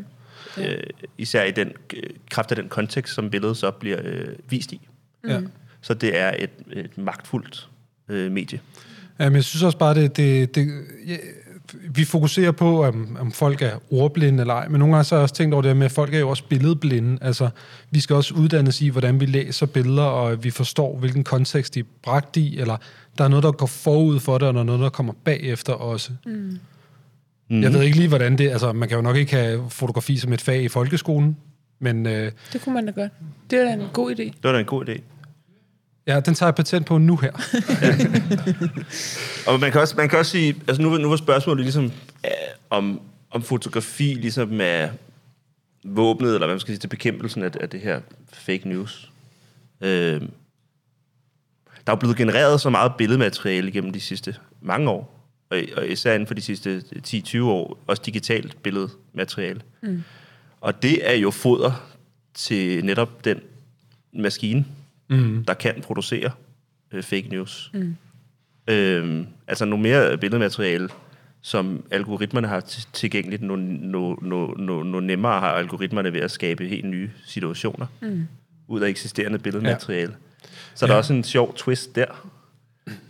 Øh, 0.57 0.83
især 1.17 1.43
i 1.43 1.51
den 1.51 1.71
øh, 1.93 2.09
kraft 2.29 2.51
af 2.51 2.55
den 2.55 2.69
kontekst, 2.69 3.13
som 3.13 3.29
billedet 3.29 3.57
så 3.57 3.71
bliver 3.71 3.97
øh, 4.03 4.27
vist 4.49 4.71
i. 4.71 4.87
Ja. 5.27 5.41
Så 5.81 5.93
det 5.93 6.19
er 6.19 6.35
et, 6.39 6.49
et 6.73 6.97
magtfuldt 6.97 7.69
øh, 8.09 8.31
medie. 8.31 8.59
Ja, 9.19 9.29
men 9.29 9.35
jeg 9.35 9.43
synes 9.43 9.63
også 9.63 9.77
bare, 9.77 9.95
det, 9.95 10.17
det, 10.17 10.55
det 10.55 10.67
ja, 11.07 11.17
vi 11.89 12.05
fokuserer 12.05 12.51
på, 12.51 12.83
om, 12.83 13.17
om 13.19 13.31
folk 13.31 13.61
er 13.61 13.71
ordblinde 13.91 14.41
eller 14.41 14.53
ej, 14.53 14.67
men 14.67 14.79
nogle 14.79 14.95
gange 14.95 15.03
så 15.03 15.15
har 15.15 15.19
jeg 15.19 15.23
også 15.23 15.35
tænkt 15.35 15.53
over 15.53 15.61
det 15.61 15.69
her 15.69 15.75
med, 15.75 15.85
at 15.85 15.91
folk 15.91 16.13
er 16.13 16.19
jo 16.19 16.29
også 16.29 16.43
billedblinde. 16.49 17.17
Altså, 17.21 17.49
vi 17.91 17.99
skal 17.99 18.15
også 18.15 18.33
uddannes 18.33 18.81
i, 18.81 18.89
hvordan 18.89 19.19
vi 19.19 19.25
læser 19.25 19.65
billeder, 19.65 20.03
og 20.03 20.43
vi 20.43 20.49
forstår, 20.49 20.97
hvilken 20.97 21.23
kontekst 21.23 21.75
de 21.75 21.79
er 21.79 21.83
bragt 22.03 22.37
i, 22.37 22.59
eller 22.59 22.77
der 23.17 23.23
er 23.23 23.27
noget, 23.27 23.43
der 23.43 23.51
går 23.51 23.65
forud 23.65 24.19
for 24.19 24.37
det, 24.37 24.47
og 24.47 24.53
der 24.53 24.59
er 24.59 24.63
noget, 24.63 24.81
der 24.81 24.89
kommer 24.89 25.13
bagefter 25.23 25.73
også. 25.73 26.11
Mm. 26.25 26.59
Mm. 27.49 27.61
Jeg 27.61 27.73
ved 27.73 27.81
ikke 27.81 27.97
lige, 27.97 28.07
hvordan 28.07 28.37
det... 28.37 28.49
Altså, 28.49 28.73
man 28.73 28.89
kan 28.89 28.95
jo 28.95 29.01
nok 29.01 29.15
ikke 29.15 29.35
have 29.35 29.69
fotografi 29.69 30.17
som 30.17 30.33
et 30.33 30.41
fag 30.41 30.63
i 30.63 30.67
folkeskolen, 30.67 31.37
men 31.79 32.05
øh, 32.05 32.31
Det 32.53 32.61
kunne 32.61 32.75
man 32.75 32.85
da 32.85 32.91
godt. 32.91 33.11
Det 33.49 33.59
er 33.59 33.63
da 33.65 33.73
en 33.73 33.89
god 33.93 34.11
idé. 34.11 34.23
Det 34.23 34.43
var 34.43 34.51
da 34.51 34.59
en 34.59 34.65
god 34.65 34.89
idé. 34.89 35.01
ja, 36.07 36.19
den 36.19 36.33
tager 36.35 36.47
jeg 36.47 36.55
patent 36.55 36.85
på 36.85 36.97
nu 36.97 37.15
her. 37.17 37.31
Og 39.47 39.59
man 39.59 39.71
kan 39.71 39.81
også, 39.81 39.95
man 39.97 40.09
kan 40.09 40.19
også 40.19 40.31
sige, 40.31 40.55
altså 40.67 40.81
nu, 40.81 40.97
nu 40.97 41.09
var 41.09 41.15
spørgsmålet 41.15 41.63
ligesom, 41.63 41.83
øh, 42.25 42.31
om, 42.69 43.01
om 43.31 43.43
fotografi 43.43 44.13
ligesom 44.13 44.61
er 44.61 44.89
våbnet, 45.83 46.33
eller 46.33 46.47
hvad 46.47 46.55
man 46.55 46.59
skal 46.59 46.71
sige, 46.73 46.79
til 46.79 46.87
bekæmpelsen 46.87 47.43
af, 47.43 47.51
af 47.61 47.69
det 47.69 47.79
her 47.81 47.99
fake 48.33 48.69
news. 48.69 49.11
Øh, 49.81 50.21
der 51.87 51.91
er 51.91 51.95
jo 51.95 51.99
blevet 51.99 52.17
genereret 52.17 52.61
så 52.61 52.69
meget 52.69 52.91
billedmateriale 52.97 53.71
gennem 53.71 53.93
de 53.93 53.99
sidste 53.99 54.35
mange 54.61 54.89
år, 54.89 55.14
og, 55.49 55.57
og 55.77 55.87
især 55.87 56.13
inden 56.13 56.27
for 56.27 56.33
de 56.33 56.41
sidste 56.41 56.83
10-20 57.07 57.41
år, 57.41 57.83
også 57.87 58.01
digitalt 58.05 58.63
billedmateriale. 58.63 59.61
Mm. 59.83 60.03
Og 60.61 60.81
det 60.83 61.09
er 61.09 61.13
jo 61.15 61.31
foder 61.31 61.95
til 62.33 62.85
netop 62.85 63.25
den 63.25 63.39
maskine, 64.13 64.65
Mm. 65.09 65.43
der 65.47 65.53
kan 65.53 65.81
producere 65.81 66.31
øh, 66.91 67.03
fake 67.03 67.27
news. 67.31 67.71
Mm. 67.73 67.95
Øhm, 68.67 69.27
altså 69.47 69.65
noget 69.65 69.83
mere 69.83 70.17
billedmateriale, 70.17 70.89
som 71.41 71.83
algoritmerne 71.91 72.47
har 72.47 72.61
t- 72.61 72.89
tilgængeligt, 72.93 73.41
nu, 73.41 73.55
nu, 73.55 74.17
nu, 74.21 74.53
nu, 74.57 74.83
nu 74.83 74.99
nemmere 74.99 75.39
har 75.39 75.49
algoritmerne 75.51 76.13
ved 76.13 76.19
at 76.19 76.31
skabe 76.31 76.67
helt 76.67 76.85
nye 76.85 77.09
situationer 77.25 77.85
Mm. 78.01 78.27
ud 78.67 78.81
af 78.81 78.89
eksisterende 78.89 79.39
billedmateriale. 79.39 80.11
Ja. 80.43 80.47
Så 80.75 80.85
Ja. 80.85 80.87
der 80.87 80.93
er 80.93 80.97
også 80.97 81.13
en 81.13 81.23
sjov 81.23 81.55
twist 81.55 81.95
der, 81.95 82.29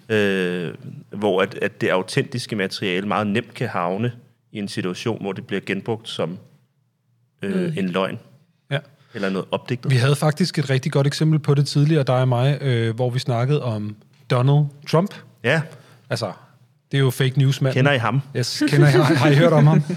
øh, 0.10 0.74
hvor 1.10 1.42
at, 1.42 1.56
at 1.62 1.82
det 1.82 1.90
autentiske 1.90 2.56
materiale 2.56 3.08
meget 3.08 3.28
nemt 3.28 3.54
kan 3.54 3.68
havne 3.68 4.12
i 4.52 4.58
en 4.60 4.68
situation, 4.68 5.22
hvor 5.22 5.32
det 5.32 5.48
bliver 5.48 5.62
genbrugt 5.66 6.10
som 6.10 6.38
øh, 7.42 7.52
Noget 7.52 7.78
en 7.78 7.90
løgn. 7.90 8.20
Ja. 8.72 8.80
Eller 9.14 9.30
noget 9.30 9.48
opdigtet. 9.52 9.92
Vi 9.92 9.96
havde 9.96 10.16
faktisk 10.16 10.60
et 10.60 10.70
rigtig 10.70 10.92
godt 10.92 11.08
eksempel 11.08 11.40
på 11.40 11.54
det 11.54 11.68
tidligere, 11.68 12.04
dig 12.04 12.16
og 12.16 12.28
mig, 12.28 12.58
øh, 12.62 12.96
hvor 12.96 13.10
vi 13.10 13.20
snakkede 13.20 13.64
om 13.64 13.96
Donald 14.32 14.66
Trump. 14.90 15.16
Ja. 15.44 15.62
Altså, 16.10 16.32
det 16.92 16.98
er 16.98 17.02
jo 17.02 17.10
fake 17.10 17.40
news, 17.40 17.62
mand. 17.62 17.74
Kender 17.74 17.92
I 17.92 17.98
ham? 17.98 18.22
Yes, 18.38 18.64
kender 18.68 18.88
I, 18.88 18.92
har, 18.92 19.04
har 19.04 19.30
I 19.30 19.36
hørt 19.36 19.54
om 19.54 19.68
ham? 19.68 19.84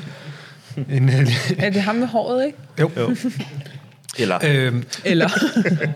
En, 0.91 1.09
øh, 1.09 1.27
Er 1.59 1.71
det 1.71 1.83
ham 1.83 1.95
med 1.95 2.07
håret, 2.07 2.47
ikke? 2.47 2.59
jo. 2.81 2.91
Jo. 2.97 3.07
Eller, 4.19 4.39
Øhm, 4.45 4.85
Eller? 5.05 5.29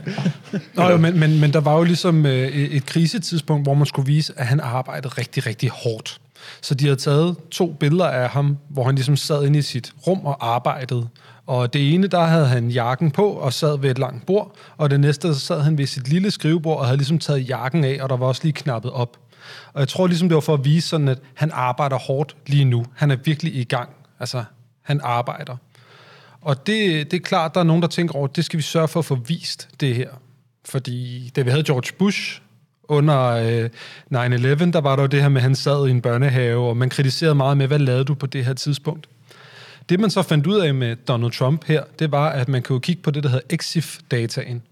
Nå, 0.77 0.89
jo, 0.91 0.97
men, 0.97 1.21
men, 1.21 1.41
men 1.41 1.53
der 1.53 1.61
var 1.61 1.77
jo 1.77 1.83
ligesom 1.83 2.27
øh, 2.27 2.49
et 2.49 2.77
et 2.77 2.87
krisetidspunkt, 2.87 3.67
hvor 3.67 3.75
man 3.75 3.87
skulle 3.87 4.07
vise, 4.07 4.33
at 4.37 4.47
han 4.47 4.61
arbejdede 4.61 5.09
rigtig, 5.09 5.47
rigtig 5.47 5.71
hårdt. 5.71 6.21
Så 6.61 6.75
de 6.75 6.85
havde 6.85 6.97
taget 6.97 7.37
to 7.51 7.77
billeder 7.81 8.09
af 8.09 8.29
ham, 8.29 8.59
hvor 8.69 8.85
han 8.85 8.95
ligesom 8.95 9.17
sad 9.17 9.45
inde 9.47 9.59
i 9.59 9.63
sit 9.63 9.93
rum 10.07 10.27
og 10.27 10.55
arbejdede. 10.55 11.09
Og 11.47 11.73
det 11.73 11.95
ene, 11.95 12.07
der 12.07 12.25
havde 12.25 12.47
han 12.47 12.69
jakken 12.69 13.11
på 13.11 13.27
og 13.31 13.53
sad 13.53 13.79
ved 13.79 13.91
et 13.91 13.99
langt 13.99 14.27
bord, 14.27 14.57
og 14.77 14.91
det 14.91 15.01
næste, 15.01 15.29
der 15.29 15.35
sad 15.35 15.61
han 15.61 15.79
ved 15.79 15.87
sit 15.87 16.09
lille 16.09 16.31
skrivebord 16.31 16.79
og 16.79 16.87
havde 16.87 16.97
ligesom 16.97 17.19
taget 17.19 17.49
jakken 17.49 17.85
af, 17.85 17.99
og 18.01 18.09
der 18.09 18.17
var 18.17 18.27
også 18.27 18.41
lige 18.45 18.53
knappet 18.53 18.91
op. 18.93 19.17
Og 19.73 19.81
jeg 19.81 19.89
tror 19.89 20.07
ligesom, 20.07 20.29
det 20.29 20.35
var 20.35 20.41
for 20.41 20.55
at 20.55 20.65
vise 20.65 20.89
sådan, 20.89 21.09
at 21.09 21.19
han 21.35 21.51
arbejder 21.55 21.97
hårdt 21.99 22.37
lige 22.47 22.65
nu. 22.65 22.85
Han 22.95 23.11
er 23.11 23.17
virkelig 23.25 23.55
i 23.55 23.65
gang. 23.65 23.89
Altså, 24.21 24.45
han 24.83 25.01
arbejder. 25.05 25.57
Og 26.43 26.67
det, 26.67 27.11
det 27.11 27.17
er 27.17 27.21
klart, 27.21 27.55
der 27.55 27.61
er 27.61 27.65
nogen, 27.65 27.83
der 27.83 27.89
tænker 27.89 28.15
over, 28.15 28.27
det 28.27 28.45
skal 28.45 28.57
vi 28.57 28.63
sørge 28.63 28.89
for 28.89 29.01
at 29.01 29.05
få 29.05 29.15
vist, 29.15 29.69
det 29.81 29.95
her. 29.95 30.11
Fordi 30.65 31.31
da 31.37 31.43
vi 31.43 31.51
havde 31.51 31.65
George 31.65 31.93
Bush 31.99 32.41
under 32.85 33.29
øh, 33.29 33.71
9-11, 34.15 34.71
der 34.71 34.81
var 34.81 34.97
der 34.97 35.03
jo 35.03 35.07
det 35.07 35.23
her 35.23 35.29
med, 35.29 35.37
at 35.37 35.43
han 35.43 35.55
sad 35.55 35.89
i 35.89 35.91
en 35.91 36.01
børnehave, 36.01 36.69
og 36.69 36.77
man 36.77 36.91
kritiserede 36.91 37.35
meget 37.35 37.57
med, 37.57 37.67
hvad 37.67 37.79
lavede 37.79 38.05
du 38.05 38.15
på 38.15 38.27
det 38.27 38.45
her 38.45 38.55
tidspunkt? 38.55 39.09
Det, 39.89 40.01
man 40.01 40.11
så 40.11 40.23
fandt 40.23 40.47
ud 40.47 40.61
af 40.61 40.75
med 40.75 40.97
Donald 40.97 41.33
Trump 41.33 41.65
her, 41.65 41.85
det 41.99 42.13
var, 42.13 42.29
at 42.29 42.49
man 42.49 42.63
kunne 42.63 42.81
kigge 42.81 43.03
på 43.03 43.11
det, 43.11 43.23
der 43.23 43.29
hedder 43.29 43.45
EXIF-dataen. 43.51 44.63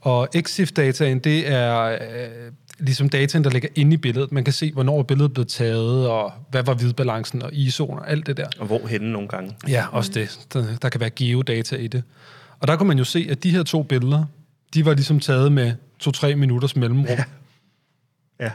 Og 0.00 0.28
EXIF-dataen, 0.34 1.18
det 1.18 1.52
er 1.52 1.84
øh, 1.84 1.98
ligesom 2.78 3.08
dataen, 3.08 3.44
der 3.44 3.50
ligger 3.50 3.68
inde 3.74 3.94
i 3.94 3.96
billedet. 3.96 4.32
Man 4.32 4.44
kan 4.44 4.52
se, 4.52 4.72
hvornår 4.72 5.02
billedet 5.02 5.34
blev 5.34 5.46
taget, 5.46 6.08
og 6.08 6.32
hvad 6.50 6.62
var 6.62 6.74
hvidbalancen 6.74 7.42
og 7.42 7.52
ISO'en 7.52 7.80
og 7.80 8.10
alt 8.10 8.26
det 8.26 8.36
der. 8.36 8.46
og 8.58 8.66
hvor 8.66 8.86
henne 8.86 9.12
nogle 9.12 9.28
gange. 9.28 9.56
Ja, 9.68 9.86
også 9.92 10.10
det. 10.14 10.40
Der, 10.52 10.76
der 10.76 10.88
kan 10.88 11.00
være 11.00 11.10
geodata 11.10 11.76
i 11.76 11.86
det. 11.86 12.02
Og 12.60 12.68
der 12.68 12.76
kunne 12.76 12.88
man 12.88 12.98
jo 12.98 13.04
se, 13.04 13.26
at 13.30 13.42
de 13.42 13.50
her 13.50 13.62
to 13.62 13.82
billeder, 13.82 14.24
de 14.74 14.84
var 14.84 14.94
ligesom 14.94 15.20
taget 15.20 15.52
med 15.52 15.72
to-tre 15.98 16.36
minutters 16.36 16.76
mellemrum. 16.76 17.06
Ja. 17.06 17.24
Ja. 18.40 18.50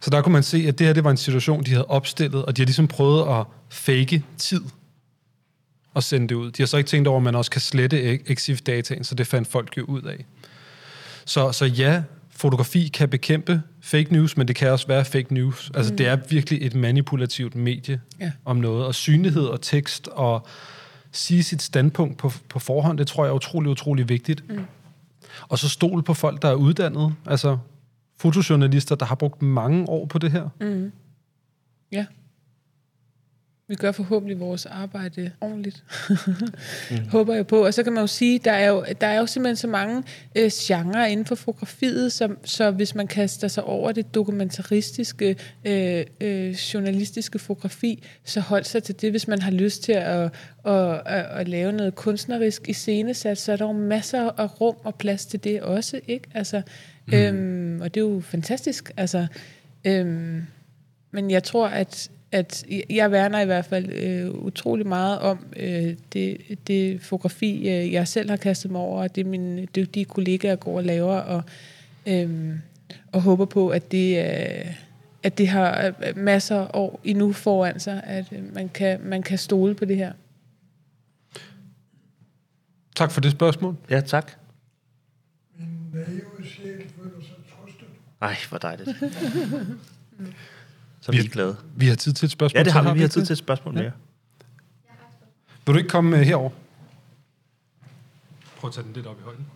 Så 0.00 0.10
der 0.10 0.22
kunne 0.22 0.32
man 0.32 0.42
se, 0.42 0.64
at 0.68 0.78
det 0.78 0.86
her 0.86 0.94
det 0.94 1.04
var 1.04 1.10
en 1.10 1.16
situation, 1.16 1.64
de 1.64 1.70
havde 1.70 1.84
opstillet, 1.84 2.44
og 2.44 2.56
de 2.56 2.62
har 2.62 2.66
ligesom 2.66 2.88
prøvet 2.88 3.38
at 3.40 3.46
fake 3.68 4.22
tid 4.38 4.60
og 5.94 6.02
sende 6.02 6.28
det 6.28 6.34
ud. 6.34 6.50
De 6.50 6.62
har 6.62 6.66
så 6.66 6.76
ikke 6.76 6.88
tænkt 6.88 7.08
over, 7.08 7.16
at 7.16 7.22
man 7.22 7.34
også 7.34 7.50
kan 7.50 7.60
slette 7.60 8.14
e- 8.14 8.32
EXIF-dataen, 8.32 9.04
så 9.04 9.14
det 9.14 9.26
fandt 9.26 9.48
folk 9.48 9.78
jo 9.78 9.84
ud 9.84 10.02
af. 10.02 10.24
Så, 11.24 11.52
så 11.52 11.64
ja, 11.64 12.02
fotografi 12.36 12.88
kan 12.94 13.08
bekæmpe 13.08 13.62
fake 13.80 14.12
news, 14.12 14.36
men 14.36 14.48
det 14.48 14.56
kan 14.56 14.70
også 14.70 14.86
være 14.86 15.04
fake 15.04 15.34
news. 15.34 15.70
Altså, 15.74 15.92
Mm. 15.92 15.96
det 15.96 16.06
er 16.06 16.16
virkelig 16.30 16.58
et 16.66 16.74
manipulativt 16.74 17.54
medie 17.54 18.00
Ja. 18.20 18.32
om 18.44 18.56
noget. 18.56 18.86
Og 18.86 18.94
synlighed 18.94 19.42
og 19.46 19.60
tekst 19.60 20.08
og 20.08 20.46
sige 21.12 21.42
sit 21.42 21.62
standpunkt 21.62 22.18
på, 22.18 22.32
på 22.48 22.58
forhånd, 22.58 22.98
det 22.98 23.06
tror 23.06 23.24
jeg 23.24 23.30
er 23.30 23.34
utrolig, 23.34 23.70
utrolig 23.70 24.08
vigtigt. 24.08 24.48
Mm. 24.50 24.64
Og 25.48 25.58
så 25.58 25.68
stole 25.68 26.02
på 26.02 26.14
folk, 26.14 26.42
der 26.42 26.48
er 26.48 26.54
uddannet. 26.54 27.14
Altså 27.26 27.58
fotojournalister, 28.18 28.94
der 28.94 29.06
har 29.06 29.14
brugt 29.14 29.42
mange 29.42 29.88
år 29.88 30.06
på 30.06 30.18
det 30.18 30.32
her. 30.32 30.48
Mm. 30.60 30.92
Ja. 31.92 32.06
Vi 33.68 33.74
gør 33.74 33.92
forhåbentlig 33.92 34.40
vores 34.40 34.66
arbejde 34.66 35.30
ordentligt. 35.40 35.84
mm. 36.90 37.08
Håber 37.08 37.34
jeg 37.34 37.46
på. 37.46 37.64
Og 37.64 37.74
så 37.74 37.82
kan 37.82 37.92
man 37.92 38.00
jo 38.00 38.06
sige, 38.06 38.38
der 38.38 38.52
er 38.52 38.68
jo, 38.68 38.84
der 39.00 39.06
er 39.06 39.18
jo 39.18 39.26
simpelthen 39.26 39.56
så 39.56 39.66
mange 39.66 40.02
øh, 40.36 40.50
genrer 40.54 41.06
inden 41.06 41.26
for 41.26 41.34
fotografiet, 41.34 42.12
som, 42.12 42.38
så 42.44 42.70
hvis 42.70 42.94
man 42.94 43.06
kaster 43.06 43.48
sig 43.48 43.64
over 43.64 43.92
det 43.92 44.14
dokumentaristiske, 44.14 45.36
øh, 45.64 46.04
øh, 46.20 46.50
journalistiske 46.50 47.38
fotografi, 47.38 48.02
så 48.24 48.40
hold 48.40 48.64
sig 48.64 48.82
til 48.82 49.00
det. 49.00 49.10
Hvis 49.10 49.28
man 49.28 49.42
har 49.42 49.50
lyst 49.50 49.82
til 49.82 49.92
at, 49.92 50.32
at, 50.64 51.02
at, 51.06 51.24
at 51.30 51.48
lave 51.48 51.72
noget 51.72 51.94
kunstnerisk 51.94 52.68
i 52.68 52.72
scenesat, 52.72 53.38
så 53.38 53.52
er 53.52 53.56
der 53.56 53.64
jo 53.66 53.72
masser 53.72 54.30
af 54.40 54.60
rum 54.60 54.76
og 54.84 54.94
plads 54.94 55.26
til 55.26 55.44
det 55.44 55.62
også. 55.62 56.00
Ikke? 56.08 56.28
Altså, 56.34 56.62
mm. 57.06 57.14
øhm, 57.14 57.80
og 57.80 57.94
det 57.94 58.00
er 58.00 58.04
jo 58.04 58.20
fantastisk. 58.20 58.92
Altså, 58.96 59.26
øhm, 59.84 60.42
men 61.10 61.30
jeg 61.30 61.42
tror, 61.42 61.68
at, 61.68 62.10
at 62.32 62.64
jeg 62.90 63.10
værner 63.10 63.40
i 63.40 63.44
hvert 63.44 63.64
fald 63.64 63.92
øh, 63.92 64.30
utrolig 64.30 64.86
meget 64.86 65.18
om 65.18 65.46
øh, 65.56 65.94
det, 66.12 66.38
det 66.66 67.00
fotografi, 67.00 67.58
øh, 67.58 67.92
jeg 67.92 68.08
selv 68.08 68.30
har 68.30 68.36
kastet 68.36 68.70
mig 68.70 68.80
over, 68.80 69.02
og 69.02 69.16
det 69.16 69.26
mine 69.26 69.66
dygtige 69.66 70.04
kollegaer 70.04 70.56
går 70.56 70.76
og 70.76 70.84
laver, 70.84 71.16
og, 71.16 71.42
øh, 72.06 72.50
og 73.12 73.22
håber 73.22 73.44
på, 73.44 73.68
at 73.68 73.92
det, 73.92 74.18
øh, 74.18 74.74
at 75.22 75.38
det 75.38 75.48
har 75.48 75.86
øh, 75.86 76.16
masser 76.16 76.56
af 76.56 76.70
år 76.74 77.00
endnu 77.04 77.32
foran 77.32 77.80
sig, 77.80 78.02
at 78.04 78.32
øh, 78.32 78.54
man, 78.54 78.68
kan, 78.68 79.00
man 79.04 79.22
kan 79.22 79.38
stole 79.38 79.74
på 79.74 79.84
det 79.84 79.96
her. 79.96 80.12
Tak 82.96 83.10
for 83.10 83.20
det 83.20 83.32
spørgsmål. 83.32 83.76
Ja, 83.90 84.00
tak. 84.00 84.32
Min 85.58 85.68
naive 85.92 86.20
sjæl 86.44 86.84
føler 86.96 87.20
sig 87.20 87.36
trøstet. 87.50 87.88
Ej, 88.20 88.36
hvor 88.48 88.58
dejligt. 88.58 88.88
Så 91.06 91.12
er 91.12 91.16
vi 91.16 91.28
glade. 91.28 91.56
Vi 91.76 91.86
har 91.86 91.94
tid 91.94 92.12
til 92.12 92.26
et 92.26 92.32
spørgsmål. 92.32 92.58
Ja, 92.58 92.64
det 92.64 92.72
har 92.72 92.82
vi. 92.82 92.92
Vi 92.92 93.00
har 93.00 93.08
tid 93.08 93.26
til 93.26 93.32
et 93.32 93.38
spørgsmål 93.38 93.74
mere. 93.74 93.92
Vil 95.66 95.74
du 95.74 95.78
ikke 95.78 95.88
komme 95.88 96.16
uh, 96.16 96.22
herover? 96.22 96.50
Prøv 98.56 98.68
at 98.68 98.74
tage 98.74 98.84
den 98.84 98.92
lidt 98.92 99.06
op 99.06 99.16
i 99.20 99.22
højden. 99.22 99.46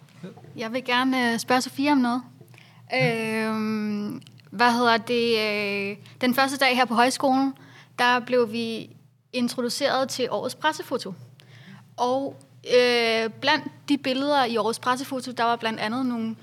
Jeg 0.57 0.73
vil 0.73 0.85
gerne 0.85 1.33
øh, 1.33 1.39
spørge 1.39 1.61
Sofie 1.61 1.93
om 1.93 1.99
noget. 1.99 2.23
Øh, 2.95 4.21
hvad 4.51 4.73
hedder 4.73 4.97
det? 4.97 5.39
Øh, 5.39 5.97
den 6.21 6.35
første 6.35 6.57
dag 6.57 6.77
her 6.77 6.85
på 6.85 6.95
højskolen, 6.95 7.55
der 7.99 8.21
blev 8.21 8.53
vi 8.53 8.91
introduceret 9.33 10.09
til 10.09 10.29
årets 10.31 10.55
pressefoto. 10.55 11.15
Og 11.97 12.43
øh, 12.77 13.31
blandt 13.41 13.65
de 13.89 13.99
billeder 13.99 14.45
i 14.45 14.57
årets 14.57 14.79
pressefoto, 14.79 15.33
der 15.33 15.45
var 15.45 15.57
blandt 15.57 15.81
andet 15.81 16.07
nogle 16.07 16.37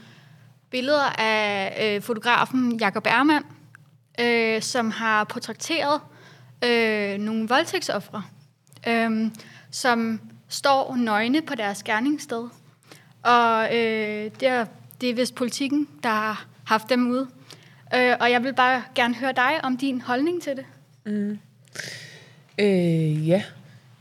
billeder 0.69 1.19
af 1.19 1.95
øh, 1.95 2.01
fotografen 2.01 2.79
Jakob 2.79 3.05
Ermann, 3.05 3.45
øh, 4.19 4.61
som 4.61 4.91
har 4.91 5.23
portrætteret 5.23 6.01
øh, 6.63 7.17
nogle 7.19 7.47
voldtægtsoffre, 7.47 8.23
øh, 8.87 9.31
som 9.71 10.21
står 10.47 10.95
nøgne 10.95 11.41
på 11.41 11.55
deres 11.55 11.83
gerningssted. 11.83 12.43
Og 13.23 13.75
øh, 13.75 14.31
det, 14.39 14.47
er, 14.47 14.65
det 15.01 15.09
er 15.09 15.13
vist 15.13 15.35
politikken, 15.35 15.87
der 16.03 16.09
har 16.09 16.45
haft 16.65 16.89
dem 16.89 17.07
ude. 17.07 17.27
Øh, 17.95 18.15
og 18.19 18.31
jeg 18.31 18.43
vil 18.43 18.53
bare 18.53 18.83
gerne 18.95 19.15
høre 19.15 19.33
dig 19.35 19.51
om 19.63 19.77
din 19.77 20.01
holdning 20.01 20.41
til 20.41 20.55
det. 20.55 20.65
Mm. 21.05 21.39
Øh, 22.57 23.27
ja. 23.27 23.43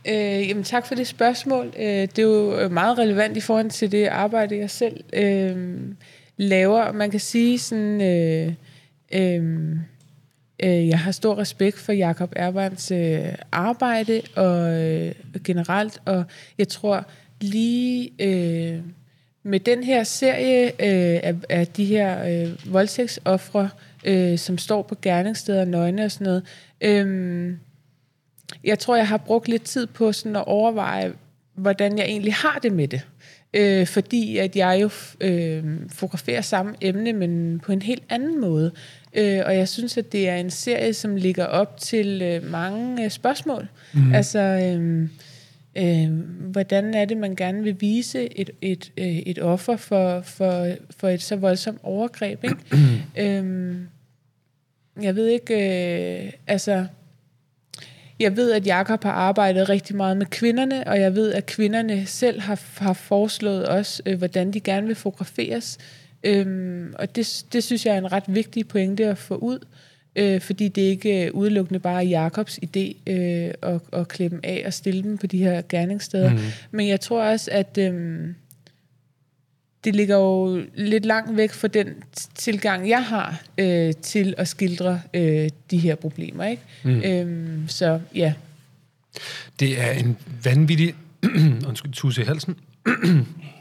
Øh, 0.09 0.49
jamen 0.49 0.65
tak 0.65 0.87
for 0.87 0.95
det 0.95 1.07
spørgsmål. 1.07 1.67
Øh, 1.67 1.85
det 1.85 2.19
er 2.19 2.23
jo 2.23 2.59
øh, 2.59 2.71
meget 2.71 2.99
relevant 2.99 3.37
i 3.37 3.41
forhold 3.41 3.71
til 3.71 3.93
det 3.93 4.07
arbejde, 4.07 4.57
jeg 4.57 4.71
selv 4.71 5.05
øh, 5.13 5.79
laver. 6.37 6.93
Man 6.93 7.11
kan 7.11 7.21
sige 7.21 7.59
sådan... 7.59 8.01
Øh, 8.01 8.53
øh, 9.13 9.77
Øh, 10.63 10.89
jeg 10.89 10.99
har 10.99 11.13
stor 11.13 11.39
respekt 11.39 11.79
for 11.79 11.93
Jakob 11.93 12.33
Erbands 12.37 12.91
øh, 12.91 13.35
arbejde 13.53 14.23
og 14.37 14.83
øh, 14.83 15.15
generelt, 15.45 16.01
og 16.05 16.25
jeg 16.59 16.69
tror 16.69 17.05
lige 17.41 18.11
øh, 18.19 18.81
med 19.43 19.61
den 19.61 19.85
her 19.85 20.05
serie 20.05 20.67
øh, 20.67 21.21
af, 21.23 21.35
af 21.49 21.67
de 21.67 21.85
her 21.85 22.25
øh, 22.25 22.73
voldtægtsoffre, 22.73 23.71
øh, 24.05 24.39
som 24.39 24.59
står 24.59 24.83
på 24.83 24.97
gerningssteder 25.03 25.65
nøgne 25.65 26.05
og 26.05 26.11
sådan 26.11 26.25
noget, 26.25 26.43
øh, 26.81 27.55
jeg 28.65 28.79
tror, 28.79 28.97
jeg 28.97 29.09
har 29.09 29.17
brugt 29.17 29.49
lidt 29.49 29.63
tid 29.63 29.87
på 29.87 30.13
sådan 30.13 30.37
at 30.37 30.45
overveje, 30.47 31.13
hvordan 31.55 31.99
jeg 31.99 32.07
egentlig 32.07 32.35
har 32.35 32.59
det 32.63 32.73
med 32.73 32.89
det. 32.89 33.07
Øh, 33.55 33.87
fordi 33.87 34.37
at 34.39 34.57
jeg 34.57 34.79
jo 34.83 34.91
øh, 35.21 35.65
fotograferer 35.89 36.41
samme 36.41 36.75
emne, 36.81 37.13
men 37.13 37.61
på 37.61 37.73
en 37.73 37.83
helt 37.83 38.03
anden 38.09 38.41
måde. 38.41 38.73
Øh, 39.17 39.43
og 39.47 39.57
jeg 39.57 39.69
synes, 39.69 39.97
at 39.97 40.13
det 40.13 40.29
er 40.29 40.37
en 40.37 40.51
serie, 40.51 40.95
som 40.95 41.17
ligger 41.17 41.45
op 41.45 41.81
til 41.81 42.23
øh, 42.23 42.51
mange 42.51 43.05
øh, 43.05 43.11
spørgsmål. 43.11 43.69
Mm. 43.93 44.15
Altså, 44.15 44.39
øh, 44.39 45.09
øh, 45.77 46.11
hvordan 46.39 46.95
er 46.95 47.05
det, 47.05 47.17
man 47.17 47.37
gerne 47.37 47.63
vil 47.63 47.81
vise 47.81 48.39
et, 48.39 48.51
et, 48.61 48.93
øh, 48.97 49.07
et 49.07 49.39
offer 49.39 49.77
for, 49.77 50.21
for, 50.21 50.69
for 50.97 51.09
et 51.09 51.23
så 51.23 51.37
voldsomt 51.37 51.81
overgreb? 51.83 52.45
Ikke? 52.45 52.57
øh, 53.43 53.77
jeg 55.03 55.17
ved 55.17 55.27
ikke, 55.27 55.55
øh, 56.25 56.33
altså... 56.47 56.87
Jeg 58.19 58.37
ved, 58.37 58.53
at 58.53 58.67
Jakob 58.67 59.03
har 59.05 59.13
arbejdet 59.13 59.69
rigtig 59.69 59.97
meget 59.97 60.17
med 60.17 60.27
kvinderne, 60.27 60.87
og 60.87 61.01
jeg 61.01 61.15
ved, 61.15 61.33
at 61.33 61.47
kvinderne 61.47 62.07
selv 62.07 62.41
har, 62.41 62.63
har 62.79 62.93
foreslået 62.93 63.71
os, 63.71 64.03
øh, 64.07 64.19
hvordan 64.19 64.53
de 64.53 64.61
gerne 64.61 64.87
vil 64.87 64.97
fotograferes. 64.97 65.79
Øhm, 66.27 66.95
og 66.99 67.17
det, 67.17 67.45
det 67.53 67.65
synes 67.65 67.87
jeg 67.87 67.95
er 67.95 67.99
en 67.99 68.13
ret 68.13 68.25
vigtig 68.27 68.69
pointe 68.69 69.07
at 69.07 69.19
få 69.19 69.35
ud, 69.37 69.59
øh, 70.17 70.41
fordi 70.41 70.69
det 70.69 70.83
ikke 70.83 71.23
er 71.23 71.31
udelukkende 71.31 71.81
bare 71.81 72.05
Jakobs 72.05 72.59
idé 72.65 73.11
øh, 73.13 73.51
at, 73.63 73.81
at 73.93 74.09
klemme 74.09 74.41
af 74.43 74.63
og 74.67 74.73
stille 74.73 75.03
dem 75.03 75.19
på 75.19 75.27
de 75.27 75.39
her 75.39 75.63
gerningssteder. 75.69 76.33
Mm. 76.33 76.39
Men 76.71 76.89
jeg 76.89 77.01
tror 77.01 77.23
også, 77.23 77.51
at 77.51 77.79
øh, 77.79 78.29
det 79.85 79.97
ligger 79.97 80.17
jo 80.17 80.63
lidt 80.75 81.05
langt 81.05 81.37
væk 81.37 81.53
fra 81.53 81.69
den 81.69 81.89
tilgang, 82.35 82.89
jeg 82.89 83.05
har 83.05 83.43
øh, 83.59 83.93
til 84.03 84.35
at 84.39 84.49
skildre 84.49 85.01
øh, 85.15 85.51
de 85.71 85.79
her 85.79 85.95
problemer. 85.95 86.45
Ikke? 86.45 86.63
Mm. 86.85 87.03
Øhm, 87.05 87.69
så 87.69 88.01
ja. 88.15 88.33
Det 89.61 89.81
er 89.81 89.91
en 89.91 90.17
vanvittig... 90.45 90.95
undskyld, 91.69 91.93
tusse 91.93 92.23
i 92.23 92.25
halsen. 92.25 92.57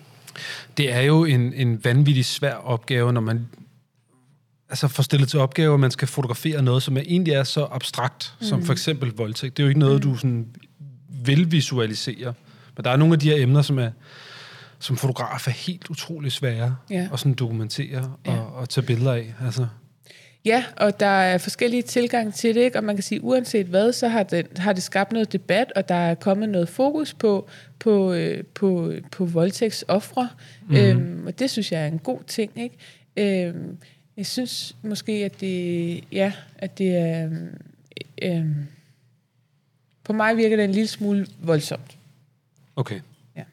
det 0.78 0.92
er 0.94 1.02
jo 1.02 1.26
en, 1.26 1.54
en 1.54 1.84
vanvittig 1.84 2.26
svær 2.26 2.54
opgave, 2.54 3.14
når 3.14 3.22
man 3.22 3.48
altså 4.70 4.88
får 4.88 5.04
stillet 5.04 5.30
til 5.30 5.40
opgave, 5.40 5.74
at 5.74 5.80
man 5.80 5.92
skal 5.92 6.08
fotografere 6.08 6.62
noget, 6.62 6.84
som 6.84 6.98
egentlig 6.98 7.34
er 7.34 7.44
så 7.44 7.68
abstrakt, 7.72 8.34
mm. 8.42 8.48
som 8.48 8.66
for 8.66 8.72
eksempel 8.74 9.12
voldtægt. 9.16 9.58
Det 9.58 9.64
er 9.64 9.66
jo 9.66 9.70
ikke 9.70 9.80
noget, 9.80 10.04
du 10.04 10.16
sådan 10.18 10.48
vil 11.26 11.52
visualisere. 11.52 12.34
Men 12.78 12.84
der 12.86 12.92
er 12.92 12.98
nogle 12.98 13.14
af 13.14 13.20
de 13.20 13.30
her 13.30 13.44
emner, 13.44 13.62
som 13.62 13.80
er 13.80 13.90
som 14.80 14.98
fotograf 14.98 15.48
er 15.48 15.52
helt 15.52 15.90
utrolig 15.90 16.32
svære 16.32 16.76
Ja. 16.90 17.08
at 17.14 17.20
sådan 17.20 17.34
dokumentere 17.34 18.12
Ja. 18.26 18.32
og, 18.38 18.54
og 18.56 18.70
tage 18.70 18.88
billeder 18.88 19.14
af. 19.14 19.34
Altså. 19.46 19.68
Ja, 20.46 20.66
og 20.78 21.00
der 21.00 21.06
er 21.06 21.38
forskellige 21.38 21.82
tilgang 21.82 22.34
til 22.34 22.56
det, 22.56 22.62
ikke? 22.62 22.78
og 22.78 22.84
man 22.84 22.96
kan 22.96 23.04
sige, 23.04 23.24
uanset 23.24 23.66
hvad, 23.66 23.94
så 23.94 24.08
har 24.08 24.24
det, 24.24 24.48
har 24.58 24.74
det 24.74 24.84
skabt 24.84 25.12
noget 25.12 25.34
debat, 25.34 25.72
og 25.76 25.90
der 25.90 25.96
er 25.96 26.16
kommet 26.16 26.50
noget 26.50 26.70
fokus 26.70 27.14
på, 27.14 27.48
på, 27.80 28.14
øh, 28.14 28.44
på, 28.44 28.94
på 29.12 29.26
voldtægtsoffre, 29.26 30.30
mm-hmm. 30.62 30.78
øhm, 30.78 31.28
og 31.28 31.40
det 31.40 31.50
synes 31.50 31.72
jeg 31.72 31.82
er 31.82 31.88
en 31.88 32.00
god 32.00 32.20
ting. 32.28 32.52
Ikke? 32.56 33.48
Øhm, 33.48 33.78
jeg 34.18 34.26
synes 34.26 34.76
måske, 34.82 35.12
at 35.12 35.42
det, 35.42 36.04
ja, 36.12 36.34
at 36.58 36.78
det 36.78 36.96
er... 36.96 37.30
Øhm, 38.22 38.56
på 40.04 40.14
mig 40.14 40.38
virker 40.38 40.56
det 40.56 40.66
en 40.66 40.72
lille 40.72 40.88
smule 40.88 41.28
voldsomt. 41.40 41.98
Okay. 42.76 43.00
Ja. 43.36 43.44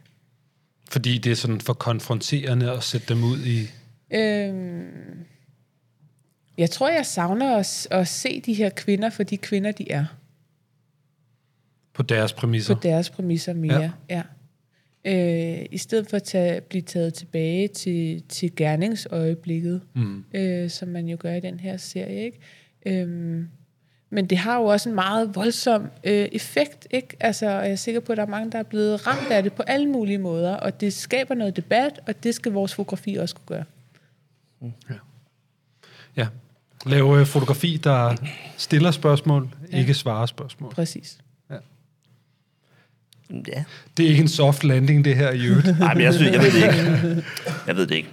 Fordi 0.90 1.18
det 1.18 1.32
er 1.32 1.36
sådan 1.36 1.60
for 1.60 1.72
konfronterende 1.72 2.70
at 2.70 2.82
sætte 2.82 3.14
dem 3.14 3.24
ud 3.24 3.38
i... 3.38 3.70
Øhm, 4.10 5.24
jeg 6.58 6.70
tror, 6.70 6.88
jeg 6.88 7.06
savner 7.06 7.56
at, 7.56 7.86
at 7.90 8.08
se 8.08 8.40
de 8.40 8.54
her 8.54 8.70
kvinder 8.70 9.10
for 9.10 9.22
de 9.22 9.36
kvinder, 9.36 9.72
de 9.72 9.92
er. 9.92 10.04
På 11.92 12.02
deres 12.02 12.32
præmisser. 12.32 12.74
På 12.74 12.80
deres 12.82 13.10
præmisser 13.10 13.52
mere, 13.52 13.92
ja. 14.10 14.22
ja. 15.04 15.60
Øh, 15.60 15.66
I 15.70 15.78
stedet 15.78 16.10
for 16.10 16.16
at 16.16 16.22
tage, 16.22 16.60
blive 16.60 16.82
taget 16.82 17.14
tilbage 17.14 17.68
til, 17.68 18.22
til 18.28 18.56
gerningsøjeblikket, 18.56 19.82
Mm. 19.94 20.24
øh, 20.34 20.70
som 20.70 20.88
man 20.88 21.08
jo 21.08 21.16
gør 21.20 21.32
i 21.34 21.40
den 21.40 21.60
her 21.60 21.76
serie. 21.76 22.24
Ikke? 22.24 22.38
Øhm, 22.86 23.48
men 24.10 24.26
det 24.26 24.38
har 24.38 24.58
jo 24.58 24.64
også 24.64 24.88
en 24.88 24.94
meget 24.94 25.34
voldsom 25.34 25.82
øh, 26.04 26.28
effekt, 26.32 26.86
ikke? 26.90 27.16
Altså, 27.20 27.46
og 27.46 27.62
jeg 27.64 27.70
er 27.70 27.76
sikker 27.76 28.00
på, 28.00 28.12
at 28.12 28.16
der 28.16 28.24
er 28.24 28.28
mange, 28.28 28.52
der 28.52 28.58
er 28.58 28.62
blevet 28.62 29.06
ramt 29.06 29.30
af 29.32 29.42
det 29.42 29.52
på 29.52 29.62
alle 29.62 29.86
mulige 29.88 30.18
måder, 30.18 30.54
og 30.56 30.80
det 30.80 30.92
skaber 30.92 31.34
noget 31.34 31.56
debat, 31.56 32.00
og 32.06 32.22
det 32.24 32.34
skal 32.34 32.52
vores 32.52 32.74
fotografi 32.74 33.14
også 33.14 33.34
kunne 33.34 33.46
gøre. 33.46 33.64
Ja. 36.16 36.26
Lave 36.86 37.20
øh, 37.20 37.26
fotografi, 37.26 37.80
der 37.84 38.16
stiller 38.56 38.90
spørgsmål, 38.90 39.48
ja. 39.72 39.78
ikke 39.78 39.94
svarer 39.94 40.26
spørgsmål. 40.26 40.72
Præcis. 40.74 41.18
Ja. 41.50 41.56
Ja. 43.30 43.64
Det 43.96 44.04
er 44.04 44.10
ikke 44.10 44.20
en 44.20 44.28
soft 44.28 44.64
landing, 44.64 45.04
det 45.04 45.16
her 45.16 45.32
i 45.32 45.46
øvrigt. 45.46 45.66
Nej, 45.78 45.94
men 45.94 46.02
jeg, 46.02 46.14
synes, 46.14 46.32
jeg 46.32 46.42
ved 46.42 46.52
det 46.52 46.62
ikke. 46.62 47.24
Jeg 47.66 47.76
ved 47.76 47.86
det 47.86 47.94
ikke. 47.94 48.08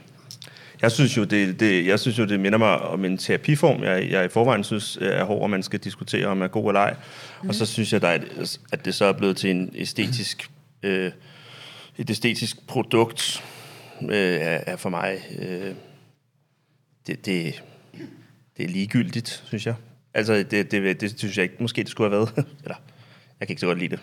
Jeg 0.82 0.92
synes 0.92 1.18
jo, 1.18 1.24
det, 1.24 1.60
det, 1.60 1.86
jeg 1.86 2.00
synes 2.00 2.20
jo, 2.20 2.26
det 2.26 2.40
minder 2.40 2.58
mig 2.58 2.78
om 2.78 3.06
en 3.06 3.18
terapiform, 3.18 3.84
jeg, 3.84 4.12
jeg 4.12 4.26
i 4.26 4.28
forvejen 4.28 4.64
synes 4.64 4.98
er 5.02 5.24
hård, 5.24 5.42
og 5.42 5.50
man 5.50 5.64
skal 5.64 5.80
diskutere, 5.80 6.28
om 6.28 6.42
er 6.42 6.48
god 6.48 6.70
eller 6.70 6.82
ej. 6.82 6.96
Mm. 7.44 7.50
Og 7.50 7.56
så 7.56 7.66
synes 7.66 7.94
jeg, 7.94 8.02
der 8.02 8.08
er 8.08 8.16
et, 8.16 8.60
at 8.72 8.86
det 8.86 8.96
så 8.96 9.06
er 9.06 9.14
blevet 9.14 9.38
til 9.38 9.52
en 9.52 9.72
æstetisk, 9.76 10.52
øh, 10.84 11.12
et 11.98 12.10
æstetisk 12.10 12.68
produkt, 12.68 13.44
øh, 14.02 14.34
er, 14.34 14.60
er 14.68 14.76
for 14.76 14.90
mig... 14.90 15.18
Øh, 15.40 15.74
det, 17.08 17.26
det, 17.26 17.64
det 18.60 18.66
er 18.66 18.70
ligegyldigt, 18.70 19.44
synes 19.46 19.66
jeg. 19.66 19.76
Altså, 20.14 20.34
det, 20.52 20.72
det, 20.72 21.02
det 21.02 21.20
synes 21.20 21.38
jeg 21.38 21.44
ikke. 21.44 21.56
Måske 21.60 21.82
det 21.84 21.90
skulle 21.90 22.10
have 22.10 22.20
været. 22.20 22.46
Eller, 22.64 22.76
jeg 23.40 23.48
kan 23.48 23.50
ikke 23.54 23.60
så 23.60 23.66
godt 23.66 23.80
lide 23.80 23.90
det. 23.90 24.00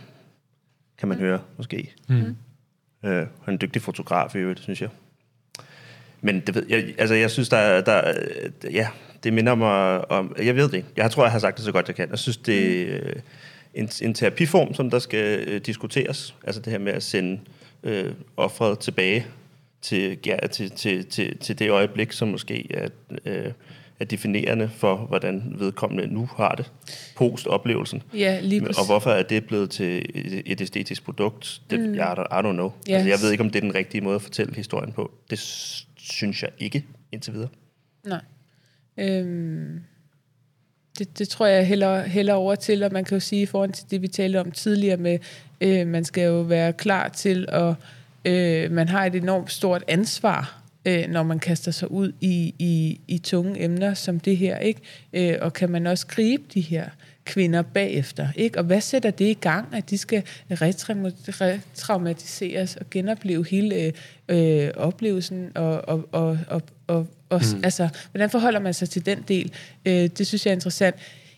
Kan 0.99 1.09
man 1.09 1.19
høre, 1.19 1.41
måske. 1.57 1.95
Mm. 2.09 2.15
Øh, 2.17 2.27
han 3.03 3.29
er 3.47 3.49
en 3.49 3.59
dygtig 3.61 3.83
fotograf 3.83 4.35
i 4.35 4.39
øvrigt, 4.39 4.61
synes 4.61 4.81
jeg. 4.83 4.89
Men 6.21 6.41
det 6.41 6.55
ved, 6.55 6.67
jeg, 6.69 6.95
altså, 6.99 7.15
jeg 7.15 7.31
synes, 7.31 7.49
der, 7.49 7.57
er- 7.57 7.81
der 7.81 7.93
er- 7.93 8.15
ja, 8.71 8.89
det 9.25 9.33
minder 9.33 9.55
mig 9.55 10.11
om, 10.11 10.37
jeg 10.43 10.57
ved 10.57 10.65
det 10.69 10.75
ikke. 10.75 10.89
Jeg 10.97 11.11
tror, 11.11 11.25
jeg 11.25 11.33
har 11.33 11.39
sagt 11.39 11.57
det 11.57 11.65
så 11.65 11.73
godt, 11.73 11.89
jeg 11.89 11.97
kan. 11.97 12.11
Jeg 12.11 12.19
synes, 12.19 12.37
det 12.37 12.83
er 12.95 13.01
øh, 13.03 13.13
en, 13.75 13.89
en 14.03 14.15
terapiform, 14.15 14.75
som 14.75 14.91
der 14.91 14.99
skal 14.99 15.49
øh, 15.49 15.61
diskuteres. 15.61 16.35
Altså 16.45 16.61
det 16.61 16.71
her 16.71 16.79
med 16.79 16.93
at 16.93 17.03
sende 17.03 17.41
øh, 17.83 18.13
offeret 18.37 18.79
tilbage 18.79 19.27
til, 19.83 20.19
ja, 20.27 20.37
til, 20.47 20.71
til, 20.71 21.07
til, 21.07 21.39
til 21.39 21.59
det 21.59 21.71
øjeblik, 21.71 22.13
som 22.13 22.29
måske 22.29 22.67
er, 22.75 22.89
øh, 23.25 23.53
er 24.01 24.05
definerende 24.05 24.69
for, 24.77 24.97
hvordan 24.97 25.55
vedkommende 25.59 26.15
nu 26.15 26.29
har 26.37 26.55
det, 26.55 26.73
post-oplevelsen. 27.17 28.03
Ja, 28.15 28.41
lige 28.43 28.61
præcis. 28.61 28.79
Og 28.79 28.87
hvorfor 28.87 29.11
er 29.11 29.23
det 29.23 29.47
blevet 29.47 29.71
til 29.71 30.07
et, 30.15 30.43
et 30.47 30.61
æstetisk 30.61 31.05
produkt? 31.05 31.61
Det, 31.71 31.81
Mm. 31.81 31.95
jeg, 31.95 32.17
I 32.19 32.35
don't 32.35 32.53
know. 32.53 32.73
Ja. 32.89 32.95
Altså, 32.95 33.09
jeg 33.09 33.19
ved 33.23 33.31
ikke, 33.33 33.45
om 33.45 33.51
det 33.51 33.57
er 33.57 33.61
den 33.61 33.75
rigtige 33.75 34.01
måde 34.01 34.15
at 34.15 34.23
fortælle 34.23 34.55
historien 34.55 34.93
på. 34.93 35.11
Det 35.31 35.39
synes 35.97 36.43
jeg 36.43 36.51
ikke 36.59 36.85
indtil 37.13 37.33
videre. 37.33 37.49
Nej. 38.05 38.21
Øhm, 38.99 39.81
det, 40.99 41.19
det 41.19 41.29
tror 41.29 41.47
jeg 41.47 41.67
heller, 41.67 42.03
heller 42.03 42.35
over 42.35 42.55
til, 42.55 42.83
og 42.83 42.93
man 42.93 43.05
kan 43.05 43.17
jo 43.17 43.21
sige 43.21 43.43
i 43.43 43.47
forhold 43.47 43.73
til 43.73 43.91
det, 43.91 44.03
vi 44.03 44.09
talte 44.09 44.41
om 44.41 44.51
tidligere 44.51 44.97
med, 44.97 45.19
øh, 45.61 45.87
man 45.87 46.05
skal 46.05 46.25
jo 46.25 46.41
være 46.41 46.73
klar 46.73 47.09
til, 47.09 47.47
at 47.49 47.75
øh, 48.25 48.71
man 48.73 48.89
har 48.89 49.05
et 49.05 49.15
enormt 49.15 49.53
stort 49.53 49.85
ansvar, 49.89 50.63
øh, 50.87 51.09
når 51.09 51.23
man 51.23 51.39
kaster 51.39 51.71
sig 51.71 51.91
ud 51.91 52.13
i, 52.21 52.55
i, 52.59 53.01
i 53.09 53.19
tunge 53.19 53.63
emner 53.63 53.95
som 53.95 54.21
det 54.21 54.37
her, 54.37 54.59
ikke? 54.59 54.81
Øh, 55.13 55.39
og 55.41 55.53
kan 55.53 55.71
man 55.71 55.87
også 55.87 56.07
gribe 56.07 56.43
de 56.55 56.61
her 56.61 56.89
kvinder 57.25 57.63
bagefter, 57.63 58.29
ikke? 58.37 58.59
Og 58.59 58.65
hvad 58.65 58.81
sætter 58.81 59.11
det 59.11 59.25
i 59.25 59.35
gang, 59.35 59.69
at 59.75 59.91
de 59.91 59.99
skal 59.99 60.23
retrauma- 60.53 61.31
retraumatiseres 61.41 62.77
og 62.77 62.91
genopleve 62.91 63.47
hele 63.51 63.93
øh, 64.29 64.71
oplevelsen 64.77 65.51
og, 65.55 65.89
og, 65.89 66.09
og, 66.13 66.39
og, 66.49 66.63
og, 66.87 67.07
og 67.29 67.41
mm. 67.55 67.61
altså, 67.65 67.89
hvordan 68.11 68.31
forholder 68.31 68.61
man 68.61 68.75
sig 68.75 68.91
til 68.91 69.07
den 69.07 69.25
del? 69.29 69.53
Øh, 69.87 69.93
det 70.19 70.27
synes 70.27 70.47
jeg 70.47 70.51
er 70.51 70.57
interessant. 70.57 70.97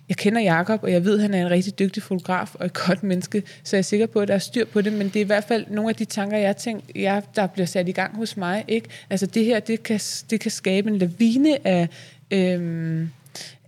Jeg 0.08 0.16
kender 0.16 0.40
Jakob, 0.40 0.82
og 0.82 0.92
jeg 0.92 1.04
ved, 1.04 1.14
at 1.14 1.22
han 1.22 1.34
er 1.34 1.40
en 1.40 1.50
rigtig 1.50 1.78
dygtig 1.78 2.02
fotograf 2.02 2.54
og 2.54 2.66
et 2.66 2.72
godt 2.72 3.02
menneske, 3.02 3.42
så 3.62 3.76
jeg 3.76 3.78
er 3.78 3.82
sikker 3.82 4.06
på, 4.06 4.20
at 4.20 4.28
der 4.28 4.34
er 4.34 4.38
styr 4.38 4.64
på 4.64 4.80
det, 4.80 4.92
men 4.92 5.08
det 5.08 5.16
er 5.16 5.20
i 5.20 5.26
hvert 5.26 5.44
fald 5.44 5.66
nogle 5.68 5.88
af 5.90 5.96
de 5.96 6.04
tanker, 6.04 6.36
jeg 6.38 6.56
tænker, 6.56 6.82
jeg, 6.94 7.22
der 7.36 7.46
bliver 7.46 7.66
sat 7.66 7.88
i 7.88 7.92
gang 7.92 8.16
hos 8.16 8.36
mig. 8.36 8.64
Ikke? 8.68 8.88
Altså 9.10 9.26
det 9.26 9.44
her, 9.44 9.60
det 9.60 9.82
kan, 9.82 10.00
det 10.30 10.40
kan 10.40 10.50
skabe 10.50 10.90
en 10.90 10.98
lavine 10.98 11.66
af, 11.66 11.88
øhm, 12.30 13.10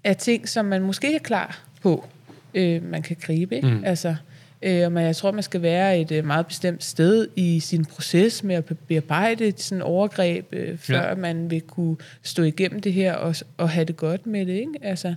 af 0.04 0.16
ting, 0.16 0.48
som 0.48 0.64
man 0.64 0.82
måske 0.82 1.06
ikke 1.06 1.16
er 1.16 1.22
klar 1.22 1.62
på, 1.82 2.06
øh, 2.54 2.90
man 2.90 3.02
kan 3.02 3.16
gribe. 3.20 3.56
Ikke? 3.56 3.68
Mm. 3.68 3.84
Altså, 3.84 4.14
øh, 4.62 4.92
man, 4.92 5.04
jeg 5.04 5.16
tror, 5.16 5.30
man 5.30 5.42
skal 5.42 5.62
være 5.62 6.00
et 6.00 6.12
øh, 6.12 6.26
meget 6.26 6.46
bestemt 6.46 6.84
sted 6.84 7.28
i 7.36 7.60
sin 7.60 7.84
proces 7.84 8.44
med 8.44 8.54
at 8.54 8.64
be- 8.64 8.74
bearbejde 8.74 9.44
et 9.44 9.60
sådan 9.60 9.82
overgreb, 9.82 10.46
øh, 10.52 10.78
før 10.78 11.08
ja. 11.08 11.14
man 11.14 11.50
vil 11.50 11.60
kunne 11.60 11.96
stå 12.22 12.42
igennem 12.42 12.80
det 12.80 12.92
her 12.92 13.14
og, 13.14 13.34
og 13.56 13.70
have 13.70 13.84
det 13.84 13.96
godt 13.96 14.26
med 14.26 14.46
det. 14.46 14.52
Ikke? 14.52 14.72
Altså, 14.82 15.14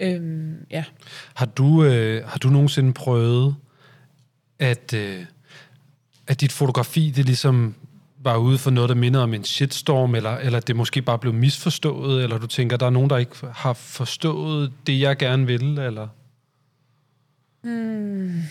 øhm, 0.00 0.66
ja. 0.70 0.84
Har 1.34 1.46
du, 1.46 1.84
øh, 1.84 2.28
har 2.28 2.38
du 2.38 2.48
nogensinde 2.48 2.92
prøvet, 2.92 3.56
at, 4.58 4.94
øh, 4.94 5.24
at 6.26 6.40
dit 6.40 6.52
fotografi, 6.52 7.12
det 7.16 7.24
ligesom 7.24 7.74
var 8.18 8.36
ude 8.36 8.58
for 8.58 8.70
noget, 8.70 8.88
der 8.88 8.94
minder 8.94 9.20
om 9.20 9.34
en 9.34 9.44
shitstorm, 9.44 10.14
eller, 10.14 10.36
eller 10.36 10.60
det 10.60 10.76
måske 10.76 11.02
bare 11.02 11.18
blev 11.18 11.32
misforstået, 11.32 12.22
eller 12.22 12.38
du 12.38 12.46
tænker, 12.46 12.76
der 12.76 12.86
er 12.86 12.90
nogen, 12.90 13.10
der 13.10 13.16
ikke 13.16 13.36
har 13.52 13.72
forstået 13.72 14.72
det, 14.86 15.00
jeg 15.00 15.16
gerne 15.16 15.46
vil, 15.46 15.78
eller... 15.78 16.08
Hmm. 17.62 18.42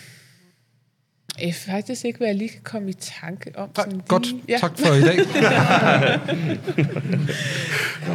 Jeg 1.40 1.46
ved 1.46 1.52
faktisk 1.52 2.04
ikke, 2.04 2.18
hvad 2.18 2.28
jeg 2.28 2.36
lige 2.36 2.48
kan 2.48 2.60
komme 2.64 2.90
i 2.90 2.92
tanke 2.92 3.50
om. 3.56 3.68
Sådan 3.76 4.00
godt. 4.08 4.26
lige. 4.26 4.58
Tak 4.58 4.72
for 4.78 4.94
i 4.94 5.00
dag. 5.00 5.16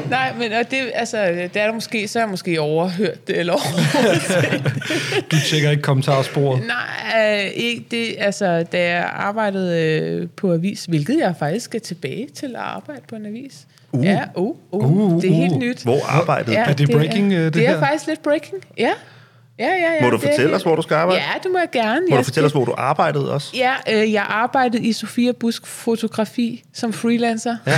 Nej, 0.10 0.34
men 0.40 0.52
og 0.54 0.72
det, 0.72 0.78
altså, 0.94 1.18
der 1.54 1.62
er 1.62 1.66
der 1.66 1.74
måske, 1.74 2.08
så 2.08 2.20
har 2.20 2.26
jeg 2.26 2.30
måske 2.30 2.62
overhørt 2.62 3.28
det, 3.28 3.38
eller 3.40 3.54
Du 5.32 5.36
tjekker 5.50 5.70
ikke 5.70 5.84
kommentarsporet. 5.84 6.62
Nej, 6.68 7.42
øh, 7.46 7.52
ikke 7.56 7.86
det. 7.92 8.16
Altså, 8.18 8.64
da 8.64 8.90
jeg 8.90 9.10
arbejdede 9.14 9.80
øh, 9.82 10.28
på 10.38 10.54
avis, 10.54 10.86
hvilket 10.86 11.18
jeg 11.20 11.36
faktisk 11.40 11.66
skal 11.66 11.82
tilbage 11.82 12.28
til 12.36 12.46
at 12.48 12.56
arbejde 12.62 13.02
på 13.10 13.16
en 13.16 13.26
avis. 13.26 13.68
Uh. 13.92 14.06
Ja, 14.06 14.22
uh, 14.36 14.56
uh, 14.72 14.92
Uh, 14.92 15.22
det 15.22 15.30
er 15.32 15.36
helt 15.36 15.54
uh. 15.54 15.60
nyt. 15.60 15.84
Hvor 15.84 16.06
arbejdede 16.10 16.48
du? 16.48 16.52
ja, 16.60 16.66
Er 16.70 16.74
det 16.74 16.90
breaking, 16.92 17.34
er, 17.34 17.40
øh, 17.40 17.46
det 17.46 17.54
det 17.54 17.66
er 17.66 17.70
her? 17.70 17.80
faktisk 17.80 18.08
lidt 18.08 18.24
breaking, 18.24 18.62
ja. 18.78 18.92
Ja, 19.62 19.68
ja, 19.68 19.94
ja. 19.94 20.02
Må 20.02 20.10
du 20.10 20.18
det 20.18 20.24
er 20.24 20.28
fortælle 20.30 20.56
os, 20.56 20.64
hvor 20.64 20.76
du 20.76 20.82
skal 20.82 20.96
arbejde? 20.96 21.22
Ja, 21.22 21.34
det 21.44 21.52
må 21.52 21.58
jeg 21.60 21.68
gerne. 21.72 22.02
Må 22.10 22.16
Jeg 22.16 22.18
du 22.20 22.24
fortælle 22.24 22.46
os, 22.46 22.52
skal- 22.52 22.58
hvor 22.58 22.66
du 22.66 22.74
arbejdede 22.78 23.34
også? 23.34 23.50
Ja, 23.54 23.74
øh, 23.94 24.14
jeg 24.14 24.26
arbejdede 24.30 24.84
i 24.84 24.94
Sofia 24.94 25.32
Busk 25.32 25.68
Fotografi 25.68 26.64
som 26.74 26.94
freelancer. 26.94 27.56
Ja. 27.68 27.72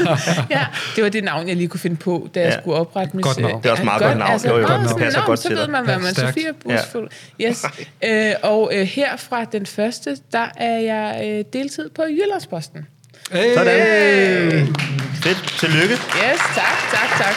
ja, 0.58 0.66
det 0.96 1.04
var 1.04 1.10
det 1.10 1.24
navn, 1.24 1.48
jeg 1.48 1.56
lige 1.56 1.68
kunne 1.68 1.80
finde 1.80 1.96
på, 1.96 2.28
da 2.34 2.40
jeg 2.40 2.48
Ja. 2.52 2.60
skulle 2.60 2.76
oprette 2.76 3.16
mit... 3.16 3.24
Godt 3.24 3.38
navn. 3.40 3.62
Det 3.62 3.66
er 3.68 3.70
også 3.72 3.84
meget 3.84 4.02
godt 4.02 4.18
navn. 4.18 4.40
Jo, 4.46 4.56
jo, 4.58 4.66
nå, 4.68 4.74
det 4.82 4.90
så- 4.90 4.96
passer 4.96 5.20
nå, 5.20 5.26
godt 5.26 5.38
så 5.38 5.48
til 5.48 5.56
ved 5.56 5.68
man, 5.68 5.84
hvad 5.84 5.94
Ja, 5.94 6.00
man... 6.00 6.14
stærkt. 6.14 6.28
Sofia 6.34 6.52
Busk 6.52 6.94
Ja. 7.38 7.44
ja. 7.44 7.48
Yes. 7.48 7.64
øh, 8.04 8.32
og 8.42 8.70
øh, 8.74 8.82
her 8.86 9.16
fra 9.16 9.44
den 9.44 9.66
første, 9.66 10.16
der 10.32 10.46
er 10.56 10.78
jeg 10.78 11.20
øh, 11.24 11.44
deltid 11.52 11.90
på 11.94 12.02
Jyllandsposten. 12.02 12.86
Hey. 13.32 13.54
Sådan. 13.54 14.74
Fedt. 15.22 15.54
Tillykke. 15.60 15.94
Yes, 15.94 16.40
tak, 16.54 16.76
tak, 16.92 17.08
tak. 17.18 17.36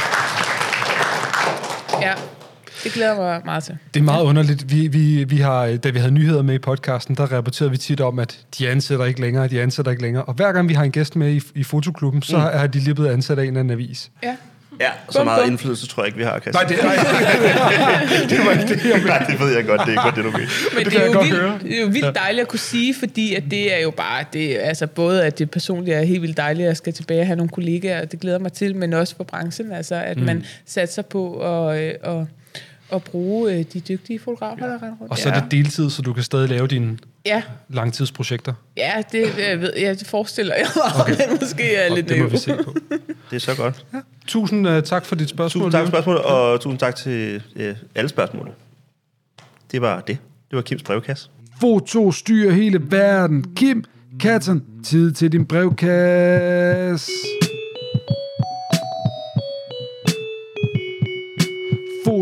Ja. 2.01 2.13
Det 2.85 2.93
glæder 2.93 3.15
mig 3.15 3.41
meget 3.45 3.63
til. 3.63 3.77
Det 3.93 3.99
er 3.99 4.03
meget 4.03 4.23
underligt. 4.23 4.71
Vi, 4.71 4.87
vi, 4.87 5.23
vi 5.23 5.37
har, 5.37 5.75
da 5.77 5.89
vi 5.89 5.99
havde 5.99 6.11
nyheder 6.13 6.41
med 6.41 6.55
i 6.55 6.59
podcasten, 6.59 7.15
der 7.15 7.23
rapporterede 7.33 7.71
vi 7.71 7.77
tit 7.77 8.01
om, 8.01 8.19
at 8.19 8.39
de 8.59 8.69
ansætter 8.69 9.05
ikke 9.05 9.21
længere, 9.21 9.47
de 9.47 9.61
ansætter 9.61 9.91
ikke 9.91 10.03
længere. 10.03 10.23
Og 10.23 10.33
hver 10.33 10.51
gang 10.51 10.69
vi 10.69 10.73
har 10.73 10.83
en 10.83 10.91
gæst 10.91 11.15
med 11.15 11.31
i, 11.33 11.41
i 11.55 11.63
fotoklubben, 11.63 12.21
så 12.21 12.37
Mm. 12.37 12.43
er 12.53 12.67
de 12.67 12.79
lige 12.79 12.95
blevet 12.95 13.09
ansat 13.11 13.39
af 13.39 13.41
en 13.43 13.47
eller 13.47 13.59
anden 13.59 13.71
avis. 13.71 14.11
Ja. 14.23 14.35
Ja, 14.81 14.89
så 15.09 15.17
Bum, 15.19 15.25
meget 15.25 15.41
bum. 15.43 15.51
indflydelse 15.51 15.87
tror 15.87 16.03
jeg 16.03 16.07
ikke, 16.07 16.17
vi 16.17 16.23
har, 16.23 16.39
Christian. 16.39 16.53
Nej, 16.53 16.75
det, 16.75 16.83
nej, 16.83 16.95
det 18.29 18.45
var 18.45 18.51
ikke 18.51 18.73
det, 18.73 18.85
jeg 18.85 19.01
Nej, 19.05 19.25
det 19.29 19.39
ved 19.39 19.55
jeg 19.55 19.65
godt, 19.65 19.81
det 19.81 19.87
er 19.87 19.91
ikke 19.91 20.01
godt, 20.03 20.15
det 20.15 20.23
du 20.23 20.31
mener. 20.31 20.47
Men 20.75 20.83
det, 20.85 20.91
kan 20.93 21.01
er 21.01 21.05
jeg 21.05 21.13
jo 21.13 21.17
godt 21.19 21.29
vildt, 21.29 21.61
det 21.63 21.77
er 21.77 21.81
jo 21.81 21.87
vildt 21.87 22.15
dejligt 22.15 22.41
at 22.41 22.47
kunne 22.47 22.59
sige, 22.59 22.95
fordi 22.99 23.35
at 23.35 23.43
det 23.51 23.75
er 23.75 23.79
jo 23.79 23.91
bare, 23.91 24.25
det, 24.33 24.57
altså 24.61 24.87
både 24.87 25.25
at 25.25 25.39
det 25.39 25.51
personlige 25.51 25.95
er 25.95 26.03
helt 26.03 26.21
vildt 26.21 26.37
dejligt, 26.37 26.65
at 26.65 26.67
jeg 26.67 26.77
skal 26.77 26.93
tilbage 26.93 27.21
og 27.21 27.25
have 27.27 27.35
nogle 27.35 27.49
kollegaer, 27.49 28.01
og 28.01 28.11
det 28.11 28.19
glæder 28.19 28.39
mig 28.39 28.53
til, 28.53 28.75
men 28.75 28.93
også 28.93 29.15
for 29.15 29.23
branchen, 29.23 29.71
altså 29.71 29.95
at 29.95 30.17
Mm. 30.17 30.21
mm. 30.21 30.25
man 30.25 30.43
satser 30.65 31.01
på 31.01 31.33
at, 31.39 31.81
øh, 31.83 31.93
at, 32.03 32.25
at 32.91 33.03
bruge 33.03 33.53
øh, 33.53 33.65
de 33.73 33.79
dygtige 33.79 34.19
fotografer, 34.19 34.65
der 34.65 34.73
render 34.73 34.95
rundt. 35.01 35.11
Og 35.11 35.17
så 35.17 35.29
er 35.29 35.39
det 35.39 35.51
deltid, 35.51 35.89
så 35.89 36.01
du 36.01 36.13
kan 36.13 36.23
stadig 36.23 36.49
lave 36.49 36.67
dine 36.67 36.97
Ja, 37.25 37.41
langtidsprojekter. 37.69 38.53
ja 38.77 39.03
det, 39.11 39.37
jeg 39.49 39.61
ved, 39.61 39.73
ja, 39.77 39.93
det 39.93 40.07
forestiller 40.07 40.55
jeg 40.55 40.67
mig, 40.75 41.01
okay. 41.01 41.27
men 41.29 41.37
måske 41.41 41.75
er 41.75 41.89
Og 41.89 41.95
lidt 41.95 42.09
det 42.09 42.21
må 42.21 42.27
vi 42.27 42.37
se 42.37 42.57
på. 42.65 42.75
Det 43.29 43.35
er 43.35 43.39
så 43.39 43.55
godt. 43.55 43.85
Ja. 43.93 43.97
Tusind 44.27 44.67
uh, 44.67 44.83
tak 44.83 45.05
for 45.05 45.15
dit 45.15 45.29
spørgsmål. 45.29 45.63
Tusind 45.63 45.71
tak 45.71 45.81
for 45.81 45.87
spørgsmålet, 45.91 46.21
og 46.21 46.61
tusind 46.61 46.79
tak 46.79 46.95
til 46.95 47.41
øh, 47.55 47.75
alle 47.95 48.09
spørgsmål. 48.09 48.51
Det 49.71 49.81
var 49.81 49.99
det. 50.01 50.17
Det 50.49 50.55
var 50.55 50.61
Kims 50.61 50.83
brevkasse. 50.83 51.29
Foto 51.61 52.11
styrer 52.11 52.51
hele 52.53 52.81
verden. 52.91 53.45
Kim 53.55 53.83
Katten, 54.19 54.63
tid 54.83 55.11
til 55.11 55.31
din 55.31 55.45
brevkasse. 55.45 57.11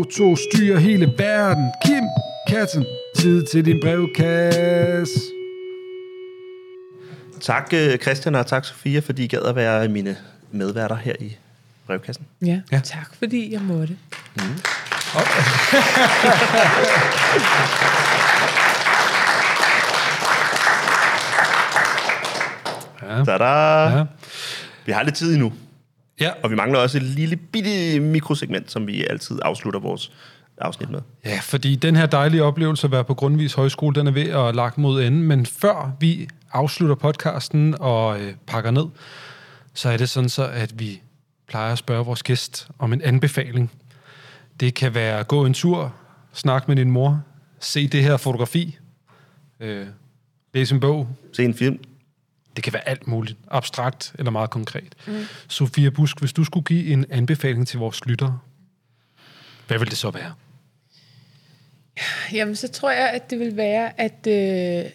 Foto 0.04 0.36
styrer 0.36 0.78
hele 0.78 1.12
verden. 1.18 1.72
Kim 1.84 2.04
Katten, 2.48 2.84
tid 3.16 3.46
til 3.46 3.64
din 3.64 3.80
brevkasse. 3.80 5.20
Tak 7.40 7.70
øh, 7.74 7.98
Christian, 7.98 8.34
og 8.34 8.46
tak 8.46 8.64
Sofia, 8.64 9.00
fordi 9.00 9.24
I 9.24 9.26
gad 9.26 9.42
at 9.42 9.56
være 9.56 9.88
mine 9.88 10.16
medværter 10.50 10.96
her 10.96 11.12
i 11.20 11.36
brevkassen. 11.86 12.26
Ja, 12.42 12.60
ja, 12.72 12.80
tak 12.84 13.14
fordi 13.18 13.52
jeg 13.52 13.60
måtte. 13.60 13.96
Ja. 23.02 23.24
Tada! 23.24 23.44
Ja. 23.98 24.04
Vi 24.86 24.92
har 24.92 25.02
lidt 25.02 25.14
tid 25.14 25.32
endnu. 25.32 25.52
Ja. 26.20 26.30
Og 26.42 26.50
vi 26.50 26.56
mangler 26.56 26.78
også 26.78 26.98
et 26.98 27.02
lille 27.02 27.36
bitte 27.36 28.00
mikrosegment, 28.00 28.70
som 28.70 28.86
vi 28.86 29.04
altid 29.10 29.38
afslutter 29.42 29.80
vores 29.80 30.12
afsnit 30.58 30.90
med. 30.90 31.00
Ja, 31.24 31.38
fordi 31.42 31.76
den 31.76 31.96
her 31.96 32.06
dejlige 32.06 32.42
oplevelse 32.42 32.86
at 32.86 32.90
være 32.90 33.04
på 33.04 33.14
Grundvis 33.14 33.54
Højskole, 33.54 33.94
den 33.94 34.06
er 34.06 34.10
ved 34.10 34.28
at 34.28 34.54
lagt 34.54 34.78
mod 34.78 35.02
enden. 35.02 35.22
Men 35.22 35.46
før 35.46 35.96
vi 36.00 36.28
afslutter 36.52 36.94
podcasten 36.94 37.74
og 37.80 38.20
øh, 38.20 38.34
pakker 38.46 38.70
ned, 38.70 38.86
så 39.74 39.88
er 39.88 39.96
det 39.96 40.08
sådan 40.08 40.28
så, 40.28 40.48
at 40.48 40.78
vi 40.78 41.02
plejer 41.48 41.72
at 41.72 41.78
spørge 41.78 42.04
vores 42.04 42.22
gæst 42.22 42.68
om 42.78 42.92
en 42.92 43.02
anbefaling. 43.02 43.72
Det 44.60 44.74
kan 44.74 44.94
være 44.94 45.24
gå 45.24 45.46
en 45.46 45.54
tur, 45.54 45.94
snakke 46.32 46.64
med 46.68 46.76
din 46.76 46.90
mor, 46.90 47.22
se 47.60 47.88
det 47.88 48.02
her 48.02 48.16
fotografi, 48.16 48.78
øh, 49.60 49.86
læse 50.54 50.74
en 50.74 50.80
bog. 50.80 51.08
Se 51.32 51.44
en 51.44 51.54
film. 51.54 51.78
Det 52.56 52.64
kan 52.64 52.72
være 52.72 52.88
alt 52.88 53.06
muligt, 53.06 53.38
abstrakt 53.50 54.14
eller 54.18 54.30
meget 54.30 54.50
konkret. 54.50 54.94
Mm. 55.06 55.24
Sofia 55.48 55.90
Busk, 55.90 56.20
hvis 56.20 56.32
du 56.32 56.44
skulle 56.44 56.64
give 56.64 56.86
en 56.92 57.06
anbefaling 57.10 57.68
til 57.68 57.78
vores 57.78 58.06
lyttere, 58.06 58.38
hvad 59.66 59.78
vil 59.78 59.90
det 59.90 59.98
så 59.98 60.10
være? 60.10 60.34
Jamen, 62.32 62.56
så 62.56 62.68
tror 62.68 62.90
jeg, 62.90 63.10
at 63.10 63.30
det 63.30 63.38
vil 63.38 63.56
være, 63.56 64.00
at, 64.00 64.26
øh, 64.26 64.90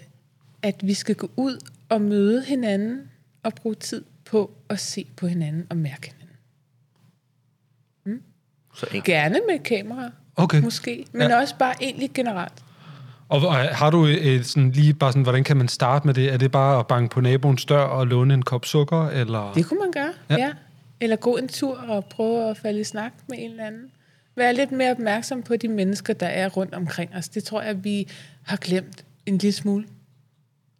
at 0.61 0.75
vi 0.83 0.93
skal 0.93 1.15
gå 1.15 1.31
ud 1.35 1.65
og 1.89 2.01
møde 2.01 2.43
hinanden 2.45 3.09
og 3.43 3.53
bruge 3.53 3.75
tid 3.75 4.03
på 4.25 4.51
at 4.69 4.79
se 4.79 5.05
på 5.17 5.27
hinanden 5.27 5.67
og 5.69 5.77
mærke 5.77 6.01
hinanden. 6.01 6.29
Så 8.75 8.85
enkelt. 8.85 9.03
Gerne 9.03 9.39
med 9.49 9.59
kamera, 9.59 10.11
Okay. 10.35 10.61
måske, 10.61 11.05
men 11.11 11.29
ja. 11.29 11.39
også 11.39 11.55
bare 11.57 11.83
egentlig 11.83 12.11
generelt. 12.13 12.53
Og 13.29 13.47
og 13.47 13.55
har 13.55 13.89
du 13.89 14.05
et, 14.05 14.45
sådan, 14.45 14.71
lige 14.71 14.93
bare 14.93 15.11
sådan, 15.11 15.23
hvordan 15.23 15.43
kan 15.43 15.57
man 15.57 15.67
starte 15.67 16.05
med 16.07 16.13
det? 16.13 16.33
Er 16.33 16.37
det 16.37 16.51
bare 16.51 16.79
at 16.79 16.87
banke 16.87 17.13
på 17.13 17.21
naboens 17.21 17.65
dør 17.65 17.81
og 17.81 18.07
låne 18.07 18.33
en 18.33 18.41
kop 18.41 18.65
sukker? 18.65 19.07
Eller? 19.09 19.53
Det 19.55 19.65
kunne 19.65 19.79
man 19.79 19.91
gøre, 19.91 20.13
Ja. 20.29 20.35
ja. 20.45 20.51
Eller 21.01 21.15
gå 21.15 21.37
en 21.37 21.47
tur 21.47 21.77
og 21.77 22.05
prøve 22.05 22.49
at 22.49 22.57
falde 22.57 22.79
i 22.79 22.83
snak 22.83 23.11
med 23.29 23.37
en 23.39 23.51
eller 23.51 23.65
anden. 23.65 23.91
Være 24.35 24.53
lidt 24.53 24.71
mere 24.71 24.91
opmærksom 24.91 25.41
på 25.43 25.55
de 25.55 25.67
mennesker, 25.67 26.13
der 26.13 26.25
er 26.27 26.49
rundt 26.49 26.73
omkring 26.73 27.15
os. 27.15 27.29
Det 27.29 27.43
tror 27.43 27.61
jeg, 27.61 27.83
vi 27.83 28.07
har 28.43 28.57
glemt 28.57 29.05
en 29.25 29.37
lille 29.37 29.51
smule. 29.55 29.85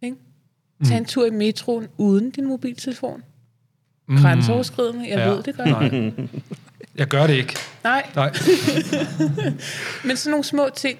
Ikke? 0.02 0.16
Tag 0.88 0.96
en 0.98 1.04
tur 1.04 1.26
i 1.26 1.30
metroen 1.30 1.86
uden 1.98 2.30
din 2.30 2.46
mobiltelefon. 2.48 3.22
Mm. 4.08 4.16
Grænseoverskridende, 4.16 5.08
jeg 5.08 5.18
Ja. 5.18 5.28
ved 5.28 5.42
det 5.42 5.56
godt. 5.56 5.68
Nej. 5.68 6.12
Jeg 6.96 7.06
gør 7.06 7.26
det 7.26 7.34
ikke. 7.34 7.56
Nej. 7.84 8.06
Nej. 8.16 8.32
Men 10.04 10.16
sådan 10.16 10.30
nogle 10.30 10.44
små 10.44 10.68
ting, 10.76 10.98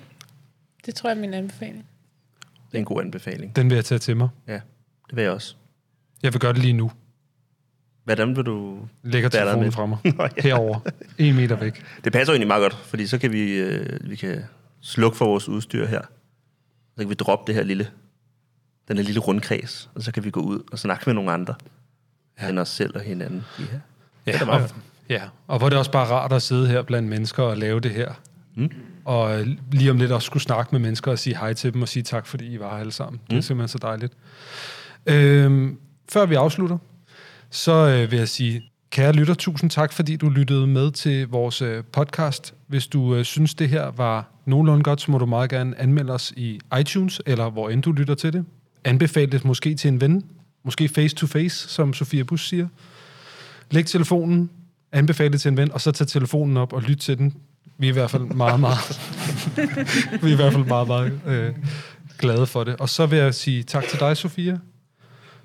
det 0.87 0.95
tror 0.95 1.09
jeg 1.09 1.17
er 1.17 1.21
min 1.21 1.35
anbefaling. 1.35 1.87
Det 2.71 2.75
er 2.75 2.79
en 2.79 2.85
god 2.85 3.01
anbefaling. 3.01 3.57
Den 3.57 3.71
vil 3.71 3.75
jeg 3.75 3.85
tage 3.85 3.99
til 3.99 4.17
mig. 4.17 4.29
Ja, 4.49 4.61
det 5.07 5.17
vil 5.17 5.23
jeg 5.23 5.33
også. 5.33 5.55
Jeg 6.23 6.33
vil 6.33 6.41
gøre 6.41 6.53
det 6.53 6.63
lige 6.63 6.73
nu. 6.73 6.91
Hvordan 8.05 8.37
vil 8.37 8.45
du... 8.45 8.79
Lægger 9.03 9.29
telefonen 9.29 9.65
med? 9.65 9.73
fra 9.73 9.87
mig. 9.87 9.99
Nå, 10.17 10.23
ja. 10.23 10.43
Herover. 10.43 10.81
En 11.19 11.37
meter 11.37 11.57
væk. 11.57 11.85
Det 12.05 12.13
passer 12.13 12.33
jo 12.33 12.35
egentlig 12.35 12.49
meget 12.49 12.63
godt, 12.63 12.75
fordi 12.75 13.07
så 13.07 13.19
kan 13.19 13.33
vi, 13.33 13.53
øh, 13.53 14.11
vi 14.11 14.17
kan 14.17 14.43
slukke 14.81 15.19
for 15.19 15.25
vores 15.25 15.49
udstyr 15.49 15.87
her. 15.87 16.01
Så 16.95 16.99
kan 16.99 17.09
vi 17.09 17.15
droppe 17.15 17.47
det 17.47 17.55
her 17.55 17.63
lille, 17.63 17.91
den 18.89 18.97
her 18.97 19.05
lille 19.05 19.21
rundkreds, 19.21 19.91
og 19.95 20.03
så 20.03 20.13
kan 20.13 20.25
vi 20.25 20.31
gå 20.31 20.41
ud 20.41 20.63
og 20.73 20.79
snakke 20.79 21.03
med 21.07 21.15
nogle 21.15 21.33
andre 21.33 21.55
ja. 22.43 22.49
end 22.49 22.59
os 22.59 22.69
selv 22.69 22.97
og 22.97 23.01
hinanden. 23.01 23.45
Ja, 23.59 23.65
det 23.65 23.73
er 23.73 23.81
Ja, 24.27 24.45
da 24.45 24.51
og, 24.51 24.71
ja, 25.09 25.23
og 25.47 25.59
hvor 25.59 25.67
er 25.67 25.71
det 25.71 25.79
også 25.79 25.91
bare 25.91 26.07
rart 26.07 26.33
at 26.33 26.43
sidde 26.43 26.69
her 26.69 26.83
blandt 26.83 27.09
mennesker 27.09 27.43
og 27.43 27.57
lave 27.57 27.81
det 27.81 27.91
her. 27.91 28.13
Mm. 28.55 28.71
Og 29.05 29.45
lige 29.73 29.91
om 29.91 29.97
lidt 29.99 30.13
også 30.13 30.27
skulle 30.27 30.43
snakke 30.43 30.69
med 30.73 30.81
mennesker 30.81 31.11
og 31.11 31.19
sige 31.19 31.37
hej 31.37 31.53
til 31.53 31.73
dem 31.75 31.83
og 31.83 31.89
sige 31.89 32.03
tak, 32.03 32.27
fordi 32.27 32.47
I 32.55 32.61
var 32.61 32.71
her 32.71 32.77
alle 32.81 32.93
sammen. 32.93 33.21
Det 33.27 33.33
er 33.33 33.37
Mm. 33.37 33.43
simpelthen 33.43 33.69
så 33.69 33.79
dejligt. 33.79 34.13
Øhm, 35.07 35.79
før 36.13 36.27
vi 36.27 36.35
afslutter, 36.35 36.79
så 37.51 37.73
øh, 37.73 38.11
vil 38.11 38.19
jeg 38.19 38.29
sige, 38.29 38.63
kære 38.91 39.13
lytter, 39.13 39.35
tusind 39.35 39.71
tak, 39.71 39.93
fordi 39.93 40.17
du 40.17 40.29
lyttede 40.29 40.67
med 40.67 40.91
til 40.91 41.29
vores 41.29 41.63
øh, 41.63 41.85
podcast. 41.93 42.55
Hvis 42.67 42.87
du 42.87 43.15
øh, 43.15 43.25
synes, 43.25 43.55
det 43.55 43.69
her 43.69 43.91
var 43.97 44.29
nogenlunde 44.47 44.83
godt, 44.83 45.01
så 45.01 45.11
må 45.11 45.19
du 45.19 45.27
meget 45.27 45.51
gerne 45.51 45.81
anmelde 45.81 46.13
os 46.13 46.33
i 46.37 46.61
iTunes, 46.81 47.21
eller 47.27 47.51
hvor 47.51 47.69
end 47.71 47.83
du 47.83 47.93
lytter 47.93 48.15
til 48.15 48.33
det. 48.33 48.45
Anbefale 48.85 49.33
det 49.33 49.45
måske 49.45 49.75
til 49.75 49.89
en 49.89 50.01
ven, 50.01 50.25
måske 50.65 50.89
face 50.89 51.17
to 51.17 51.27
face, 51.27 51.69
som 51.69 51.93
Sofia 51.95 52.23
Bus 52.23 52.49
siger. 52.49 52.69
Læg 53.71 53.87
telefonen, 53.87 54.51
anbefale 54.93 55.33
det 55.33 55.41
til 55.41 55.49
en 55.49 55.57
ven, 55.57 55.73
og 55.73 55.81
så 55.81 55.93
tag 55.93 56.07
telefonen 56.07 56.57
op 56.57 56.73
og 56.73 56.83
lyt 56.83 56.97
til 56.99 57.19
den. 57.19 57.35
Vi 57.81 57.87
er 57.87 57.91
i 57.91 57.93
hvert 57.93 58.11
fald 58.11 58.23
meget, 58.23 58.61
meget, 58.61 59.01
vi 60.23 60.29
er 60.29 60.33
i 60.33 60.37
hvert 60.37 60.53
fald 60.53 60.65
meget, 60.65 60.87
meget 60.89 61.21
øh, 61.27 61.53
glade 62.19 62.47
for 62.47 62.65
det. 62.65 62.77
Og 62.77 62.89
så 62.89 63.07
vil 63.07 63.19
jeg 63.19 63.35
sige 63.35 63.63
tak 63.63 63.85
til 63.85 64.01
dig, 64.01 64.17
Sofia, 64.17 64.59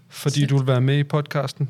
fordi 0.09 0.45
du 0.45 0.57
vil 0.57 0.67
være 0.67 0.81
med 0.81 0.97
i 0.97 1.03
podcasten. 1.03 1.69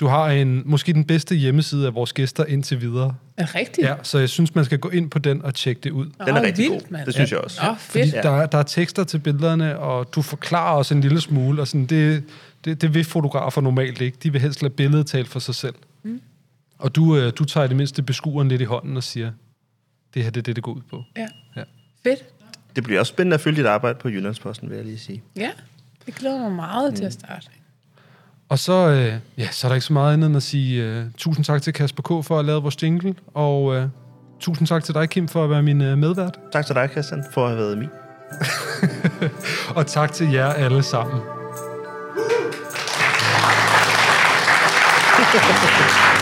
Du 0.00 0.06
har 0.06 0.28
en, 0.30 0.62
måske 0.64 0.92
den 0.92 1.04
bedste 1.04 1.34
hjemmeside 1.34 1.86
af 1.86 1.94
vores 1.94 2.12
gæster 2.12 2.44
indtil 2.44 2.80
videre. 2.80 3.14
Er 3.36 3.44
det 3.46 3.54
rigtigt? 3.54 3.86
Ja, 3.86 3.94
så 4.02 4.18
jeg 4.18 4.28
synes, 4.28 4.54
man 4.54 4.64
skal 4.64 4.78
gå 4.78 4.88
ind 4.88 5.10
på 5.10 5.18
den 5.18 5.42
og 5.42 5.54
tjekke 5.54 5.80
det 5.80 5.90
ud. 5.90 6.04
Den 6.06 6.36
er 6.36 6.42
rigtig 6.42 6.62
vildt, 6.70 6.82
god. 6.84 6.90
mand. 6.90 7.06
Det 7.06 7.14
synes 7.14 7.32
jeg 7.32 7.38
også. 7.40 7.60
Fordi 7.78 8.10
fedt. 8.10 8.22
der, 8.22 8.30
er- 8.30 8.46
der 8.46 8.58
er 8.58 8.62
tekster 8.62 9.04
til 9.04 9.18
billederne, 9.18 9.78
og 9.78 10.14
du 10.14 10.22
forklarer 10.22 10.76
også 10.76 10.94
en 10.94 11.00
lille 11.00 11.20
smule, 11.20 11.60
og 11.60 11.68
sådan, 11.68 11.86
det, 11.86 12.24
det, 12.64 12.82
det 12.82 12.94
vil 12.94 13.04
fotografer 13.04 13.60
normalt 13.60 14.00
ikke. 14.00 14.18
De 14.22 14.32
vil 14.32 14.40
helst 14.40 14.62
lade 14.62 14.74
billedet 14.74 15.06
tale 15.06 15.26
for 15.26 15.38
sig 15.38 15.54
selv. 15.54 15.74
Mm. 16.02 16.20
Og 16.78 16.96
du, 16.96 17.16
øh, 17.16 17.32
du 17.38 17.44
tager 17.44 17.64
i 17.64 17.68
det 17.68 17.76
mindste 17.76 18.02
beskueren 18.02 18.48
lidt 18.48 18.60
i 18.60 18.64
hånden 18.64 18.96
og 18.96 19.02
siger, 19.02 19.30
det 20.16 20.24
her 20.24 20.30
det 20.30 20.40
er 20.40 20.42
det, 20.42 20.56
det 20.56 20.64
går 20.64 20.72
ud 20.72 20.80
på. 20.90 21.02
Ja. 21.16 21.26
Ja. 21.56 21.62
Fedt. 22.02 22.24
Det 22.76 22.84
bliver 22.84 23.00
også 23.00 23.10
spændende 23.10 23.34
at 23.34 23.40
følge 23.40 23.56
dit 23.56 23.66
arbejde 23.66 23.98
på 23.98 24.08
Jyllandsposten, 24.08 24.70
vil 24.70 24.76
jeg 24.76 24.84
lige 24.84 24.98
sige. 24.98 25.22
Ja, 25.36 25.50
det 26.06 26.14
glæder 26.14 26.38
mig 26.38 26.52
meget 26.52 26.90
mm. 26.90 26.96
til 26.96 27.04
at 27.04 27.12
starte. 27.12 27.46
Og 28.48 28.58
så, 28.58 28.72
øh, 28.72 29.14
ja, 29.38 29.48
så 29.50 29.66
er 29.66 29.68
der 29.68 29.74
ikke 29.74 29.86
så 29.86 29.92
meget 29.92 30.12
andet 30.12 30.26
end 30.26 30.36
at 30.36 30.42
sige 30.42 30.84
øh, 30.84 31.04
tusind 31.16 31.44
tak 31.44 31.62
til 31.62 31.72
Kasper 31.72 32.02
K. 32.02 32.24
for 32.24 32.38
at 32.38 32.44
lave 32.44 32.62
vores 32.62 32.82
jingle, 32.82 33.14
og 33.34 33.76
øh, 33.76 33.88
tusind 34.40 34.68
tak 34.68 34.84
til 34.84 34.94
dig, 34.94 35.08
Kim, 35.08 35.28
for 35.28 35.44
at 35.44 35.50
være 35.50 35.62
min 35.62 35.82
øh, 35.82 35.98
medvært. 35.98 36.38
Tak 36.52 36.66
til 36.66 36.74
dig, 36.74 36.88
Christian, 36.90 37.24
for 37.32 37.44
at 37.44 37.50
have 37.50 37.58
været 37.58 37.78
min. 37.78 37.88
og 39.76 39.86
tak 39.86 40.12
til 40.12 40.32
jer 40.32 40.46
alle 40.46 40.82
sammen. 40.82 41.20